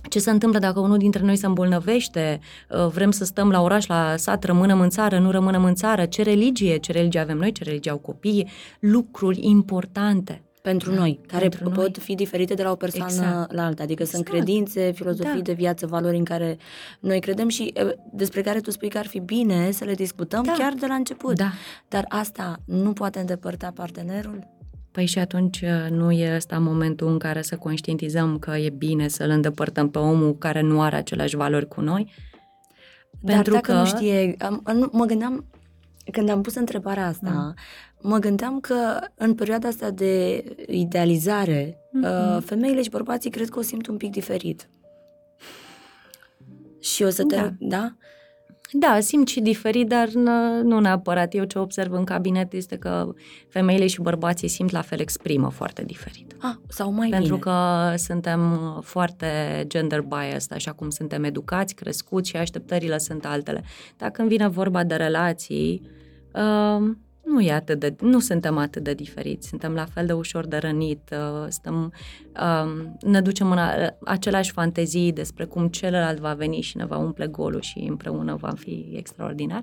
ce 0.08 0.18
se 0.18 0.30
întâmplă 0.30 0.58
dacă 0.58 0.80
unul 0.80 0.98
dintre 0.98 1.22
noi 1.22 1.36
se 1.36 1.46
îmbolnăvește, 1.46 2.40
uh, 2.70 2.86
vrem 2.86 3.10
să 3.10 3.24
stăm 3.24 3.50
la 3.50 3.62
oraș, 3.62 3.86
la 3.86 4.14
sat, 4.16 4.44
rămânem 4.44 4.80
în 4.80 4.88
țară, 4.88 5.18
nu 5.18 5.30
rămânem 5.30 5.64
în 5.64 5.74
țară, 5.74 6.04
ce 6.04 6.22
religie, 6.22 6.76
ce 6.76 6.92
religie 6.92 7.20
avem 7.20 7.36
noi, 7.36 7.52
ce 7.52 7.64
religie 7.64 7.90
au 7.90 7.98
copiii, 7.98 8.48
lucruri 8.80 9.38
importante 9.42 10.42
pentru 10.62 10.90
da, 10.90 10.96
noi, 10.96 11.20
care 11.26 11.48
pentru 11.48 11.68
pot 11.68 11.96
noi. 11.96 12.04
fi 12.04 12.14
diferite 12.14 12.54
de 12.54 12.62
la 12.62 12.70
o 12.70 12.74
persoană 12.74 13.10
exact. 13.10 13.52
la 13.52 13.64
alta. 13.64 13.82
Adică 13.82 14.02
exact. 14.02 14.24
sunt 14.24 14.36
credințe, 14.36 14.92
filozofii 14.92 15.34
da. 15.34 15.42
de 15.42 15.52
viață, 15.52 15.86
valori 15.86 16.16
în 16.16 16.24
care 16.24 16.56
noi 17.00 17.20
credem 17.20 17.48
și 17.48 17.72
despre 18.12 18.40
care 18.42 18.60
tu 18.60 18.70
spui 18.70 18.88
că 18.88 18.98
ar 18.98 19.06
fi 19.06 19.18
bine 19.18 19.70
să 19.70 19.84
le 19.84 19.94
discutăm 19.94 20.42
da. 20.42 20.52
chiar 20.52 20.72
de 20.72 20.86
la 20.86 20.94
început. 20.94 21.36
Da. 21.36 21.52
Dar 21.88 22.04
asta 22.08 22.56
nu 22.64 22.92
poate 22.92 23.18
îndepărta 23.18 23.70
partenerul? 23.74 24.58
Păi 24.90 25.06
și 25.06 25.18
atunci 25.18 25.60
uh, 25.60 25.90
nu 25.90 26.10
e 26.10 26.34
ăsta 26.34 26.58
momentul 26.58 27.08
în 27.08 27.18
care 27.18 27.42
să 27.42 27.56
conștientizăm 27.56 28.38
că 28.38 28.56
e 28.56 28.70
bine 28.70 29.08
să-l 29.08 29.30
îndepărtăm 29.30 29.90
pe 29.90 29.98
omul 29.98 30.38
care 30.38 30.60
nu 30.60 30.82
are 30.82 30.96
aceleași 30.96 31.36
valori 31.36 31.68
cu 31.68 31.80
noi? 31.80 32.12
Dar 33.20 33.34
Pentru 33.34 33.52
dacă 33.52 33.72
că... 33.72 33.78
nu 33.78 33.84
știe, 33.84 34.36
mă 34.90 35.04
gândeam, 35.04 35.44
când 36.12 36.28
am 36.28 36.42
pus 36.42 36.54
întrebarea 36.54 37.06
asta, 37.06 37.30
mm 37.30 37.54
mă 38.00 38.18
gândeam 38.18 38.60
că 38.60 39.00
în 39.14 39.34
perioada 39.34 39.68
asta 39.68 39.90
de 39.90 40.44
idealizare, 40.66 41.70
mm-hmm. 41.70 42.44
femeile 42.44 42.82
și 42.82 42.90
bărbații 42.90 43.30
cred 43.30 43.48
că 43.48 43.58
o 43.58 43.62
simt 43.62 43.86
un 43.86 43.96
pic 43.96 44.10
diferit. 44.10 44.68
Și 46.80 47.02
o 47.02 47.10
să 47.10 47.24
te... 47.24 47.50
Da. 47.58 47.96
Da? 48.72 48.88
Da, 48.92 49.00
simt 49.00 49.28
și 49.28 49.40
diferit, 49.40 49.88
dar 49.88 50.08
nu 50.62 50.80
neapărat. 50.80 51.34
Eu 51.34 51.44
ce 51.44 51.58
observ 51.58 51.92
în 51.92 52.04
cabinet 52.04 52.52
este 52.52 52.76
că 52.76 53.14
femeile 53.48 53.86
și 53.86 54.00
bărbații 54.00 54.48
simt 54.48 54.70
la 54.70 54.80
fel, 54.80 55.00
exprimă 55.00 55.50
foarte 55.50 55.82
diferit. 55.84 56.36
Ah, 56.38 56.54
sau 56.68 56.92
mai 56.92 57.08
Pentru 57.08 57.34
bine. 57.34 57.40
că 57.40 57.92
suntem 57.96 58.40
foarte 58.84 59.26
gender 59.66 60.00
biased, 60.00 60.52
așa 60.52 60.72
cum 60.72 60.90
suntem 60.90 61.24
educați, 61.24 61.74
crescuți 61.74 62.28
și 62.28 62.36
așteptările 62.36 62.98
sunt 62.98 63.24
altele. 63.24 63.64
Dar 63.96 64.10
când 64.10 64.28
vine 64.28 64.48
vorba 64.48 64.84
de 64.84 64.94
relații, 64.94 65.82
uh, 66.34 66.90
nu, 67.24 67.40
e 67.40 67.52
atât 67.52 67.78
de, 67.78 67.94
nu 68.00 68.18
suntem 68.18 68.58
atât 68.58 68.82
de 68.82 68.94
diferiți, 68.94 69.48
suntem 69.48 69.72
la 69.72 69.84
fel 69.84 70.06
de 70.06 70.12
ușor 70.12 70.46
de 70.46 70.56
rănit, 70.56 71.00
uh, 71.12 71.46
stăm, 71.48 71.92
uh, 72.40 72.90
ne 73.00 73.20
ducem 73.20 73.50
în 73.50 73.58
a, 73.58 73.96
aceleași 74.04 74.52
fantezii 74.52 75.12
despre 75.12 75.44
cum 75.44 75.68
celălalt 75.68 76.18
va 76.18 76.34
veni 76.34 76.60
și 76.60 76.76
ne 76.76 76.84
va 76.86 76.96
umple 76.96 77.26
golul 77.26 77.60
și 77.60 77.78
împreună 77.88 78.34
va 78.34 78.52
fi 78.56 78.92
extraordinar. 78.96 79.62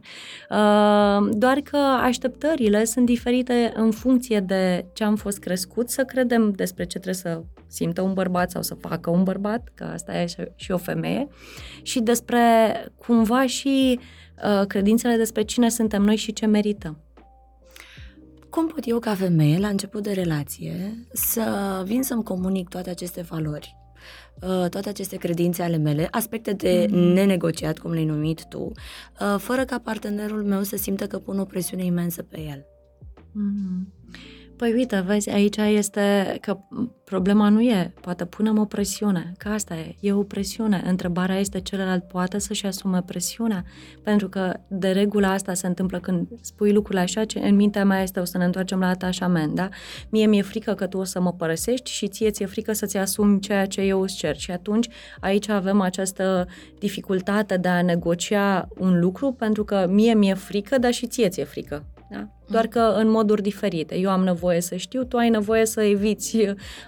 Uh, 0.49 1.29
doar 1.31 1.57
că 1.57 1.77
așteptările 1.77 2.83
sunt 2.83 3.05
diferite 3.05 3.71
în 3.75 3.91
funcție 3.91 4.39
de 4.39 4.85
ce 4.93 5.03
am 5.03 5.15
fost 5.15 5.39
crescut, 5.39 5.89
să 5.89 6.03
credem 6.03 6.51
despre 6.51 6.83
ce 6.83 6.99
trebuie 6.99 7.13
să 7.13 7.41
simtă 7.67 8.01
un 8.01 8.13
bărbat 8.13 8.51
sau 8.51 8.61
să 8.61 8.73
facă 8.73 9.09
un 9.09 9.23
bărbat, 9.23 9.71
că 9.73 9.83
asta 9.83 10.17
e 10.17 10.25
și 10.55 10.71
o 10.71 10.77
femeie, 10.77 11.27
și 11.81 11.99
despre 11.99 12.39
cumva 12.95 13.45
și 13.45 13.99
uh, 14.43 14.65
credințele 14.67 15.15
despre 15.15 15.41
cine 15.41 15.69
suntem 15.69 16.01
noi 16.01 16.15
și 16.15 16.33
ce 16.33 16.45
merităm. 16.45 17.01
Cum 18.57 18.67
pot 18.67 18.85
eu, 18.85 18.99
ca 18.99 19.15
femeie, 19.15 19.57
la 19.57 19.67
început 19.67 20.03
de 20.03 20.11
relație, 20.11 21.05
să 21.13 21.81
vin 21.85 22.03
să-mi 22.03 22.23
comunic 22.23 22.69
toate 22.69 22.89
aceste 22.89 23.21
valori, 23.21 23.75
uh, 24.41 24.69
toate 24.69 24.89
aceste 24.89 25.15
credințe 25.15 25.63
ale 25.63 25.77
mele, 25.77 26.07
aspecte 26.11 26.53
de 26.53 26.87
mm. 26.89 26.97
nenegociat, 26.97 27.77
cum 27.79 27.91
le-ai 27.91 28.05
numit 28.05 28.45
tu, 28.45 28.71
uh, 29.19 29.35
fără 29.37 29.65
ca 29.65 29.79
partenerul 29.79 30.43
meu 30.43 30.63
să 30.63 30.77
simtă 30.77 31.07
că 31.07 31.19
pun 31.19 31.39
o 31.39 31.43
presiune 31.43 31.83
imensă 31.83 32.23
pe 32.23 32.39
el? 32.39 32.65
Mm. 33.31 33.93
Păi 34.57 34.73
uite, 34.73 35.03
vezi, 35.05 35.29
aici 35.29 35.57
este 35.57 36.37
că 36.41 36.57
problema 37.03 37.49
nu 37.49 37.61
e, 37.61 37.93
poate 38.01 38.25
punem 38.25 38.57
o 38.57 38.65
presiune, 38.65 39.33
că 39.37 39.49
asta 39.49 39.75
e, 39.75 39.95
e 39.99 40.13
o 40.13 40.23
presiune. 40.23 40.83
Întrebarea 40.85 41.39
este 41.39 41.59
celălalt 41.59 42.03
poate 42.03 42.39
să-și 42.39 42.65
asume 42.65 43.01
presiunea, 43.05 43.63
pentru 44.03 44.29
că 44.29 44.53
de 44.67 44.91
regulă 44.91 45.27
asta 45.27 45.53
se 45.53 45.67
întâmplă 45.67 45.99
când 45.99 46.27
spui 46.41 46.73
lucrurile 46.73 47.03
așa, 47.03 47.25
ce 47.25 47.39
în 47.39 47.55
mintea 47.55 47.85
mea 47.85 48.01
este 48.01 48.19
o 48.19 48.23
să 48.23 48.37
ne 48.37 48.45
întoarcem 48.45 48.79
la 48.79 48.87
atașament, 48.87 49.55
da? 49.55 49.69
Mie 50.09 50.25
mi-e 50.25 50.41
frică 50.41 50.73
că 50.73 50.87
tu 50.87 50.97
o 50.97 51.03
să 51.03 51.21
mă 51.21 51.33
părăsești 51.33 51.91
și 51.91 52.07
ție 52.07 52.29
ți-e 52.29 52.45
frică 52.45 52.73
să-ți 52.73 52.97
asumi 52.97 53.39
ceea 53.39 53.65
ce 53.65 53.81
eu 53.81 54.01
îți 54.01 54.15
cer. 54.15 54.37
Și 54.37 54.51
atunci 54.51 54.87
aici 55.19 55.49
avem 55.49 55.81
această 55.81 56.47
dificultate 56.79 57.57
de 57.57 57.67
a 57.67 57.81
negocia 57.81 58.67
un 58.77 58.99
lucru, 58.99 59.31
pentru 59.31 59.63
că 59.63 59.87
mie 59.89 60.13
mi-e 60.13 60.33
frică, 60.33 60.77
dar 60.77 60.91
și 60.91 61.07
ție 61.07 61.29
ți-e 61.29 61.43
frică. 61.43 61.85
Da? 62.09 62.27
Doar 62.49 62.67
că 62.67 62.79
în 62.79 63.09
moduri 63.09 63.41
diferite. 63.41 63.97
Eu 63.97 64.09
am 64.09 64.23
nevoie 64.23 64.61
să 64.61 64.75
știu, 64.75 65.03
tu 65.03 65.17
ai 65.17 65.29
nevoie 65.29 65.65
să 65.65 65.81
eviți 65.81 66.37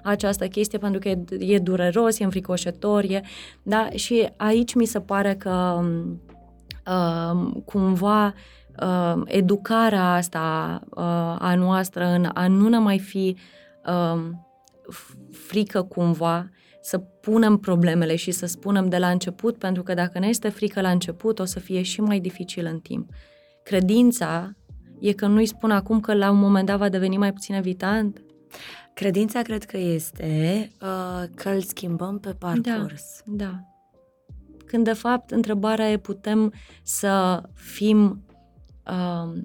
această 0.03 0.47
chestie 0.47 0.77
pentru 0.77 0.99
că 0.99 1.09
e, 1.09 1.23
e 1.39 1.59
dureros, 1.59 2.19
e 2.19 2.23
înfricoșător, 2.23 3.03
e, 3.03 3.21
da? 3.63 3.89
Și 3.95 4.29
aici 4.37 4.73
mi 4.73 4.85
se 4.85 4.99
pare 4.99 5.35
că 5.35 5.81
uh, 6.85 7.51
cumva 7.65 8.33
uh, 8.81 9.21
educarea 9.25 10.13
asta 10.13 10.79
uh, 10.89 11.03
a 11.39 11.55
noastră 11.57 12.05
în 12.05 12.29
a 12.33 12.47
nu 12.47 12.67
ne 12.67 12.77
mai 12.77 12.99
fi 12.99 13.37
uh, 13.85 14.19
frică 15.31 15.83
cumva 15.83 16.49
să 16.81 16.97
punem 16.97 17.57
problemele 17.57 18.15
și 18.15 18.31
să 18.31 18.45
spunem 18.45 18.89
de 18.89 18.97
la 18.97 19.09
început, 19.09 19.57
pentru 19.57 19.83
că 19.83 19.93
dacă 19.93 20.19
ne 20.19 20.27
este 20.27 20.49
frică 20.49 20.81
la 20.81 20.89
început, 20.89 21.39
o 21.39 21.45
să 21.45 21.59
fie 21.59 21.81
și 21.81 22.01
mai 22.01 22.19
dificil 22.19 22.65
în 22.65 22.79
timp. 22.79 23.09
Credința 23.63 24.53
e 24.99 25.13
că 25.13 25.27
nu-i 25.27 25.45
spun 25.45 25.71
acum 25.71 25.99
că 25.99 26.13
la 26.13 26.31
un 26.31 26.39
moment 26.39 26.65
dat 26.65 26.77
va 26.77 26.89
deveni 26.89 27.17
mai 27.17 27.33
puțin 27.33 27.55
evitant? 27.55 28.21
Credința 28.93 29.41
cred 29.41 29.63
că 29.63 29.77
este 29.77 30.71
uh, 30.81 31.23
că 31.35 31.49
îl 31.49 31.61
schimbăm 31.61 32.19
pe 32.19 32.33
parcurs. 32.33 33.21
Da, 33.25 33.45
da. 33.45 33.63
Când 34.65 34.83
de 34.83 34.93
fapt 34.93 35.31
întrebarea 35.31 35.91
e 35.91 35.97
putem 35.97 36.53
să 36.83 37.41
fim 37.53 38.25
uh, 38.87 39.41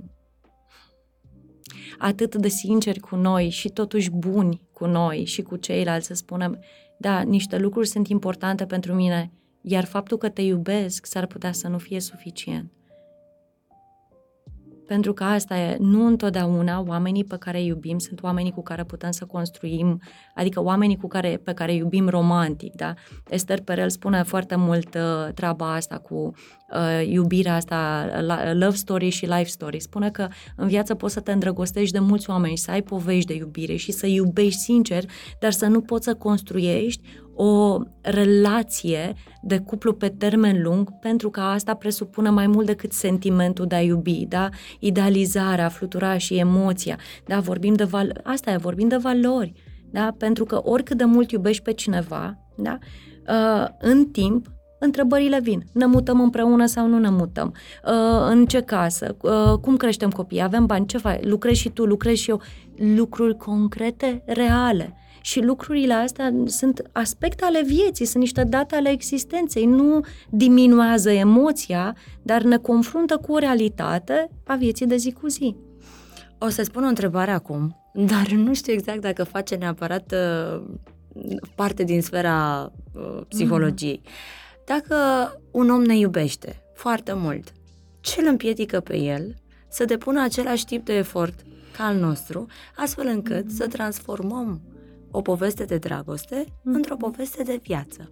atât 1.98 2.34
de 2.34 2.48
sinceri 2.48 3.00
cu 3.00 3.16
noi 3.16 3.48
și 3.48 3.68
totuși 3.68 4.10
buni 4.10 4.68
cu 4.72 4.86
noi 4.86 5.24
și 5.24 5.42
cu 5.42 5.56
ceilalți 5.56 6.06
să 6.06 6.14
spunem, 6.14 6.58
da, 6.98 7.20
niște 7.20 7.58
lucruri 7.58 7.88
sunt 7.88 8.08
importante 8.08 8.66
pentru 8.66 8.94
mine, 8.94 9.32
iar 9.62 9.84
faptul 9.84 10.18
că 10.18 10.28
te 10.28 10.42
iubesc 10.42 11.06
s-ar 11.06 11.26
putea 11.26 11.52
să 11.52 11.68
nu 11.68 11.78
fie 11.78 12.00
suficient. 12.00 12.72
Pentru 14.86 15.12
că 15.12 15.24
asta 15.24 15.56
e, 15.58 15.76
nu 15.80 16.06
întotdeauna 16.06 16.84
oamenii 16.86 17.24
pe 17.24 17.36
care 17.38 17.58
îi 17.58 17.66
iubim 17.66 17.98
sunt 17.98 18.22
oamenii 18.22 18.52
cu 18.52 18.62
care 18.62 18.84
putem 18.84 19.10
să 19.10 19.24
construim, 19.24 20.00
adică 20.34 20.62
oamenii 20.62 20.96
cu 20.96 21.06
care, 21.06 21.40
pe 21.44 21.52
care 21.52 21.72
îi 21.72 21.78
iubim 21.78 22.08
romantic, 22.08 22.74
da? 22.74 22.94
Esther 23.28 23.60
Perel 23.60 23.90
spune 23.90 24.22
foarte 24.22 24.56
mult 24.56 24.94
uh, 24.94 25.32
treaba 25.34 25.74
asta 25.74 25.98
cu 25.98 26.32
uh, 26.74 27.06
iubirea 27.08 27.54
asta, 27.54 28.06
love 28.52 28.76
story 28.76 29.08
și 29.08 29.26
life 29.26 29.48
story. 29.48 29.80
Spune 29.80 30.10
că 30.10 30.28
în 30.56 30.68
viață 30.68 30.94
poți 30.94 31.12
să 31.12 31.20
te 31.20 31.32
îndrăgostești 31.32 31.92
de 31.92 31.98
mulți 31.98 32.30
oameni, 32.30 32.56
să 32.56 32.70
ai 32.70 32.82
povești 32.82 33.26
de 33.26 33.34
iubire 33.34 33.76
și 33.76 33.92
să 33.92 34.06
iubești 34.06 34.60
sincer, 34.60 35.04
dar 35.40 35.52
să 35.52 35.66
nu 35.66 35.80
poți 35.80 36.04
să 36.04 36.14
construiești 36.14 37.02
o 37.36 37.78
relație 38.00 39.12
de 39.42 39.58
cuplu 39.58 39.92
pe 39.92 40.08
termen 40.08 40.62
lung, 40.62 40.98
pentru 41.00 41.30
că 41.30 41.40
asta 41.40 41.74
presupune 41.74 42.30
mai 42.30 42.46
mult 42.46 42.66
decât 42.66 42.92
sentimentul 42.92 43.66
de 43.66 43.74
a 43.74 43.82
iubi, 43.82 44.26
da? 44.28 44.48
Idealizarea, 44.78 45.68
flutura 45.68 46.18
și 46.18 46.34
emoția, 46.34 46.98
da? 47.26 47.40
Vorbim 47.40 47.74
de 47.74 47.84
val- 47.84 48.20
asta 48.24 48.50
e, 48.50 48.56
vorbim 48.56 48.88
de 48.88 48.96
valori, 48.96 49.52
da? 49.90 50.14
Pentru 50.18 50.44
că 50.44 50.60
oricât 50.62 50.96
de 50.96 51.04
mult 51.04 51.30
iubești 51.30 51.62
pe 51.62 51.72
cineva, 51.72 52.38
da? 52.56 52.78
Uh, 53.28 53.68
în 53.78 54.04
timp, 54.04 54.46
întrebările 54.84 55.40
vin. 55.40 55.64
Ne 55.72 55.86
mutăm 55.86 56.20
împreună 56.20 56.66
sau 56.66 56.86
nu 56.86 56.98
ne 56.98 57.10
mutăm? 57.10 57.54
Uh, 57.84 58.26
în 58.28 58.46
ce 58.46 58.60
casă? 58.60 59.16
Uh, 59.22 59.58
cum 59.60 59.76
creștem 59.76 60.10
copiii? 60.10 60.42
Avem 60.42 60.66
bani? 60.66 60.86
Ce 60.86 60.98
faci? 60.98 61.24
Lucrezi 61.24 61.60
și 61.60 61.68
tu, 61.68 61.84
lucrezi 61.84 62.22
și 62.22 62.30
eu. 62.30 62.40
Lucruri 62.76 63.36
concrete, 63.36 64.22
reale 64.26 64.96
și 65.24 65.40
lucrurile 65.40 65.94
astea 65.94 66.34
sunt 66.46 66.82
aspecte 66.92 67.44
ale 67.44 67.62
vieții, 67.62 68.04
sunt 68.04 68.22
niște 68.22 68.44
date 68.44 68.74
ale 68.74 68.90
existenței, 68.90 69.64
nu 69.64 70.00
diminuează 70.30 71.10
emoția, 71.10 71.96
dar 72.22 72.42
ne 72.42 72.56
confruntă 72.56 73.16
cu 73.16 73.32
o 73.32 73.38
realitate 73.38 74.30
a 74.46 74.54
vieții 74.54 74.86
de 74.86 74.96
zi 74.96 75.12
cu 75.12 75.28
zi. 75.28 75.56
O 76.38 76.48
să 76.48 76.62
spun 76.62 76.84
o 76.84 76.88
întrebare 76.88 77.30
acum, 77.30 77.76
dar 77.92 78.26
nu 78.28 78.54
știu 78.54 78.72
exact 78.72 79.00
dacă 79.00 79.24
face 79.24 79.54
neapărat 79.54 80.14
uh, 80.14 80.62
parte 81.54 81.84
din 81.84 82.02
sfera 82.02 82.72
uh, 82.92 83.20
psihologiei. 83.28 84.00
Mm. 84.04 84.10
Dacă 84.64 84.96
un 85.50 85.70
om 85.70 85.82
ne 85.82 85.96
iubește 85.96 86.62
foarte 86.74 87.12
mult, 87.12 87.52
ce 88.00 88.20
îl 88.20 88.26
împiedică 88.26 88.80
pe 88.80 88.96
el 88.96 89.34
să 89.68 89.84
depună 89.84 90.22
același 90.22 90.64
tip 90.64 90.84
de 90.84 90.92
efort 90.92 91.34
ca 91.76 91.84
al 91.84 91.96
nostru, 91.96 92.46
astfel 92.76 93.06
încât 93.06 93.44
mm. 93.44 93.54
să 93.54 93.66
transformăm 93.66 94.60
o 95.10 95.20
poveste 95.20 95.64
de 95.64 95.76
dragoste 95.76 96.44
mm. 96.62 96.74
într-o 96.74 96.96
poveste 96.96 97.42
de 97.42 97.60
viață. 97.62 98.10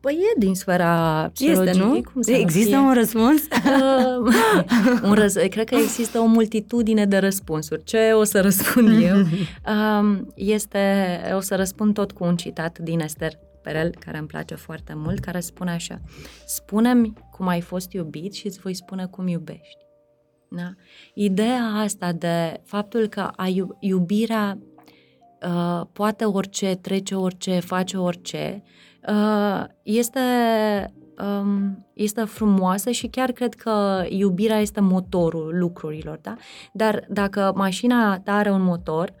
Păi 0.00 0.14
e 0.14 0.38
din 0.38 0.54
sfera 0.54 1.30
psihologiei. 1.32 1.68
Este, 1.68 1.84
nu? 1.84 2.00
Cum 2.12 2.22
să 2.22 2.32
există 2.32 2.76
nu 2.76 2.86
un 2.86 2.94
răspuns? 2.94 3.42
Uh, 3.42 4.34
un 5.10 5.14
răz- 5.14 5.48
cred 5.48 5.68
că 5.68 5.74
există 5.74 6.18
o 6.18 6.24
multitudine 6.24 7.06
de 7.06 7.18
răspunsuri. 7.18 7.84
Ce 7.84 8.10
o 8.12 8.24
să 8.24 8.40
răspund 8.40 9.02
eu? 9.02 9.16
Uh, 9.20 10.18
este, 10.34 11.20
o 11.36 11.40
să 11.40 11.54
răspund 11.54 11.94
tot 11.94 12.12
cu 12.12 12.24
un 12.24 12.36
citat 12.36 12.78
din 12.78 13.00
Esther 13.00 13.38
Perel, 13.64 13.90
care 13.98 14.18
îmi 14.18 14.26
place 14.26 14.54
foarte 14.54 14.94
mult, 14.96 15.18
care 15.18 15.40
spune 15.40 15.70
așa. 15.70 16.00
Spune-mi 16.46 17.12
cum 17.30 17.46
ai 17.46 17.60
fost 17.60 17.92
iubit 17.92 18.34
și 18.34 18.46
îți 18.46 18.60
voi 18.60 18.74
spune 18.74 19.06
cum 19.06 19.26
iubești. 19.26 19.84
Da? 20.48 20.72
Ideea 21.14 21.62
asta 21.62 22.12
de 22.12 22.60
faptul 22.64 23.06
că 23.06 23.30
iubirea 23.80 24.58
uh, 25.46 25.86
poate 25.92 26.24
orice, 26.24 26.74
trece 26.74 27.14
orice, 27.14 27.60
face 27.60 27.96
orice, 27.96 28.62
uh, 29.08 29.64
este, 29.82 30.20
um, 31.18 31.86
este 31.94 32.24
frumoasă 32.24 32.90
și 32.90 33.06
chiar 33.06 33.32
cred 33.32 33.54
că 33.54 34.04
iubirea 34.08 34.58
este 34.58 34.80
motorul 34.80 35.58
lucrurilor, 35.58 36.18
da? 36.22 36.36
Dar 36.72 37.04
dacă 37.08 37.52
mașina 37.54 38.18
ta 38.18 38.32
are 38.32 38.50
un 38.50 38.62
motor, 38.62 39.12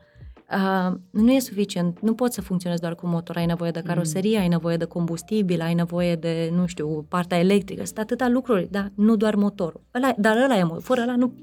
Uh, 0.54 0.94
nu 1.10 1.32
e 1.32 1.38
suficient, 1.38 2.00
nu 2.00 2.14
poți 2.14 2.34
să 2.34 2.40
funcționezi 2.40 2.80
doar 2.80 2.94
cu 2.94 3.06
motor, 3.06 3.36
ai 3.36 3.46
nevoie 3.46 3.70
de 3.70 3.82
caroserie, 3.84 4.36
mm. 4.36 4.42
ai 4.42 4.48
nevoie 4.48 4.76
de 4.76 4.84
combustibil, 4.84 5.60
ai 5.60 5.74
nevoie 5.74 6.16
de, 6.16 6.50
nu 6.52 6.66
știu, 6.66 7.06
partea 7.08 7.38
electrică, 7.38 7.84
sunt 7.84 7.98
atâtea 7.98 8.28
lucruri, 8.28 8.68
da, 8.70 8.88
nu 8.94 9.16
doar 9.16 9.34
motorul. 9.34 9.80
Ăla, 9.94 10.14
dar 10.16 10.36
ăla 10.36 10.58
e, 10.58 10.66
fără 10.80 11.00
ăla 11.00 11.16
nu 11.16 11.34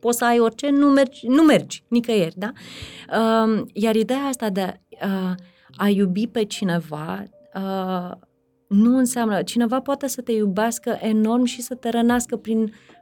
poți 0.00 0.18
să 0.18 0.24
ai 0.24 0.38
orice, 0.38 0.70
nu 0.70 0.86
mergi, 0.86 1.26
nu 1.26 1.42
mergi 1.42 1.84
nicăieri, 1.88 2.34
da? 2.38 2.52
Uh, 3.18 3.62
iar 3.72 3.94
ideea 3.94 4.22
asta 4.22 4.50
de 4.50 4.80
uh, 4.90 5.34
a 5.76 5.88
iubi 5.88 6.26
pe 6.26 6.44
cineva 6.44 7.22
uh, 7.54 8.10
nu 8.68 8.96
înseamnă, 8.96 9.42
cineva 9.42 9.80
poate 9.80 10.06
să 10.06 10.20
te 10.20 10.32
iubească 10.32 10.98
enorm 11.00 11.44
și 11.44 11.62
să 11.62 11.74
te 11.74 11.90
rănească 11.90 12.36
prin 12.36 12.60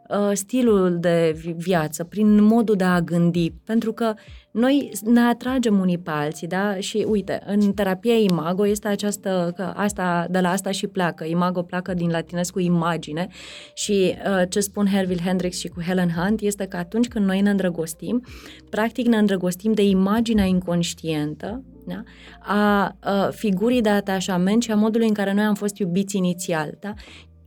uh, 0.09 0.31
stilul 0.33 0.97
de 1.01 1.37
viață, 1.57 2.05
prin 2.05 2.43
modul 2.43 2.75
de 2.75 2.85
a 2.85 3.01
gândi, 3.01 3.51
pentru 3.51 3.93
că 3.93 4.15
noi 4.53 4.91
ne 5.05 5.21
atragem 5.21 5.79
unii 5.79 5.99
pe 5.99 6.11
alții, 6.11 6.47
da? 6.47 6.77
Și 6.79 7.07
uite, 7.09 7.43
în 7.47 7.73
terapia 7.73 8.15
imago 8.15 8.67
este 8.67 8.89
această, 8.89 9.53
că 9.57 9.63
asta, 9.63 10.27
de 10.31 10.41
la 10.41 10.51
asta 10.51 10.71
și 10.71 10.87
pleacă. 10.87 11.25
Imago 11.25 11.63
pleacă 11.63 11.95
din 11.95 12.11
latinesc 12.11 12.53
cu 12.53 12.61
imagine 12.61 13.29
și 13.75 14.15
uh, 14.27 14.43
ce 14.49 14.61
spun 14.61 14.87
Herville 14.87 15.23
Hendrix 15.25 15.59
și 15.59 15.69
cu 15.69 15.83
Helen 15.83 16.11
Hunt 16.11 16.41
este 16.41 16.67
că 16.67 16.77
atunci 16.77 17.09
când 17.09 17.27
noi 17.27 17.41
ne 17.41 17.51
îndrăgostim, 17.51 18.25
practic 18.71 19.07
ne 19.07 19.17
îndrăgostim 19.17 19.73
de 19.73 19.85
imaginea 19.85 20.45
inconștientă 20.45 21.63
da? 21.87 22.03
a, 22.41 22.97
a 23.01 23.29
figurii 23.31 23.81
de 23.81 23.89
atașament 23.89 24.63
și 24.63 24.71
a 24.71 24.77
modului 24.77 25.09
în 25.09 25.15
care 25.15 25.33
noi 25.33 25.45
am 25.45 25.55
fost 25.55 25.77
iubiți 25.79 26.17
inițial. 26.17 26.77
Da? 26.81 26.93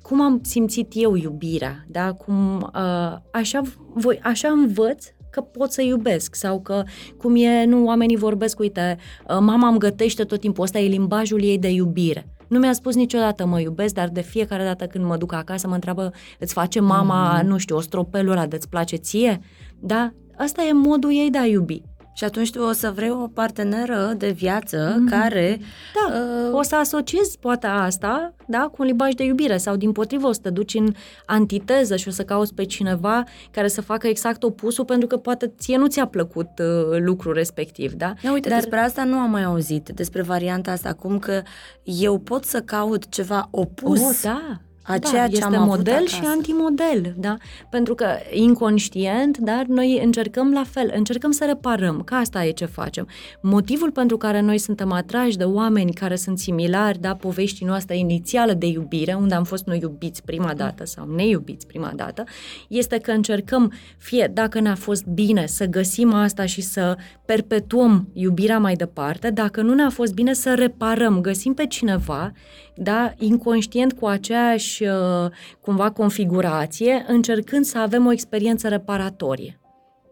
Cum 0.02 0.22
am 0.22 0.40
simțit 0.44 0.92
eu 0.96 1.16
iubirea, 1.16 1.86
da? 1.88 2.14
Cum, 2.14 2.70
a, 2.72 3.22
așa, 3.32 3.62
voi, 3.94 4.20
așa 4.24 4.48
învăț 4.48 5.06
că 5.36 5.42
pot 5.42 5.72
să 5.72 5.82
iubesc 5.82 6.36
sau 6.36 6.60
că 6.62 6.84
cum 7.18 7.36
e, 7.36 7.66
nu, 7.66 7.86
oamenii 7.86 8.16
vorbesc, 8.16 8.60
uite, 8.60 8.98
mama 9.28 9.68
îmi 9.68 9.80
gătește 9.80 10.24
tot 10.24 10.40
timpul, 10.40 10.64
ăsta 10.64 10.80
e 10.80 10.88
limbajul 10.88 11.44
ei 11.44 11.58
de 11.58 11.70
iubire. 11.70 12.28
Nu 12.48 12.60
mi-a 12.60 12.74
spus 12.74 12.96
niciodată 12.96 13.46
mă 13.46 13.60
iubesc, 13.60 13.94
dar 13.94 14.10
de 14.10 14.22
fiecare 14.22 14.64
dată 14.64 14.86
când 14.86 15.06
mă 15.06 15.18
duc 15.18 15.34
acasă 15.34 15.68
mă 15.68 15.74
întreabă, 15.74 16.12
îți 16.40 16.54
face 16.54 16.80
mama, 16.80 17.40
mm. 17.42 17.48
nu 17.48 17.58
știu, 17.58 17.76
o 17.76 17.80
stropelul 17.80 18.32
ăla 18.32 18.46
de-ți 18.46 18.70
place 18.70 18.96
ție? 18.96 19.40
Da? 19.80 20.12
Asta 20.38 20.64
e 20.64 20.72
modul 20.72 21.12
ei 21.12 21.30
de 21.30 21.38
a 21.38 21.46
iubi. 21.46 21.82
Și 22.18 22.24
atunci 22.24 22.52
tu 22.52 22.62
o 22.62 22.72
să 22.72 22.92
vrei 22.92 23.10
o 23.10 23.28
parteneră 23.28 24.14
de 24.18 24.30
viață 24.30 24.96
mm-hmm. 24.96 25.10
care... 25.10 25.60
Da, 25.94 26.16
uh... 26.18 26.54
o 26.54 26.62
să 26.62 26.76
asociezi 26.76 27.40
poate 27.40 27.68
asta, 27.68 28.34
da, 28.48 28.60
cu 28.60 28.76
un 28.78 28.86
limbaj 28.86 29.14
de 29.14 29.24
iubire 29.24 29.58
sau 29.58 29.76
din 29.76 29.92
potrivă 29.92 30.28
o 30.28 30.32
să 30.32 30.40
te 30.42 30.50
duci 30.50 30.74
în 30.74 30.94
antiteză 31.26 31.96
și 31.96 32.08
o 32.08 32.12
să 32.12 32.24
cauți 32.24 32.54
pe 32.54 32.66
cineva 32.66 33.24
care 33.52 33.68
să 33.68 33.82
facă 33.82 34.08
exact 34.08 34.44
opusul 34.44 34.86
pentru 34.86 35.08
că 35.08 35.18
poate 35.18 35.54
ție 35.58 35.78
nu 35.78 35.88
ți-a 35.88 36.08
plăcut 36.08 36.50
uh, 36.60 36.98
lucrul 37.00 37.34
respectiv, 37.34 37.94
da? 37.94 38.14
Da, 38.24 38.32
uite, 38.32 38.50
Dar... 38.50 38.60
despre 38.60 38.80
asta 38.80 39.04
nu 39.04 39.18
am 39.18 39.30
mai 39.30 39.44
auzit, 39.44 39.90
despre 39.90 40.22
varianta 40.22 40.72
asta, 40.72 40.94
cum 40.94 41.20
că 41.20 41.42
eu 41.84 42.18
pot 42.18 42.46
să 42.46 42.62
caut 42.62 43.10
ceva 43.10 43.48
opus. 43.52 44.00
Oh, 44.00 44.20
da, 44.24 44.60
a 44.88 44.98
da, 44.98 45.10
ceea 45.10 45.28
ce 45.28 45.34
este 45.34 45.56
am 45.56 45.66
model 45.66 45.94
avut 45.94 46.08
și 46.08 46.22
antimodel, 46.26 47.14
da? 47.18 47.38
Pentru 47.70 47.96
că 47.96 48.06
inconștient, 48.32 49.38
dar 49.38 49.66
noi 49.68 50.02
încercăm 50.04 50.52
la 50.52 50.64
fel, 50.64 50.92
încercăm 50.96 51.32
să 51.32 51.46
reparăm, 51.46 52.02
că 52.02 52.16
asta 52.16 52.46
e 52.46 52.52
ce 52.52 52.66
facem. 52.66 53.08
Motivul 53.42 53.92
pentru 53.92 54.18
care 54.18 54.40
noi 54.40 54.58
suntem 54.58 54.92
atrași 54.92 55.38
de 55.38 55.44
oameni 55.44 55.94
care 55.94 56.16
sunt 56.16 56.40
similari, 56.40 57.00
da, 57.00 57.16
poveștii 57.16 57.66
noastre 57.66 57.98
inițială 57.98 58.54
de 58.54 58.66
iubire, 58.66 59.14
unde 59.14 59.34
am 59.34 59.44
fost 59.44 59.66
noi 59.66 59.80
iubiți 59.82 60.24
prima 60.24 60.54
dată 60.54 60.86
sau 60.86 61.08
neiubiți 61.16 61.68
prima 61.68 61.92
dată, 61.96 62.24
este 62.68 62.98
că 62.98 63.12
încercăm, 63.12 63.72
fie 63.98 64.32
dacă 64.34 64.60
ne-a 64.60 64.76
fost 64.76 65.06
bine, 65.06 65.46
să 65.46 65.66
găsim 65.66 66.14
asta 66.14 66.46
și 66.46 66.62
să 66.62 66.98
perpetuăm 67.26 68.08
iubirea 68.14 68.60
mai 68.60 68.74
departe, 68.74 69.30
dacă 69.30 69.62
nu 69.62 69.74
ne-a 69.74 69.90
fost 69.90 70.14
bine, 70.14 70.34
să 70.34 70.54
reparăm, 70.54 71.22
găsim 71.22 71.54
pe 71.54 71.66
cineva 71.66 72.32
da, 72.76 73.14
inconștient 73.18 73.94
cu 73.94 74.06
aceeași 74.06 74.75
uh, 74.84 75.32
cumva 75.62 75.92
configurație, 75.92 77.06
încercând 77.08 77.66
să 77.66 77.78
avem 77.78 78.06
o 78.06 78.12
experiență 78.12 78.68
reparatorie. 78.68 79.60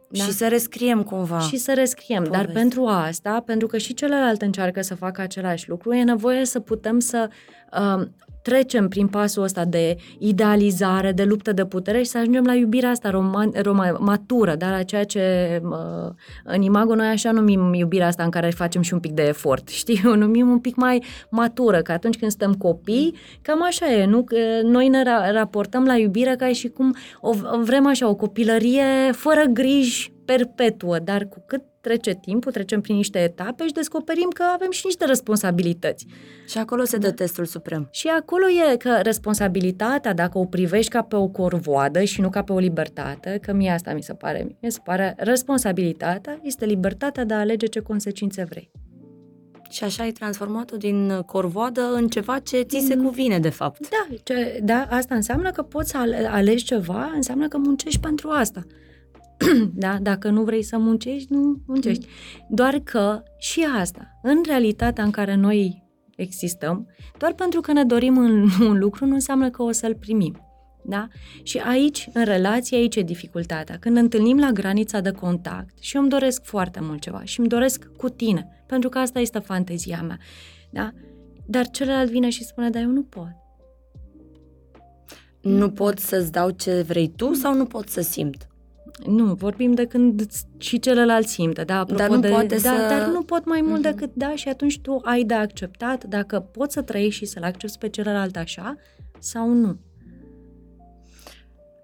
Da? 0.10 0.24
Și 0.24 0.32
să 0.32 0.48
rescriem 0.48 1.04
cumva. 1.04 1.40
Și 1.40 1.58
să 1.58 1.74
rescriem. 1.74 2.24
Povesti. 2.24 2.46
Dar 2.46 2.54
pentru 2.54 2.86
asta, 2.86 3.44
pentru 3.46 3.68
că 3.68 3.78
și 3.78 3.94
celălalt 3.94 4.42
încearcă 4.42 4.82
să 4.82 4.96
facă 4.96 5.22
același 5.22 5.70
lucru, 5.70 5.94
e 5.94 6.04
nevoie 6.04 6.46
să 6.46 6.60
putem 6.60 7.00
să 7.00 7.30
uh, 7.72 8.08
trecem 8.44 8.88
prin 8.88 9.08
pasul 9.08 9.44
ăsta 9.44 9.66
de 9.66 9.98
idealizare, 10.20 11.12
de 11.12 11.24
luptă 11.24 11.52
de 11.52 11.66
putere 11.66 11.98
și 11.98 12.10
să 12.10 12.18
ajungem 12.18 12.44
la 12.44 12.54
iubirea 12.54 12.90
asta 12.90 13.10
roman, 13.10 13.52
rom, 13.62 13.80
matură, 14.00 14.56
dar 14.56 14.72
la 14.72 14.84
ceea 14.84 15.04
ce 15.04 15.22
uh, 15.64 16.14
în 16.44 16.62
Imago 16.62 16.96
noi 16.96 17.08
așa 17.08 17.32
numim 17.32 17.74
iubirea 17.74 18.08
asta 18.08 18.24
în 18.24 18.30
care 18.30 18.50
facem 18.50 18.82
și 18.82 18.94
un 18.94 19.00
pic 19.00 19.12
de 19.12 19.24
efort, 19.24 19.68
știi? 19.82 20.02
O 20.06 20.16
numim 20.16 20.50
un 20.50 20.60
pic 20.60 20.76
mai 20.76 21.04
matură, 21.30 21.82
că 21.82 21.92
atunci 21.92 22.18
când 22.18 22.32
suntem 22.32 22.54
copii, 22.54 23.16
cam 23.42 23.64
așa 23.64 23.92
e, 23.92 24.06
nu? 24.06 24.24
Că 24.24 24.36
noi 24.64 24.88
ne 24.88 25.04
ra- 25.04 25.32
raportăm 25.32 25.86
la 25.86 25.96
iubire 25.96 26.36
ca 26.36 26.52
și 26.52 26.68
cum 26.68 26.96
o, 27.22 27.34
vrem 27.62 27.88
așa, 27.88 28.10
o 28.10 28.16
copilărie 28.16 29.12
fără 29.12 29.44
griji 29.44 30.14
perpetuă, 30.26 31.00
dar 31.00 31.26
cu 31.26 31.44
cât 31.48 31.62
trece 31.84 32.14
timpul, 32.14 32.52
trecem 32.52 32.82
prin 32.82 32.96
niște 32.96 33.20
etape 33.20 33.66
și 33.66 33.74
descoperim 33.74 34.30
că 34.30 34.44
avem 34.54 34.72
și 34.72 34.82
niște 34.86 35.06
responsabilități. 35.06 36.06
Și 36.48 36.58
acolo 36.58 36.84
se 36.84 36.98
dă 36.98 37.08
da. 37.08 37.14
testul 37.14 37.46
suprem. 37.46 37.88
Și 37.92 38.08
acolo 38.08 38.46
e 38.72 38.78
că 38.78 39.00
responsabilitatea, 39.02 40.14
dacă 40.14 40.38
o 40.38 40.46
privești 40.46 40.92
ca 40.92 41.02
pe 41.02 41.16
o 41.16 41.28
corvoadă 41.28 42.04
și 42.04 42.22
nu 42.22 42.30
ca 42.30 42.44
pe 42.44 42.54
o 42.54 42.58
libertate, 42.58 43.40
că 43.42 43.54
mie 43.54 43.72
asta 43.72 43.94
mi 43.94 44.04
se 44.04 44.14
pare, 44.14 44.58
mi 44.62 44.72
se 44.72 44.80
pare 44.84 45.14
responsabilitatea 45.18 46.40
este 46.42 46.66
libertatea 46.66 47.24
de 47.24 47.34
a 47.34 47.40
alege 47.40 47.66
ce 47.66 47.80
consecințe 47.80 48.44
vrei. 48.44 48.72
Și 49.70 49.84
așa 49.84 50.04
ai 50.04 50.12
transformat-o 50.12 50.78
din 50.78 51.22
corvoadă 51.26 51.82
în 51.94 52.08
ceva 52.08 52.40
ce 52.40 52.62
ți 52.62 52.86
se 52.88 52.96
mm. 52.96 53.04
cuvine, 53.04 53.40
de 53.40 53.50
fapt. 53.50 53.90
Da, 53.90 54.16
ce, 54.24 54.60
da, 54.64 54.88
asta 54.90 55.16
înseamnă 55.16 55.52
că 55.52 55.62
poți 55.62 55.90
să 55.90 55.98
alegi 56.30 56.64
ceva, 56.64 57.12
înseamnă 57.16 57.48
că 57.48 57.58
muncești 57.58 58.00
pentru 58.00 58.30
asta. 58.30 58.64
da? 59.74 59.98
Dacă 60.02 60.30
nu 60.30 60.44
vrei 60.44 60.64
să 60.64 60.78
muncești, 60.78 61.34
nu 61.34 61.62
muncești. 61.68 62.08
Doar 62.50 62.80
că 62.80 63.24
și 63.38 63.68
asta, 63.80 64.20
în 64.24 64.42
realitatea 64.46 65.04
în 65.04 65.12
care 65.12 65.36
noi 65.36 65.84
existăm, 66.16 66.88
doar 67.18 67.34
pentru 67.34 67.62
că 67.62 67.72
ne 67.72 67.84
dorim 67.84 68.18
un, 68.18 68.48
un 68.70 68.80
lucru, 68.80 69.06
nu 69.06 69.14
înseamnă 69.14 69.50
că 69.50 69.64
o 69.64 69.72
să-l 69.72 69.96
primim. 69.96 70.48
Da? 70.86 71.08
Și 71.44 71.58
aici, 71.58 72.10
în 72.14 72.24
relație, 72.24 72.78
aici 72.78 72.96
e 72.96 73.02
dificultatea. 73.02 73.78
Când 73.80 73.96
ne 73.96 74.02
întâlnim 74.02 74.40
la 74.40 74.52
granița 74.52 75.00
de 75.00 75.12
contact 75.12 75.78
și 75.80 75.96
eu 75.96 76.02
îmi 76.02 76.12
doresc 76.12 76.44
foarte 76.44 76.80
mult 76.82 77.02
ceva 77.02 77.24
și 77.24 77.40
îmi 77.40 77.48
doresc 77.48 77.90
cu 77.98 78.10
tine, 78.10 78.64
pentru 78.68 78.90
că 78.90 78.98
asta 78.98 79.20
este 79.20 79.40
fantezia 79.40 80.02
mea. 80.02 80.18
Da? 80.70 80.92
Dar 81.46 81.70
celălalt 81.70 82.10
vine 82.10 82.30
și 82.30 82.44
spune, 82.44 82.70
dar 82.70 82.82
eu 82.82 82.90
nu 82.90 83.04
pot. 83.04 83.32
Nu 85.42 85.70
pot 85.70 86.00
să-ți 86.00 86.32
dau 86.32 86.50
ce 86.50 86.82
vrei 86.82 87.14
tu 87.16 87.34
sau 87.34 87.54
nu 87.54 87.66
pot 87.66 87.90
să 87.90 88.02
simt? 88.02 88.48
Nu, 89.06 89.34
vorbim 89.34 89.74
de 89.74 89.86
când 89.86 90.28
și 90.58 90.80
celălalt 90.80 91.28
simte, 91.28 91.64
da, 91.64 91.84
dar 91.96 92.10
nu 92.10 92.20
de, 92.20 92.28
poate 92.28 92.56
da, 92.56 92.58
să... 92.58 92.86
dar 92.90 93.08
nu 93.08 93.22
pot 93.22 93.46
mai 93.46 93.62
mult 93.62 93.80
mm-hmm. 93.80 93.92
decât 93.92 94.12
da 94.14 94.36
și 94.36 94.50
atunci 94.50 94.80
tu 94.80 95.00
ai 95.04 95.24
de 95.24 95.34
acceptat 95.34 96.04
dacă 96.04 96.40
poți 96.40 96.74
să 96.74 96.82
trăiești 96.82 97.20
și 97.20 97.32
să-l 97.32 97.44
accepti 97.44 97.78
pe 97.78 97.90
celălalt 97.90 98.36
așa 98.36 98.76
sau 99.20 99.50
nu. 99.50 99.78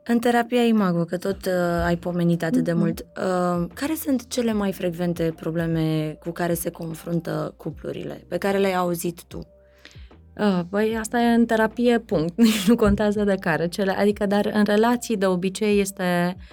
În 0.03 0.20
terapia 0.20 0.64
Imago, 0.64 1.03
că 1.03 1.18
tot 1.18 1.45
uh, 1.45 1.84
ai 1.86 1.97
pomenit 1.97 2.43
atât 2.43 2.62
mm-hmm. 2.62 2.64
de 2.64 2.74
mult, 2.74 3.05
uh, 3.18 3.68
care 3.74 3.93
sunt 3.95 4.28
cele 4.28 4.53
mai 4.53 4.72
frecvente 4.72 5.34
probleme 5.36 6.18
cu 6.20 6.32
care 6.32 6.53
se 6.53 6.70
confruntă 6.70 7.53
cuplurile, 7.57 8.26
pe 8.28 8.38
care 8.38 8.57
le-ai 8.57 8.76
auzit 8.76 9.24
tu? 9.24 9.47
Uh, 10.38 10.60
băi, 10.70 10.97
asta 10.99 11.20
e 11.20 11.34
în 11.34 11.45
terapie, 11.45 11.99
punct. 11.99 12.34
nu 12.68 12.76
contează 12.76 13.24
de 13.24 13.36
care. 13.39 13.68
Cele, 13.68 13.91
adică, 13.91 14.26
dar 14.26 14.51
în 14.53 14.64
relații 14.64 15.18
de 15.18 15.26
obicei 15.26 15.80
este 15.80 16.36
uh, 16.38 16.43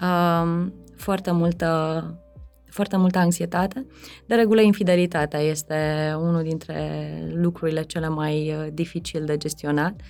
um, 0.00 0.74
foarte 0.96 1.30
multă 1.30 2.18
foarte 2.74 2.96
multă 2.96 3.18
anxietate. 3.18 3.86
De 4.26 4.34
regulă, 4.34 4.60
infidelitatea 4.60 5.40
este 5.40 6.12
unul 6.18 6.42
dintre 6.42 7.08
lucrurile 7.34 7.82
cele 7.82 8.08
mai 8.08 8.54
uh, 8.54 8.66
dificil 8.72 9.24
de 9.24 9.36
gestionat 9.36 10.00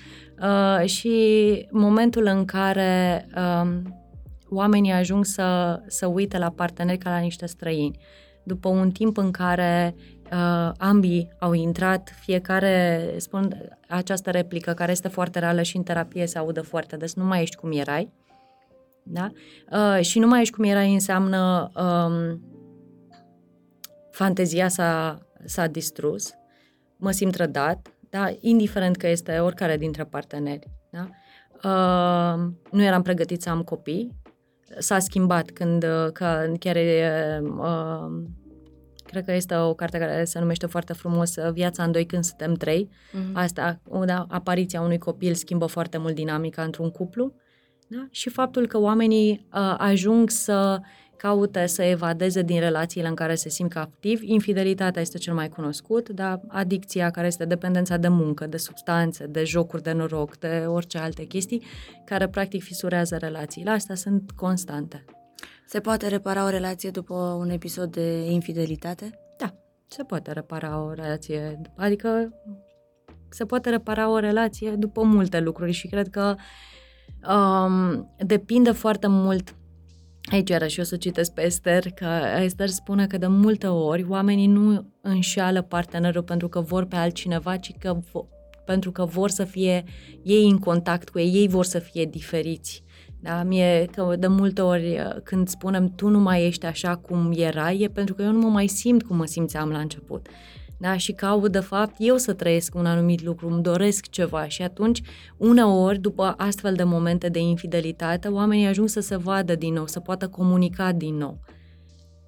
uh, 0.43 0.87
și 0.87 1.69
momentul 1.71 2.27
în 2.27 2.45
care 2.45 3.27
um, 3.37 4.03
oamenii 4.49 4.93
ajung 4.93 5.25
să, 5.25 5.81
să 5.87 6.07
uite 6.07 6.39
la 6.39 6.51
parteneri 6.51 6.99
ca 6.99 7.11
la 7.11 7.19
niște 7.19 7.47
străini. 7.47 7.99
După 8.43 8.69
un 8.69 8.91
timp 8.91 9.17
în 9.17 9.31
care 9.31 9.95
uh, 10.33 10.73
ambii 10.79 11.29
au 11.39 11.53
intrat, 11.53 12.15
fiecare 12.21 13.01
spun 13.17 13.71
această 13.89 14.31
replică 14.31 14.73
care 14.73 14.93
este 14.93 15.09
foarte 15.09 15.39
reală 15.39 15.63
și 15.63 15.77
în 15.77 15.83
terapie 15.83 16.27
se 16.27 16.39
audă 16.39 16.61
foarte 16.61 16.97
des, 16.97 17.15
nu 17.15 17.25
mai 17.25 17.43
ești 17.43 17.57
cum 17.57 17.73
erai, 17.73 18.13
da? 19.05 19.31
Uh, 19.71 20.05
și 20.05 20.19
nu 20.19 20.27
mai 20.27 20.41
ești 20.41 20.55
cum 20.55 20.65
era 20.65 20.81
înseamnă 20.81 21.71
um, 21.75 22.41
fantezia 24.11 24.69
s-a, 24.69 25.19
s-a 25.45 25.67
distrus, 25.67 26.33
mă 26.97 27.11
simt 27.11 27.33
trădat, 27.33 27.89
da? 28.11 28.33
indiferent 28.41 28.97
că 28.97 29.09
este 29.09 29.39
oricare 29.39 29.77
dintre 29.77 30.05
parteneri. 30.05 30.69
Da? 30.91 31.09
Uh, 31.65 32.51
nu 32.71 32.83
eram 32.83 33.03
pregătit 33.03 33.43
să 33.43 33.51
am 33.51 33.63
copii, 33.63 34.15
s-a 34.79 34.99
schimbat 34.99 35.51
când 35.51 35.85
că 36.13 36.53
chiar 36.59 36.77
e, 36.77 37.41
uh, 37.59 38.23
cred 39.05 39.25
că 39.25 39.33
este 39.33 39.57
o 39.57 39.75
carte 39.75 39.99
care 39.99 40.25
se 40.25 40.39
numește 40.39 40.67
foarte 40.67 40.93
frumos 40.93 41.35
Viața 41.53 41.85
în 41.85 41.93
doi 41.93 42.07
când 42.07 42.25
suntem 42.25 42.55
trei. 42.55 42.89
Mm-hmm. 42.89 43.33
Asta, 43.33 43.81
da, 44.05 44.27
apariția 44.29 44.81
unui 44.81 44.99
copil 44.99 45.35
schimbă 45.35 45.67
foarte 45.67 45.99
mult 45.99 46.15
dinamica 46.15 46.63
într-un 46.63 46.91
cuplu 46.91 47.35
da? 47.95 48.07
și 48.11 48.29
faptul 48.29 48.67
că 48.67 48.79
oamenii 48.79 49.47
uh, 49.55 49.75
ajung 49.79 50.31
să 50.31 50.81
caută 51.17 51.67
să 51.67 51.83
evadeze 51.83 52.43
din 52.43 52.61
relațiile 52.61 53.09
în 53.09 53.15
care 53.15 53.35
se 53.35 53.49
simt 53.49 53.73
captiv. 53.73 54.23
Infidelitatea 54.23 55.03
este 55.03 55.19
cel 55.19 55.35
mai 55.35 55.49
cunoscut, 55.49 56.09
dar 56.09 56.41
adicția, 56.49 57.11
care 57.11 57.27
este 57.27 57.45
dependența 57.45 57.97
de 57.97 58.09
muncă, 58.09 58.47
de 58.47 58.57
substanțe, 58.57 59.27
de 59.27 59.45
jocuri 59.45 59.83
de 59.83 59.93
noroc, 59.93 60.39
de 60.39 60.65
orice 60.67 60.99
alte 60.99 61.25
chestii, 61.25 61.63
care 62.05 62.29
practic 62.29 62.63
fisurează 62.63 63.17
relațiile. 63.17 63.71
Astea 63.71 63.95
sunt 63.95 64.31
constante. 64.31 65.05
Se 65.67 65.81
poate 65.81 66.09
repara 66.09 66.45
o 66.45 66.49
relație 66.49 66.91
după 66.91 67.15
un 67.15 67.51
episod 67.51 67.93
de 67.93 68.31
infidelitate? 68.31 69.19
Da, 69.39 69.55
se 69.87 70.03
poate 70.03 70.33
repara 70.33 70.83
o 70.83 70.93
relație, 70.93 71.61
adică 71.77 72.33
se 73.29 73.45
poate 73.45 73.71
repara 73.71 74.09
o 74.09 74.19
relație 74.19 74.71
după 74.71 75.03
multe 75.03 75.41
lucruri 75.41 75.73
și 75.73 75.87
cred 75.87 76.09
că 76.09 76.35
um, 77.29 78.15
depinde 78.19 78.71
foarte 78.71 79.07
mult 79.07 79.55
Aici 80.31 80.51
iarăși 80.51 80.79
eu 80.79 80.85
să 80.85 80.97
citesc 80.97 81.33
pe 81.33 81.45
Esther, 81.45 81.91
că 81.91 82.07
Esther 82.43 82.69
spune 82.69 83.07
că 83.07 83.19
de 83.19 83.27
multe 83.27 83.67
ori 83.67 84.05
oamenii 84.09 84.47
nu 84.47 84.93
înșeală 85.01 85.63
partenerul 85.63 86.23
pentru 86.23 86.49
că 86.49 86.61
vor 86.61 86.85
pe 86.85 86.97
altcineva, 86.97 87.57
ci 87.57 87.73
că 87.79 87.97
vo- 87.99 88.29
pentru 88.65 88.93
că 88.93 89.05
vor 89.05 89.31
să 89.31 89.45
fie 89.45 89.85
ei 90.23 90.49
în 90.49 90.59
contact 90.59 91.09
cu 91.09 91.19
ei, 91.19 91.33
ei 91.33 91.49
vor 91.49 91.65
să 91.65 91.79
fie 91.79 92.05
diferiți. 92.05 92.83
Da, 93.21 93.43
mie 93.43 93.89
că 93.93 94.17
de 94.19 94.27
multe 94.27 94.61
ori 94.61 94.99
când 95.23 95.49
spunem 95.49 95.93
tu 95.95 96.09
nu 96.09 96.19
mai 96.19 96.47
ești 96.47 96.67
așa 96.67 96.97
cum 96.97 97.33
erai, 97.37 97.81
e 97.81 97.89
pentru 97.89 98.15
că 98.15 98.23
eu 98.23 98.33
nu 98.33 98.39
mă 98.39 98.49
mai 98.49 98.67
simt 98.67 99.03
cum 99.03 99.17
mă 99.17 99.27
simțeam 99.27 99.71
la 99.71 99.79
început 99.79 100.29
da? 100.85 100.97
și 100.97 101.13
caut 101.13 101.53
de 101.53 101.59
fapt 101.59 101.95
eu 101.99 102.17
să 102.17 102.33
trăiesc 102.33 102.75
un 102.75 102.87
anumit 102.87 103.23
lucru, 103.23 103.49
îmi 103.49 103.63
doresc 103.63 104.11
ceva 104.11 104.49
și 104.49 104.63
atunci 104.63 105.03
uneori 105.37 105.99
după 105.99 106.35
astfel 106.37 106.75
de 106.75 106.83
momente 106.83 107.29
de 107.29 107.39
infidelitate 107.39 108.29
oamenii 108.29 108.67
ajung 108.67 108.89
să 108.89 109.01
se 109.01 109.17
vadă 109.17 109.55
din 109.55 109.73
nou, 109.73 109.87
să 109.87 110.01
poată 110.01 110.29
comunica 110.29 110.93
din 110.93 111.17
nou. 111.17 111.41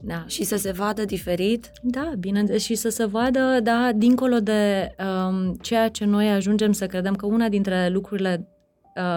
Da. 0.00 0.24
Și 0.26 0.44
să 0.44 0.56
se 0.56 0.70
vadă 0.70 1.04
diferit? 1.04 1.70
Da, 1.82 2.12
bine, 2.18 2.58
și 2.58 2.74
să 2.74 2.88
se 2.88 3.04
vadă, 3.04 3.60
da, 3.62 3.90
dincolo 3.94 4.38
de 4.38 4.94
um, 4.98 5.54
ceea 5.54 5.88
ce 5.88 6.04
noi 6.04 6.28
ajungem 6.28 6.72
să 6.72 6.86
credem 6.86 7.14
că 7.14 7.26
una 7.26 7.48
dintre 7.48 7.88
lucrurile 7.88 8.48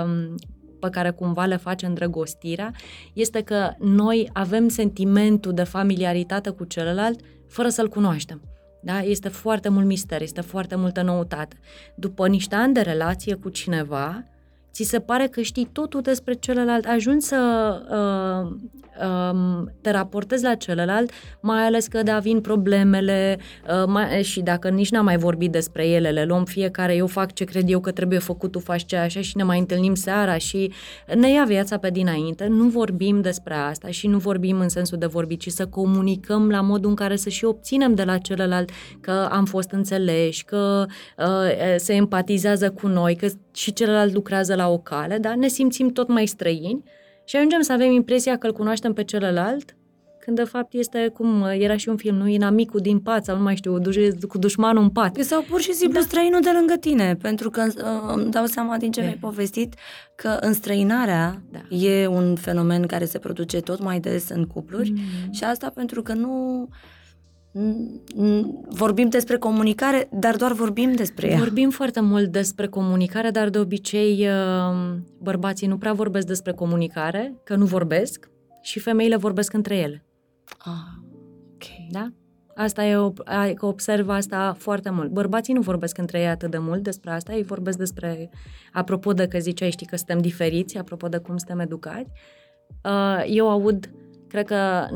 um, 0.04 0.36
pe 0.80 0.90
care 0.90 1.10
cumva 1.10 1.46
le 1.46 1.58
face 1.58 1.86
îndrăgostirea 1.86 2.72
este 3.14 3.42
că 3.42 3.72
noi 3.80 4.30
avem 4.34 4.68
sentimentul 4.68 5.54
de 5.54 5.64
familiaritate 5.64 6.50
cu 6.50 6.64
celălalt 6.64 7.20
fără 7.48 7.70
să-l 7.70 7.90
cunoaștem. 7.90 8.42
Da? 8.82 9.00
Este 9.02 9.30
foarte 9.30 9.70
mult 9.70 9.86
mister, 9.86 10.22
este 10.22 10.42
foarte 10.42 10.76
multă 10.76 11.02
noutate. 11.02 11.56
După 11.96 12.28
niște 12.28 12.56
ani 12.56 12.74
de 12.74 12.82
relație 12.82 13.36
cu 13.36 13.50
cineva, 13.50 14.24
ți 14.72 14.84
se 14.84 15.00
pare 15.00 15.28
că 15.28 15.42
știi 15.42 15.70
totul 15.72 16.02
despre 16.02 16.34
celălalt, 16.34 16.86
ajungi 16.86 17.26
să 17.26 17.40
uh, 17.90 18.58
um, 19.02 19.72
te 19.82 19.92
raportezi 19.92 20.44
la 20.44 20.56
celălalt, 20.56 21.12
mai 21.42 21.66
ales 21.66 21.88
că 21.88 22.04
da, 22.04 22.20
vin 22.20 22.42
problemele 22.42 23.40
uh, 23.70 23.84
mai, 23.88 24.24
și 24.24 24.42
dacă 24.42 24.70
nici 24.70 24.92
n-am 24.92 25.06
mai 25.06 25.18
vorbit 25.18 25.52
despre 25.52 25.88
ele, 25.88 26.10
le 26.10 26.24
luăm 26.24 26.46
fiecare, 26.46 26.96
eu 26.96 27.08
fac 27.08 27.34
ce 27.34 27.44
cred 27.44 27.70
eu 27.70 27.80
că 27.80 27.92
trebuie 27.92 28.20
făcut, 28.20 28.52
tu 28.52 28.60
faci 28.60 28.86
ce 28.86 28.96
așa 28.96 29.22
și 29.22 29.38
ne 29.38 29.44
mai 29.44 29.60
întâlnim 29.60 29.96
seara 29.96 30.38
și 30.38 30.72
ne 31.16 31.32
ia 31.32 31.44
viața 31.48 31.78
pe 31.78 31.90
dinainte, 31.90 32.48
nu 32.48 32.68
vorbim 32.68 33.22
despre 33.22 33.54
asta 33.54 33.88
și 33.88 34.08
nu 34.08 34.18
vorbim 34.18 34.60
în 34.60 34.70
sensul 34.70 34.98
de 34.98 35.06
vorbi, 35.06 35.38
ci 35.38 35.50
să 35.50 35.66
comunicăm 35.68 36.50
la 36.50 36.62
modul 36.62 36.90
în 36.90 36.96
care 36.96 37.16
să 37.16 37.30
și 37.30 37.46
obținem 37.46 37.94
de 37.96 38.04
la 38.04 38.18
celălalt 38.18 38.70
că 39.02 39.28
am 39.32 39.46
fost 39.46 39.72
înțeleși, 39.72 40.46
că 40.46 40.86
uh, 41.18 41.26
se 41.78 41.94
empatizează 41.94 42.72
cu 42.72 42.88
noi, 42.88 43.16
că 43.16 43.28
și 43.54 43.74
celălalt 43.74 44.14
lucrează 44.14 44.56
la 44.56 44.70
o 44.70 44.78
cale, 44.78 45.18
da? 45.18 45.36
ne 45.36 45.48
simțim 45.48 45.90
tot 45.90 46.08
mai 46.08 46.26
străini 46.26 46.84
și 47.26 47.36
ajungem 47.36 47.62
să 47.62 47.74
avem 47.74 47.92
impresia 47.92 48.38
că 48.38 48.48
îl 48.48 48.54
cunoaștem 48.54 48.94
pe 48.94 49.04
celălalt, 49.04 49.76
când 50.20 50.38
de 50.38 50.44
fapt 50.44 50.74
este 50.74 51.08
cum 51.14 51.44
era 51.44 51.78
și 51.78 51.90
un 51.90 51.98
film, 51.98 52.16
nu? 52.16 52.28
Inamicul 52.28 52.80
din 52.80 53.00
pat 53.00 53.26
sau 53.26 53.36
nu 53.36 53.44
mai 53.44 53.56
știu, 53.56 53.82
cu 54.28 54.38
dușmanul 54.38 54.84
în 54.84 54.90
pat. 54.90 55.18
Sau 55.18 55.42
pur 55.42 55.62
și 55.62 55.74
simplu 55.74 56.00
da. 56.00 56.06
străinul 56.06 56.42
de 56.42 56.50
lângă 56.58 56.74
tine, 56.74 57.16
pentru 57.22 57.50
că 57.50 57.66
uh, 57.68 58.14
îmi 58.16 58.32
dau 58.32 58.46
seama 58.46 58.78
din 58.78 58.92
ce 58.92 59.02
mi-ai 59.02 59.18
povestit 59.20 59.74
că 60.16 60.38
înstrăinarea 60.42 61.42
da. 61.52 61.76
e 61.76 62.08
un 62.08 62.36
fenomen 62.36 62.86
care 62.86 63.06
se 63.06 63.20
produce 63.20 63.60
tot 63.60 63.82
mai 63.82 64.00
des 64.00 64.30
în 64.30 64.46
cupluri 64.46 64.92
mm. 64.92 65.32
și 65.32 65.44
asta 65.44 65.72
pentru 65.76 66.02
că 66.02 66.14
nu 66.14 66.68
vorbim 68.70 69.10
despre 69.10 69.38
comunicare, 69.38 70.10
dar 70.12 70.36
doar 70.36 70.52
vorbim 70.52 70.94
despre 70.94 71.28
ea. 71.28 71.38
Vorbim 71.38 71.70
foarte 71.70 72.00
mult 72.00 72.32
despre 72.32 72.68
comunicare, 72.68 73.30
dar 73.30 73.50
de 73.50 73.60
obicei 73.60 74.28
uh, 74.28 74.96
bărbații 75.18 75.68
nu 75.68 75.78
prea 75.78 75.94
vorbesc 75.94 76.28
despre 76.28 76.52
comunicare, 76.52 77.34
că 77.44 77.56
nu 77.56 77.66
vorbesc, 77.66 78.30
și 78.62 78.80
femeile 78.80 79.16
vorbesc 79.16 79.54
între 79.54 79.78
ele. 79.78 80.06
Ah, 80.58 80.74
ok. 81.54 81.92
Da? 81.92 82.12
Asta 82.56 82.86
e, 82.86 82.94
că 83.54 83.66
observ 83.66 84.10
asta 84.10 84.56
foarte 84.58 84.90
mult. 84.90 85.10
Bărbații 85.10 85.54
nu 85.54 85.62
vorbesc 85.62 85.98
între 85.98 86.20
ei 86.20 86.28
atât 86.28 86.52
de 86.52 86.58
mult 86.58 86.84
despre 86.84 87.12
asta, 87.12 87.34
ei 87.34 87.44
vorbesc 87.44 87.78
despre, 87.78 88.30
apropo 88.74 89.14
de 89.14 89.28
că 89.28 89.40
ziceai, 89.40 89.72
știi 89.72 89.86
că 89.86 89.96
suntem 89.96 90.20
diferiți, 90.20 90.78
apropo 90.78 91.08
de 91.08 91.18
cum 91.18 91.38
suntem 91.38 91.60
educați, 91.60 92.12
uh, 92.84 93.24
eu 93.28 93.50
aud 93.50 93.90
Cred 94.30 94.46
că 94.46 94.88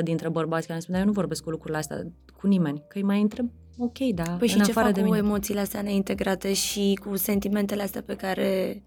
99% 0.00 0.02
dintre 0.02 0.28
bărbați 0.28 0.66
care 0.66 0.72
îmi 0.72 0.82
spun, 0.82 0.94
eu 0.94 1.04
nu 1.04 1.12
vorbesc 1.12 1.42
cu 1.42 1.50
lucrurile 1.50 1.78
astea 1.78 2.02
cu 2.40 2.46
nimeni, 2.46 2.82
că 2.88 2.98
îi 2.98 3.04
mai 3.04 3.20
întreb, 3.20 3.50
ok, 3.78 3.98
da, 3.98 4.22
Păi 4.38 4.48
și 4.48 4.58
în 4.58 4.64
ce 4.64 4.72
fac 4.72 4.92
de 4.92 5.00
cu 5.00 5.06
mine. 5.06 5.18
emoțiile 5.18 5.60
astea 5.60 5.82
neintegrate 5.82 6.52
și 6.52 6.98
cu 7.04 7.16
sentimentele 7.16 7.82
astea 7.82 8.02
pe 8.06 8.16
care 8.16 8.82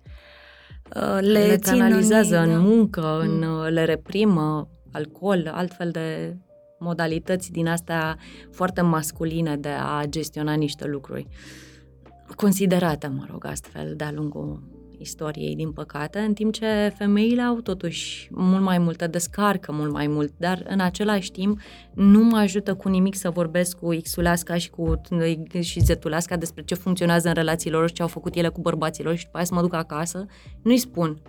uh, 0.96 1.18
le, 1.22 1.46
le 1.46 1.58
canalizează 1.62 2.38
în, 2.38 2.50
în 2.50 2.56
da. 2.56 2.68
muncă, 2.68 3.20
în, 3.20 3.40
mm. 3.40 3.62
le 3.68 3.86
reprimă, 3.86 4.70
alcool, 4.92 5.52
altfel 5.54 5.92
de 5.92 6.38
modalități 6.80 7.52
din 7.52 7.68
astea 7.68 8.18
foarte 8.52 8.82
masculine 8.82 9.56
de 9.56 9.70
a 9.70 10.06
gestiona 10.06 10.54
niște 10.54 10.88
lucruri 10.88 11.28
considerate, 12.36 13.08
mă 13.08 13.26
rog, 13.32 13.46
astfel 13.46 13.94
de-a 13.98 14.12
lungul 14.12 14.64
istoriei, 15.00 15.56
din 15.56 15.72
păcate, 15.72 16.20
în 16.20 16.34
timp 16.34 16.54
ce 16.54 16.94
femeile 16.98 17.42
au 17.42 17.56
totuși 17.56 18.28
mult 18.32 18.64
mai 18.64 18.78
multă 18.78 19.08
descarcă, 19.08 19.72
mult 19.72 19.92
mai 19.92 20.08
mult, 20.08 20.34
dar 20.38 20.66
în 20.68 20.80
același 20.80 21.32
timp 21.32 21.60
nu 21.94 22.24
mă 22.24 22.38
ajută 22.38 22.74
cu 22.76 22.90
nimic 22.90 23.16
să 23.16 23.30
vorbesc 23.30 23.78
cu 23.78 23.96
Xuleasca 23.96 24.58
și 24.58 24.70
cu 24.70 25.02
și 25.60 25.80
Zetuleasca 25.80 26.38
despre 26.38 26.64
ce 26.64 26.76
funcționează 26.76 27.28
în 27.28 27.34
relațiile 27.34 27.78
lor 27.78 27.88
și 27.88 27.94
ce 27.94 28.02
au 28.02 28.08
făcut 28.08 28.36
ele 28.36 28.48
cu 28.48 28.62
bărbaților 28.62 29.16
și 29.16 29.24
după 29.24 29.38
aia 29.38 29.46
să 29.46 29.54
mă 29.54 29.62
duc 29.62 29.74
acasă, 29.74 30.26
nu-i 30.64 30.78
spun. 30.78 31.22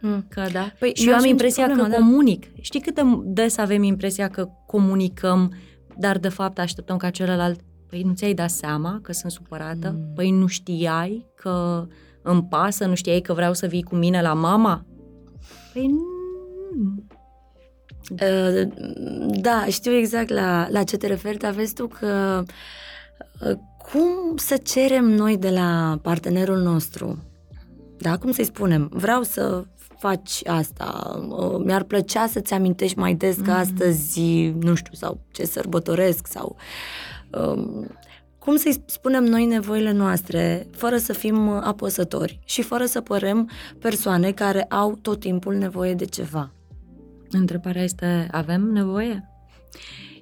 Mm. 0.00 0.26
Că 0.28 0.44
da. 0.52 0.72
Păi, 0.78 0.92
și 0.94 1.08
eu 1.08 1.14
am 1.14 1.24
impresia 1.24 1.64
problema, 1.64 1.88
că 1.88 1.94
da. 1.94 2.04
comunic. 2.04 2.46
Știi 2.60 2.80
cât 2.80 2.94
de 2.94 3.02
des 3.24 3.56
avem 3.56 3.82
impresia 3.82 4.28
că 4.28 4.48
comunicăm, 4.66 5.54
dar 5.98 6.18
de 6.18 6.28
fapt 6.28 6.58
așteptăm 6.58 6.96
ca 6.96 7.10
celălalt 7.10 7.60
Păi 7.94 8.02
nu 8.02 8.12
ți-ai 8.12 8.34
dat 8.34 8.50
seama 8.50 8.98
că 9.02 9.12
sunt 9.12 9.32
supărată? 9.32 9.90
Mm. 9.90 10.12
Păi 10.14 10.30
nu 10.30 10.46
știai 10.46 11.26
că 11.34 11.86
îmi 12.24 12.46
pasă, 12.50 12.86
nu 12.86 12.94
știai 12.94 13.20
că 13.20 13.32
vreau 13.32 13.52
să 13.52 13.66
vii 13.66 13.82
cu 13.82 13.94
mine 13.94 14.22
la 14.22 14.32
mama? 14.32 14.84
Păi 15.72 15.86
nu. 15.86 16.02
Uh, 18.10 18.68
da, 19.40 19.64
știu 19.68 19.92
exact 19.92 20.28
la, 20.28 20.66
la 20.70 20.82
ce 20.82 20.96
te 20.96 21.06
referi, 21.06 21.38
dar 21.38 21.52
vezi 21.52 21.74
tu 21.74 21.86
că 21.86 22.42
uh, 23.40 23.56
cum 23.90 24.36
să 24.36 24.56
cerem 24.56 25.04
noi 25.04 25.36
de 25.36 25.50
la 25.50 25.98
partenerul 26.02 26.58
nostru, 26.58 27.22
da, 27.98 28.16
cum 28.16 28.32
să-i 28.32 28.44
spunem, 28.44 28.90
vreau 28.92 29.22
să 29.22 29.64
faci 29.98 30.40
asta, 30.46 31.18
uh, 31.28 31.64
mi-ar 31.64 31.82
plăcea 31.82 32.26
să-ți 32.26 32.52
amintești 32.52 32.98
mai 32.98 33.14
des 33.14 33.36
că 33.36 33.50
mm. 33.50 33.56
astăzi, 33.56 34.20
nu 34.60 34.74
știu, 34.74 34.92
sau 34.94 35.20
ce 35.32 35.44
sărbătoresc, 35.44 36.26
sau 36.26 36.56
um, 37.30 37.86
cum 38.44 38.56
să-i 38.56 38.82
spunem 38.86 39.24
noi 39.24 39.44
nevoile 39.44 39.92
noastre 39.92 40.66
fără 40.70 40.96
să 40.96 41.12
fim 41.12 41.48
apăsători 41.48 42.40
și 42.44 42.62
fără 42.62 42.84
să 42.84 43.00
părem 43.00 43.50
persoane 43.78 44.32
care 44.32 44.62
au 44.62 44.98
tot 45.02 45.20
timpul 45.20 45.54
nevoie 45.54 45.94
de 45.94 46.04
ceva? 46.04 46.52
Întrebarea 47.30 47.82
este, 47.82 48.28
avem 48.30 48.62
nevoie? 48.62 49.28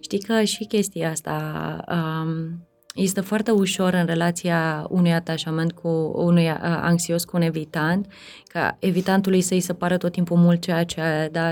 Știi 0.01 0.19
că 0.19 0.43
și 0.43 0.65
chestia 0.65 1.11
asta 1.11 1.77
um, 1.89 2.67
este 2.95 3.21
foarte 3.21 3.51
ușor 3.51 3.93
în 3.93 4.07
relația 4.07 4.87
unui 4.91 5.13
atașament 5.13 5.73
cu 5.73 6.13
unui 6.15 6.51
anxios 6.61 7.25
cu 7.25 7.37
un 7.37 7.43
evitant, 7.43 8.13
ca 8.47 8.77
evitantului 8.81 9.41
să-i 9.41 9.61
se 9.61 9.73
pară 9.73 9.97
tot 9.97 10.13
timpul 10.13 10.37
mult 10.37 10.61
ceea 10.61 10.85
ce, 10.85 11.29
da, 11.33 11.51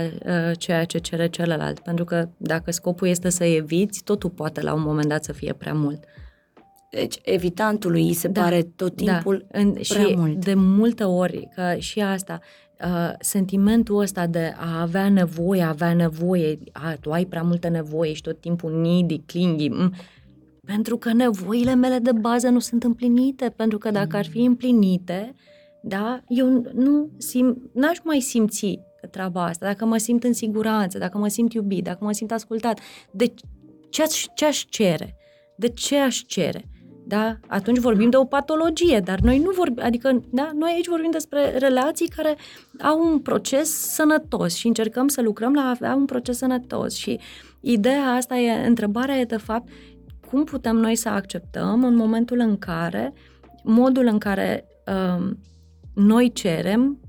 ceea 0.53 0.85
ce 0.85 0.99
cere 0.99 1.29
celălalt. 1.29 1.79
Pentru 1.79 2.05
că 2.05 2.29
dacă 2.37 2.71
scopul 2.71 3.09
este 3.09 3.29
să 3.29 3.45
eviți, 3.45 4.03
totul 4.05 4.31
poate 4.31 4.61
la 4.61 4.75
un 4.75 4.83
moment 4.83 5.09
dat 5.09 5.25
să 5.25 5.33
fie 5.33 5.53
prea 5.53 5.75
mult. 5.75 6.05
Deci 6.91 7.19
evitantului 7.23 8.03
îi 8.03 8.13
se 8.13 8.29
da, 8.29 8.41
pare 8.41 8.63
tot 8.63 9.03
da. 9.03 9.13
timpul 9.13 9.47
da. 9.51 9.59
în, 9.59 9.73
prea 9.73 9.83
și 9.83 10.17
mult. 10.17 10.45
de 10.45 10.55
multe 10.55 11.05
ori, 11.05 11.49
că 11.55 11.75
și 11.79 12.01
asta, 12.01 12.41
uh, 12.85 13.13
sentimentul 13.21 14.01
ăsta 14.01 14.27
de 14.27 14.55
a 14.57 14.81
avea 14.81 15.09
nevoie, 15.09 15.63
a 15.63 15.69
avea 15.69 15.95
nevoie, 15.95 16.59
a, 16.73 16.95
tu 17.01 17.11
ai 17.11 17.25
prea 17.25 17.43
multe 17.43 17.69
nevoie 17.69 18.13
și 18.13 18.23
tot 18.23 18.41
timpul 18.41 18.81
needy, 18.81 19.19
clingy, 19.19 19.69
m- 19.69 20.19
pentru 20.67 20.97
că 20.97 21.13
nevoile 21.13 21.75
mele 21.75 21.99
de 21.99 22.13
bază 22.13 22.49
nu 22.49 22.59
sunt 22.59 22.85
împlinite, 22.85 23.53
pentru 23.57 23.79
că 23.79 23.91
dacă 23.91 24.17
ar 24.17 24.27
fi 24.27 24.39
împlinite, 24.39 25.35
da, 25.83 26.21
eu 26.29 26.47
nu 26.75 27.11
sim, 27.19 27.71
n-aș 27.73 27.99
mai 28.03 28.21
simți 28.21 28.79
treaba 29.11 29.45
asta, 29.45 29.67
dacă 29.67 29.85
mă 29.85 29.97
simt 29.97 30.25
în 30.25 30.33
siguranță, 30.33 30.99
dacă 30.99 31.19
mă 31.19 31.29
simt 31.29 31.53
iubit, 31.53 31.85
dacă 31.85 32.05
mă 32.05 32.13
simt 32.13 32.33
ascultat, 32.33 32.81
de 33.11 33.33
ce, 33.91 34.03
ce 34.35 34.45
aș 34.45 34.65
cere? 34.69 35.17
De 35.57 35.69
ce 35.69 35.97
aș 35.97 36.23
cere? 36.27 36.65
Da? 37.11 37.37
Atunci 37.47 37.79
vorbim 37.79 38.11
de 38.11 38.17
o 38.17 38.25
patologie, 38.25 39.01
dar 39.05 39.19
noi 39.19 39.39
nu 39.39 39.51
vorbim, 39.51 39.83
adică 39.85 40.23
da? 40.31 40.51
noi 40.55 40.71
aici 40.75 40.89
vorbim 40.89 41.11
despre 41.11 41.59
relații 41.59 42.09
care 42.09 42.37
au 42.81 43.11
un 43.13 43.19
proces 43.19 43.93
sănătos 43.95 44.55
și 44.55 44.67
încercăm 44.67 45.09
să 45.09 45.23
lucrăm 45.23 45.53
la 45.55 45.61
a 45.61 45.69
avea 45.69 45.95
un 45.95 46.05
proces 46.05 46.37
sănătos 46.37 46.95
și 46.95 47.21
ideea 47.61 48.05
asta 48.05 48.37
e, 48.37 48.67
întrebarea 48.67 49.19
e 49.19 49.25
de 49.25 49.37
fapt, 49.37 49.69
cum 50.31 50.45
putem 50.45 50.77
noi 50.77 50.97
să 50.97 51.09
acceptăm 51.09 51.85
în 51.85 51.95
momentul 51.95 52.39
în 52.39 52.59
care 52.59 53.13
modul 53.63 54.07
în 54.07 54.19
care 54.19 54.67
um, 55.17 55.39
noi 55.95 56.33
cerem 56.33 57.01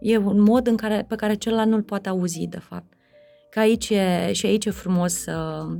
e 0.00 0.16
un 0.16 0.40
mod 0.40 0.66
în 0.66 0.76
care, 0.76 1.04
pe 1.08 1.14
care 1.14 1.34
celălalt 1.34 1.68
nu-l 1.68 1.82
poate 1.82 2.08
auzi, 2.08 2.46
de 2.46 2.58
fapt. 2.58 2.92
Că 3.50 3.58
aici 3.58 3.90
e, 3.90 4.32
și 4.32 4.46
aici 4.46 4.64
e 4.64 4.70
frumos 4.70 5.12
să, 5.12 5.66
uh, 5.68 5.76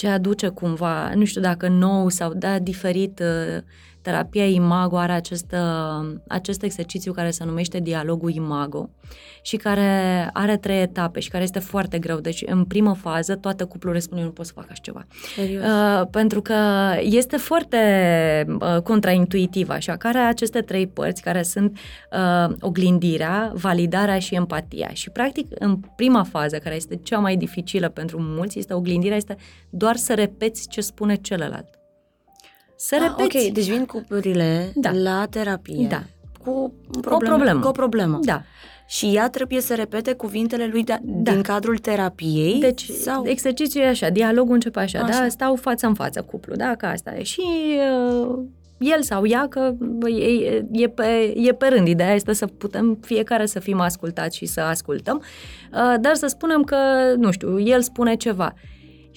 ce 0.00 0.08
aduce 0.08 0.48
cumva, 0.48 1.14
nu 1.14 1.24
știu 1.24 1.40
dacă 1.40 1.68
nou 1.68 2.08
sau 2.08 2.34
da, 2.34 2.58
diferit 2.58 3.20
uh, 3.20 3.62
terapia 4.02 4.46
Imago 4.46 4.96
are 4.96 5.12
acest, 5.12 5.52
uh, 5.52 6.16
acest 6.28 6.62
exercițiu 6.62 7.12
care 7.12 7.30
se 7.30 7.44
numește 7.44 7.80
dialogul 7.80 8.30
Imago 8.30 8.90
și 9.42 9.56
care 9.56 10.30
are 10.32 10.56
trei 10.56 10.80
etape 10.80 11.20
și 11.20 11.28
care 11.28 11.42
este 11.42 11.58
foarte 11.58 11.98
greu. 11.98 12.18
Deci, 12.18 12.42
în 12.46 12.64
primă 12.64 12.94
fază, 12.94 13.34
toată 13.34 13.66
cuplul 13.66 13.92
răspunde, 13.92 14.24
nu 14.24 14.30
pot 14.30 14.46
să 14.46 14.52
fac 14.54 14.66
așa 14.70 14.80
ceva. 14.82 15.06
Uh, 15.38 16.06
pentru 16.10 16.42
că 16.42 16.54
este 17.00 17.36
foarte 17.36 17.76
uh, 18.48 18.82
contraintuitiv, 18.82 19.68
așa, 19.68 19.96
care 19.96 20.18
are 20.18 20.28
aceste 20.28 20.60
trei 20.60 20.86
părți, 20.86 21.22
care 21.22 21.42
sunt 21.42 21.78
uh, 22.12 22.54
oglindirea, 22.60 23.52
validarea 23.54 24.18
și 24.18 24.34
empatia. 24.34 24.90
Și, 24.92 25.10
practic, 25.10 25.46
în 25.58 25.76
prima 25.96 26.22
fază, 26.22 26.56
care 26.56 26.74
este 26.74 26.96
cea 26.96 27.18
mai 27.18 27.36
dificilă 27.36 27.88
pentru 27.88 28.16
mulți, 28.20 28.58
este 28.58 28.74
oglindirea, 28.74 29.16
este 29.16 29.36
doar 29.70 29.96
să 29.96 30.14
repeți 30.14 30.68
ce 30.68 30.80
spune 30.80 31.14
celălalt. 31.14 31.79
Să 32.82 32.96
ah, 33.00 33.00
repeți. 33.00 33.46
Ok, 33.46 33.52
deci 33.52 33.68
vin 33.68 33.84
cuplurile 33.84 34.72
da. 34.74 34.90
la 34.92 35.26
terapie 35.30 35.86
da. 35.88 36.02
cu, 36.44 36.72
un 36.94 37.00
problem, 37.00 37.32
o 37.32 37.36
problemă. 37.36 37.60
cu 37.60 37.68
o 37.68 37.70
problemă. 37.70 38.18
Da. 38.22 38.42
Și 38.86 39.14
ea 39.14 39.28
trebuie 39.28 39.60
să 39.60 39.74
repete 39.74 40.12
cuvintele 40.12 40.66
lui 40.66 40.84
de, 40.84 40.98
da. 41.02 41.32
din 41.32 41.42
cadrul 41.42 41.78
terapiei? 41.78 42.60
Deci, 42.60 42.84
sau... 42.90 43.26
exercițiul 43.26 43.84
e 43.84 43.86
așa, 43.86 44.08
dialogul 44.08 44.54
începe 44.54 44.80
așa, 44.80 44.98
așa. 44.98 45.20
da? 45.20 45.28
Stau 45.28 45.56
față 45.56 45.86
în 45.86 45.94
față 45.94 46.22
cuplu, 46.22 46.54
da? 46.54 46.74
Ca 46.74 46.88
asta 46.88 47.16
e. 47.16 47.22
Și 47.22 47.42
uh, 48.20 48.38
el 48.78 49.02
sau 49.02 49.26
ea, 49.26 49.48
că 49.48 49.74
e, 50.08 50.64
e, 50.72 50.88
pe, 50.88 51.32
e 51.36 51.52
pe 51.52 51.66
rând. 51.66 51.88
Ideea 51.88 52.14
este 52.14 52.32
să 52.32 52.46
putem 52.46 52.98
fiecare 53.00 53.46
să 53.46 53.58
fim 53.58 53.80
ascultați 53.80 54.36
și 54.36 54.46
să 54.46 54.60
ascultăm, 54.60 55.22
uh, 55.72 55.94
dar 56.00 56.14
să 56.14 56.26
spunem 56.26 56.62
că, 56.62 56.76
nu 57.16 57.30
știu, 57.30 57.60
el 57.60 57.82
spune 57.82 58.14
ceva. 58.14 58.54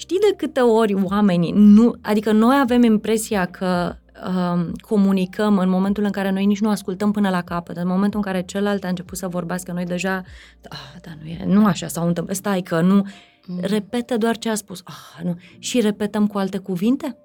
Știi 0.03 0.19
de 0.19 0.33
câte 0.37 0.59
ori 0.59 0.93
oamenii 1.03 1.51
nu, 1.55 1.95
adică 2.01 2.31
noi 2.31 2.59
avem 2.59 2.83
impresia 2.83 3.45
că 3.45 3.95
uh, 4.27 4.65
comunicăm 4.81 5.57
în 5.57 5.69
momentul 5.69 6.03
în 6.03 6.11
care 6.11 6.31
noi 6.31 6.45
nici 6.45 6.59
nu 6.59 6.69
ascultăm 6.69 7.11
până 7.11 7.29
la 7.29 7.41
capăt, 7.41 7.77
în 7.77 7.87
momentul 7.87 8.19
în 8.19 8.31
care 8.31 8.41
celălalt 8.41 8.83
a 8.83 8.87
început 8.87 9.17
să 9.17 9.27
vorbească, 9.27 9.71
noi 9.71 9.85
deja, 9.85 10.23
ah, 10.69 11.01
da, 11.01 11.11
nu 11.21 11.29
e, 11.29 11.43
nu 11.45 11.65
așa 11.65 11.87
s-au 11.87 12.07
întâmplat, 12.07 12.35
stai 12.35 12.61
că 12.61 12.81
nu, 12.81 12.95
mm. 13.47 13.59
repetă 13.61 14.17
doar 14.17 14.37
ce 14.37 14.49
a 14.49 14.55
spus, 14.55 14.81
ah, 14.85 15.23
nu, 15.23 15.35
și 15.59 15.81
repetăm 15.81 16.27
cu 16.27 16.37
alte 16.37 16.57
cuvinte? 16.57 17.17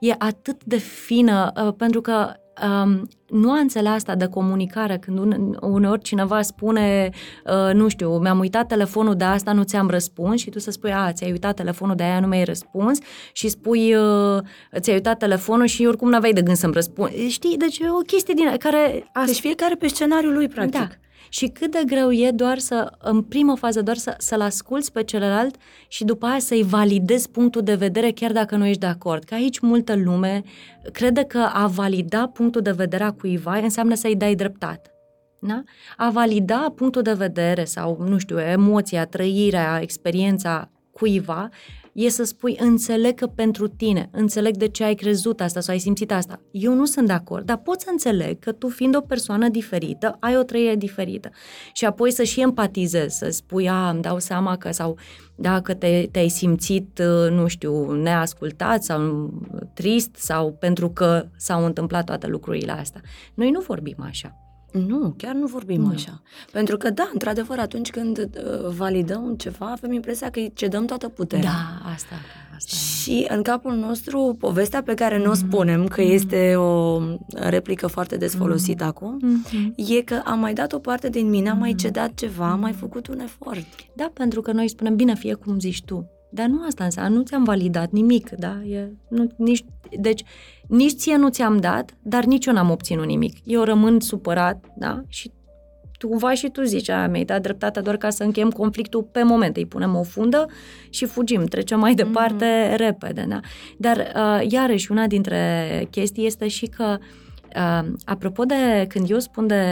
E 0.00 0.14
atât 0.18 0.64
de 0.64 0.76
fină, 0.76 1.52
uh, 1.66 1.74
pentru 1.76 2.00
că 2.00 2.32
um, 2.62 3.08
nuanțele 3.28 3.88
asta 3.88 4.14
de 4.14 4.26
comunicare, 4.26 4.98
când 4.98 5.18
une, 5.18 5.36
uneori 5.60 6.02
cineva 6.02 6.42
spune, 6.42 7.10
uh, 7.44 7.74
nu 7.74 7.88
știu, 7.88 8.18
mi-am 8.18 8.38
uitat 8.38 8.66
telefonul 8.66 9.14
de 9.14 9.24
asta, 9.24 9.52
nu 9.52 9.62
ți-am 9.62 9.88
răspuns 9.88 10.40
și 10.40 10.50
tu 10.50 10.58
să 10.58 10.70
spui, 10.70 10.92
a, 10.92 11.12
ți-ai 11.12 11.30
uitat 11.30 11.56
telefonul 11.56 11.94
de 11.96 12.02
aia, 12.02 12.20
nu 12.20 12.26
mi-ai 12.26 12.44
răspuns 12.44 12.98
și 13.32 13.48
spui, 13.48 13.94
uh, 13.94 14.40
ți-ai 14.78 14.96
uitat 14.96 15.18
telefonul 15.18 15.66
și 15.66 15.86
oricum 15.86 16.08
n-aveai 16.08 16.32
de 16.32 16.42
gând 16.42 16.56
să-mi 16.56 16.72
răspunzi. 16.72 17.28
Știi? 17.28 17.56
Deci 17.56 17.78
e 17.78 17.90
o 17.90 17.98
chestie 17.98 18.34
din 18.34 18.56
care... 18.58 19.10
Deci 19.26 19.40
fiecare 19.40 19.74
pe 19.74 19.86
scenariul 19.86 20.32
lui, 20.32 20.48
practic. 20.48 20.80
Da 20.80 20.88
și 21.28 21.46
cât 21.46 21.70
de 21.70 21.82
greu 21.86 22.12
e 22.12 22.30
doar 22.30 22.58
să, 22.58 22.92
în 22.98 23.22
primă 23.22 23.56
fază, 23.56 23.82
doar 23.82 23.96
să, 23.96 24.14
să-l 24.18 24.40
asculți 24.40 24.92
pe 24.92 25.02
celălalt 25.02 25.56
și 25.88 26.04
după 26.04 26.26
aia 26.26 26.38
să-i 26.38 26.62
validezi 26.62 27.30
punctul 27.30 27.62
de 27.62 27.74
vedere 27.74 28.10
chiar 28.10 28.32
dacă 28.32 28.56
nu 28.56 28.66
ești 28.66 28.80
de 28.80 28.86
acord. 28.86 29.24
Că 29.24 29.34
aici 29.34 29.58
multă 29.58 29.96
lume 29.96 30.42
crede 30.92 31.22
că 31.22 31.48
a 31.52 31.66
valida 31.66 32.26
punctul 32.26 32.60
de 32.60 32.70
vedere 32.70 33.04
a 33.04 33.12
cuiva 33.12 33.56
înseamnă 33.56 33.94
să-i 33.94 34.16
dai 34.16 34.34
dreptate. 34.34 34.90
Da? 35.40 35.62
A 35.96 36.10
valida 36.10 36.72
punctul 36.76 37.02
de 37.02 37.12
vedere 37.12 37.64
sau, 37.64 38.04
nu 38.08 38.18
știu, 38.18 38.38
emoția, 38.40 39.04
trăirea, 39.04 39.78
experiența 39.82 40.70
cuiva 40.90 41.48
e 42.04 42.08
să 42.08 42.24
spui, 42.24 42.56
înțeleg 42.60 43.14
că 43.14 43.26
pentru 43.26 43.68
tine, 43.68 44.08
înțeleg 44.12 44.56
de 44.56 44.68
ce 44.68 44.84
ai 44.84 44.94
crezut 44.94 45.40
asta 45.40 45.60
sau 45.60 45.74
ai 45.74 45.80
simțit 45.80 46.12
asta. 46.12 46.40
Eu 46.50 46.74
nu 46.74 46.84
sunt 46.84 47.06
de 47.06 47.12
acord, 47.12 47.46
dar 47.46 47.56
pot 47.56 47.80
să 47.80 47.88
înțeleg 47.90 48.38
că 48.38 48.52
tu, 48.52 48.68
fiind 48.68 48.96
o 48.96 49.00
persoană 49.00 49.48
diferită, 49.48 50.16
ai 50.20 50.36
o 50.36 50.42
trăire 50.42 50.76
diferită. 50.76 51.30
Și 51.72 51.84
apoi 51.84 52.12
să 52.12 52.22
și 52.22 52.40
empatizezi, 52.40 53.18
să 53.18 53.28
spui, 53.30 53.68
a, 53.68 53.90
îmi 53.90 54.02
dau 54.02 54.18
seama 54.18 54.56
că 54.56 54.72
sau 54.72 54.98
dacă 55.36 55.74
te, 55.74 56.08
te-ai 56.10 56.28
simțit, 56.28 57.02
nu 57.30 57.46
știu, 57.46 57.92
neascultat 57.92 58.82
sau 58.82 59.32
trist 59.74 60.14
sau 60.14 60.52
pentru 60.52 60.90
că 60.90 61.26
s-au 61.36 61.64
întâmplat 61.64 62.04
toate 62.04 62.26
lucrurile 62.26 62.72
astea. 62.72 63.00
Noi 63.34 63.50
nu 63.50 63.60
vorbim 63.60 63.96
așa. 63.98 64.47
Nu, 64.72 65.14
chiar 65.16 65.34
nu 65.34 65.46
vorbim 65.46 65.80
nu. 65.80 65.90
așa. 65.94 66.22
Pentru 66.52 66.76
că, 66.76 66.90
da, 66.90 67.10
într-adevăr, 67.12 67.58
atunci 67.58 67.90
când 67.90 68.18
uh, 68.18 68.74
validăm 68.76 69.34
ceva, 69.38 69.70
avem 69.70 69.92
impresia 69.92 70.30
că 70.30 70.38
îi 70.38 70.52
cedăm 70.54 70.84
toată 70.84 71.08
puterea. 71.08 71.44
Da, 71.44 71.90
asta. 71.92 72.14
asta 72.56 72.76
și 72.76 73.26
în 73.28 73.42
capul 73.42 73.74
nostru, 73.74 74.36
povestea 74.38 74.82
pe 74.82 74.94
care 74.94 75.18
nu 75.18 75.30
o 75.30 75.34
mm-hmm. 75.34 75.48
spunem, 75.48 75.86
că 75.86 76.02
mm-hmm. 76.02 76.12
este 76.12 76.54
o 76.56 77.00
replică 77.28 77.86
foarte 77.86 78.16
des 78.16 78.34
folosită 78.34 78.84
mm-hmm. 78.84 78.88
acum, 78.88 79.20
mm-hmm. 79.22 79.74
e 79.96 80.02
că 80.02 80.22
am 80.24 80.38
mai 80.38 80.54
dat 80.54 80.72
o 80.72 80.78
parte 80.78 81.08
din 81.08 81.28
mine, 81.28 81.50
am 81.50 81.58
mai 81.58 81.74
cedat 81.74 82.14
ceva, 82.14 82.50
am 82.50 82.60
mai 82.60 82.72
făcut 82.72 83.06
un 83.06 83.20
efort. 83.20 83.66
Da, 83.94 84.10
pentru 84.14 84.40
că 84.40 84.52
noi 84.52 84.68
spunem, 84.68 84.96
bine, 84.96 85.14
fie 85.14 85.34
cum 85.34 85.58
zici 85.58 85.82
tu. 85.84 86.10
Dar 86.30 86.46
nu 86.46 86.64
asta 86.66 86.84
înseamnă, 86.84 87.16
nu 87.16 87.22
ți-am 87.22 87.44
validat 87.44 87.90
nimic, 87.90 88.30
da? 88.30 88.62
E, 88.64 88.92
nu, 89.08 89.30
nici, 89.36 89.64
deci, 89.98 90.22
nici 90.66 90.92
ție 90.92 91.16
nu 91.16 91.28
ți-am 91.28 91.56
dat, 91.56 91.96
dar 92.02 92.24
nici 92.24 92.46
eu 92.46 92.52
n-am 92.52 92.70
obținut 92.70 93.06
nimic. 93.06 93.36
Eu 93.44 93.62
rămân 93.62 94.00
supărat, 94.00 94.64
da? 94.76 95.02
Și 95.08 95.30
tu 95.98 96.08
cumva 96.08 96.34
și 96.34 96.48
tu 96.48 96.62
zici, 96.62 96.88
a, 96.88 97.06
mi-ai 97.06 97.24
dat 97.24 97.42
dreptatea 97.42 97.82
doar 97.82 97.96
ca 97.96 98.10
să 98.10 98.22
încheiem 98.22 98.50
conflictul 98.50 99.02
pe 99.02 99.22
moment, 99.22 99.56
îi 99.56 99.66
punem 99.66 99.96
o 99.96 100.02
fundă 100.02 100.46
și 100.90 101.04
fugim, 101.04 101.44
trecem 101.44 101.78
mai 101.78 101.94
departe 101.94 102.44
mm-hmm. 102.44 102.76
repede, 102.76 103.24
da? 103.28 103.40
Dar, 103.78 103.96
uh, 103.96 104.50
iarăși, 104.50 104.90
una 104.90 105.06
dintre 105.06 105.86
chestii 105.90 106.26
este 106.26 106.48
și 106.48 106.66
că 106.66 106.96
uh, 106.98 107.06
Uh, 107.56 107.88
apropo 108.04 108.44
de 108.44 108.84
când 108.88 109.10
eu 109.10 109.18
spun 109.18 109.46
de 109.46 109.62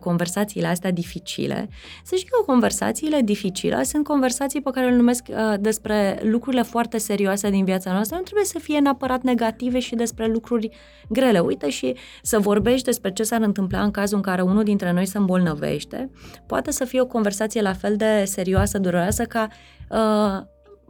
conversațiile 0.00 0.66
astea 0.66 0.90
dificile, 0.90 1.68
să 2.04 2.14
știi 2.14 2.28
că 2.28 2.42
conversațiile 2.46 3.20
dificile 3.20 3.82
sunt 3.82 4.04
conversații 4.04 4.60
pe 4.60 4.70
care 4.70 4.88
le 4.88 4.96
numesc 4.96 5.24
uh, 5.30 5.54
despre 5.60 6.20
lucrurile 6.22 6.62
foarte 6.62 6.98
serioase 6.98 7.50
din 7.50 7.64
viața 7.64 7.92
noastră. 7.92 8.16
Nu 8.16 8.22
trebuie 8.22 8.44
să 8.44 8.58
fie 8.58 8.78
neapărat 8.78 9.22
negative 9.22 9.78
și 9.78 9.94
despre 9.94 10.26
lucruri 10.26 10.70
grele. 11.08 11.38
Uite 11.38 11.70
și 11.70 11.96
să 12.22 12.38
vorbești 12.38 12.84
despre 12.84 13.12
ce 13.12 13.22
s-ar 13.22 13.40
întâmpla 13.40 13.82
în 13.82 13.90
cazul 13.90 14.16
în 14.16 14.22
care 14.22 14.42
unul 14.42 14.62
dintre 14.64 14.92
noi 14.92 15.06
se 15.06 15.18
îmbolnăvește, 15.18 16.10
poate 16.46 16.70
să 16.70 16.84
fie 16.84 17.00
o 17.00 17.06
conversație 17.06 17.60
la 17.60 17.72
fel 17.72 17.96
de 17.96 18.24
serioasă, 18.26 18.78
dureroasă 18.78 19.24
ca 19.24 19.48
uh, 19.90 20.46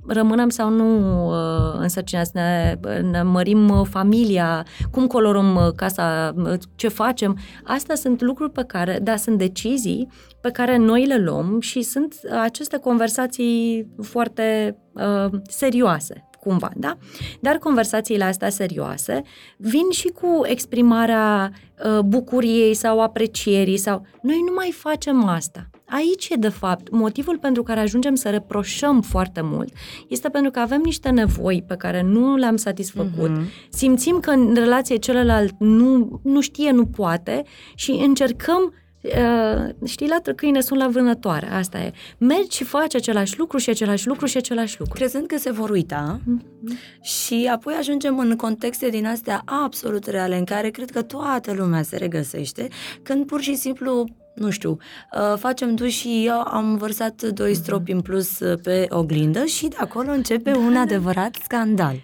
rămânem 0.08 0.48
sau 0.48 0.70
nu 0.70 1.26
uh, 1.28 1.78
însărcinați, 1.78 2.30
ne, 2.34 2.78
ne 3.10 3.22
mărim 3.22 3.68
uh, 3.68 3.86
familia, 3.90 4.66
cum 4.90 5.06
colorăm 5.06 5.56
uh, 5.56 5.72
casa, 5.76 6.34
ce 6.74 6.88
facem. 6.88 7.38
Astea 7.64 7.94
sunt 7.94 8.20
lucruri 8.20 8.52
pe 8.52 8.64
care, 8.66 8.98
da, 9.02 9.16
sunt 9.16 9.38
decizii 9.38 10.08
pe 10.40 10.50
care 10.50 10.76
noi 10.76 11.06
le 11.06 11.18
luăm 11.18 11.60
și 11.60 11.82
sunt 11.82 12.14
aceste 12.40 12.78
conversații 12.78 13.86
foarte 14.02 14.76
uh, 14.92 15.40
serioase 15.48 16.28
cumva, 16.40 16.70
da? 16.76 16.96
Dar 17.40 17.56
conversațiile 17.56 18.24
astea 18.24 18.48
serioase 18.48 19.22
vin 19.56 19.90
și 19.90 20.08
cu 20.08 20.40
exprimarea 20.44 21.52
uh, 21.84 21.98
bucuriei 21.98 22.74
sau 22.74 23.00
aprecierii 23.00 23.76
sau... 23.76 24.06
Noi 24.22 24.42
nu 24.46 24.52
mai 24.54 24.72
facem 24.76 25.24
asta. 25.24 25.70
Aici 25.88 26.28
e, 26.28 26.34
de 26.34 26.48
fapt, 26.48 26.90
motivul 26.90 27.38
pentru 27.38 27.62
care 27.62 27.80
ajungem 27.80 28.14
să 28.14 28.30
reproșăm 28.30 29.00
foarte 29.00 29.40
mult. 29.40 29.72
Este 30.08 30.28
pentru 30.28 30.50
că 30.50 30.58
avem 30.58 30.80
niște 30.84 31.08
nevoi 31.08 31.64
pe 31.66 31.74
care 31.76 32.02
nu 32.02 32.36
le-am 32.36 32.56
satisfăcut, 32.56 33.30
uh-huh. 33.30 33.68
simțim 33.70 34.20
că 34.20 34.30
în 34.30 34.54
relație 34.54 34.96
celălalt 34.96 35.54
nu, 35.58 36.20
nu 36.22 36.40
știe, 36.40 36.70
nu 36.70 36.86
poate 36.86 37.42
și 37.74 37.90
încercăm 37.90 38.72
Uh, 39.02 39.74
știi, 39.84 40.08
la 40.08 40.32
câine 40.36 40.60
sunt 40.60 40.78
la 40.78 40.88
vânătoare, 40.88 41.50
asta 41.52 41.78
e. 41.78 41.92
Mergi 42.18 42.56
și 42.56 42.64
faci 42.64 42.94
același 42.94 43.38
lucru 43.38 43.58
și 43.58 43.70
același 43.70 44.06
lucru 44.06 44.26
și 44.26 44.36
același 44.36 44.76
lucru. 44.78 44.94
Crezând 44.94 45.26
că 45.26 45.36
se 45.38 45.50
vor 45.50 45.70
uita 45.70 46.20
mm-hmm. 46.20 47.02
și 47.02 47.50
apoi 47.52 47.74
ajungem 47.78 48.18
în 48.18 48.36
contexte 48.36 48.88
din 48.88 49.06
astea 49.06 49.42
absolut 49.44 50.06
reale 50.06 50.36
în 50.36 50.44
care 50.44 50.70
cred 50.70 50.90
că 50.90 51.02
toată 51.02 51.52
lumea 51.52 51.82
se 51.82 51.96
regăsește, 51.96 52.68
când 53.02 53.26
pur 53.26 53.40
și 53.40 53.54
simplu 53.54 54.04
nu 54.38 54.50
știu, 54.50 54.76
uh, 55.12 55.38
facem 55.38 55.74
duș 55.74 55.94
și 55.94 56.22
eu 56.26 56.40
am 56.40 56.76
vărsat 56.76 57.22
doi 57.22 57.50
mhm. 57.50 57.60
stropi 57.60 57.92
în 57.92 58.00
plus 58.00 58.40
uh, 58.40 58.58
pe 58.62 58.86
oglindă 58.88 59.44
și 59.44 59.68
de 59.68 59.76
acolo 59.78 60.10
începe 60.10 60.50
da, 60.50 60.58
un 60.58 60.72
da. 60.72 60.80
adevărat 60.80 61.34
scandal. 61.42 61.96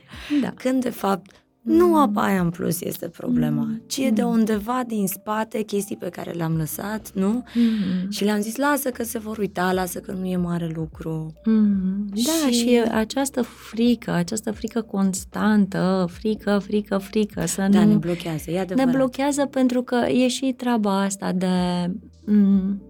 Da. 0.42 0.52
Când 0.56 0.82
de 0.82 0.90
fapt 0.90 1.30
nu 1.64 1.86
mm. 1.86 1.94
apa 1.94 2.22
aia 2.22 2.40
în 2.40 2.50
plus 2.50 2.80
este 2.80 3.08
problema, 3.08 3.62
mm. 3.62 3.82
ci 3.86 3.96
e 3.96 4.10
de 4.10 4.22
mm. 4.22 4.30
undeva 4.30 4.82
din 4.86 5.06
spate 5.06 5.62
chestii 5.62 5.96
pe 5.96 6.08
care 6.08 6.30
le-am 6.30 6.56
lăsat, 6.56 7.10
nu? 7.14 7.44
Mm. 7.54 8.10
Și 8.10 8.24
le-am 8.24 8.40
zis, 8.40 8.56
lasă 8.56 8.90
că 8.90 9.02
se 9.02 9.18
vor 9.18 9.38
uita, 9.38 9.72
lasă 9.72 9.98
că 9.98 10.12
nu 10.12 10.26
e 10.26 10.36
mare 10.36 10.72
lucru. 10.74 11.32
Mm. 11.44 12.08
Da, 12.14 12.50
și... 12.50 12.52
și 12.52 12.82
această 12.90 13.42
frică, 13.42 14.10
această 14.10 14.52
frică 14.52 14.80
constantă, 14.80 16.06
frică, 16.10 16.58
frică, 16.64 16.98
frică, 16.98 17.46
să 17.46 17.66
da, 17.70 17.84
nu... 17.84 17.90
ne 17.90 17.96
blochează, 17.96 18.50
e 18.50 18.60
adevărat. 18.60 18.92
Ne 18.92 18.96
blochează 18.96 19.46
pentru 19.46 19.82
că 19.82 20.06
e 20.08 20.28
și 20.28 20.54
treaba 20.56 21.00
asta 21.02 21.32
de... 21.32 21.46
Mm, 22.24 22.82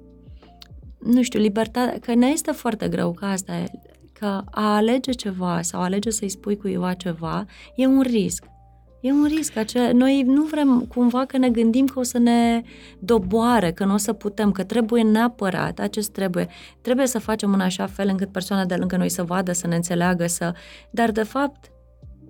nu 0.99 1.22
știu, 1.22 1.41
libertate, 1.41 1.99
că 1.99 2.14
ne 2.14 2.26
este 2.26 2.51
foarte 2.51 2.89
greu, 2.89 3.12
că 3.12 3.24
asta 3.24 3.57
e, 3.57 3.70
că 4.12 4.43
a 4.51 4.74
alege 4.74 5.12
ceva 5.12 5.62
sau 5.62 5.80
a 5.80 5.85
alege 5.85 6.11
să-i 6.11 6.28
spui 6.28 6.57
cuiva 6.57 6.93
ceva 6.93 7.45
e 7.76 7.87
un 7.87 8.01
risc. 8.01 8.45
E 9.01 9.12
un 9.12 9.24
risc. 9.24 9.57
Acela, 9.57 9.93
noi 9.93 10.22
nu 10.22 10.43
vrem 10.43 10.80
cumva 10.80 11.24
că 11.24 11.39
ne 11.39 11.51
gândim 11.51 11.87
că 11.87 11.99
o 11.99 12.03
să 12.03 12.18
ne 12.18 12.62
doboare, 12.99 13.72
că 13.72 13.85
nu 13.85 13.95
o 13.95 13.97
să 13.97 14.12
putem, 14.12 14.53
că 14.53 14.64
trebuie 14.64 15.03
neapărat, 15.03 15.78
acest 15.78 16.11
trebuie, 16.11 16.49
trebuie 16.80 17.07
să 17.07 17.18
facem 17.18 17.53
în 17.53 17.61
așa 17.61 17.87
fel 17.87 18.09
încât 18.09 18.32
persoana 18.32 18.64
de 18.64 18.74
lângă 18.74 18.97
noi 18.97 19.09
să 19.09 19.22
vadă, 19.22 19.53
să 19.53 19.66
ne 19.66 19.76
înțeleagă, 19.76 20.26
să... 20.26 20.55
Dar, 20.91 21.11
de 21.11 21.22
fapt, 21.22 21.70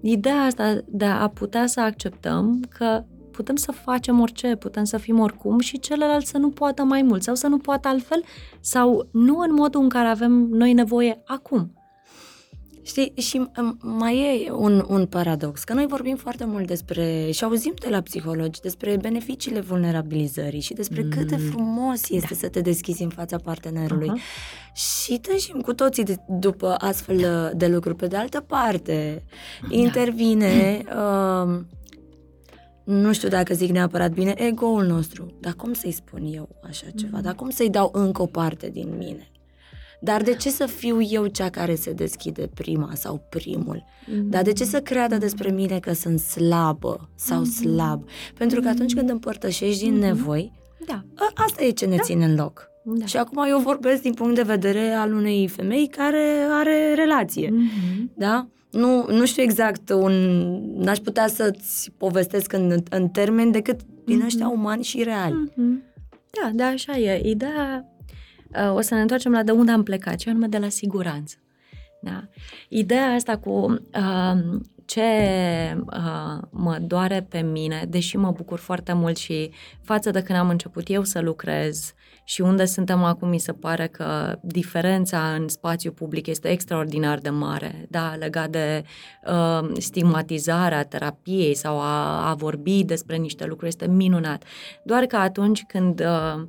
ideea 0.02 0.40
asta 0.40 0.78
de 0.86 1.04
a 1.04 1.28
putea 1.28 1.66
să 1.66 1.80
acceptăm 1.80 2.64
că 2.68 3.04
putem 3.34 3.56
să 3.56 3.72
facem 3.72 4.20
orice, 4.20 4.56
putem 4.56 4.84
să 4.84 4.98
fim 4.98 5.18
oricum 5.18 5.58
și 5.58 5.78
celălalt 5.78 6.26
să 6.26 6.38
nu 6.38 6.50
poată 6.50 6.82
mai 6.82 7.02
mult 7.02 7.22
sau 7.22 7.34
să 7.34 7.46
nu 7.46 7.58
poată 7.58 7.88
altfel 7.88 8.22
sau 8.60 9.08
nu 9.12 9.38
în 9.38 9.54
modul 9.54 9.82
în 9.82 9.88
care 9.88 10.08
avem 10.08 10.32
noi 10.32 10.72
nevoie 10.72 11.22
acum. 11.24 11.72
Știi, 12.86 13.12
și 13.16 13.46
mai 13.80 14.44
e 14.46 14.50
un, 14.50 14.84
un 14.88 15.06
paradox, 15.06 15.64
că 15.64 15.72
noi 15.72 15.86
vorbim 15.86 16.16
foarte 16.16 16.44
mult 16.44 16.66
despre, 16.66 17.30
și 17.30 17.44
auzim 17.44 17.72
de 17.80 17.88
la 17.88 18.00
psihologi, 18.00 18.60
despre 18.60 18.96
beneficiile 19.00 19.60
vulnerabilizării 19.60 20.60
și 20.60 20.74
despre 20.74 21.02
mm. 21.02 21.08
cât 21.08 21.28
de 21.28 21.36
frumos 21.36 22.10
este 22.10 22.26
da. 22.30 22.36
să 22.36 22.48
te 22.48 22.60
deschizi 22.60 23.02
în 23.02 23.08
fața 23.08 23.36
partenerului. 23.36 24.10
Uh-huh. 24.10 24.72
Și 24.74 25.18
tășim 25.18 25.60
cu 25.60 25.74
toții 25.74 26.04
de, 26.04 26.16
după 26.28 26.74
astfel 26.78 27.52
de 27.56 27.66
lucruri. 27.66 27.96
Pe 27.96 28.06
de 28.06 28.16
altă 28.16 28.40
parte, 28.40 29.22
da. 29.68 29.76
intervine... 29.76 30.82
Uh, 30.94 31.60
nu 32.84 33.12
știu 33.12 33.28
dacă 33.28 33.54
zic 33.54 33.70
neapărat 33.70 34.12
bine, 34.12 34.34
ego-ul 34.36 34.84
nostru. 34.84 35.32
Dar 35.40 35.52
cum 35.52 35.72
să-i 35.72 35.92
spun 35.92 36.24
eu 36.34 36.48
așa 36.68 36.86
ceva? 36.94 37.16
Mm. 37.16 37.22
Dar 37.22 37.34
cum 37.34 37.50
să-i 37.50 37.70
dau 37.70 37.90
încă 37.92 38.22
o 38.22 38.26
parte 38.26 38.68
din 38.68 38.94
mine? 38.98 39.28
Dar 40.00 40.22
de 40.22 40.34
ce 40.34 40.50
să 40.50 40.66
fiu 40.66 41.00
eu 41.00 41.26
cea 41.26 41.50
care 41.50 41.74
se 41.74 41.92
deschide 41.92 42.50
prima 42.54 42.90
sau 42.94 43.26
primul? 43.28 43.84
Mm-hmm. 43.84 44.22
Dar 44.22 44.42
de 44.42 44.52
ce 44.52 44.64
să 44.64 44.80
creadă 44.80 45.16
despre 45.16 45.50
mine 45.50 45.78
că 45.78 45.92
sunt 45.92 46.18
slabă 46.18 47.10
sau 47.14 47.42
mm-hmm. 47.42 47.60
slab? 47.60 48.08
Pentru 48.38 48.60
că 48.60 48.68
atunci 48.68 48.94
când 48.94 49.10
împărtășești 49.10 49.82
din 49.84 49.96
mm-hmm. 49.96 50.00
nevoi, 50.00 50.52
da. 50.86 51.04
A, 51.14 51.30
asta 51.34 51.64
e 51.64 51.70
ce 51.70 51.86
ne 51.86 51.96
da. 51.96 52.02
ține 52.02 52.24
în 52.24 52.34
loc. 52.34 52.68
Da. 52.84 53.06
Și 53.06 53.16
acum 53.16 53.44
eu 53.48 53.58
vorbesc 53.58 54.02
din 54.02 54.14
punct 54.14 54.34
de 54.34 54.42
vedere 54.42 54.90
al 54.90 55.12
unei 55.12 55.48
femei 55.48 55.86
care 55.86 56.46
are 56.50 56.94
relație. 56.94 57.48
Mm-hmm. 57.48 58.14
Da? 58.16 58.48
Nu, 58.74 59.06
nu 59.08 59.26
știu 59.26 59.42
exact, 59.42 59.90
un, 59.90 60.12
n-aș 60.76 60.98
putea 60.98 61.26
să-ți 61.26 61.90
povestesc 61.90 62.52
în, 62.52 62.82
în 62.90 63.08
termeni 63.08 63.52
decât 63.52 63.80
din 64.04 64.20
mm-hmm. 64.20 64.24
ăștia 64.24 64.48
umani 64.48 64.82
și 64.82 65.02
reali. 65.02 65.52
Mm-hmm. 65.52 65.92
Da, 66.30 66.50
da, 66.52 66.66
așa 66.66 66.96
e. 66.96 67.28
Ideea 67.28 67.88
o 68.74 68.80
să 68.80 68.94
ne 68.94 69.00
întoarcem 69.00 69.32
la 69.32 69.42
de 69.42 69.50
unde 69.50 69.70
am 69.70 69.82
plecat, 69.82 70.16
ce 70.16 70.30
anume 70.30 70.46
de 70.46 70.58
la 70.58 70.68
siguranță. 70.68 71.36
Da? 72.00 72.28
Ideea 72.68 73.12
asta 73.12 73.38
cu 73.38 73.50
uh, 73.94 74.60
ce 74.84 75.02
uh, 75.86 76.42
mă 76.50 76.78
doare 76.86 77.26
pe 77.28 77.40
mine, 77.40 77.86
deși 77.88 78.16
mă 78.16 78.30
bucur 78.30 78.58
foarte 78.58 78.92
mult 78.92 79.16
și 79.16 79.50
față 79.82 80.10
de 80.10 80.22
când 80.22 80.38
am 80.38 80.48
început 80.48 80.88
eu 80.88 81.04
să 81.04 81.20
lucrez 81.20 81.94
și 82.24 82.40
unde 82.40 82.64
suntem 82.64 83.02
acum, 83.02 83.28
mi 83.28 83.38
se 83.38 83.52
pare 83.52 83.86
că 83.86 84.38
diferența 84.42 85.34
în 85.34 85.48
spațiu 85.48 85.92
public 85.92 86.26
este 86.26 86.48
extraordinar 86.48 87.18
de 87.18 87.30
mare, 87.30 87.86
da, 87.90 88.14
legat 88.18 88.50
de 88.50 88.84
uh, 89.26 89.70
stigmatizarea 89.78 90.84
terapiei 90.84 91.54
sau 91.54 91.80
a, 91.80 92.28
a 92.28 92.34
vorbi 92.34 92.84
despre 92.84 93.16
niște 93.16 93.44
lucruri, 93.44 93.68
este 93.68 93.86
minunat. 93.86 94.44
Doar 94.84 95.04
că 95.04 95.16
atunci 95.16 95.62
când 95.66 96.00
uh, 96.00 96.42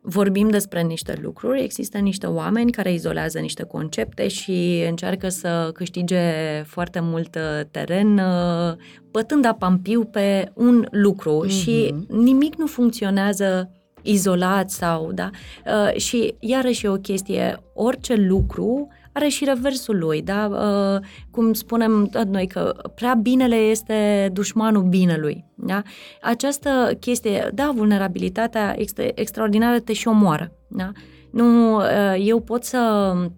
vorbim 0.00 0.48
despre 0.48 0.82
niște 0.82 1.18
lucruri, 1.22 1.62
există 1.62 1.98
niște 1.98 2.26
oameni 2.26 2.72
care 2.72 2.92
izolează 2.92 3.38
niște 3.38 3.62
concepte 3.62 4.28
și 4.28 4.84
încearcă 4.88 5.28
să 5.28 5.70
câștige 5.74 6.22
foarte 6.66 7.00
mult 7.00 7.34
uh, 7.34 7.66
teren 7.70 8.18
uh, 8.18 8.74
bătând 9.10 9.44
apampiu 9.44 10.04
pe 10.04 10.50
un 10.54 10.86
lucru 10.90 11.44
mm-hmm. 11.44 11.50
și 11.50 11.94
nimic 12.08 12.54
nu 12.56 12.66
funcționează 12.66 13.70
izolat 14.02 14.70
sau, 14.70 15.12
da? 15.12 15.30
Uh, 15.66 16.00
și 16.00 16.34
iarăși 16.38 16.86
e 16.86 16.88
o 16.88 16.94
chestie, 16.94 17.62
orice 17.74 18.14
lucru 18.14 18.88
are 19.12 19.28
și 19.28 19.44
reversul 19.44 19.98
lui, 19.98 20.22
da? 20.22 20.50
Uh, 20.50 21.06
cum 21.30 21.52
spunem 21.52 22.10
noi 22.30 22.46
că 22.46 22.74
prea 22.94 23.14
binele 23.14 23.56
este 23.56 24.30
dușmanul 24.32 24.82
binelui, 24.82 25.44
da? 25.54 25.82
Această 26.20 26.96
chestie, 27.00 27.50
da, 27.54 27.72
vulnerabilitatea 27.74 28.74
este 28.78 29.20
extraordinară 29.20 29.78
te 29.78 29.92
și 29.92 30.08
omoară, 30.08 30.52
da? 30.68 30.90
Nu, 31.30 31.76
uh, 31.76 32.14
eu 32.18 32.40
pot 32.40 32.64
să 32.64 33.12
Uh, 33.16 33.30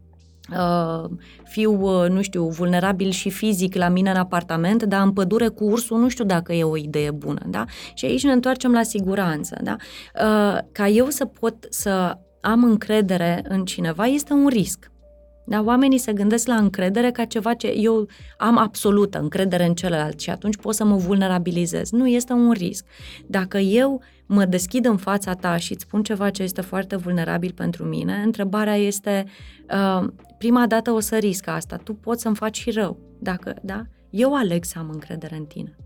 fiu, 1.44 1.80
uh, 1.80 2.10
nu 2.10 2.22
știu, 2.22 2.48
vulnerabil 2.48 3.10
și 3.10 3.30
fizic 3.30 3.74
la 3.74 3.88
mine 3.88 4.10
în 4.10 4.16
apartament, 4.16 4.82
dar 4.82 5.02
în 5.02 5.12
pădure 5.12 5.48
cu 5.48 5.64
ursul 5.64 5.98
nu 5.98 6.08
știu 6.08 6.24
dacă 6.24 6.52
e 6.52 6.64
o 6.64 6.76
idee 6.76 7.10
bună, 7.10 7.40
da? 7.46 7.64
Și 7.94 8.04
aici 8.04 8.24
ne 8.24 8.32
întoarcem 8.32 8.72
la 8.72 8.82
siguranță, 8.82 9.58
da? 9.62 9.76
Uh, 10.14 10.58
ca 10.72 10.88
eu 10.88 11.08
să 11.08 11.24
pot 11.24 11.66
să 11.70 12.18
am 12.40 12.64
încredere 12.64 13.42
în 13.48 13.64
cineva 13.64 14.04
este 14.04 14.32
un 14.32 14.46
risc. 14.46 14.92
Da, 15.46 15.62
oamenii 15.62 15.98
se 15.98 16.12
gândesc 16.12 16.46
la 16.46 16.54
încredere 16.54 17.10
ca 17.10 17.24
ceva 17.24 17.54
ce 17.54 17.74
eu 17.76 18.08
am 18.36 18.58
absolută 18.58 19.18
încredere 19.18 19.66
în 19.66 19.74
celălalt 19.74 20.20
și 20.20 20.30
atunci 20.30 20.56
pot 20.56 20.74
să 20.74 20.84
mă 20.84 20.96
vulnerabilizez. 20.96 21.90
Nu, 21.90 22.06
este 22.06 22.32
un 22.32 22.52
risc. 22.52 22.84
Dacă 23.26 23.58
eu 23.58 24.02
mă 24.26 24.44
deschid 24.44 24.84
în 24.84 24.96
fața 24.96 25.34
ta 25.34 25.56
și 25.56 25.72
îți 25.72 25.82
spun 25.82 26.02
ceva 26.02 26.30
ce 26.30 26.42
este 26.42 26.60
foarte 26.60 26.96
vulnerabil 26.96 27.52
pentru 27.52 27.84
mine, 27.84 28.22
întrebarea 28.24 28.76
este, 28.76 29.24
uh, 29.70 30.08
prima 30.38 30.66
dată 30.66 30.90
o 30.90 31.00
să 31.00 31.16
risc 31.16 31.46
asta, 31.46 31.76
tu 31.76 31.94
poți 31.94 32.22
să-mi 32.22 32.36
faci 32.36 32.58
și 32.58 32.70
rău. 32.70 32.98
Dacă, 33.20 33.54
da? 33.62 33.82
Eu 34.10 34.34
aleg 34.34 34.64
să 34.64 34.78
am 34.78 34.90
încredere 34.92 35.36
în 35.36 35.44
tine. 35.44 35.76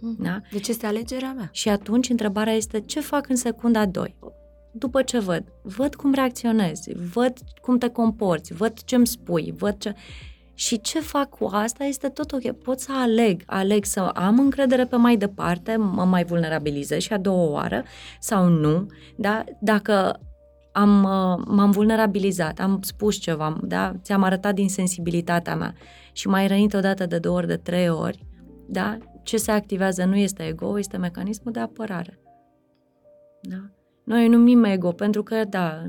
Mm. 0.00 0.16
Da? 0.18 0.40
Deci 0.52 0.68
este 0.68 0.86
alegerea 0.86 1.32
mea. 1.32 1.48
Și 1.52 1.68
atunci 1.68 2.08
întrebarea 2.08 2.52
este 2.52 2.80
ce 2.80 3.00
fac 3.00 3.28
în 3.28 3.36
secunda 3.36 3.86
2? 3.86 4.16
după 4.78 5.02
ce 5.02 5.18
văd, 5.18 5.44
văd 5.62 5.94
cum 5.94 6.12
reacționezi, 6.12 6.92
văd 7.12 7.32
cum 7.60 7.78
te 7.78 7.88
comporți, 7.88 8.52
văd 8.52 8.84
ce-mi 8.84 9.06
spui, 9.06 9.54
văd 9.56 9.78
ce... 9.78 9.94
Și 10.58 10.80
ce 10.80 11.00
fac 11.00 11.28
cu 11.28 11.48
asta 11.52 11.84
este 11.84 12.08
tot 12.08 12.32
ok. 12.32 12.50
Pot 12.52 12.80
să 12.80 12.92
aleg, 12.94 13.42
aleg 13.46 13.84
să 13.84 14.00
am 14.00 14.38
încredere 14.38 14.84
pe 14.84 14.96
mai 14.96 15.16
departe, 15.16 15.76
mă 15.76 16.04
mai 16.04 16.24
vulnerabilizez 16.24 17.00
și 17.00 17.12
a 17.12 17.18
doua 17.18 17.50
oară 17.50 17.84
sau 18.20 18.48
nu, 18.48 18.86
da? 19.16 19.44
Dacă 19.60 20.20
am, 20.72 20.90
m-am 21.46 21.70
vulnerabilizat, 21.70 22.60
am 22.60 22.78
spus 22.82 23.16
ceva, 23.16 23.58
da? 23.62 23.92
ți-am 24.02 24.22
arătat 24.22 24.54
din 24.54 24.68
sensibilitatea 24.68 25.56
mea 25.56 25.74
și 26.12 26.28
mai 26.28 26.46
rănit 26.46 26.74
odată 26.74 27.06
de 27.06 27.18
două 27.18 27.36
ori, 27.36 27.46
de 27.46 27.56
trei 27.56 27.88
ori, 27.88 28.26
da? 28.68 28.98
ce 29.22 29.36
se 29.36 29.50
activează 29.50 30.04
nu 30.04 30.16
este 30.16 30.42
ego, 30.42 30.78
este 30.78 30.96
mecanismul 30.96 31.52
de 31.52 31.60
apărare. 31.60 32.18
Da? 33.42 33.70
Noi 34.04 34.28
numim 34.28 34.64
ego 34.64 34.92
pentru 34.92 35.22
că, 35.22 35.44
da, 35.44 35.82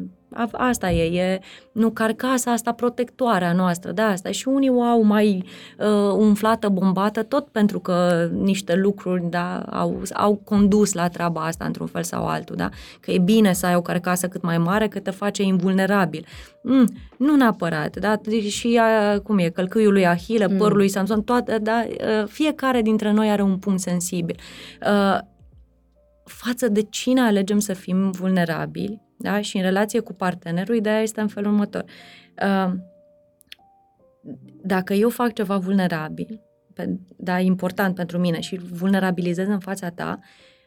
asta 0.51 0.91
e, 0.91 1.19
e 1.19 1.39
nu 1.71 1.89
carcasa 1.89 2.51
asta 2.51 2.71
protectoare 2.71 3.45
a 3.45 3.53
noastră, 3.53 3.91
da, 3.91 4.05
asta. 4.05 4.31
Și 4.31 4.47
unii 4.47 4.69
o 4.69 4.81
au 4.81 5.01
mai 5.01 5.43
uh, 5.79 6.13
umflată, 6.17 6.69
bombată, 6.69 7.23
tot 7.23 7.47
pentru 7.47 7.79
că 7.79 8.29
niște 8.33 8.75
lucruri, 8.75 9.23
da, 9.29 9.59
au, 9.59 10.01
au 10.13 10.41
condus 10.43 10.93
la 10.93 11.07
treaba 11.07 11.41
asta 11.41 11.65
într-un 11.65 11.87
fel 11.87 12.03
sau 12.03 12.27
altul, 12.27 12.55
da, 12.55 12.69
că 12.99 13.11
e 13.11 13.17
bine 13.17 13.53
să 13.53 13.65
ai 13.65 13.75
o 13.75 13.81
carcasă 13.81 14.27
cât 14.27 14.41
mai 14.41 14.57
mare, 14.57 14.87
că 14.87 14.99
te 14.99 15.11
face 15.11 15.43
invulnerabil. 15.43 16.25
Mm, 16.63 16.87
nu 17.17 17.35
neapărat, 17.35 17.97
da, 17.97 18.19
și 18.47 18.79
a, 18.81 19.19
cum 19.19 19.37
e, 19.37 19.49
călcâiul 19.49 19.91
lui 19.91 20.07
Ahile, 20.07 20.47
mm. 20.47 20.57
părul 20.57 20.77
lui 20.77 20.89
Samson, 20.89 21.23
toate, 21.23 21.57
da, 21.61 21.85
uh, 21.87 22.27
fiecare 22.27 22.81
dintre 22.81 23.11
noi 23.11 23.29
are 23.29 23.41
un 23.41 23.57
punct 23.57 23.79
sensibil. 23.79 24.35
Uh, 24.81 25.19
față 26.23 26.67
de 26.67 26.81
cine 26.81 27.21
alegem 27.21 27.59
să 27.59 27.73
fim 27.73 28.11
vulnerabili, 28.11 29.06
da? 29.17 29.41
și 29.41 29.57
în 29.57 29.63
relație 29.63 29.99
cu 29.99 30.13
partenerul, 30.13 30.75
ideea 30.75 31.01
este 31.01 31.21
în 31.21 31.27
felul 31.27 31.51
următor. 31.51 31.83
Uh, 32.43 32.73
dacă 34.63 34.93
eu 34.93 35.09
fac 35.09 35.33
ceva 35.33 35.57
vulnerabil, 35.57 36.41
da, 37.17 37.39
important 37.39 37.95
pentru 37.95 38.17
mine 38.17 38.39
și 38.39 38.57
vulnerabilizez 38.57 39.47
în 39.47 39.59
fața 39.59 39.89
ta, 39.89 40.19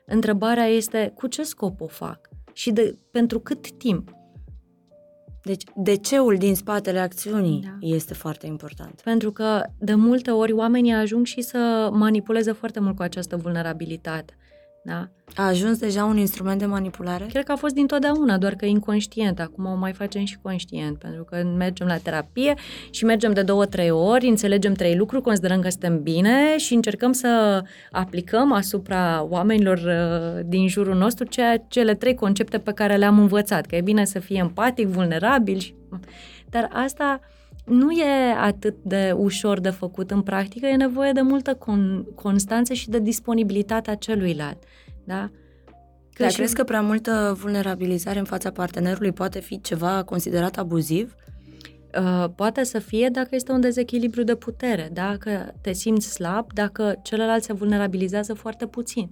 întrebarea 0.07 0.64
este 0.64 1.12
cu 1.14 1.26
ce 1.26 1.42
scop 1.42 1.80
o 1.80 1.86
fac? 1.86 2.30
și 2.53 2.70
de, 2.70 2.94
pentru 3.11 3.40
cât 3.40 3.70
timp. 3.70 4.11
Deci, 5.42 5.62
de 5.76 5.94
ceul 5.94 6.36
din 6.36 6.55
spatele 6.55 6.98
acțiunii 6.98 7.61
da. 7.62 7.76
este 7.80 8.14
foarte 8.14 8.46
important. 8.46 9.01
Pentru 9.05 9.32
că, 9.32 9.62
de 9.78 9.94
multe 9.94 10.30
ori, 10.30 10.53
oamenii 10.53 10.92
ajung 10.92 11.26
și 11.26 11.40
să 11.40 11.90
manipuleze 11.92 12.53
foarte 12.53 12.80
mult 12.80 12.96
cu 12.96 13.03
această 13.03 13.36
vulnerabilitate. 13.36 14.36
Da? 14.83 15.09
A 15.37 15.47
ajuns 15.47 15.78
deja 15.78 16.05
un 16.05 16.16
instrument 16.16 16.59
de 16.59 16.66
manipulare? 16.66 17.26
Cred 17.28 17.45
că 17.45 17.53
a 17.53 17.57
fost 17.57 17.74
dintotdeauna, 17.74 18.39
doar 18.39 18.55
că 18.55 18.64
inconștient. 18.64 19.41
Acum 19.41 19.64
o 19.64 19.74
mai 19.74 19.93
facem 19.93 20.24
și 20.24 20.39
conștient, 20.43 20.99
pentru 20.99 21.24
că 21.24 21.43
mergem 21.57 21.87
la 21.87 21.97
terapie 21.97 22.55
și 22.91 23.05
mergem 23.05 23.33
de 23.33 23.43
două, 23.43 23.66
trei 23.66 23.91
ori, 23.91 24.26
înțelegem 24.26 24.72
trei 24.72 24.97
lucruri, 24.97 25.22
considerăm 25.22 25.61
că 25.61 25.68
suntem 25.68 26.03
bine 26.03 26.59
și 26.59 26.74
încercăm 26.74 27.12
să 27.12 27.62
aplicăm 27.91 28.53
asupra 28.53 29.26
oamenilor 29.28 29.78
uh, 29.78 30.45
din 30.47 30.68
jurul 30.68 30.97
nostru 30.97 31.24
ceea, 31.24 31.57
cele 31.68 31.95
trei 31.95 32.14
concepte 32.14 32.59
pe 32.59 32.72
care 32.72 32.97
le-am 32.97 33.18
învățat, 33.18 33.66
că 33.66 33.76
e 33.76 33.81
bine 33.81 34.05
să 34.05 34.18
fie 34.18 34.39
empatic, 34.39 34.87
vulnerabil 34.87 35.59
și... 35.59 35.74
Dar 36.49 36.70
asta 36.72 37.20
nu 37.70 37.90
e 37.90 38.34
atât 38.40 38.74
de 38.82 39.14
ușor 39.16 39.60
de 39.60 39.70
făcut 39.70 40.10
în 40.10 40.22
practică, 40.22 40.66
e 40.66 40.76
nevoie 40.76 41.12
de 41.12 41.20
multă 41.20 41.54
con- 41.54 42.14
constanță 42.14 42.72
și 42.72 42.88
de 42.88 42.98
disponibilitatea 42.98 43.94
celuilalt. 43.94 44.62
Da? 45.04 45.30
Că 46.12 46.22
Dar 46.22 46.30
și... 46.30 46.36
crezi 46.36 46.54
că 46.54 46.64
prea 46.64 46.80
multă 46.80 47.36
vulnerabilizare 47.40 48.18
în 48.18 48.24
fața 48.24 48.50
partenerului 48.50 49.12
poate 49.12 49.40
fi 49.40 49.60
ceva 49.60 50.02
considerat 50.02 50.58
abuziv? 50.58 51.14
Uh, 51.98 52.24
poate 52.34 52.64
să 52.64 52.78
fie 52.78 53.08
dacă 53.12 53.28
este 53.30 53.52
un 53.52 53.60
dezechilibru 53.60 54.22
de 54.22 54.34
putere, 54.34 54.90
dacă 54.92 55.54
te 55.60 55.72
simți 55.72 56.12
slab, 56.12 56.52
dacă 56.52 56.98
celălalt 57.02 57.42
se 57.42 57.52
vulnerabilizează 57.52 58.34
foarte 58.34 58.66
puțin. 58.66 59.10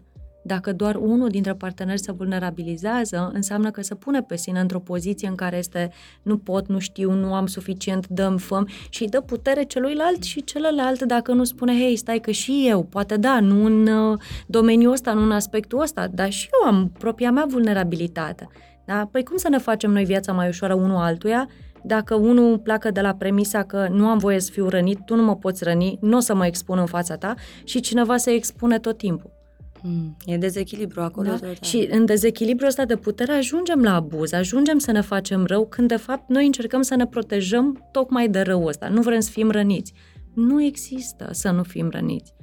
Dacă 0.49 0.73
doar 0.73 0.95
unul 0.97 1.29
dintre 1.29 1.55
parteneri 1.55 2.01
se 2.01 2.13
vulnerabilizează, 2.13 3.31
înseamnă 3.35 3.71
că 3.71 3.83
se 3.83 3.95
pune 3.95 4.23
pe 4.23 4.37
sine 4.37 4.61
într-o 4.61 4.79
poziție 4.79 5.29
în 5.29 5.35
care 5.35 5.57
este 5.57 5.91
nu 6.23 6.39
pot, 6.39 6.69
nu 6.69 6.79
știu, 6.79 7.13
nu 7.13 7.35
am 7.35 7.47
suficient, 7.47 8.07
dăm 8.07 8.37
făm 8.37 8.69
și 8.89 9.03
îi 9.03 9.09
dă 9.09 9.21
putere 9.21 9.63
celuilalt 9.63 10.23
și 10.23 10.45
celălalt 10.45 11.03
dacă 11.03 11.33
nu 11.33 11.45
spune, 11.45 11.73
hei, 11.73 11.97
stai 11.97 12.19
că 12.19 12.31
și 12.31 12.65
eu, 12.69 12.83
poate 12.83 13.17
da, 13.17 13.41
nu 13.41 13.65
în 13.65 13.87
uh, 13.87 14.19
domeniul 14.47 14.93
ăsta, 14.93 15.13
nu 15.13 15.23
în 15.23 15.31
aspectul 15.31 15.81
ăsta, 15.81 16.09
dar 16.13 16.31
și 16.31 16.49
eu 16.63 16.69
am 16.69 16.93
propria 16.99 17.31
mea 17.31 17.45
vulnerabilitate. 17.49 18.49
Da? 18.85 19.09
Păi 19.13 19.23
cum 19.25 19.37
să 19.37 19.49
ne 19.49 19.59
facem 19.59 19.91
noi 19.91 20.05
viața 20.05 20.33
mai 20.33 20.49
ușoară 20.49 20.75
unul 20.75 20.97
altuia 20.97 21.49
dacă 21.83 22.15
unul 22.15 22.59
pleacă 22.59 22.91
de 22.91 23.01
la 23.01 23.15
premisa 23.15 23.63
că 23.63 23.89
nu 23.91 24.07
am 24.07 24.19
voie 24.19 24.41
să 24.41 24.51
fiu 24.53 24.69
rănit, 24.69 24.99
tu 25.05 25.15
nu 25.15 25.23
mă 25.23 25.37
poți 25.37 25.65
răni, 25.65 25.99
nu 26.01 26.17
o 26.17 26.21
să 26.21 26.35
mă 26.35 26.47
expun 26.47 26.79
în 26.79 26.87
fața 26.87 27.17
ta 27.17 27.35
și 27.65 27.81
cineva 27.81 28.17
se 28.17 28.31
expune 28.31 28.79
tot 28.79 28.99
timpul. 28.99 29.38
Mm, 29.83 30.17
e 30.27 30.37
dezechilibru 30.37 31.01
acolo. 31.01 31.29
Da? 31.29 31.37
Tot, 31.37 31.65
Și 31.65 31.89
în 31.91 32.05
dezechilibru 32.05 32.67
ăsta 32.67 32.85
de 32.85 32.97
putere 32.97 33.33
ajungem 33.33 33.83
la 33.83 33.95
abuz, 33.95 34.33
ajungem 34.33 34.79
să 34.79 34.93
ne 34.93 35.01
facem 35.01 35.45
rău, 35.45 35.67
când 35.67 35.89
de 35.89 35.97
fapt 35.97 36.29
noi 36.29 36.47
încercăm 36.47 36.83
să 36.83 36.95
ne 36.95 37.07
protejăm 37.07 37.89
tocmai 37.93 38.29
de 38.29 38.41
rău 38.41 38.65
ăsta. 38.65 38.89
Nu 38.89 39.03
vrem 39.03 39.21
să 39.21 39.31
fim 39.31 39.51
răniți. 39.51 39.93
Nu 40.35 40.63
există 40.63 41.29
să 41.33 41.51
nu 41.51 41.63
fim 41.63 41.89
răniți. 41.91 42.35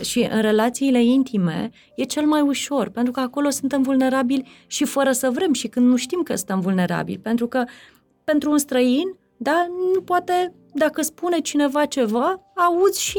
Și 0.00 0.28
în 0.30 0.40
relațiile 0.40 1.04
intime 1.04 1.70
e 1.96 2.02
cel 2.04 2.26
mai 2.26 2.40
ușor, 2.40 2.88
pentru 2.88 3.12
că 3.12 3.20
acolo 3.20 3.50
suntem 3.50 3.82
vulnerabili 3.82 4.48
și 4.66 4.84
fără 4.84 5.12
să 5.12 5.30
vrem 5.30 5.52
și 5.52 5.68
când 5.68 5.86
nu 5.86 5.96
știm 5.96 6.22
că 6.22 6.36
suntem 6.36 6.60
vulnerabili. 6.60 7.18
Pentru 7.18 7.46
că 7.46 7.64
pentru 8.24 8.50
un 8.50 8.58
străin, 8.58 9.16
da, 9.36 9.66
nu 9.94 10.00
poate, 10.00 10.54
dacă 10.74 11.02
spune 11.02 11.38
cineva 11.38 11.84
ceva, 11.84 12.52
auzi 12.54 13.02
și 13.02 13.18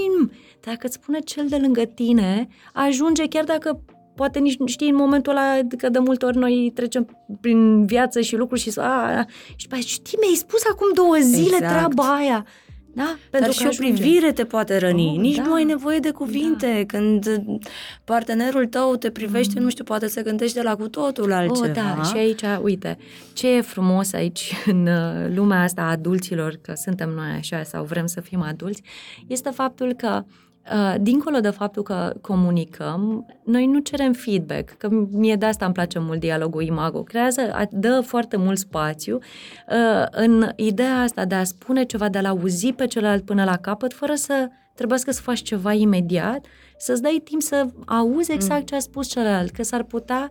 dacă 0.61 0.87
îți 0.87 0.93
spune 0.93 1.19
cel 1.19 1.47
de 1.47 1.57
lângă 1.57 1.81
tine, 1.85 2.47
ajunge 2.73 3.27
chiar 3.27 3.43
dacă 3.43 3.83
poate 4.15 4.39
nici 4.39 4.57
nu 4.57 4.67
știi 4.67 4.89
în 4.89 4.95
momentul 4.95 5.31
ăla 5.31 5.59
că 5.77 5.89
de 5.89 5.99
multe 5.99 6.25
ori 6.25 6.37
noi 6.37 6.71
trecem 6.75 7.27
prin 7.41 7.85
viață 7.85 8.21
și 8.21 8.35
lucruri 8.35 8.61
și 8.61 8.71
a, 8.75 9.25
și 9.55 9.67
după 9.67 9.81
știi, 9.81 10.17
mi-ai 10.21 10.35
spus 10.35 10.61
acum 10.71 10.93
două 10.93 11.15
zile 11.19 11.55
exact. 11.55 11.73
treaba 11.73 12.15
aia. 12.15 12.45
Da? 12.93 13.15
Pentru 13.29 13.51
Dar 13.51 13.67
că 13.67 13.71
și 13.71 13.79
o 13.79 13.83
privire 13.83 14.31
te 14.31 14.43
poate 14.43 14.77
răni. 14.77 15.09
Oh, 15.09 15.19
Nici 15.19 15.35
da. 15.35 15.43
nu 15.43 15.53
ai 15.53 15.63
nevoie 15.63 15.99
de 15.99 16.11
cuvinte. 16.11 16.85
Da. 16.87 16.97
Când 16.97 17.43
partenerul 18.03 18.65
tău 18.65 18.95
te 18.95 19.11
privește, 19.11 19.53
mm. 19.57 19.63
nu 19.63 19.69
știu, 19.69 19.83
poate 19.83 20.07
se 20.07 20.21
gândește 20.21 20.61
la 20.61 20.75
cu 20.75 20.87
totul 20.87 21.31
altceva. 21.31 21.67
Oh, 21.67 21.95
da. 21.97 22.03
Și 22.03 22.17
aici, 22.17 22.41
uite, 22.61 22.97
ce 23.33 23.49
e 23.49 23.61
frumos 23.61 24.13
aici 24.13 24.53
în 24.71 24.87
uh, 24.87 25.35
lumea 25.35 25.61
asta 25.61 25.81
a 25.81 25.89
adulților, 25.89 26.59
că 26.61 26.73
suntem 26.75 27.09
noi 27.09 27.29
așa 27.37 27.63
sau 27.63 27.83
vrem 27.83 28.05
să 28.05 28.21
fim 28.21 28.41
adulți, 28.41 28.81
este 29.27 29.49
faptul 29.49 29.93
că 29.93 30.23
Uh, 30.23 30.50
dincolo 30.99 31.39
de 31.39 31.49
faptul 31.49 31.83
că 31.83 32.13
comunicăm, 32.21 33.25
noi 33.43 33.65
nu 33.65 33.79
cerem 33.79 34.13
feedback, 34.13 34.69
că 34.77 34.89
mie 35.11 35.35
de 35.35 35.45
asta 35.45 35.65
îmi 35.65 35.73
place 35.73 35.99
mult 35.99 36.19
dialogul 36.19 36.63
imago. 36.63 37.03
Creează, 37.03 37.41
dă 37.71 38.01
foarte 38.05 38.37
mult 38.37 38.57
spațiu 38.57 39.15
uh, 39.15 40.05
în 40.11 40.49
ideea 40.55 41.01
asta 41.01 41.25
de 41.25 41.35
a 41.35 41.43
spune 41.43 41.83
ceva, 41.83 42.09
de 42.09 42.17
a-l 42.17 42.25
auzi 42.25 42.73
pe 42.73 42.87
celălalt 42.87 43.25
până 43.25 43.43
la 43.43 43.57
capăt, 43.57 43.93
fără 43.93 44.15
să 44.15 44.47
trebuiască 44.75 45.11
să 45.11 45.21
faci 45.21 45.41
ceva 45.41 45.73
imediat, 45.73 46.45
să-ți 46.77 47.01
dai 47.01 47.21
timp 47.23 47.41
să 47.41 47.67
auzi 47.85 48.31
exact 48.31 48.59
mm. 48.59 48.65
ce 48.65 48.75
a 48.75 48.79
spus 48.79 49.07
celălalt, 49.07 49.51
că 49.51 49.63
s-ar 49.63 49.83
putea 49.83 50.29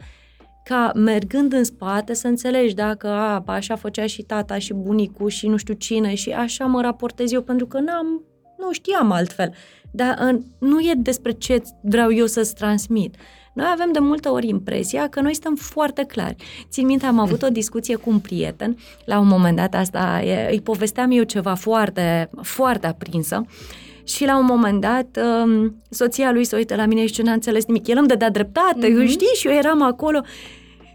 ca 0.65 0.93
mergând 0.95 1.53
în 1.53 1.65
spate 1.65 2.15
să 2.15 2.27
înțelegi 2.27 2.75
dacă 2.75 3.09
a, 3.09 3.43
așa 3.47 3.77
făcea 3.77 4.07
și 4.07 4.23
tata 4.23 4.59
și 4.59 4.73
bunicul 4.73 5.29
și 5.29 5.49
nu 5.49 5.57
știu 5.57 5.75
cine 5.75 6.15
și 6.15 6.31
așa 6.31 6.65
mă 6.67 6.81
raportez 6.81 7.33
eu 7.33 7.43
pentru 7.43 7.67
că 7.67 7.79
n-am, 7.79 8.25
nu 8.59 8.73
știam 8.73 9.11
altfel. 9.11 9.55
Dar 9.93 10.17
în, 10.19 10.41
nu 10.59 10.81
e 10.81 10.93
despre 10.97 11.33
ce 11.33 11.63
vreau 11.83 12.13
eu 12.13 12.27
să-ți 12.27 12.55
transmit. 12.55 13.15
Noi 13.55 13.67
avem 13.73 13.93
de 13.93 13.99
multe 13.99 14.29
ori 14.29 14.49
impresia 14.49 15.09
că 15.09 15.21
noi 15.21 15.33
suntem 15.33 15.55
foarte 15.55 16.05
clari. 16.05 16.37
Țin 16.69 16.87
minte, 16.87 17.07
am 17.07 17.19
avut 17.19 17.43
o 17.43 17.49
discuție 17.49 17.97
cu 17.97 18.11
un 18.11 18.19
prieten, 18.19 18.77
la 19.05 19.19
un 19.19 19.27
moment 19.27 19.57
dat 19.57 19.75
asta, 19.75 20.23
e, 20.23 20.51
îi 20.51 20.61
povesteam 20.61 21.11
eu 21.11 21.23
ceva 21.23 21.55
foarte, 21.55 22.31
foarte 22.43 22.87
aprinsă 22.87 23.45
și 24.05 24.25
la 24.25 24.39
un 24.39 24.45
moment 24.45 24.81
dat 24.81 25.19
um, 25.45 25.83
soția 25.91 26.33
lui 26.33 26.45
se 26.45 26.57
uită 26.57 26.75
la 26.75 26.87
mine 26.87 27.07
și 27.07 27.13
ce 27.13 27.23
n-a 27.23 27.33
înțeles 27.33 27.67
nimic. 27.67 27.87
El 27.87 27.99
îmi 27.99 28.09
dădea 28.09 28.31
dreptate, 28.31 28.89
mm-hmm. 28.89 29.09
știi? 29.09 29.35
Și 29.37 29.47
eu 29.47 29.53
eram 29.53 29.83
acolo 29.83 30.21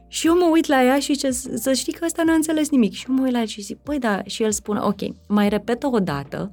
și 0.08 0.28
eu 0.28 0.38
mă 0.38 0.50
uit 0.52 0.66
la 0.66 0.84
ea 0.84 1.00
și 1.00 1.16
ce, 1.16 1.32
să 1.32 1.74
știi 1.74 1.94
că 1.94 2.06
ăsta 2.06 2.24
n-a 2.24 2.34
înțeles 2.34 2.70
nimic. 2.70 2.94
Și 2.94 3.06
eu 3.10 3.16
mă 3.16 3.22
uit 3.24 3.32
la 3.32 3.40
ea 3.40 3.46
și 3.46 3.62
zic, 3.62 3.78
păi 3.78 4.00
da, 4.00 4.22
și 4.26 4.44
el 4.44 4.52
spune, 4.52 4.80
ok, 4.80 5.00
mai 5.28 5.50
repetă 5.50 5.90
o 5.92 6.00
dată, 6.00 6.52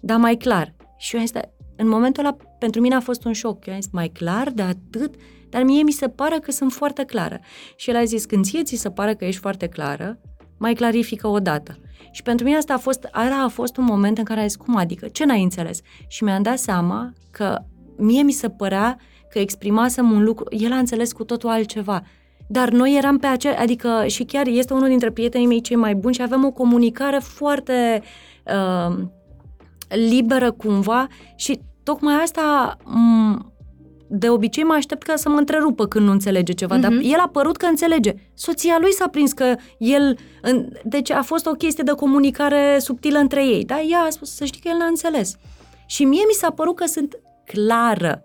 dar 0.00 0.18
mai 0.18 0.36
clar. 0.36 0.74
Și 0.98 1.16
eu 1.16 1.22
este, 1.22 1.52
în 1.80 1.88
momentul 1.88 2.24
ăla, 2.24 2.36
pentru 2.58 2.80
mine 2.80 2.94
a 2.94 3.00
fost 3.00 3.24
un 3.24 3.32
șoc. 3.32 3.66
Eu 3.66 3.74
am 3.74 3.80
zis, 3.80 3.90
mai 3.92 4.08
clar 4.08 4.50
de 4.50 4.62
atât? 4.62 5.14
Dar 5.48 5.62
mie 5.62 5.82
mi 5.82 5.90
se 5.90 6.08
pare 6.08 6.38
că 6.38 6.50
sunt 6.50 6.72
foarte 6.72 7.04
clară. 7.04 7.40
Și 7.76 7.90
el 7.90 7.96
a 7.96 8.04
zis, 8.04 8.24
când 8.24 8.44
ție 8.44 8.62
ți 8.62 8.76
se 8.76 8.90
pare 8.90 9.14
că 9.14 9.24
ești 9.24 9.40
foarte 9.40 9.66
clară, 9.66 10.18
mai 10.58 10.74
clarifică 10.74 11.26
o 11.26 11.38
dată. 11.38 11.78
Și 12.10 12.22
pentru 12.22 12.44
mine 12.44 12.56
asta 12.56 12.74
a 12.74 12.78
fost, 12.78 13.08
ăla 13.26 13.42
a 13.42 13.48
fost 13.48 13.76
un 13.76 13.84
moment 13.84 14.18
în 14.18 14.24
care 14.24 14.40
a 14.40 14.46
zis, 14.46 14.56
cum 14.56 14.76
adică? 14.76 15.08
Ce 15.08 15.24
n-ai 15.24 15.42
înțeles? 15.42 15.80
Și 16.08 16.24
mi-am 16.24 16.42
dat 16.42 16.58
seama 16.58 17.12
că 17.30 17.58
mie 17.96 18.22
mi 18.22 18.32
se 18.32 18.48
părea 18.48 18.98
că 19.30 19.38
exprimasem 19.38 20.10
un 20.10 20.24
lucru, 20.24 20.44
el 20.56 20.72
a 20.72 20.76
înțeles 20.76 21.12
cu 21.12 21.24
totul 21.24 21.48
altceva. 21.48 22.02
Dar 22.48 22.70
noi 22.70 22.96
eram 22.96 23.18
pe 23.18 23.26
acea, 23.26 23.54
adică 23.58 24.04
și 24.06 24.24
chiar 24.24 24.46
este 24.46 24.74
unul 24.74 24.88
dintre 24.88 25.10
prietenii 25.10 25.46
mei 25.46 25.60
cei 25.60 25.76
mai 25.76 25.94
buni 25.94 26.14
și 26.14 26.22
avem 26.22 26.44
o 26.44 26.50
comunicare 26.50 27.18
foarte 27.18 28.02
uh, 28.46 29.04
liberă 29.88 30.52
cumva 30.52 31.06
și 31.36 31.60
tocmai 31.90 32.14
asta 32.14 32.76
de 34.08 34.28
obicei 34.28 34.62
mă 34.62 34.72
aștept 34.72 35.02
ca 35.02 35.16
să 35.16 35.28
mă 35.28 35.38
întrerupă 35.38 35.86
când 35.86 36.06
nu 36.06 36.12
înțelege 36.12 36.52
ceva, 36.52 36.78
uh-huh. 36.78 36.80
dar 36.80 36.90
mhm. 36.90 37.02
el 37.04 37.18
a 37.18 37.28
părut 37.28 37.56
că 37.56 37.66
înțelege. 37.66 38.14
Soția 38.34 38.76
lui 38.80 38.92
s-a 38.92 39.08
prins 39.08 39.32
că 39.32 39.56
el... 39.78 40.18
Deci 40.84 41.10
a 41.10 41.22
fost 41.22 41.46
o 41.46 41.52
chestie 41.52 41.82
de 41.86 41.92
comunicare 41.92 42.78
subtilă 42.78 43.18
între 43.18 43.46
ei, 43.46 43.64
dar 43.64 43.80
ea 43.88 43.98
a 43.98 44.10
spus 44.10 44.34
să 44.34 44.44
știi 44.44 44.60
că 44.60 44.68
el 44.68 44.76
n-a 44.76 44.86
înțeles. 44.86 45.36
Și 45.86 46.04
mie 46.04 46.22
mi 46.26 46.32
s-a 46.32 46.50
părut 46.50 46.76
că 46.76 46.86
sunt 46.86 47.18
clară. 47.44 48.22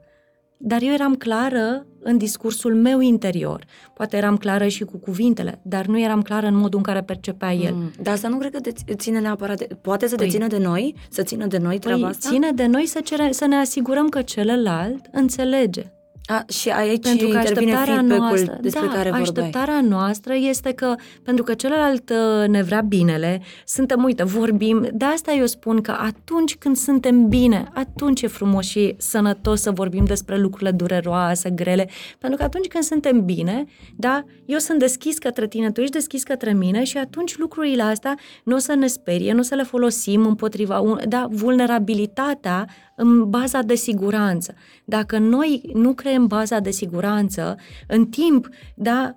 Dar 0.57 0.81
eu 0.81 0.93
eram 0.93 1.15
clară 1.15 1.85
în 2.07 2.17
discursul 2.17 2.75
meu 2.75 2.99
interior. 2.99 3.65
Poate 3.93 4.17
eram 4.17 4.37
clară 4.37 4.67
și 4.67 4.83
cu 4.83 4.97
cuvintele, 4.97 5.59
dar 5.61 5.85
nu 5.85 5.99
eram 5.99 6.21
clară 6.21 6.47
în 6.47 6.55
modul 6.55 6.77
în 6.77 6.83
care 6.83 7.01
percepea 7.01 7.53
el. 7.53 7.73
Mm, 7.73 7.91
dar 8.01 8.13
asta 8.13 8.27
nu 8.27 8.37
cred 8.37 8.51
că 8.51 8.59
te 8.59 8.93
ține 8.93 9.19
neapărat 9.19 9.57
de... 9.57 9.67
Poate 9.81 10.07
să 10.07 10.15
păi, 10.15 10.25
te 10.25 10.31
țină 10.31 10.47
de 10.47 10.57
noi? 10.57 10.95
Să 11.09 11.23
țină 11.23 11.45
de 11.45 11.57
noi 11.57 11.79
treaba 11.79 12.01
păi, 12.01 12.09
asta? 12.09 12.29
ține 12.29 12.51
de 12.51 12.65
noi 12.65 12.85
să, 12.85 12.99
cere, 13.03 13.31
să 13.31 13.45
ne 13.45 13.55
asigurăm 13.55 14.09
că 14.09 14.21
celălalt 14.21 15.05
înțelege. 15.11 15.94
A, 16.27 16.45
și 16.47 16.69
aici 16.69 17.03
pentru 17.03 17.27
că 17.27 17.37
intervine 17.37 18.01
noastră, 18.17 18.57
despre 18.61 18.85
da, 18.85 18.91
care 18.93 19.09
vorbeai. 19.09 19.21
așteptarea 19.21 19.81
noastră 19.81 20.33
este 20.33 20.73
că, 20.73 20.95
pentru 21.23 21.43
că 21.43 21.53
celălalt 21.53 22.09
uh, 22.09 22.47
ne 22.47 22.63
vrea 22.63 22.81
binele, 22.81 23.41
suntem, 23.65 24.03
uite, 24.03 24.23
vorbim, 24.23 24.89
de 24.93 25.05
asta 25.05 25.33
eu 25.33 25.45
spun 25.45 25.81
că 25.81 25.91
atunci 25.91 26.55
când 26.55 26.77
suntem 26.77 27.27
bine, 27.27 27.69
atunci 27.73 28.21
e 28.21 28.27
frumos 28.27 28.65
și 28.65 28.95
sănătos 28.97 29.61
să 29.61 29.71
vorbim 29.71 30.05
despre 30.05 30.37
lucrurile 30.37 30.71
dureroase, 30.71 31.49
grele, 31.49 31.89
pentru 32.19 32.37
că 32.37 32.43
atunci 32.43 32.67
când 32.67 32.83
suntem 32.83 33.25
bine, 33.25 33.65
da, 33.95 34.23
eu 34.45 34.57
sunt 34.57 34.79
deschis 34.79 35.17
către 35.17 35.47
tine, 35.47 35.71
tu 35.71 35.81
ești 35.81 35.93
deschis 35.93 36.23
către 36.23 36.53
mine 36.53 36.83
și 36.83 36.97
atunci 36.97 37.37
lucrurile 37.37 37.83
astea 37.83 38.17
nu 38.43 38.55
o 38.55 38.59
să 38.59 38.75
ne 38.75 38.87
sperie, 38.87 39.33
nu 39.33 39.39
o 39.39 39.43
să 39.43 39.55
le 39.55 39.63
folosim 39.63 40.25
împotriva, 40.25 40.79
un, 40.79 40.99
da, 41.07 41.27
vulnerabilitatea 41.29 42.67
în 42.95 43.29
baza 43.29 43.61
de 43.61 43.75
siguranță. 43.75 44.53
Dacă 44.85 45.17
noi 45.17 45.69
nu 45.73 45.93
creăm 45.93 46.27
baza 46.27 46.59
de 46.59 46.71
siguranță, 46.71 47.55
în 47.87 48.05
timp, 48.05 48.49
da, 48.75 49.15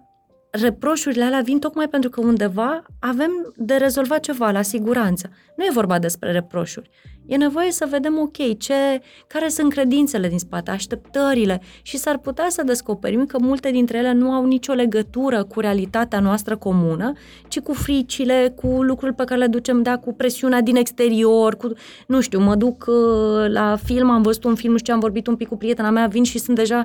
reproșurile 0.51 1.25
alea 1.25 1.41
vin 1.41 1.59
tocmai 1.59 1.89
pentru 1.89 2.11
că 2.11 2.21
undeva 2.21 2.83
avem 3.01 3.31
de 3.57 3.75
rezolvat 3.75 4.21
ceva 4.21 4.51
la 4.51 4.63
siguranță. 4.63 5.31
Nu 5.57 5.65
e 5.65 5.71
vorba 5.73 5.99
despre 5.99 6.33
reproșuri. 6.33 6.91
E 7.29 7.37
nevoie 7.37 7.71
să 7.71 7.87
vedem, 7.91 8.19
ok, 8.19 8.59
ce, 8.59 9.01
care 9.27 9.49
sunt 9.49 9.73
credințele 9.73 10.29
din 10.29 10.39
spate, 10.39 10.71
așteptările 10.71 11.61
și 11.83 11.97
s-ar 11.97 12.19
putea 12.19 12.47
să 12.49 12.63
descoperim 12.63 13.27
că 13.27 13.39
multe 13.41 13.71
dintre 13.71 13.99
ele 13.99 14.13
nu 14.13 14.31
au 14.31 14.47
nicio 14.47 14.73
legătură 14.73 15.45
cu 15.45 15.61
realitatea 15.61 16.21
noastră 16.21 16.57
comună, 16.57 17.13
ci 17.49 17.61
cu 17.61 17.73
fricile, 17.73 18.53
cu 18.57 18.83
lucruri 18.83 19.15
pe 19.15 19.25
care 19.25 19.41
le 19.41 19.47
ducem, 19.47 19.83
da, 19.83 19.99
cu 19.99 20.13
presiunea 20.13 20.61
din 20.61 20.77
exterior, 20.77 21.57
cu, 21.57 21.73
nu 22.07 22.21
știu, 22.21 22.41
mă 22.41 22.55
duc 22.55 22.85
uh, 22.87 23.49
la 23.49 23.77
film, 23.85 24.11
am 24.11 24.23
văzut 24.23 24.45
un 24.45 24.55
film, 24.55 24.73
nu 24.73 24.79
știu 24.79 24.93
ce, 24.93 24.93
am 24.93 25.01
vorbit 25.01 25.27
un 25.27 25.37
pic 25.37 25.49
cu 25.49 25.57
prietena 25.57 25.91
mea, 25.91 26.07
vin 26.07 26.23
și 26.23 26.39
sunt 26.39 26.57
deja, 26.57 26.85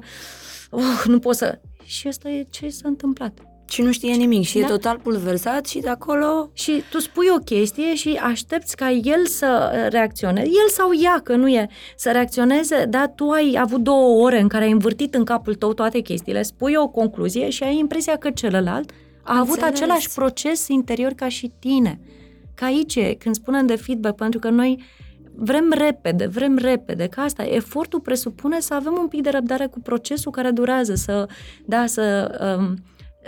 uh, 0.71 1.03
nu 1.05 1.19
pot 1.19 1.35
să... 1.35 1.59
Și 1.83 2.07
asta 2.07 2.29
e 2.29 2.45
ce 2.49 2.69
s-a 2.69 2.87
întâmplat. 2.87 3.52
Și 3.69 3.81
nu 3.81 3.91
știe 3.91 4.13
nimic 4.13 4.43
și 4.43 4.59
da? 4.59 4.65
e 4.65 4.69
total 4.69 4.97
pulversat 4.97 5.65
și 5.65 5.79
de 5.79 5.89
acolo... 5.89 6.49
Și 6.53 6.83
tu 6.89 6.99
spui 6.99 7.25
o 7.35 7.39
chestie 7.39 7.95
și 7.95 8.19
aștepți 8.23 8.75
ca 8.75 8.91
el 8.91 9.25
să 9.25 9.71
reacționeze, 9.89 10.47
el 10.47 10.69
sau 10.69 10.89
ea, 11.03 11.19
că 11.23 11.35
nu 11.35 11.47
e, 11.47 11.69
să 11.95 12.11
reacționeze, 12.11 12.85
dar 12.89 13.11
tu 13.15 13.29
ai 13.29 13.57
avut 13.59 13.79
două 13.79 14.23
ore 14.23 14.39
în 14.39 14.47
care 14.47 14.63
ai 14.63 14.71
învârtit 14.71 15.15
în 15.15 15.23
capul 15.23 15.55
tău 15.55 15.73
toate 15.73 15.99
chestiile, 15.99 16.41
spui 16.41 16.73
o 16.75 16.87
concluzie 16.87 17.49
și 17.49 17.63
ai 17.63 17.77
impresia 17.77 18.17
că 18.17 18.29
celălalt 18.29 18.91
a 19.23 19.39
avut 19.39 19.61
același 19.61 20.09
proces 20.13 20.67
interior 20.67 21.11
ca 21.11 21.27
și 21.27 21.51
tine. 21.59 21.99
Ca 22.55 22.65
aici, 22.65 23.15
când 23.17 23.35
spunem 23.35 23.65
de 23.65 23.75
feedback, 23.75 24.15
pentru 24.15 24.39
că 24.39 24.49
noi 24.49 24.83
vrem 25.35 25.71
repede, 25.71 26.27
vrem 26.27 26.57
repede, 26.57 27.07
că 27.07 27.19
asta, 27.19 27.43
efortul 27.43 27.99
presupune 27.99 28.59
să 28.59 28.73
avem 28.73 28.97
un 28.99 29.07
pic 29.07 29.21
de 29.21 29.29
răbdare 29.29 29.65
cu 29.65 29.79
procesul 29.79 30.31
care 30.31 30.51
durează, 30.51 30.95
să, 30.95 31.27
da, 31.65 31.85
să 31.85 32.31
um, 32.59 32.75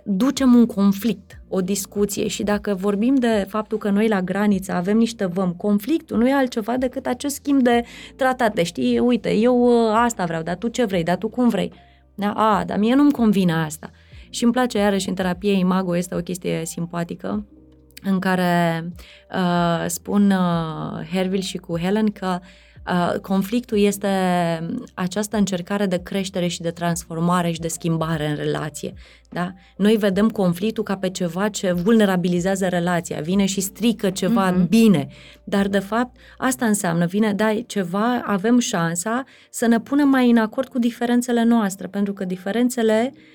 ducem 0.07 0.53
un 0.53 0.65
conflict, 0.65 1.41
o 1.48 1.61
discuție 1.61 2.27
și 2.27 2.44
dacă 2.44 2.73
vorbim 2.73 3.15
de 3.15 3.45
faptul 3.49 3.77
că 3.77 3.90
noi 3.90 4.07
la 4.07 4.22
graniță 4.22 4.72
avem 4.72 4.98
niște 4.98 5.26
văm, 5.26 5.53
conflictul 5.53 6.18
nu 6.18 6.27
e 6.27 6.34
altceva 6.34 6.77
decât 6.77 7.06
acest 7.06 7.36
schimb 7.36 7.61
de 7.61 7.84
tratate, 8.15 8.64
știi, 8.64 8.99
uite, 8.99 9.34
eu 9.34 9.61
uh, 9.61 9.94
asta 9.94 10.26
vreau, 10.26 10.44
dar 10.44 10.56
tu 10.56 10.68
ce 10.68 10.86
vrei, 10.86 11.03
dar 11.03 11.18
tu 11.18 11.27
cum 11.30 11.49
vrei. 11.49 11.72
Da? 12.15 12.32
A, 12.32 12.64
dar 12.64 12.77
mie 12.77 12.95
nu-mi 12.95 13.11
convine 13.11 13.53
asta. 13.53 13.90
Și 14.30 14.44
îmi 14.44 14.53
place 14.53 14.77
iarăși 14.77 15.10
în 15.10 15.15
terapie 15.15 15.52
imago, 15.52 15.98
este 15.98 16.15
o 16.15 16.19
chestie 16.19 16.65
simpatică, 16.65 17.45
în 18.03 18.19
care 18.19 18.84
uh, 19.32 19.86
spun 19.88 20.32
uh, 20.32 21.07
Hervil 21.11 21.41
și 21.41 21.57
cu 21.57 21.80
Helen 21.80 22.11
că 22.11 22.27
Uh, 22.27 22.64
conflictul 23.22 23.78
este 23.78 24.07
această 24.94 25.38
încercare 25.38 25.86
de 25.86 26.02
creștere 26.03 26.48
și 26.48 26.62
de 26.62 26.70
transformare 26.70 27.52
și 27.52 27.60
de 27.60 27.68
schimbare 27.68 28.28
în 28.28 28.36
relație. 28.36 28.94
Da? 29.30 29.53
Noi 29.78 29.95
vedem 29.95 30.30
conflictul 30.30 30.84
ca 30.84 30.98
pe 30.98 31.10
ceva 31.10 31.49
ce 31.49 31.72
vulnerabilizează 31.72 32.68
relația, 32.68 33.20
vine 33.22 33.45
și 33.45 33.62
strică 33.62 34.10
ceva 34.10 34.53
mm-hmm. 34.53 34.68
bine, 34.68 35.07
dar 35.44 35.68
de 35.68 35.80
fapt 35.80 36.16
asta 36.38 36.66
înseamnă, 36.66 37.06
vine, 37.06 37.34
da, 37.34 37.53
ceva, 37.68 38.22
avem 38.26 38.60
șansa 38.60 39.24
să 39.49 39.66
ne 39.66 39.80
punem 39.80 40.10
mai 40.10 40.30
în 40.30 40.38
acord 40.38 40.68
cu 40.68 40.80
diferențele 40.80 41.44
noastre, 41.44 41.88
pentru 41.88 42.14
că 42.14 42.26
diferențele 42.26 43.14
uh, 43.14 43.35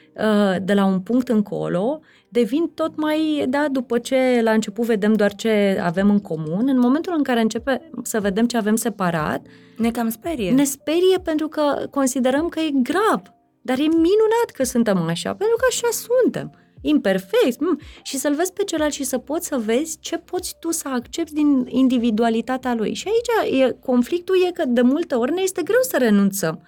de 0.62 0.74
la 0.74 0.84
un 0.84 1.00
punct 1.00 1.28
încolo 1.28 2.00
devin 2.32 2.70
tot 2.74 2.96
mai, 2.96 3.44
da, 3.48 3.66
după 3.70 3.98
ce 3.98 4.40
la 4.42 4.52
început 4.52 4.84
vedem 4.84 5.12
doar 5.12 5.34
ce 5.34 5.80
avem 5.82 6.10
în 6.10 6.20
comun, 6.20 6.68
în 6.68 6.78
momentul 6.78 7.14
în 7.16 7.22
care 7.22 7.40
începe 7.40 7.90
să 8.02 8.20
vedem 8.20 8.46
ce 8.46 8.56
avem 8.56 8.76
separat, 8.76 9.46
ne 9.76 9.90
cam 9.90 10.08
sperie. 10.08 10.50
Ne 10.50 10.64
sperie 10.64 11.18
pentru 11.24 11.48
că 11.48 11.86
considerăm 11.90 12.48
că 12.48 12.60
e 12.60 12.70
grav. 12.82 13.22
Dar 13.62 13.78
e 13.78 13.82
minunat 13.82 14.50
că 14.52 14.64
suntem 14.64 14.96
așa, 14.96 15.34
pentru 15.34 15.56
că 15.56 15.64
așa 15.68 15.88
suntem. 15.90 16.54
Imperfect. 16.80 17.60
Mm. 17.60 17.78
Și 18.02 18.16
să-l 18.16 18.34
vezi 18.34 18.52
pe 18.52 18.64
celălalt 18.64 18.92
și 18.92 19.04
să 19.04 19.18
poți 19.18 19.46
să 19.46 19.56
vezi 19.64 19.98
ce 20.00 20.16
poți 20.18 20.56
tu 20.60 20.70
să 20.70 20.88
accepti 20.88 21.32
din 21.32 21.66
individualitatea 21.68 22.74
lui. 22.74 22.94
Și 22.94 23.08
aici 23.08 23.60
e, 23.60 23.76
conflictul 23.84 24.34
e 24.48 24.52
că 24.52 24.64
de 24.66 24.80
multe 24.80 25.14
ori 25.14 25.32
ne 25.32 25.40
este 25.42 25.62
greu 25.62 25.80
să 25.80 25.96
renunțăm. 25.98 26.62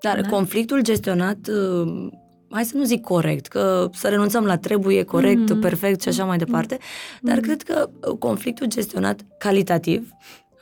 Dar 0.00 0.20
da? 0.20 0.28
conflictul 0.28 0.82
gestionat 0.82 1.38
uh 1.48 2.08
hai 2.50 2.64
să 2.64 2.76
nu 2.76 2.84
zic 2.84 3.02
corect, 3.02 3.46
că 3.46 3.90
să 3.92 4.08
renunțăm 4.08 4.44
la 4.44 4.56
trebuie 4.56 5.02
corect, 5.02 5.54
mm-hmm. 5.54 5.60
perfect 5.60 6.02
și 6.02 6.08
așa 6.08 6.24
mai 6.24 6.38
departe, 6.38 6.76
mm-hmm. 6.76 7.20
dar 7.20 7.38
cred 7.38 7.62
că 7.62 7.90
conflictul 8.18 8.66
gestionat 8.66 9.20
calitativ 9.38 10.10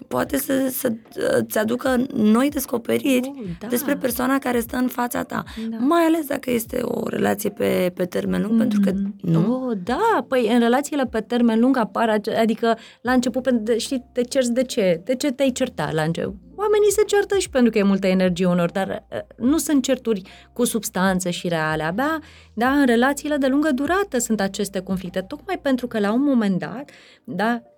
poate 0.09 0.37
să, 0.37 0.69
să 0.71 0.93
ți 1.41 1.59
aducă 1.59 2.07
noi 2.15 2.49
descoperiri 2.51 3.33
oh, 3.37 3.45
da. 3.59 3.67
despre 3.67 3.97
persoana 3.97 4.39
care 4.39 4.61
stă 4.61 4.77
în 4.77 4.89
fața 4.89 5.23
ta. 5.23 5.45
Da. 5.71 5.77
Mai 5.77 6.03
ales 6.03 6.27
dacă 6.27 6.51
este 6.51 6.81
o 6.83 7.09
relație 7.09 7.51
pe, 7.51 7.93
pe 7.95 8.05
termen 8.05 8.43
lung, 8.43 8.55
mm-hmm. 8.55 8.59
pentru 8.59 8.81
că 8.81 8.93
nu. 9.21 9.67
Oh, 9.67 9.79
da, 9.85 10.25
păi 10.29 10.53
în 10.53 10.59
relațiile 10.59 11.07
pe 11.07 11.21
termen 11.21 11.61
lung 11.61 11.77
apar, 11.77 12.21
adică 12.41 12.77
la 13.01 13.13
început, 13.13 13.49
știi, 13.77 14.05
te 14.13 14.23
cerți 14.23 14.53
de 14.53 14.63
ce? 14.63 15.01
De 15.05 15.15
ce 15.15 15.33
te-ai 15.33 15.51
certat 15.51 15.93
la 15.93 16.03
început? 16.03 16.35
Oamenii 16.59 16.93
se 16.93 17.03
certă 17.07 17.39
și 17.39 17.51
pentru 17.51 17.71
că 17.71 17.79
e 17.79 17.83
multă 17.83 18.07
energie 18.07 18.47
unor, 18.47 18.71
dar 18.71 19.07
nu 19.37 19.59
sunt 19.59 19.83
certuri 19.83 20.23
cu 20.53 20.65
substanță 20.65 21.31
și 21.31 21.49
reale. 21.49 21.83
Abia, 21.83 22.19
da, 22.55 22.69
în 22.69 22.87
relațiile 22.87 23.37
de 23.37 23.47
lungă 23.47 23.71
durată 23.75 24.19
sunt 24.19 24.41
aceste 24.41 24.81
conflicte, 24.81 25.21
tocmai 25.21 25.59
pentru 25.63 25.87
că 25.87 25.99
la 25.99 26.13
un 26.13 26.23
moment 26.23 26.59
dat, 26.59 26.91
da, 27.25 27.63
Uh, 27.63 27.76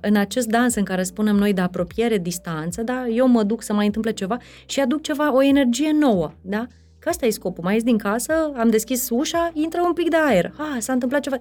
în 0.00 0.16
acest 0.16 0.46
dans 0.46 0.74
în 0.74 0.84
care 0.84 1.02
spunem 1.02 1.36
noi 1.36 1.52
de 1.52 1.60
apropiere, 1.60 2.18
distanță, 2.18 2.82
da, 2.82 3.06
eu 3.06 3.28
mă 3.28 3.42
duc 3.42 3.62
să 3.62 3.72
mai 3.72 3.86
întâmple 3.86 4.12
ceva 4.12 4.36
și 4.66 4.80
aduc 4.80 5.02
ceva, 5.02 5.34
o 5.34 5.42
energie 5.42 5.92
nouă, 5.92 6.32
da? 6.40 6.66
Că 6.98 7.08
asta 7.08 7.26
e 7.26 7.30
scopul. 7.30 7.64
Mai 7.64 7.74
ies 7.74 7.82
din 7.82 7.98
casă, 7.98 8.32
am 8.56 8.70
deschis 8.70 9.08
ușa, 9.10 9.50
intră 9.54 9.80
un 9.84 9.92
pic 9.92 10.10
de 10.10 10.16
aer. 10.16 10.52
Ah, 10.56 10.76
s-a 10.78 10.92
întâmplat 10.92 11.20
ceva. 11.20 11.38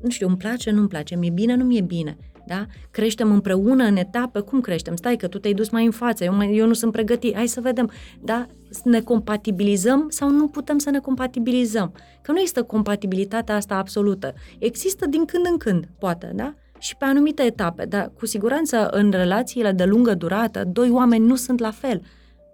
Nu 0.00 0.10
știu, 0.10 0.26
îmi 0.26 0.36
place, 0.36 0.70
nu-mi 0.70 0.88
place, 0.88 1.16
mi-e 1.16 1.30
bine, 1.30 1.54
nu 1.54 1.64
mi-e 1.64 1.80
bine. 1.80 2.16
Da? 2.46 2.66
Creștem 2.90 3.32
împreună 3.32 3.84
în 3.84 3.96
etape, 3.96 4.40
cum 4.40 4.60
creștem? 4.60 4.96
Stai 4.96 5.16
că 5.16 5.28
tu 5.28 5.38
te-ai 5.38 5.54
dus 5.54 5.70
mai 5.70 5.84
în 5.84 5.90
față, 5.90 6.24
eu, 6.24 6.34
mai, 6.34 6.56
eu 6.56 6.66
nu 6.66 6.72
sunt 6.72 6.92
pregătit, 6.92 7.34
hai 7.34 7.46
să 7.46 7.60
vedem. 7.60 7.90
Da? 8.20 8.46
Ne 8.84 9.00
compatibilizăm 9.00 10.06
sau 10.08 10.30
nu 10.30 10.48
putem 10.48 10.78
să 10.78 10.90
ne 10.90 10.98
compatibilizăm? 10.98 11.92
Că 12.22 12.32
nu 12.32 12.38
există 12.38 12.62
compatibilitatea 12.62 13.54
asta 13.54 13.74
absolută. 13.74 14.34
Există 14.58 15.06
din 15.06 15.24
când 15.24 15.46
în 15.50 15.56
când, 15.56 15.88
poate, 15.98 16.32
da? 16.34 16.54
Și 16.78 16.96
pe 16.96 17.04
anumite 17.04 17.42
etape, 17.42 17.84
dar 17.84 18.12
cu 18.18 18.26
siguranță 18.26 18.88
în 18.88 19.10
relațiile 19.10 19.72
de 19.72 19.84
lungă 19.84 20.14
durată, 20.14 20.64
doi 20.64 20.90
oameni 20.90 21.26
nu 21.26 21.36
sunt 21.36 21.58
la 21.58 21.70
fel. 21.70 22.02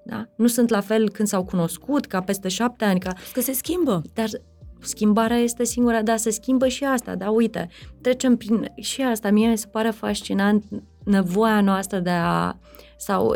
Da? 0.05 0.28
Nu 0.36 0.47
sunt 0.47 0.69
la 0.69 0.81
fel 0.81 1.11
când 1.11 1.28
s-au 1.28 1.44
cunoscut, 1.44 2.07
ca 2.07 2.20
peste 2.20 2.49
șapte 2.49 2.85
ani. 2.85 3.01
Ca... 3.01 3.12
Că 3.32 3.40
se 3.40 3.53
schimbă. 3.53 4.03
Dar 4.15 4.28
schimbarea 4.81 5.36
este 5.36 5.65
singura, 5.65 6.03
dar 6.03 6.16
se 6.16 6.31
schimbă 6.31 6.69
și 6.69 6.85
asta, 6.85 7.15
da, 7.15 7.31
uite, 7.31 7.69
trecem 8.01 8.36
prin 8.36 8.73
și 8.77 9.03
asta, 9.03 9.31
mie 9.31 9.49
mi 9.49 9.59
se 9.59 9.66
pare 9.66 9.90
fascinant 9.90 10.65
nevoia 11.05 11.61
noastră 11.61 11.99
de 11.99 12.11
a 12.11 12.57
sau 13.05 13.35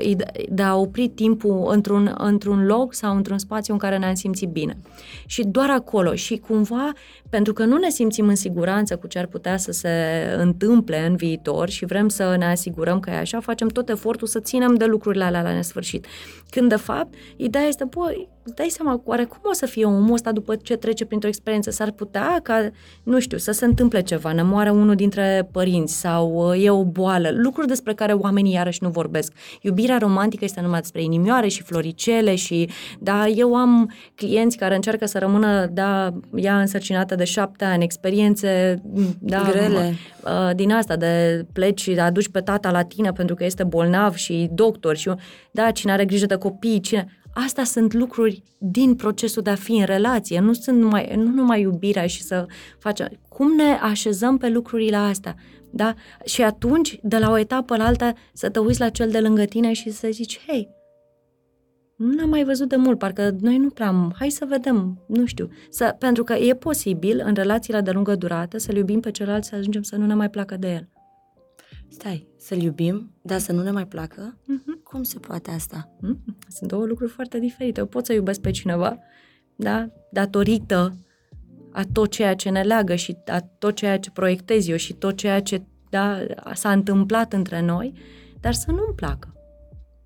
de 0.48 0.62
a 0.62 0.76
opri 0.76 1.08
timpul 1.08 1.66
într-un, 1.70 2.14
într-un 2.18 2.66
loc 2.66 2.94
sau 2.94 3.16
într-un 3.16 3.38
spațiu 3.38 3.72
în 3.72 3.78
care 3.78 3.98
ne-am 3.98 4.14
simțit 4.14 4.48
bine. 4.48 4.78
Și 5.26 5.44
doar 5.44 5.70
acolo. 5.70 6.14
Și 6.14 6.36
cumva, 6.36 6.92
pentru 7.30 7.52
că 7.52 7.64
nu 7.64 7.76
ne 7.76 7.88
simțim 7.88 8.28
în 8.28 8.34
siguranță 8.34 8.96
cu 8.96 9.06
ce 9.06 9.18
ar 9.18 9.26
putea 9.26 9.56
să 9.56 9.72
se 9.72 9.90
întâmple 10.38 11.06
în 11.06 11.16
viitor 11.16 11.68
și 11.68 11.84
vrem 11.84 12.08
să 12.08 12.36
ne 12.38 12.46
asigurăm 12.46 13.00
că 13.00 13.10
e 13.10 13.16
așa, 13.16 13.40
facem 13.40 13.68
tot 13.68 13.88
efortul 13.88 14.26
să 14.26 14.40
ținem 14.40 14.74
de 14.74 14.84
lucrurile 14.84 15.24
alea 15.24 15.42
la 15.42 15.52
nesfârșit. 15.52 16.06
Când, 16.50 16.68
de 16.68 16.76
fapt, 16.76 17.14
ideea 17.36 17.64
este, 17.64 17.84
băi, 17.84 18.28
dai 18.54 18.68
seama, 18.68 19.00
oare 19.04 19.24
cum 19.24 19.38
o 19.42 19.52
să 19.52 19.66
fie 19.66 19.84
omul 19.84 20.12
ăsta 20.12 20.32
după 20.32 20.56
ce 20.56 20.76
trece 20.76 21.04
printr-o 21.04 21.28
experiență? 21.28 21.70
S-ar 21.70 21.90
putea 21.90 22.40
ca, 22.42 22.70
nu 23.02 23.20
știu, 23.20 23.38
să 23.38 23.52
se 23.52 23.64
întâmple 23.64 24.02
ceva, 24.02 24.32
ne 24.32 24.42
moare 24.42 24.70
unul 24.70 24.94
dintre 24.94 25.48
părinți 25.52 26.00
sau 26.00 26.50
uh, 26.50 26.64
e 26.64 26.70
o 26.70 26.84
boală, 26.84 27.30
lucruri 27.32 27.66
despre 27.66 27.94
care 27.94 28.12
oamenii 28.12 28.52
iarăși 28.52 28.82
nu 28.82 28.88
vorbesc. 28.88 29.32
Iubirea 29.60 29.98
romantică 29.98 30.44
este 30.44 30.60
numai 30.60 30.80
despre 30.80 31.02
inimioare 31.02 31.48
și 31.48 31.62
floricele 31.62 32.34
și, 32.34 32.68
da, 32.98 33.26
eu 33.26 33.54
am 33.54 33.92
clienți 34.14 34.56
care 34.56 34.74
încearcă 34.74 35.06
să 35.06 35.18
rămână, 35.18 35.66
da, 35.66 36.12
ea 36.34 36.60
însărcinată 36.60 37.14
de 37.14 37.24
șapte 37.24 37.64
ani, 37.64 37.84
experiențe, 37.84 38.82
da, 39.18 39.42
grele. 39.50 39.94
Uh, 40.24 40.54
din 40.54 40.72
asta, 40.72 40.96
de 40.96 41.44
pleci 41.52 41.80
și 41.80 41.90
aduci 41.90 42.28
pe 42.28 42.40
tata 42.40 42.70
la 42.70 42.82
tine 42.82 43.12
pentru 43.12 43.34
că 43.34 43.44
este 43.44 43.64
bolnav 43.64 44.14
și 44.14 44.48
doctor 44.52 44.96
și, 44.96 45.10
da, 45.50 45.70
cine 45.70 45.92
are 45.92 46.04
grijă 46.04 46.26
de 46.26 46.34
copii, 46.34 46.80
cine 46.80 47.06
Asta 47.44 47.64
sunt 47.64 47.92
lucruri 47.92 48.42
din 48.58 48.94
procesul 48.94 49.42
de 49.42 49.50
a 49.50 49.54
fi 49.54 49.72
în 49.72 49.84
relație, 49.84 50.40
nu 50.40 50.52
sunt 50.52 50.78
numai, 50.78 51.12
nu 51.16 51.30
numai 51.30 51.60
iubirea 51.60 52.06
și 52.06 52.22
să 52.22 52.46
facem. 52.78 53.08
Cum 53.28 53.54
ne 53.54 53.78
așezăm 53.82 54.36
pe 54.36 54.48
lucrurile 54.48 54.96
astea? 54.96 55.34
Da? 55.70 55.94
Și 56.24 56.42
atunci, 56.42 56.98
de 57.02 57.18
la 57.18 57.30
o 57.30 57.38
etapă 57.38 57.76
la 57.76 57.84
alta, 57.84 58.12
să 58.32 58.50
te 58.50 58.58
uiți 58.58 58.80
la 58.80 58.88
cel 58.88 59.10
de 59.10 59.20
lângă 59.20 59.44
tine 59.44 59.72
și 59.72 59.90
să 59.90 60.08
zici, 60.10 60.40
hei, 60.46 60.68
nu 61.96 62.12
ne-am 62.12 62.28
mai 62.28 62.44
văzut 62.44 62.68
de 62.68 62.76
mult, 62.76 62.98
parcă 62.98 63.36
noi 63.40 63.56
nu 63.56 63.70
prea 63.70 63.86
am, 63.86 64.14
hai 64.18 64.30
să 64.30 64.44
vedem, 64.48 65.04
nu 65.08 65.26
știu. 65.26 65.48
Să, 65.70 65.96
pentru 65.98 66.24
că 66.24 66.32
e 66.32 66.54
posibil, 66.54 67.22
în 67.24 67.34
relațiile 67.34 67.80
de 67.80 67.90
lungă 67.90 68.14
durată, 68.14 68.58
să-l 68.58 68.76
iubim 68.76 69.00
pe 69.00 69.10
celălalt, 69.10 69.44
să 69.44 69.54
ajungem 69.54 69.82
să 69.82 69.96
nu 69.96 70.06
ne 70.06 70.14
mai 70.14 70.30
placă 70.30 70.56
de 70.56 70.72
el. 70.72 70.88
Stai, 71.88 72.28
să-l 72.46 72.62
iubim, 72.62 73.10
dar 73.22 73.38
să 73.38 73.52
nu 73.52 73.62
ne 73.62 73.70
mai 73.70 73.86
placă? 73.86 74.36
Mm-hmm. 74.42 74.82
Cum 74.82 75.02
se 75.02 75.18
poate 75.18 75.50
asta? 75.50 75.90
Mm-hmm. 75.96 76.48
Sunt 76.48 76.70
două 76.70 76.84
lucruri 76.84 77.10
foarte 77.10 77.38
diferite. 77.38 77.80
Eu 77.80 77.86
pot 77.86 78.06
să 78.06 78.12
iubesc 78.12 78.40
pe 78.40 78.50
cineva, 78.50 78.98
da, 79.56 79.88
datorită 80.10 80.96
a 81.72 81.82
tot 81.92 82.10
ceea 82.10 82.34
ce 82.34 82.50
ne 82.50 82.62
leagă 82.62 82.94
și 82.94 83.16
a 83.26 83.40
tot 83.40 83.74
ceea 83.74 83.98
ce 83.98 84.10
proiectez 84.10 84.68
eu 84.68 84.76
și 84.76 84.92
tot 84.92 85.16
ceea 85.16 85.40
ce 85.40 85.62
da, 85.90 86.18
s-a 86.54 86.72
întâmplat 86.72 87.32
între 87.32 87.60
noi, 87.60 87.92
dar 88.40 88.52
să 88.52 88.70
nu-mi 88.70 88.94
placă. 88.94 89.34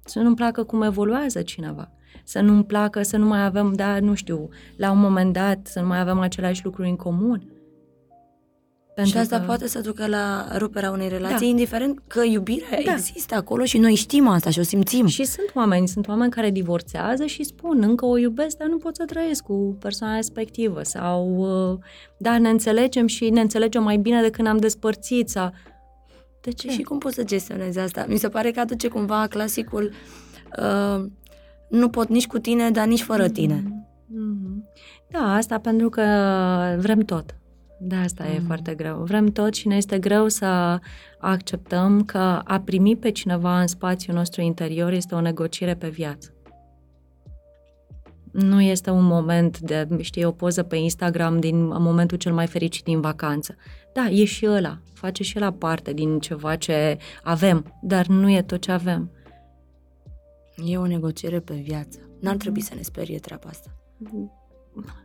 Să 0.04 0.18
nu-mi 0.18 0.36
placă 0.36 0.62
cum 0.62 0.82
evoluează 0.82 1.42
cineva. 1.42 1.92
Să 2.24 2.40
nu-mi 2.40 2.64
placă 2.64 3.02
să 3.02 3.16
nu 3.16 3.26
mai 3.26 3.44
avem, 3.44 3.72
da, 3.72 4.00
nu 4.00 4.14
știu, 4.14 4.48
la 4.76 4.90
un 4.90 4.98
moment 4.98 5.32
dat 5.32 5.66
să 5.66 5.80
nu 5.80 5.86
mai 5.86 6.00
avem 6.00 6.18
aceleași 6.18 6.64
lucruri 6.64 6.88
în 6.88 6.96
comun. 6.96 7.59
Pentru 9.00 9.18
și 9.18 9.24
asta 9.24 9.38
că... 9.38 9.46
poate 9.46 9.68
să 9.68 9.80
ducă 9.80 10.06
la 10.06 10.48
ruperea 10.56 10.90
unei 10.90 11.08
relații, 11.08 11.38
da. 11.38 11.44
indiferent 11.44 12.02
că 12.06 12.22
iubirea 12.24 12.82
Da. 12.84 12.92
există 12.92 13.34
acolo 13.34 13.64
și 13.64 13.78
noi 13.78 13.94
știm 13.94 14.28
asta 14.28 14.50
și 14.50 14.58
o 14.58 14.62
simțim. 14.62 15.06
Și 15.06 15.24
sunt 15.24 15.50
oameni, 15.54 15.88
sunt 15.88 16.08
oameni 16.08 16.30
care 16.30 16.50
divorțează 16.50 17.24
și 17.24 17.42
spun 17.42 17.82
încă 17.82 18.04
o 18.06 18.18
iubesc, 18.18 18.56
dar 18.56 18.68
nu 18.68 18.76
pot 18.76 18.96
să 18.96 19.04
trăiesc 19.04 19.42
cu 19.42 19.76
persoana 19.80 20.14
respectivă 20.14 20.82
sau 20.82 21.36
uh, 21.72 21.78
da, 22.18 22.38
ne 22.38 22.48
înțelegem 22.48 23.06
și 23.06 23.30
ne 23.30 23.40
înțelegem 23.40 23.82
mai 23.82 23.96
bine 23.96 24.22
decât 24.22 24.42
ne-am 24.42 24.58
despărțit 24.58 25.28
sau 25.28 25.52
de 26.40 26.50
ce? 26.50 26.70
Și 26.70 26.82
cum 26.82 26.98
poți 26.98 27.14
să 27.14 27.24
gestionezi 27.24 27.78
asta? 27.78 28.04
Mi 28.08 28.18
se 28.18 28.28
pare 28.28 28.50
că 28.50 28.60
aduce 28.60 28.88
cumva 28.88 29.26
clasicul 29.26 29.92
uh, 30.58 31.04
nu 31.68 31.88
pot 31.88 32.08
nici 32.08 32.26
cu 32.26 32.38
tine, 32.38 32.70
dar 32.70 32.86
nici 32.86 33.02
fără 33.02 33.28
tine. 33.28 33.84
Mm-hmm. 34.10 34.60
Da, 35.08 35.34
asta 35.34 35.58
pentru 35.58 35.88
că 35.88 36.02
vrem 36.78 37.00
tot. 37.00 37.34
Da, 37.82 38.00
asta 38.00 38.24
mm. 38.24 38.34
e 38.34 38.42
foarte 38.46 38.74
greu. 38.74 38.96
Vrem 38.96 39.26
tot 39.26 39.54
și 39.54 39.68
ne 39.68 39.76
este 39.76 39.98
greu 39.98 40.28
să 40.28 40.78
acceptăm 41.18 42.04
că 42.04 42.40
a 42.44 42.60
primi 42.64 42.96
pe 42.96 43.10
cineva 43.10 43.60
în 43.60 43.66
spațiul 43.66 44.16
nostru 44.16 44.40
interior 44.40 44.92
este 44.92 45.14
o 45.14 45.20
negociere 45.20 45.74
pe 45.74 45.88
viață. 45.88 46.34
Nu 48.32 48.60
este 48.60 48.90
un 48.90 49.04
moment 49.04 49.58
de, 49.58 49.88
știi, 50.00 50.24
o 50.24 50.30
poză 50.30 50.62
pe 50.62 50.76
Instagram 50.76 51.40
din 51.40 51.66
momentul 51.66 52.18
cel 52.18 52.32
mai 52.32 52.46
fericit 52.46 52.84
din 52.84 53.00
vacanță. 53.00 53.56
Da, 53.92 54.08
e 54.08 54.24
și 54.24 54.46
ăla, 54.46 54.80
face 54.92 55.22
și 55.22 55.38
ăla 55.38 55.52
parte 55.52 55.92
din 55.92 56.18
ceva 56.18 56.56
ce 56.56 56.98
avem, 57.22 57.78
dar 57.82 58.06
nu 58.06 58.30
e 58.30 58.42
tot 58.42 58.60
ce 58.60 58.72
avem. 58.72 59.10
E 60.66 60.78
o 60.78 60.86
negociere 60.86 61.40
pe 61.40 61.54
viață. 61.54 61.98
N-ar 62.20 62.36
trebui 62.36 62.60
să 62.60 62.74
ne 62.74 62.82
sperie 62.82 63.18
treaba 63.18 63.48
asta. 63.48 63.76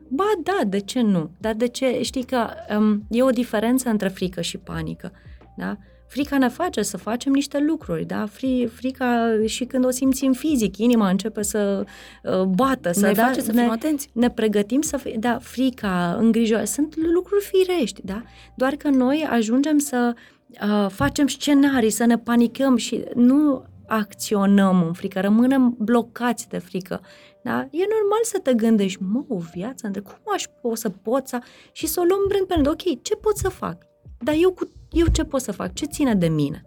Ba 0.08 0.32
da, 0.44 0.60
de 0.68 0.80
ce 0.80 1.02
nu? 1.02 1.30
Dar 1.38 1.54
de 1.54 1.68
ce? 1.68 2.02
Știi 2.02 2.24
că 2.24 2.48
um, 2.78 3.04
e 3.10 3.24
o 3.24 3.30
diferență 3.30 3.90
între 3.90 4.08
frică 4.08 4.42
și 4.42 4.58
panică. 4.58 5.12
Da? 5.58 5.78
Frica 6.08 6.38
ne 6.38 6.48
face 6.48 6.82
să 6.82 6.98
facem 6.98 7.32
niște 7.32 7.60
lucruri, 7.60 8.06
da? 8.06 8.26
Fri, 8.26 8.68
frica 8.74 9.30
și 9.46 9.66
când 9.66 9.86
o 9.86 9.90
simțim 9.90 10.34
fizic, 10.34 10.78
inima 10.78 11.10
începe 11.10 11.42
să 11.42 11.86
uh, 12.24 12.42
bată, 12.42 12.92
să, 12.92 13.06
ne 13.06 13.12
da, 13.12 13.26
face 13.26 13.42
să 13.42 13.52
ne, 13.52 13.62
fim 13.62 13.72
atenți. 13.72 14.10
ne 14.14 14.30
pregătim 14.30 14.82
să 14.82 14.98
fim, 14.98 15.20
da, 15.20 15.38
frica, 15.42 16.18
îngrijorare, 16.20 16.66
sunt 16.66 16.96
lucruri 17.14 17.44
firești, 17.44 18.02
da? 18.04 18.24
Doar 18.56 18.74
că 18.74 18.90
noi 18.90 19.28
ajungem 19.30 19.78
să 19.78 20.14
uh, 20.62 20.90
facem 20.90 21.28
scenarii, 21.28 21.90
să 21.90 22.06
ne 22.06 22.18
panicăm 22.18 22.76
și 22.76 23.04
nu 23.16 23.66
acționăm 23.88 24.84
în 24.86 24.94
frică, 24.94 25.20
rămânem 25.20 25.76
blocați 25.80 26.50
de 26.50 26.58
frică. 26.58 27.02
Da? 27.46 27.68
E 27.72 27.86
normal 27.98 28.24
să 28.24 28.40
te 28.44 28.54
gândești, 28.54 29.04
mă, 29.04 29.24
o 29.28 29.38
viață, 29.38 29.86
între 29.86 30.02
cum 30.02 30.16
aș 30.34 30.44
o 30.62 30.76
să 30.76 30.90
pot 30.90 31.28
să... 31.28 31.40
Și 31.72 31.88
să 31.88 32.00
o 32.00 32.04
luăm 32.04 32.20
rând 32.30 32.48
pe 32.48 32.54
rând. 32.54 32.68
Ok, 32.68 33.02
ce 33.02 33.16
pot 33.16 33.38
să 33.38 33.50
fac? 33.50 33.78
Dar 34.20 34.36
eu, 34.38 34.52
cu, 34.52 34.70
eu 34.92 35.06
ce 35.08 35.24
pot 35.24 35.42
să 35.42 35.52
fac? 35.52 35.74
Ce 35.74 35.86
ține 35.86 36.16
de 36.16 36.28
mine? 36.28 36.64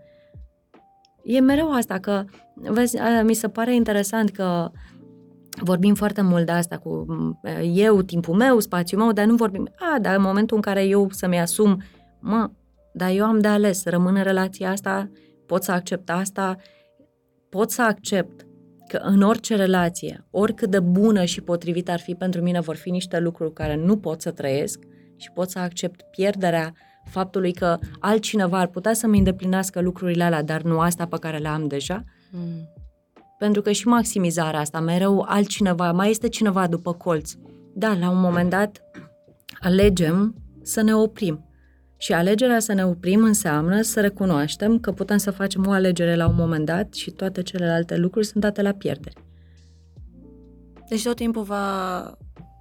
E 1.22 1.40
mereu 1.40 1.72
asta, 1.72 1.98
că, 1.98 2.24
vezi, 2.54 2.96
mi 3.22 3.34
se 3.34 3.48
pare 3.48 3.74
interesant 3.74 4.30
că 4.30 4.70
vorbim 5.62 5.94
foarte 5.94 6.22
mult 6.22 6.46
de 6.46 6.52
asta 6.52 6.76
cu 6.78 7.06
eu, 7.62 8.02
timpul 8.02 8.34
meu, 8.34 8.58
spațiul 8.58 9.00
meu, 9.00 9.12
dar 9.12 9.24
nu 9.24 9.34
vorbim, 9.34 9.68
a, 9.94 9.98
dar 9.98 10.16
în 10.16 10.22
momentul 10.22 10.56
în 10.56 10.62
care 10.62 10.84
eu 10.84 11.08
să-mi 11.10 11.40
asum, 11.40 11.82
mă, 12.20 12.50
dar 12.92 13.10
eu 13.10 13.24
am 13.24 13.38
de 13.38 13.48
ales, 13.48 13.84
rămân 13.84 14.16
în 14.16 14.22
relația 14.22 14.70
asta, 14.70 15.10
pot 15.46 15.62
să 15.62 15.72
accept 15.72 16.10
asta, 16.10 16.56
pot 17.48 17.70
să 17.70 17.82
accept 17.82 18.46
că 18.88 18.96
în 18.96 19.22
orice 19.22 19.56
relație, 19.56 20.24
oricât 20.30 20.70
de 20.70 20.80
bună 20.80 21.24
și 21.24 21.40
potrivită 21.40 21.90
ar 21.90 22.00
fi 22.00 22.14
pentru 22.14 22.40
mine, 22.40 22.60
vor 22.60 22.76
fi 22.76 22.90
niște 22.90 23.18
lucruri 23.18 23.52
care 23.52 23.76
nu 23.76 23.96
pot 23.96 24.20
să 24.20 24.30
trăiesc 24.30 24.78
și 25.16 25.30
pot 25.34 25.50
să 25.50 25.58
accept 25.58 26.02
pierderea 26.10 26.72
faptului 27.04 27.52
că 27.52 27.78
altcineva 27.98 28.58
ar 28.58 28.66
putea 28.66 28.92
să-mi 28.92 29.18
îndeplinească 29.18 29.80
lucrurile 29.80 30.24
alea, 30.24 30.42
dar 30.42 30.62
nu 30.62 30.80
asta 30.80 31.06
pe 31.06 31.16
care 31.18 31.38
le 31.38 31.48
am 31.48 31.66
deja. 31.66 32.04
Mm. 32.30 32.68
Pentru 33.38 33.62
că 33.62 33.72
și 33.72 33.86
maximizarea 33.86 34.60
asta, 34.60 34.80
mereu 34.80 35.24
altcineva, 35.28 35.92
mai 35.92 36.10
este 36.10 36.28
cineva 36.28 36.66
după 36.66 36.92
colț. 36.92 37.32
Da, 37.74 37.96
la 38.00 38.10
un 38.10 38.20
moment 38.20 38.50
dat 38.50 38.82
alegem 39.60 40.34
să 40.62 40.82
ne 40.82 40.94
oprim. 40.94 41.47
Și 42.00 42.12
alegerea 42.12 42.58
să 42.58 42.72
ne 42.72 42.84
oprim 42.84 43.22
înseamnă 43.22 43.80
să 43.80 44.00
recunoaștem 44.00 44.78
că 44.78 44.92
putem 44.92 45.16
să 45.16 45.30
facem 45.30 45.66
o 45.66 45.70
alegere 45.70 46.16
la 46.16 46.28
un 46.28 46.34
moment 46.34 46.64
dat 46.64 46.94
și 46.94 47.10
toate 47.10 47.42
celelalte 47.42 47.96
lucruri 47.96 48.26
sunt 48.26 48.42
date 48.42 48.62
la 48.62 48.72
pierdere. 48.72 49.16
Deci 50.88 51.02
tot 51.02 51.16
timpul 51.16 51.42
va, 51.42 52.16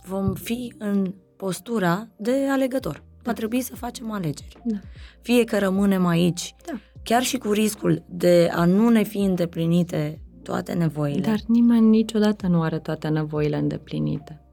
vom 0.05 0.34
fi 0.34 0.73
în 0.77 1.14
postura 1.35 2.07
de 2.18 2.47
alegător. 2.49 2.93
Da. 2.93 3.03
Va 3.23 3.34
trebui 3.34 3.61
să 3.61 3.76
facem 3.76 4.11
alegeri. 4.11 4.57
Da. 4.64 4.77
Fie 5.22 5.43
că 5.43 5.57
rămânem 5.57 6.05
aici, 6.05 6.55
da. 6.65 6.80
chiar 7.03 7.23
și 7.23 7.38
cu 7.38 7.51
riscul 7.51 8.03
de 8.09 8.49
a 8.53 8.65
nu 8.65 8.89
ne 8.89 9.03
fi 9.03 9.18
îndeplinite 9.18 10.22
toate 10.43 10.73
nevoile. 10.73 11.22
Dar 11.22 11.39
nimeni 11.47 11.88
niciodată 11.88 12.47
nu 12.47 12.61
are 12.61 12.80
toate 12.80 13.07
nevoile 13.07 13.57
îndeplinite. 13.57 14.47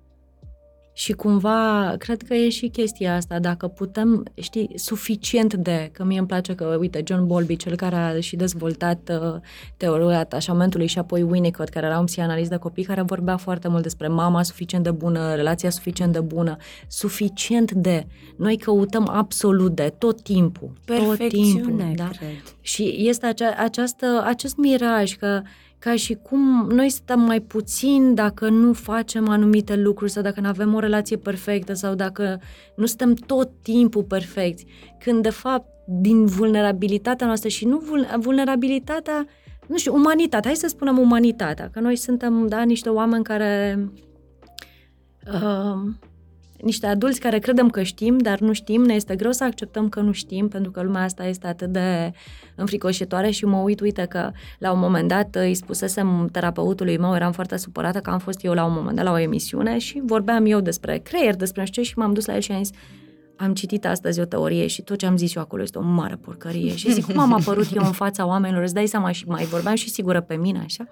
Și 0.96 1.12
cumva, 1.12 1.94
cred 1.98 2.22
că 2.22 2.34
e 2.34 2.48
și 2.48 2.68
chestia 2.68 3.14
asta, 3.16 3.38
dacă 3.38 3.66
putem, 3.66 4.24
știi, 4.34 4.70
suficient 4.74 5.54
de, 5.54 5.90
că 5.92 6.04
mie 6.04 6.18
îmi 6.18 6.26
place 6.26 6.54
că, 6.54 6.76
uite, 6.80 7.02
John 7.06 7.26
Bowlby, 7.26 7.56
cel 7.56 7.76
care 7.76 7.94
a 7.94 8.20
și 8.20 8.36
dezvoltat 8.36 9.10
uh, 9.22 9.40
teoria 9.76 10.18
atașamentului 10.18 10.86
și 10.86 10.98
apoi 10.98 11.22
Winnicott, 11.22 11.68
care 11.68 11.86
era 11.86 11.98
un 11.98 12.04
psihanalist 12.04 12.50
de 12.50 12.56
copii, 12.56 12.84
care 12.84 13.02
vorbea 13.02 13.36
foarte 13.36 13.68
mult 13.68 13.82
despre 13.82 14.08
mama 14.08 14.42
suficient 14.42 14.84
de 14.84 14.90
bună, 14.90 15.34
relația 15.34 15.70
suficient 15.70 16.12
de 16.12 16.20
bună, 16.20 16.56
suficient 16.88 17.72
de. 17.72 18.06
Noi 18.36 18.56
căutăm 18.56 19.08
absolut 19.08 19.74
de, 19.74 19.94
tot 19.98 20.22
timpul. 20.22 20.70
Tot 20.84 21.28
timpul, 21.28 21.92
da? 21.96 22.08
cred. 22.08 22.56
Și 22.60 22.94
este 22.98 23.26
acea, 23.26 23.54
această, 23.58 24.22
acest 24.26 24.56
miraj 24.56 25.12
că 25.12 25.42
ca 25.84 25.96
și 25.96 26.14
cum 26.14 26.66
noi 26.68 26.88
stăm 26.88 27.20
mai 27.20 27.40
puțin 27.40 28.14
dacă 28.14 28.48
nu 28.48 28.72
facem 28.72 29.28
anumite 29.28 29.76
lucruri 29.76 30.10
sau 30.10 30.22
dacă 30.22 30.40
nu 30.40 30.48
avem 30.48 30.74
o 30.74 30.78
relație 30.78 31.16
perfectă 31.16 31.72
sau 31.72 31.94
dacă 31.94 32.40
nu 32.76 32.86
stăm 32.86 33.14
tot 33.14 33.50
timpul 33.62 34.02
perfecți, 34.02 34.66
când 34.98 35.22
de 35.22 35.30
fapt 35.30 35.68
din 35.86 36.26
vulnerabilitatea 36.26 37.26
noastră 37.26 37.48
și 37.48 37.64
nu 37.64 37.82
vulnerabilitatea, 38.18 39.26
nu 39.66 39.76
știu, 39.76 39.94
umanitatea, 39.94 40.50
hai 40.50 40.58
să 40.58 40.66
spunem 40.66 40.98
umanitatea, 40.98 41.68
că 41.72 41.80
noi 41.80 41.96
suntem, 41.96 42.46
da, 42.46 42.62
niște 42.62 42.88
oameni 42.88 43.24
care 43.24 43.78
uh, 45.32 45.92
niște 46.60 46.86
adulți 46.86 47.20
care 47.20 47.38
credem 47.38 47.68
că 47.68 47.82
știm, 47.82 48.18
dar 48.18 48.38
nu 48.38 48.52
știm, 48.52 48.82
ne 48.82 48.94
este 48.94 49.16
greu 49.16 49.32
să 49.32 49.44
acceptăm 49.44 49.88
că 49.88 50.00
nu 50.00 50.12
știm, 50.12 50.48
pentru 50.48 50.70
că 50.70 50.82
lumea 50.82 51.02
asta 51.02 51.26
este 51.26 51.46
atât 51.46 51.68
de 51.68 52.12
înfricoșitoare 52.54 53.30
și 53.30 53.44
mă 53.44 53.56
uit, 53.56 53.80
uite 53.80 54.04
că 54.04 54.30
la 54.58 54.72
un 54.72 54.78
moment 54.78 55.08
dat 55.08 55.34
îi 55.34 55.54
spusesem 55.54 56.28
terapeutului 56.32 56.98
meu, 56.98 57.14
eram 57.14 57.32
foarte 57.32 57.56
supărată 57.56 57.98
că 57.98 58.10
am 58.10 58.18
fost 58.18 58.44
eu 58.44 58.52
la 58.52 58.64
un 58.64 58.72
moment 58.72 58.96
dat 58.96 59.04
la 59.04 59.12
o 59.12 59.18
emisiune 59.18 59.78
și 59.78 60.02
vorbeam 60.04 60.46
eu 60.46 60.60
despre 60.60 60.98
creier, 60.98 61.36
despre 61.36 61.60
nu 61.60 61.66
știu 61.66 61.82
ce 61.82 61.88
și 61.88 61.98
m-am 61.98 62.12
dus 62.12 62.26
la 62.26 62.34
el 62.34 62.40
și 62.40 62.52
am 62.52 62.62
zis, 62.62 62.76
am 63.36 63.54
citit 63.54 63.86
astăzi 63.86 64.20
o 64.20 64.24
teorie 64.24 64.66
și 64.66 64.82
tot 64.82 64.98
ce 64.98 65.06
am 65.06 65.16
zis 65.16 65.34
eu 65.34 65.42
acolo 65.42 65.62
este 65.62 65.78
o 65.78 65.82
mare 65.82 66.14
porcărie. 66.14 66.76
Și 66.76 66.92
zic, 66.92 67.04
cum 67.04 67.18
am 67.18 67.32
apărut 67.32 67.74
eu 67.74 67.84
în 67.84 67.92
fața 67.92 68.26
oamenilor, 68.26 68.62
îți 68.62 68.74
dai 68.74 68.86
seama? 68.86 69.12
Și 69.12 69.24
mai 69.26 69.44
vorbeam 69.44 69.74
și 69.74 69.90
sigură 69.90 70.20
pe 70.20 70.34
mine, 70.34 70.60
așa. 70.64 70.88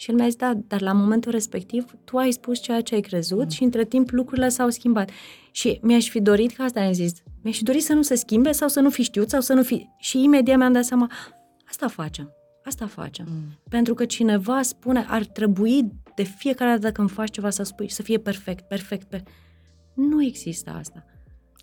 Și 0.00 0.10
el 0.10 0.16
mi-a 0.16 0.24
zis, 0.24 0.36
da, 0.36 0.54
dar 0.66 0.80
la 0.80 0.92
momentul 0.92 1.32
respectiv 1.32 1.84
tu 2.04 2.16
ai 2.16 2.32
spus 2.32 2.60
ceea 2.60 2.80
ce 2.80 2.94
ai 2.94 3.00
crezut 3.00 3.42
mm. 3.42 3.48
și 3.48 3.62
între 3.62 3.84
timp 3.84 4.10
lucrurile 4.10 4.48
s-au 4.48 4.70
schimbat. 4.70 5.10
Și 5.50 5.78
mi-aș 5.82 6.08
fi 6.08 6.20
dorit, 6.20 6.52
ca 6.52 6.64
asta 6.64 6.80
am 6.80 6.92
zis, 6.92 7.12
mi-aș 7.42 7.56
fi 7.56 7.62
dorit 7.62 7.84
să 7.84 7.92
nu 7.92 8.02
se 8.02 8.14
schimbe 8.14 8.52
sau 8.52 8.68
să 8.68 8.80
nu 8.80 8.90
fi 8.90 9.02
știut 9.02 9.28
sau 9.28 9.40
să 9.40 9.52
nu 9.52 9.62
fi... 9.62 9.86
Și 9.98 10.22
imediat 10.22 10.58
mi-am 10.58 10.72
dat 10.72 10.84
seama, 10.84 11.10
asta 11.68 11.88
facem, 11.88 12.32
asta 12.64 12.86
facem. 12.86 13.26
Mm. 13.30 13.60
Pentru 13.68 13.94
că 13.94 14.04
cineva 14.04 14.62
spune, 14.62 15.04
ar 15.08 15.24
trebui 15.24 15.92
de 16.14 16.22
fiecare 16.22 16.70
dată 16.78 16.92
când 16.92 17.10
faci 17.10 17.30
ceva 17.30 17.50
să 17.50 17.62
spui, 17.62 17.90
să 17.90 18.02
fie 18.02 18.18
perfect, 18.18 18.68
perfect, 18.68 19.08
perfect. 19.08 19.32
Nu 19.94 20.24
există 20.24 20.70
asta. 20.70 21.04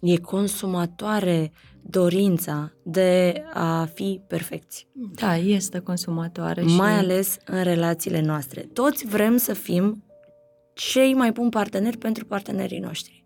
E 0.02 0.18
consumatoare 0.18 1.52
dorința 1.82 2.74
de 2.84 3.44
a 3.54 3.86
fi 3.86 4.22
perfecți. 4.28 4.88
Da, 4.94 5.38
este 5.38 5.80
consumatoare. 5.80 6.62
Mai 6.62 6.94
și... 6.94 7.00
ales 7.00 7.38
în 7.46 7.64
relațiile 7.64 8.22
noastre. 8.22 8.62
Toți 8.74 9.06
vrem 9.06 9.38
să 9.38 9.54
fim 9.54 10.04
cei 10.74 11.14
mai 11.14 11.32
buni 11.32 11.50
parteneri 11.50 11.98
pentru 11.98 12.26
partenerii 12.26 12.80
noștri. 12.80 13.26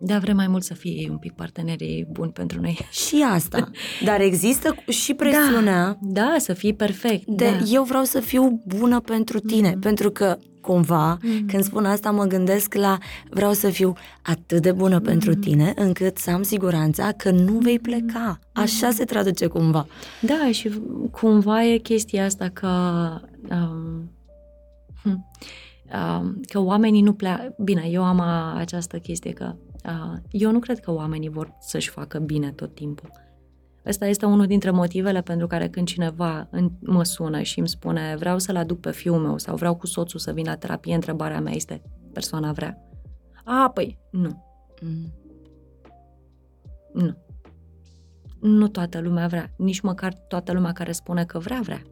Da, 0.00 0.18
vrem 0.18 0.36
mai 0.36 0.46
mult 0.46 0.62
să 0.62 0.74
fie 0.74 0.90
ei 0.90 1.08
un 1.10 1.18
pic 1.18 1.32
partenerii 1.32 2.06
buni 2.10 2.32
pentru 2.32 2.60
noi. 2.60 2.78
Și 2.90 3.24
asta. 3.28 3.70
Dar 4.04 4.20
există 4.20 4.74
și 4.88 5.14
presiunea... 5.14 5.98
Da, 6.00 6.22
da 6.22 6.34
să 6.38 6.52
fii 6.52 6.74
perfect. 6.74 7.26
De 7.26 7.50
da. 7.50 7.64
eu 7.72 7.82
vreau 7.82 8.04
să 8.04 8.20
fiu 8.20 8.62
bună 8.66 9.00
pentru 9.00 9.38
tine, 9.38 9.74
mm-hmm. 9.74 9.80
pentru 9.80 10.10
că 10.10 10.38
cumva, 10.64 11.18
mm-hmm. 11.18 11.46
când 11.46 11.64
spun 11.64 11.84
asta 11.84 12.10
mă 12.10 12.24
gândesc 12.24 12.74
la 12.74 12.98
vreau 13.30 13.52
să 13.52 13.68
fiu 13.68 13.92
atât 14.22 14.62
de 14.62 14.72
bună 14.72 15.00
mm-hmm. 15.00 15.04
pentru 15.04 15.34
tine 15.34 15.72
încât 15.76 16.18
să 16.18 16.30
am 16.30 16.42
siguranța 16.42 17.12
că 17.12 17.30
nu 17.30 17.52
vei 17.52 17.78
pleca. 17.78 18.38
Așa 18.52 18.88
mm-hmm. 18.88 18.94
se 18.94 19.04
traduce 19.04 19.46
cumva. 19.46 19.86
Da, 20.20 20.50
și 20.52 20.80
cumva 21.10 21.64
e 21.64 21.76
chestia 21.76 22.24
asta 22.24 22.48
că 22.48 22.68
um, 23.50 24.10
hm, 25.02 25.30
um, 26.20 26.40
că 26.48 26.60
oamenii 26.60 27.02
nu 27.02 27.12
pleacă... 27.12 27.54
Bine, 27.58 27.88
eu 27.90 28.04
am 28.04 28.20
a, 28.20 28.54
această 28.58 28.98
chestie 28.98 29.32
că 29.32 29.54
uh, 29.84 30.18
eu 30.30 30.50
nu 30.50 30.58
cred 30.58 30.80
că 30.80 30.92
oamenii 30.92 31.28
vor 31.28 31.56
să-și 31.60 31.90
facă 31.90 32.18
bine 32.18 32.50
tot 32.50 32.74
timpul. 32.74 33.23
Ăsta 33.86 34.06
este 34.06 34.26
unul 34.26 34.46
dintre 34.46 34.70
motivele 34.70 35.20
pentru 35.20 35.46
care 35.46 35.68
când 35.68 35.86
cineva 35.86 36.48
mă 36.80 37.04
sună 37.04 37.42
și 37.42 37.58
îmi 37.58 37.68
spune 37.68 38.14
vreau 38.18 38.38
să-l 38.38 38.56
aduc 38.56 38.80
pe 38.80 38.90
fiul 38.90 39.18
meu 39.18 39.38
sau 39.38 39.56
vreau 39.56 39.76
cu 39.76 39.86
soțul 39.86 40.20
să 40.20 40.32
vină 40.32 40.50
la 40.50 40.56
terapie, 40.56 40.94
întrebarea 40.94 41.40
mea 41.40 41.52
este 41.52 41.82
persoana 42.12 42.52
vrea? 42.52 42.78
A, 43.44 43.70
păi, 43.74 43.98
nu. 44.10 44.44
Mm. 44.80 45.12
Nu. 46.92 47.16
Nu 48.40 48.68
toată 48.68 49.00
lumea 49.00 49.26
vrea. 49.26 49.50
Nici 49.56 49.80
măcar 49.80 50.14
toată 50.14 50.52
lumea 50.52 50.72
care 50.72 50.92
spune 50.92 51.24
că 51.24 51.38
vrea, 51.38 51.60
vrea. 51.62 51.82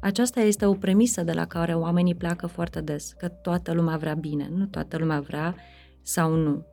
Aceasta 0.00 0.40
este 0.40 0.66
o 0.66 0.74
premisă 0.74 1.22
de 1.22 1.32
la 1.32 1.44
care 1.46 1.74
oamenii 1.74 2.14
pleacă 2.14 2.46
foarte 2.46 2.80
des, 2.80 3.12
că 3.18 3.28
toată 3.28 3.72
lumea 3.72 3.96
vrea 3.96 4.14
bine. 4.14 4.48
Nu 4.52 4.66
toată 4.66 4.96
lumea 4.96 5.20
vrea 5.20 5.54
sau 6.02 6.34
nu 6.34 6.66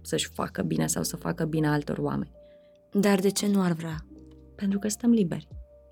să-și 0.00 0.28
facă 0.28 0.62
bine 0.62 0.86
sau 0.86 1.02
să 1.02 1.16
facă 1.16 1.44
bine 1.44 1.68
altor 1.68 1.98
oameni. 1.98 2.39
Dar 2.92 3.18
de 3.18 3.28
ce 3.28 3.46
nu 3.46 3.60
ar 3.60 3.72
vrea? 3.72 4.04
Pentru 4.54 4.78
că 4.78 4.88
suntem 4.88 5.10
liberi. 5.10 5.48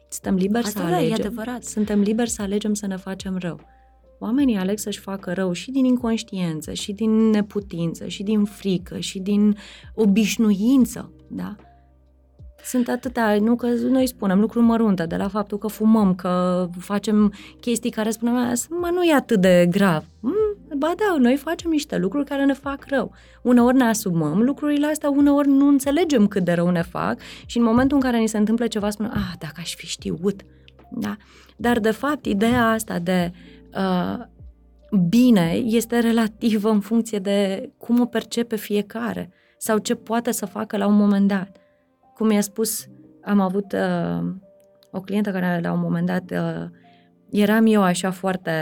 Suntem 0.08 0.34
liberi 0.34 0.64
Asta 0.64 0.80
să 0.80 0.86
da, 0.86 0.94
alegem. 0.96 1.16
e 1.16 1.20
adevărat. 1.20 1.64
Suntem 1.64 2.00
liberi 2.00 2.30
să 2.30 2.42
alegem 2.42 2.74
să 2.74 2.86
ne 2.86 2.96
facem 2.96 3.36
rău. 3.38 3.60
Oamenii 4.18 4.56
aleg 4.56 4.78
să-și 4.78 4.98
facă 4.98 5.32
rău 5.32 5.52
și 5.52 5.70
din 5.70 5.84
inconștiență, 5.84 6.72
și 6.72 6.92
din 6.92 7.30
neputință, 7.30 8.06
și 8.06 8.22
din 8.22 8.44
frică, 8.44 8.98
și 8.98 9.18
din 9.18 9.56
obișnuință, 9.94 11.12
da? 11.28 11.56
Sunt 12.64 12.88
atâtea, 12.88 13.38
nu 13.40 13.56
că 13.56 13.66
noi 13.66 14.06
spunem 14.06 14.40
lucruri 14.40 14.64
mărunte, 14.64 15.06
de 15.06 15.16
la 15.16 15.28
faptul 15.28 15.58
că 15.58 15.66
fumăm, 15.66 16.14
că 16.14 16.66
facem 16.78 17.32
chestii 17.60 17.90
care 17.90 18.10
spunem, 18.10 18.34
mă, 18.70 18.90
nu 18.92 19.02
e 19.02 19.14
atât 19.14 19.40
de 19.40 19.66
grav. 19.70 20.04
Mm, 20.20 20.47
ba 20.76 20.94
da, 20.96 21.16
noi 21.18 21.36
facem 21.36 21.70
niște 21.70 21.96
lucruri 21.96 22.24
care 22.24 22.44
ne 22.44 22.52
fac 22.52 22.84
rău. 22.88 23.12
Uneori 23.42 23.76
ne 23.76 23.84
asumăm 23.84 24.42
lucrurile 24.42 24.86
astea, 24.86 25.10
uneori 25.10 25.48
nu 25.48 25.68
înțelegem 25.68 26.26
cât 26.26 26.44
de 26.44 26.52
rău 26.52 26.70
ne 26.70 26.82
fac 26.82 27.20
și 27.46 27.58
în 27.58 27.64
momentul 27.64 27.96
în 27.96 28.02
care 28.02 28.18
ni 28.18 28.26
se 28.26 28.38
întâmplă 28.38 28.66
ceva 28.66 28.90
spunem, 28.90 29.12
ah, 29.14 29.32
dacă 29.38 29.54
aș 29.56 29.74
fi 29.74 29.86
știut. 29.86 30.42
Da? 30.90 31.16
Dar, 31.56 31.78
de 31.78 31.90
fapt, 31.90 32.24
ideea 32.24 32.68
asta 32.68 32.98
de 32.98 33.32
uh, 33.76 34.24
bine 35.08 35.52
este 35.64 35.98
relativă 35.98 36.70
în 36.70 36.80
funcție 36.80 37.18
de 37.18 37.70
cum 37.78 38.00
o 38.00 38.04
percepe 38.04 38.56
fiecare 38.56 39.30
sau 39.58 39.78
ce 39.78 39.94
poate 39.94 40.32
să 40.32 40.46
facă 40.46 40.76
la 40.76 40.86
un 40.86 40.96
moment 40.96 41.28
dat. 41.28 41.56
Cum 42.14 42.26
mi-a 42.26 42.40
spus, 42.40 42.86
am 43.22 43.40
avut 43.40 43.72
uh, 43.72 44.30
o 44.90 45.00
clientă 45.00 45.30
care 45.30 45.60
la 45.62 45.72
un 45.72 45.80
moment 45.80 46.06
dat 46.06 46.30
uh, 46.30 46.68
eram 47.30 47.66
eu 47.66 47.82
așa 47.82 48.10
foarte... 48.10 48.52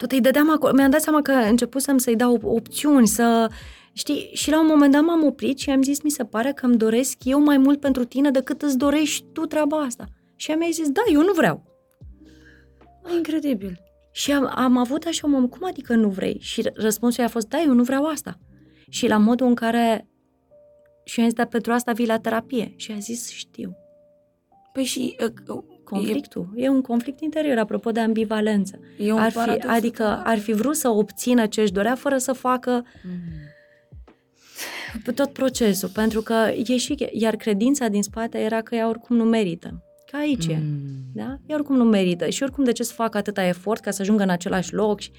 Tot 0.00 0.12
îi 0.12 0.20
dădeam 0.20 0.50
acolo, 0.50 0.72
mi-am 0.72 0.90
dat 0.90 1.00
seama 1.00 1.22
că 1.22 1.32
începusem 1.32 1.98
să-i 1.98 2.16
dau 2.16 2.40
opțiuni, 2.42 3.06
să... 3.06 3.50
Știi, 3.92 4.30
și 4.32 4.50
la 4.50 4.60
un 4.60 4.66
moment 4.66 4.92
dat 4.92 5.02
m-am 5.02 5.24
oprit 5.24 5.58
și 5.58 5.70
am 5.70 5.82
zis, 5.82 6.02
mi 6.02 6.10
se 6.10 6.24
pare 6.24 6.52
că 6.52 6.66
îmi 6.66 6.76
doresc 6.76 7.24
eu 7.24 7.42
mai 7.42 7.58
mult 7.58 7.80
pentru 7.80 8.04
tine 8.04 8.30
decât 8.30 8.62
îți 8.62 8.78
dorești 8.78 9.24
tu 9.32 9.46
treaba 9.46 9.76
asta. 9.76 10.04
Și 10.36 10.50
mi-a 10.50 10.68
zis, 10.70 10.88
da, 10.88 11.00
eu 11.12 11.22
nu 11.22 11.32
vreau. 11.32 11.62
Incredibil. 13.16 13.80
Și 14.12 14.32
am, 14.32 14.52
am 14.54 14.76
avut 14.76 15.04
așa 15.04 15.20
un 15.24 15.32
moment, 15.32 15.50
cum 15.50 15.66
adică 15.66 15.94
nu 15.94 16.08
vrei? 16.08 16.38
Și 16.40 16.70
răspunsul 16.74 17.24
a 17.24 17.28
fost, 17.28 17.48
da, 17.48 17.60
eu 17.60 17.72
nu 17.72 17.82
vreau 17.82 18.06
asta. 18.06 18.38
Și 18.88 19.08
la 19.08 19.16
modul 19.16 19.46
în 19.46 19.54
care 19.54 20.08
și 21.04 21.18
eu 21.18 21.24
am 21.24 21.30
zis, 21.30 21.38
dar 21.38 21.46
pentru 21.46 21.72
asta 21.72 21.92
vii 21.92 22.06
la 22.06 22.18
terapie. 22.18 22.72
Și 22.76 22.92
a 22.92 22.98
zis, 22.98 23.30
știu. 23.30 23.76
Păi 24.72 24.84
și... 24.84 25.16
Uh, 25.90 25.98
Conflictul. 25.98 26.48
E... 26.54 26.64
e 26.64 26.68
un 26.68 26.80
conflict 26.80 27.20
interior, 27.20 27.58
apropo 27.58 27.90
de 27.90 28.00
ambivalență. 28.00 28.78
E 28.98 29.12
un 29.12 29.18
ar 29.18 29.30
fi, 29.30 29.66
adică 29.66 30.22
ar 30.24 30.38
fi 30.38 30.52
vrut 30.52 30.76
să 30.76 30.88
obțină 30.88 31.46
ce 31.46 31.60
își 31.60 31.72
dorea 31.72 31.94
fără 31.94 32.18
să 32.18 32.32
facă 32.32 32.84
mm. 33.02 35.12
tot 35.14 35.32
procesul. 35.32 35.88
Pentru 35.88 36.20
că 36.20 36.50
e 36.66 36.76
și... 36.76 37.08
Iar 37.12 37.36
credința 37.36 37.88
din 37.88 38.02
spate 38.02 38.38
era 38.38 38.60
că 38.60 38.74
ea 38.74 38.88
oricum 38.88 39.16
nu 39.16 39.24
merită. 39.24 39.84
Ca 40.10 40.18
aici 40.18 40.46
mm. 40.46 40.52
e. 40.52 40.62
Da? 41.14 41.38
Ea 41.46 41.54
oricum 41.54 41.76
nu 41.76 41.84
merită. 41.84 42.28
Și 42.28 42.42
oricum 42.42 42.64
de 42.64 42.72
ce 42.72 42.82
să 42.82 42.92
facă 42.92 43.16
atâta 43.16 43.46
efort 43.46 43.80
ca 43.80 43.90
să 43.90 44.02
ajungă 44.02 44.22
în 44.22 44.30
același 44.30 44.74
loc 44.74 45.00
și 45.00 45.10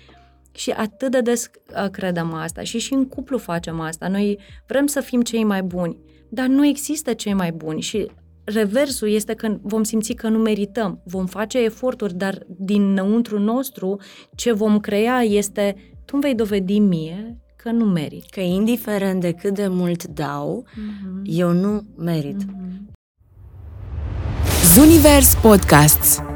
și 0.56 0.72
atât 0.72 1.11
de 1.11 1.22
des 1.22 1.52
uh, 1.84 1.89
credem 1.89 2.34
asta 2.34 2.61
și 2.61 2.80
și 2.80 2.93
în 2.93 3.07
cuplu 3.07 3.38
facem 3.38 3.80
asta. 3.80 4.07
Noi 4.07 4.39
vrem 4.68 4.88
să 4.88 4.99
fim 4.99 5.22
cei 5.22 5.43
mai 5.43 5.61
buni, 5.61 5.98
dar 6.30 6.48
nu 6.48 6.65
există 6.65 7.14
cei 7.14 7.34
mai 7.34 7.52
buni 7.52 7.81
și 7.81 8.11
reversul 8.53 9.10
este 9.10 9.34
că 9.34 9.57
vom 9.61 9.84
simți 9.84 10.14
că 10.14 10.28
nu 10.28 10.38
merităm. 10.38 11.02
Vom 11.06 11.26
face 11.26 11.64
eforturi, 11.64 12.14
dar 12.14 12.45
dinăuntru 12.48 13.40
nostru 13.40 13.99
ce 14.36 14.52
vom 14.52 14.80
crea 14.80 15.22
este 15.22 15.76
tu 16.06 16.11
îmi 16.14 16.22
vei 16.22 16.36
dovedi 16.36 16.80
mie 16.80 17.38
că 17.56 17.72
nu 17.72 17.86
merit. 17.86 18.30
Că 18.30 18.40
indiferent 18.40 19.22
de 19.22 19.32
cât 19.32 19.53
de 19.53 19.68
mult 19.68 20.07
dau, 20.07 20.65
mm-hmm. 20.68 21.22
eu 21.23 21.52
nu 21.52 21.84
merit. 21.98 22.44
Mm-hmm. 22.44 22.91
Zunivers 24.73 25.36
Podcasts 25.36 26.30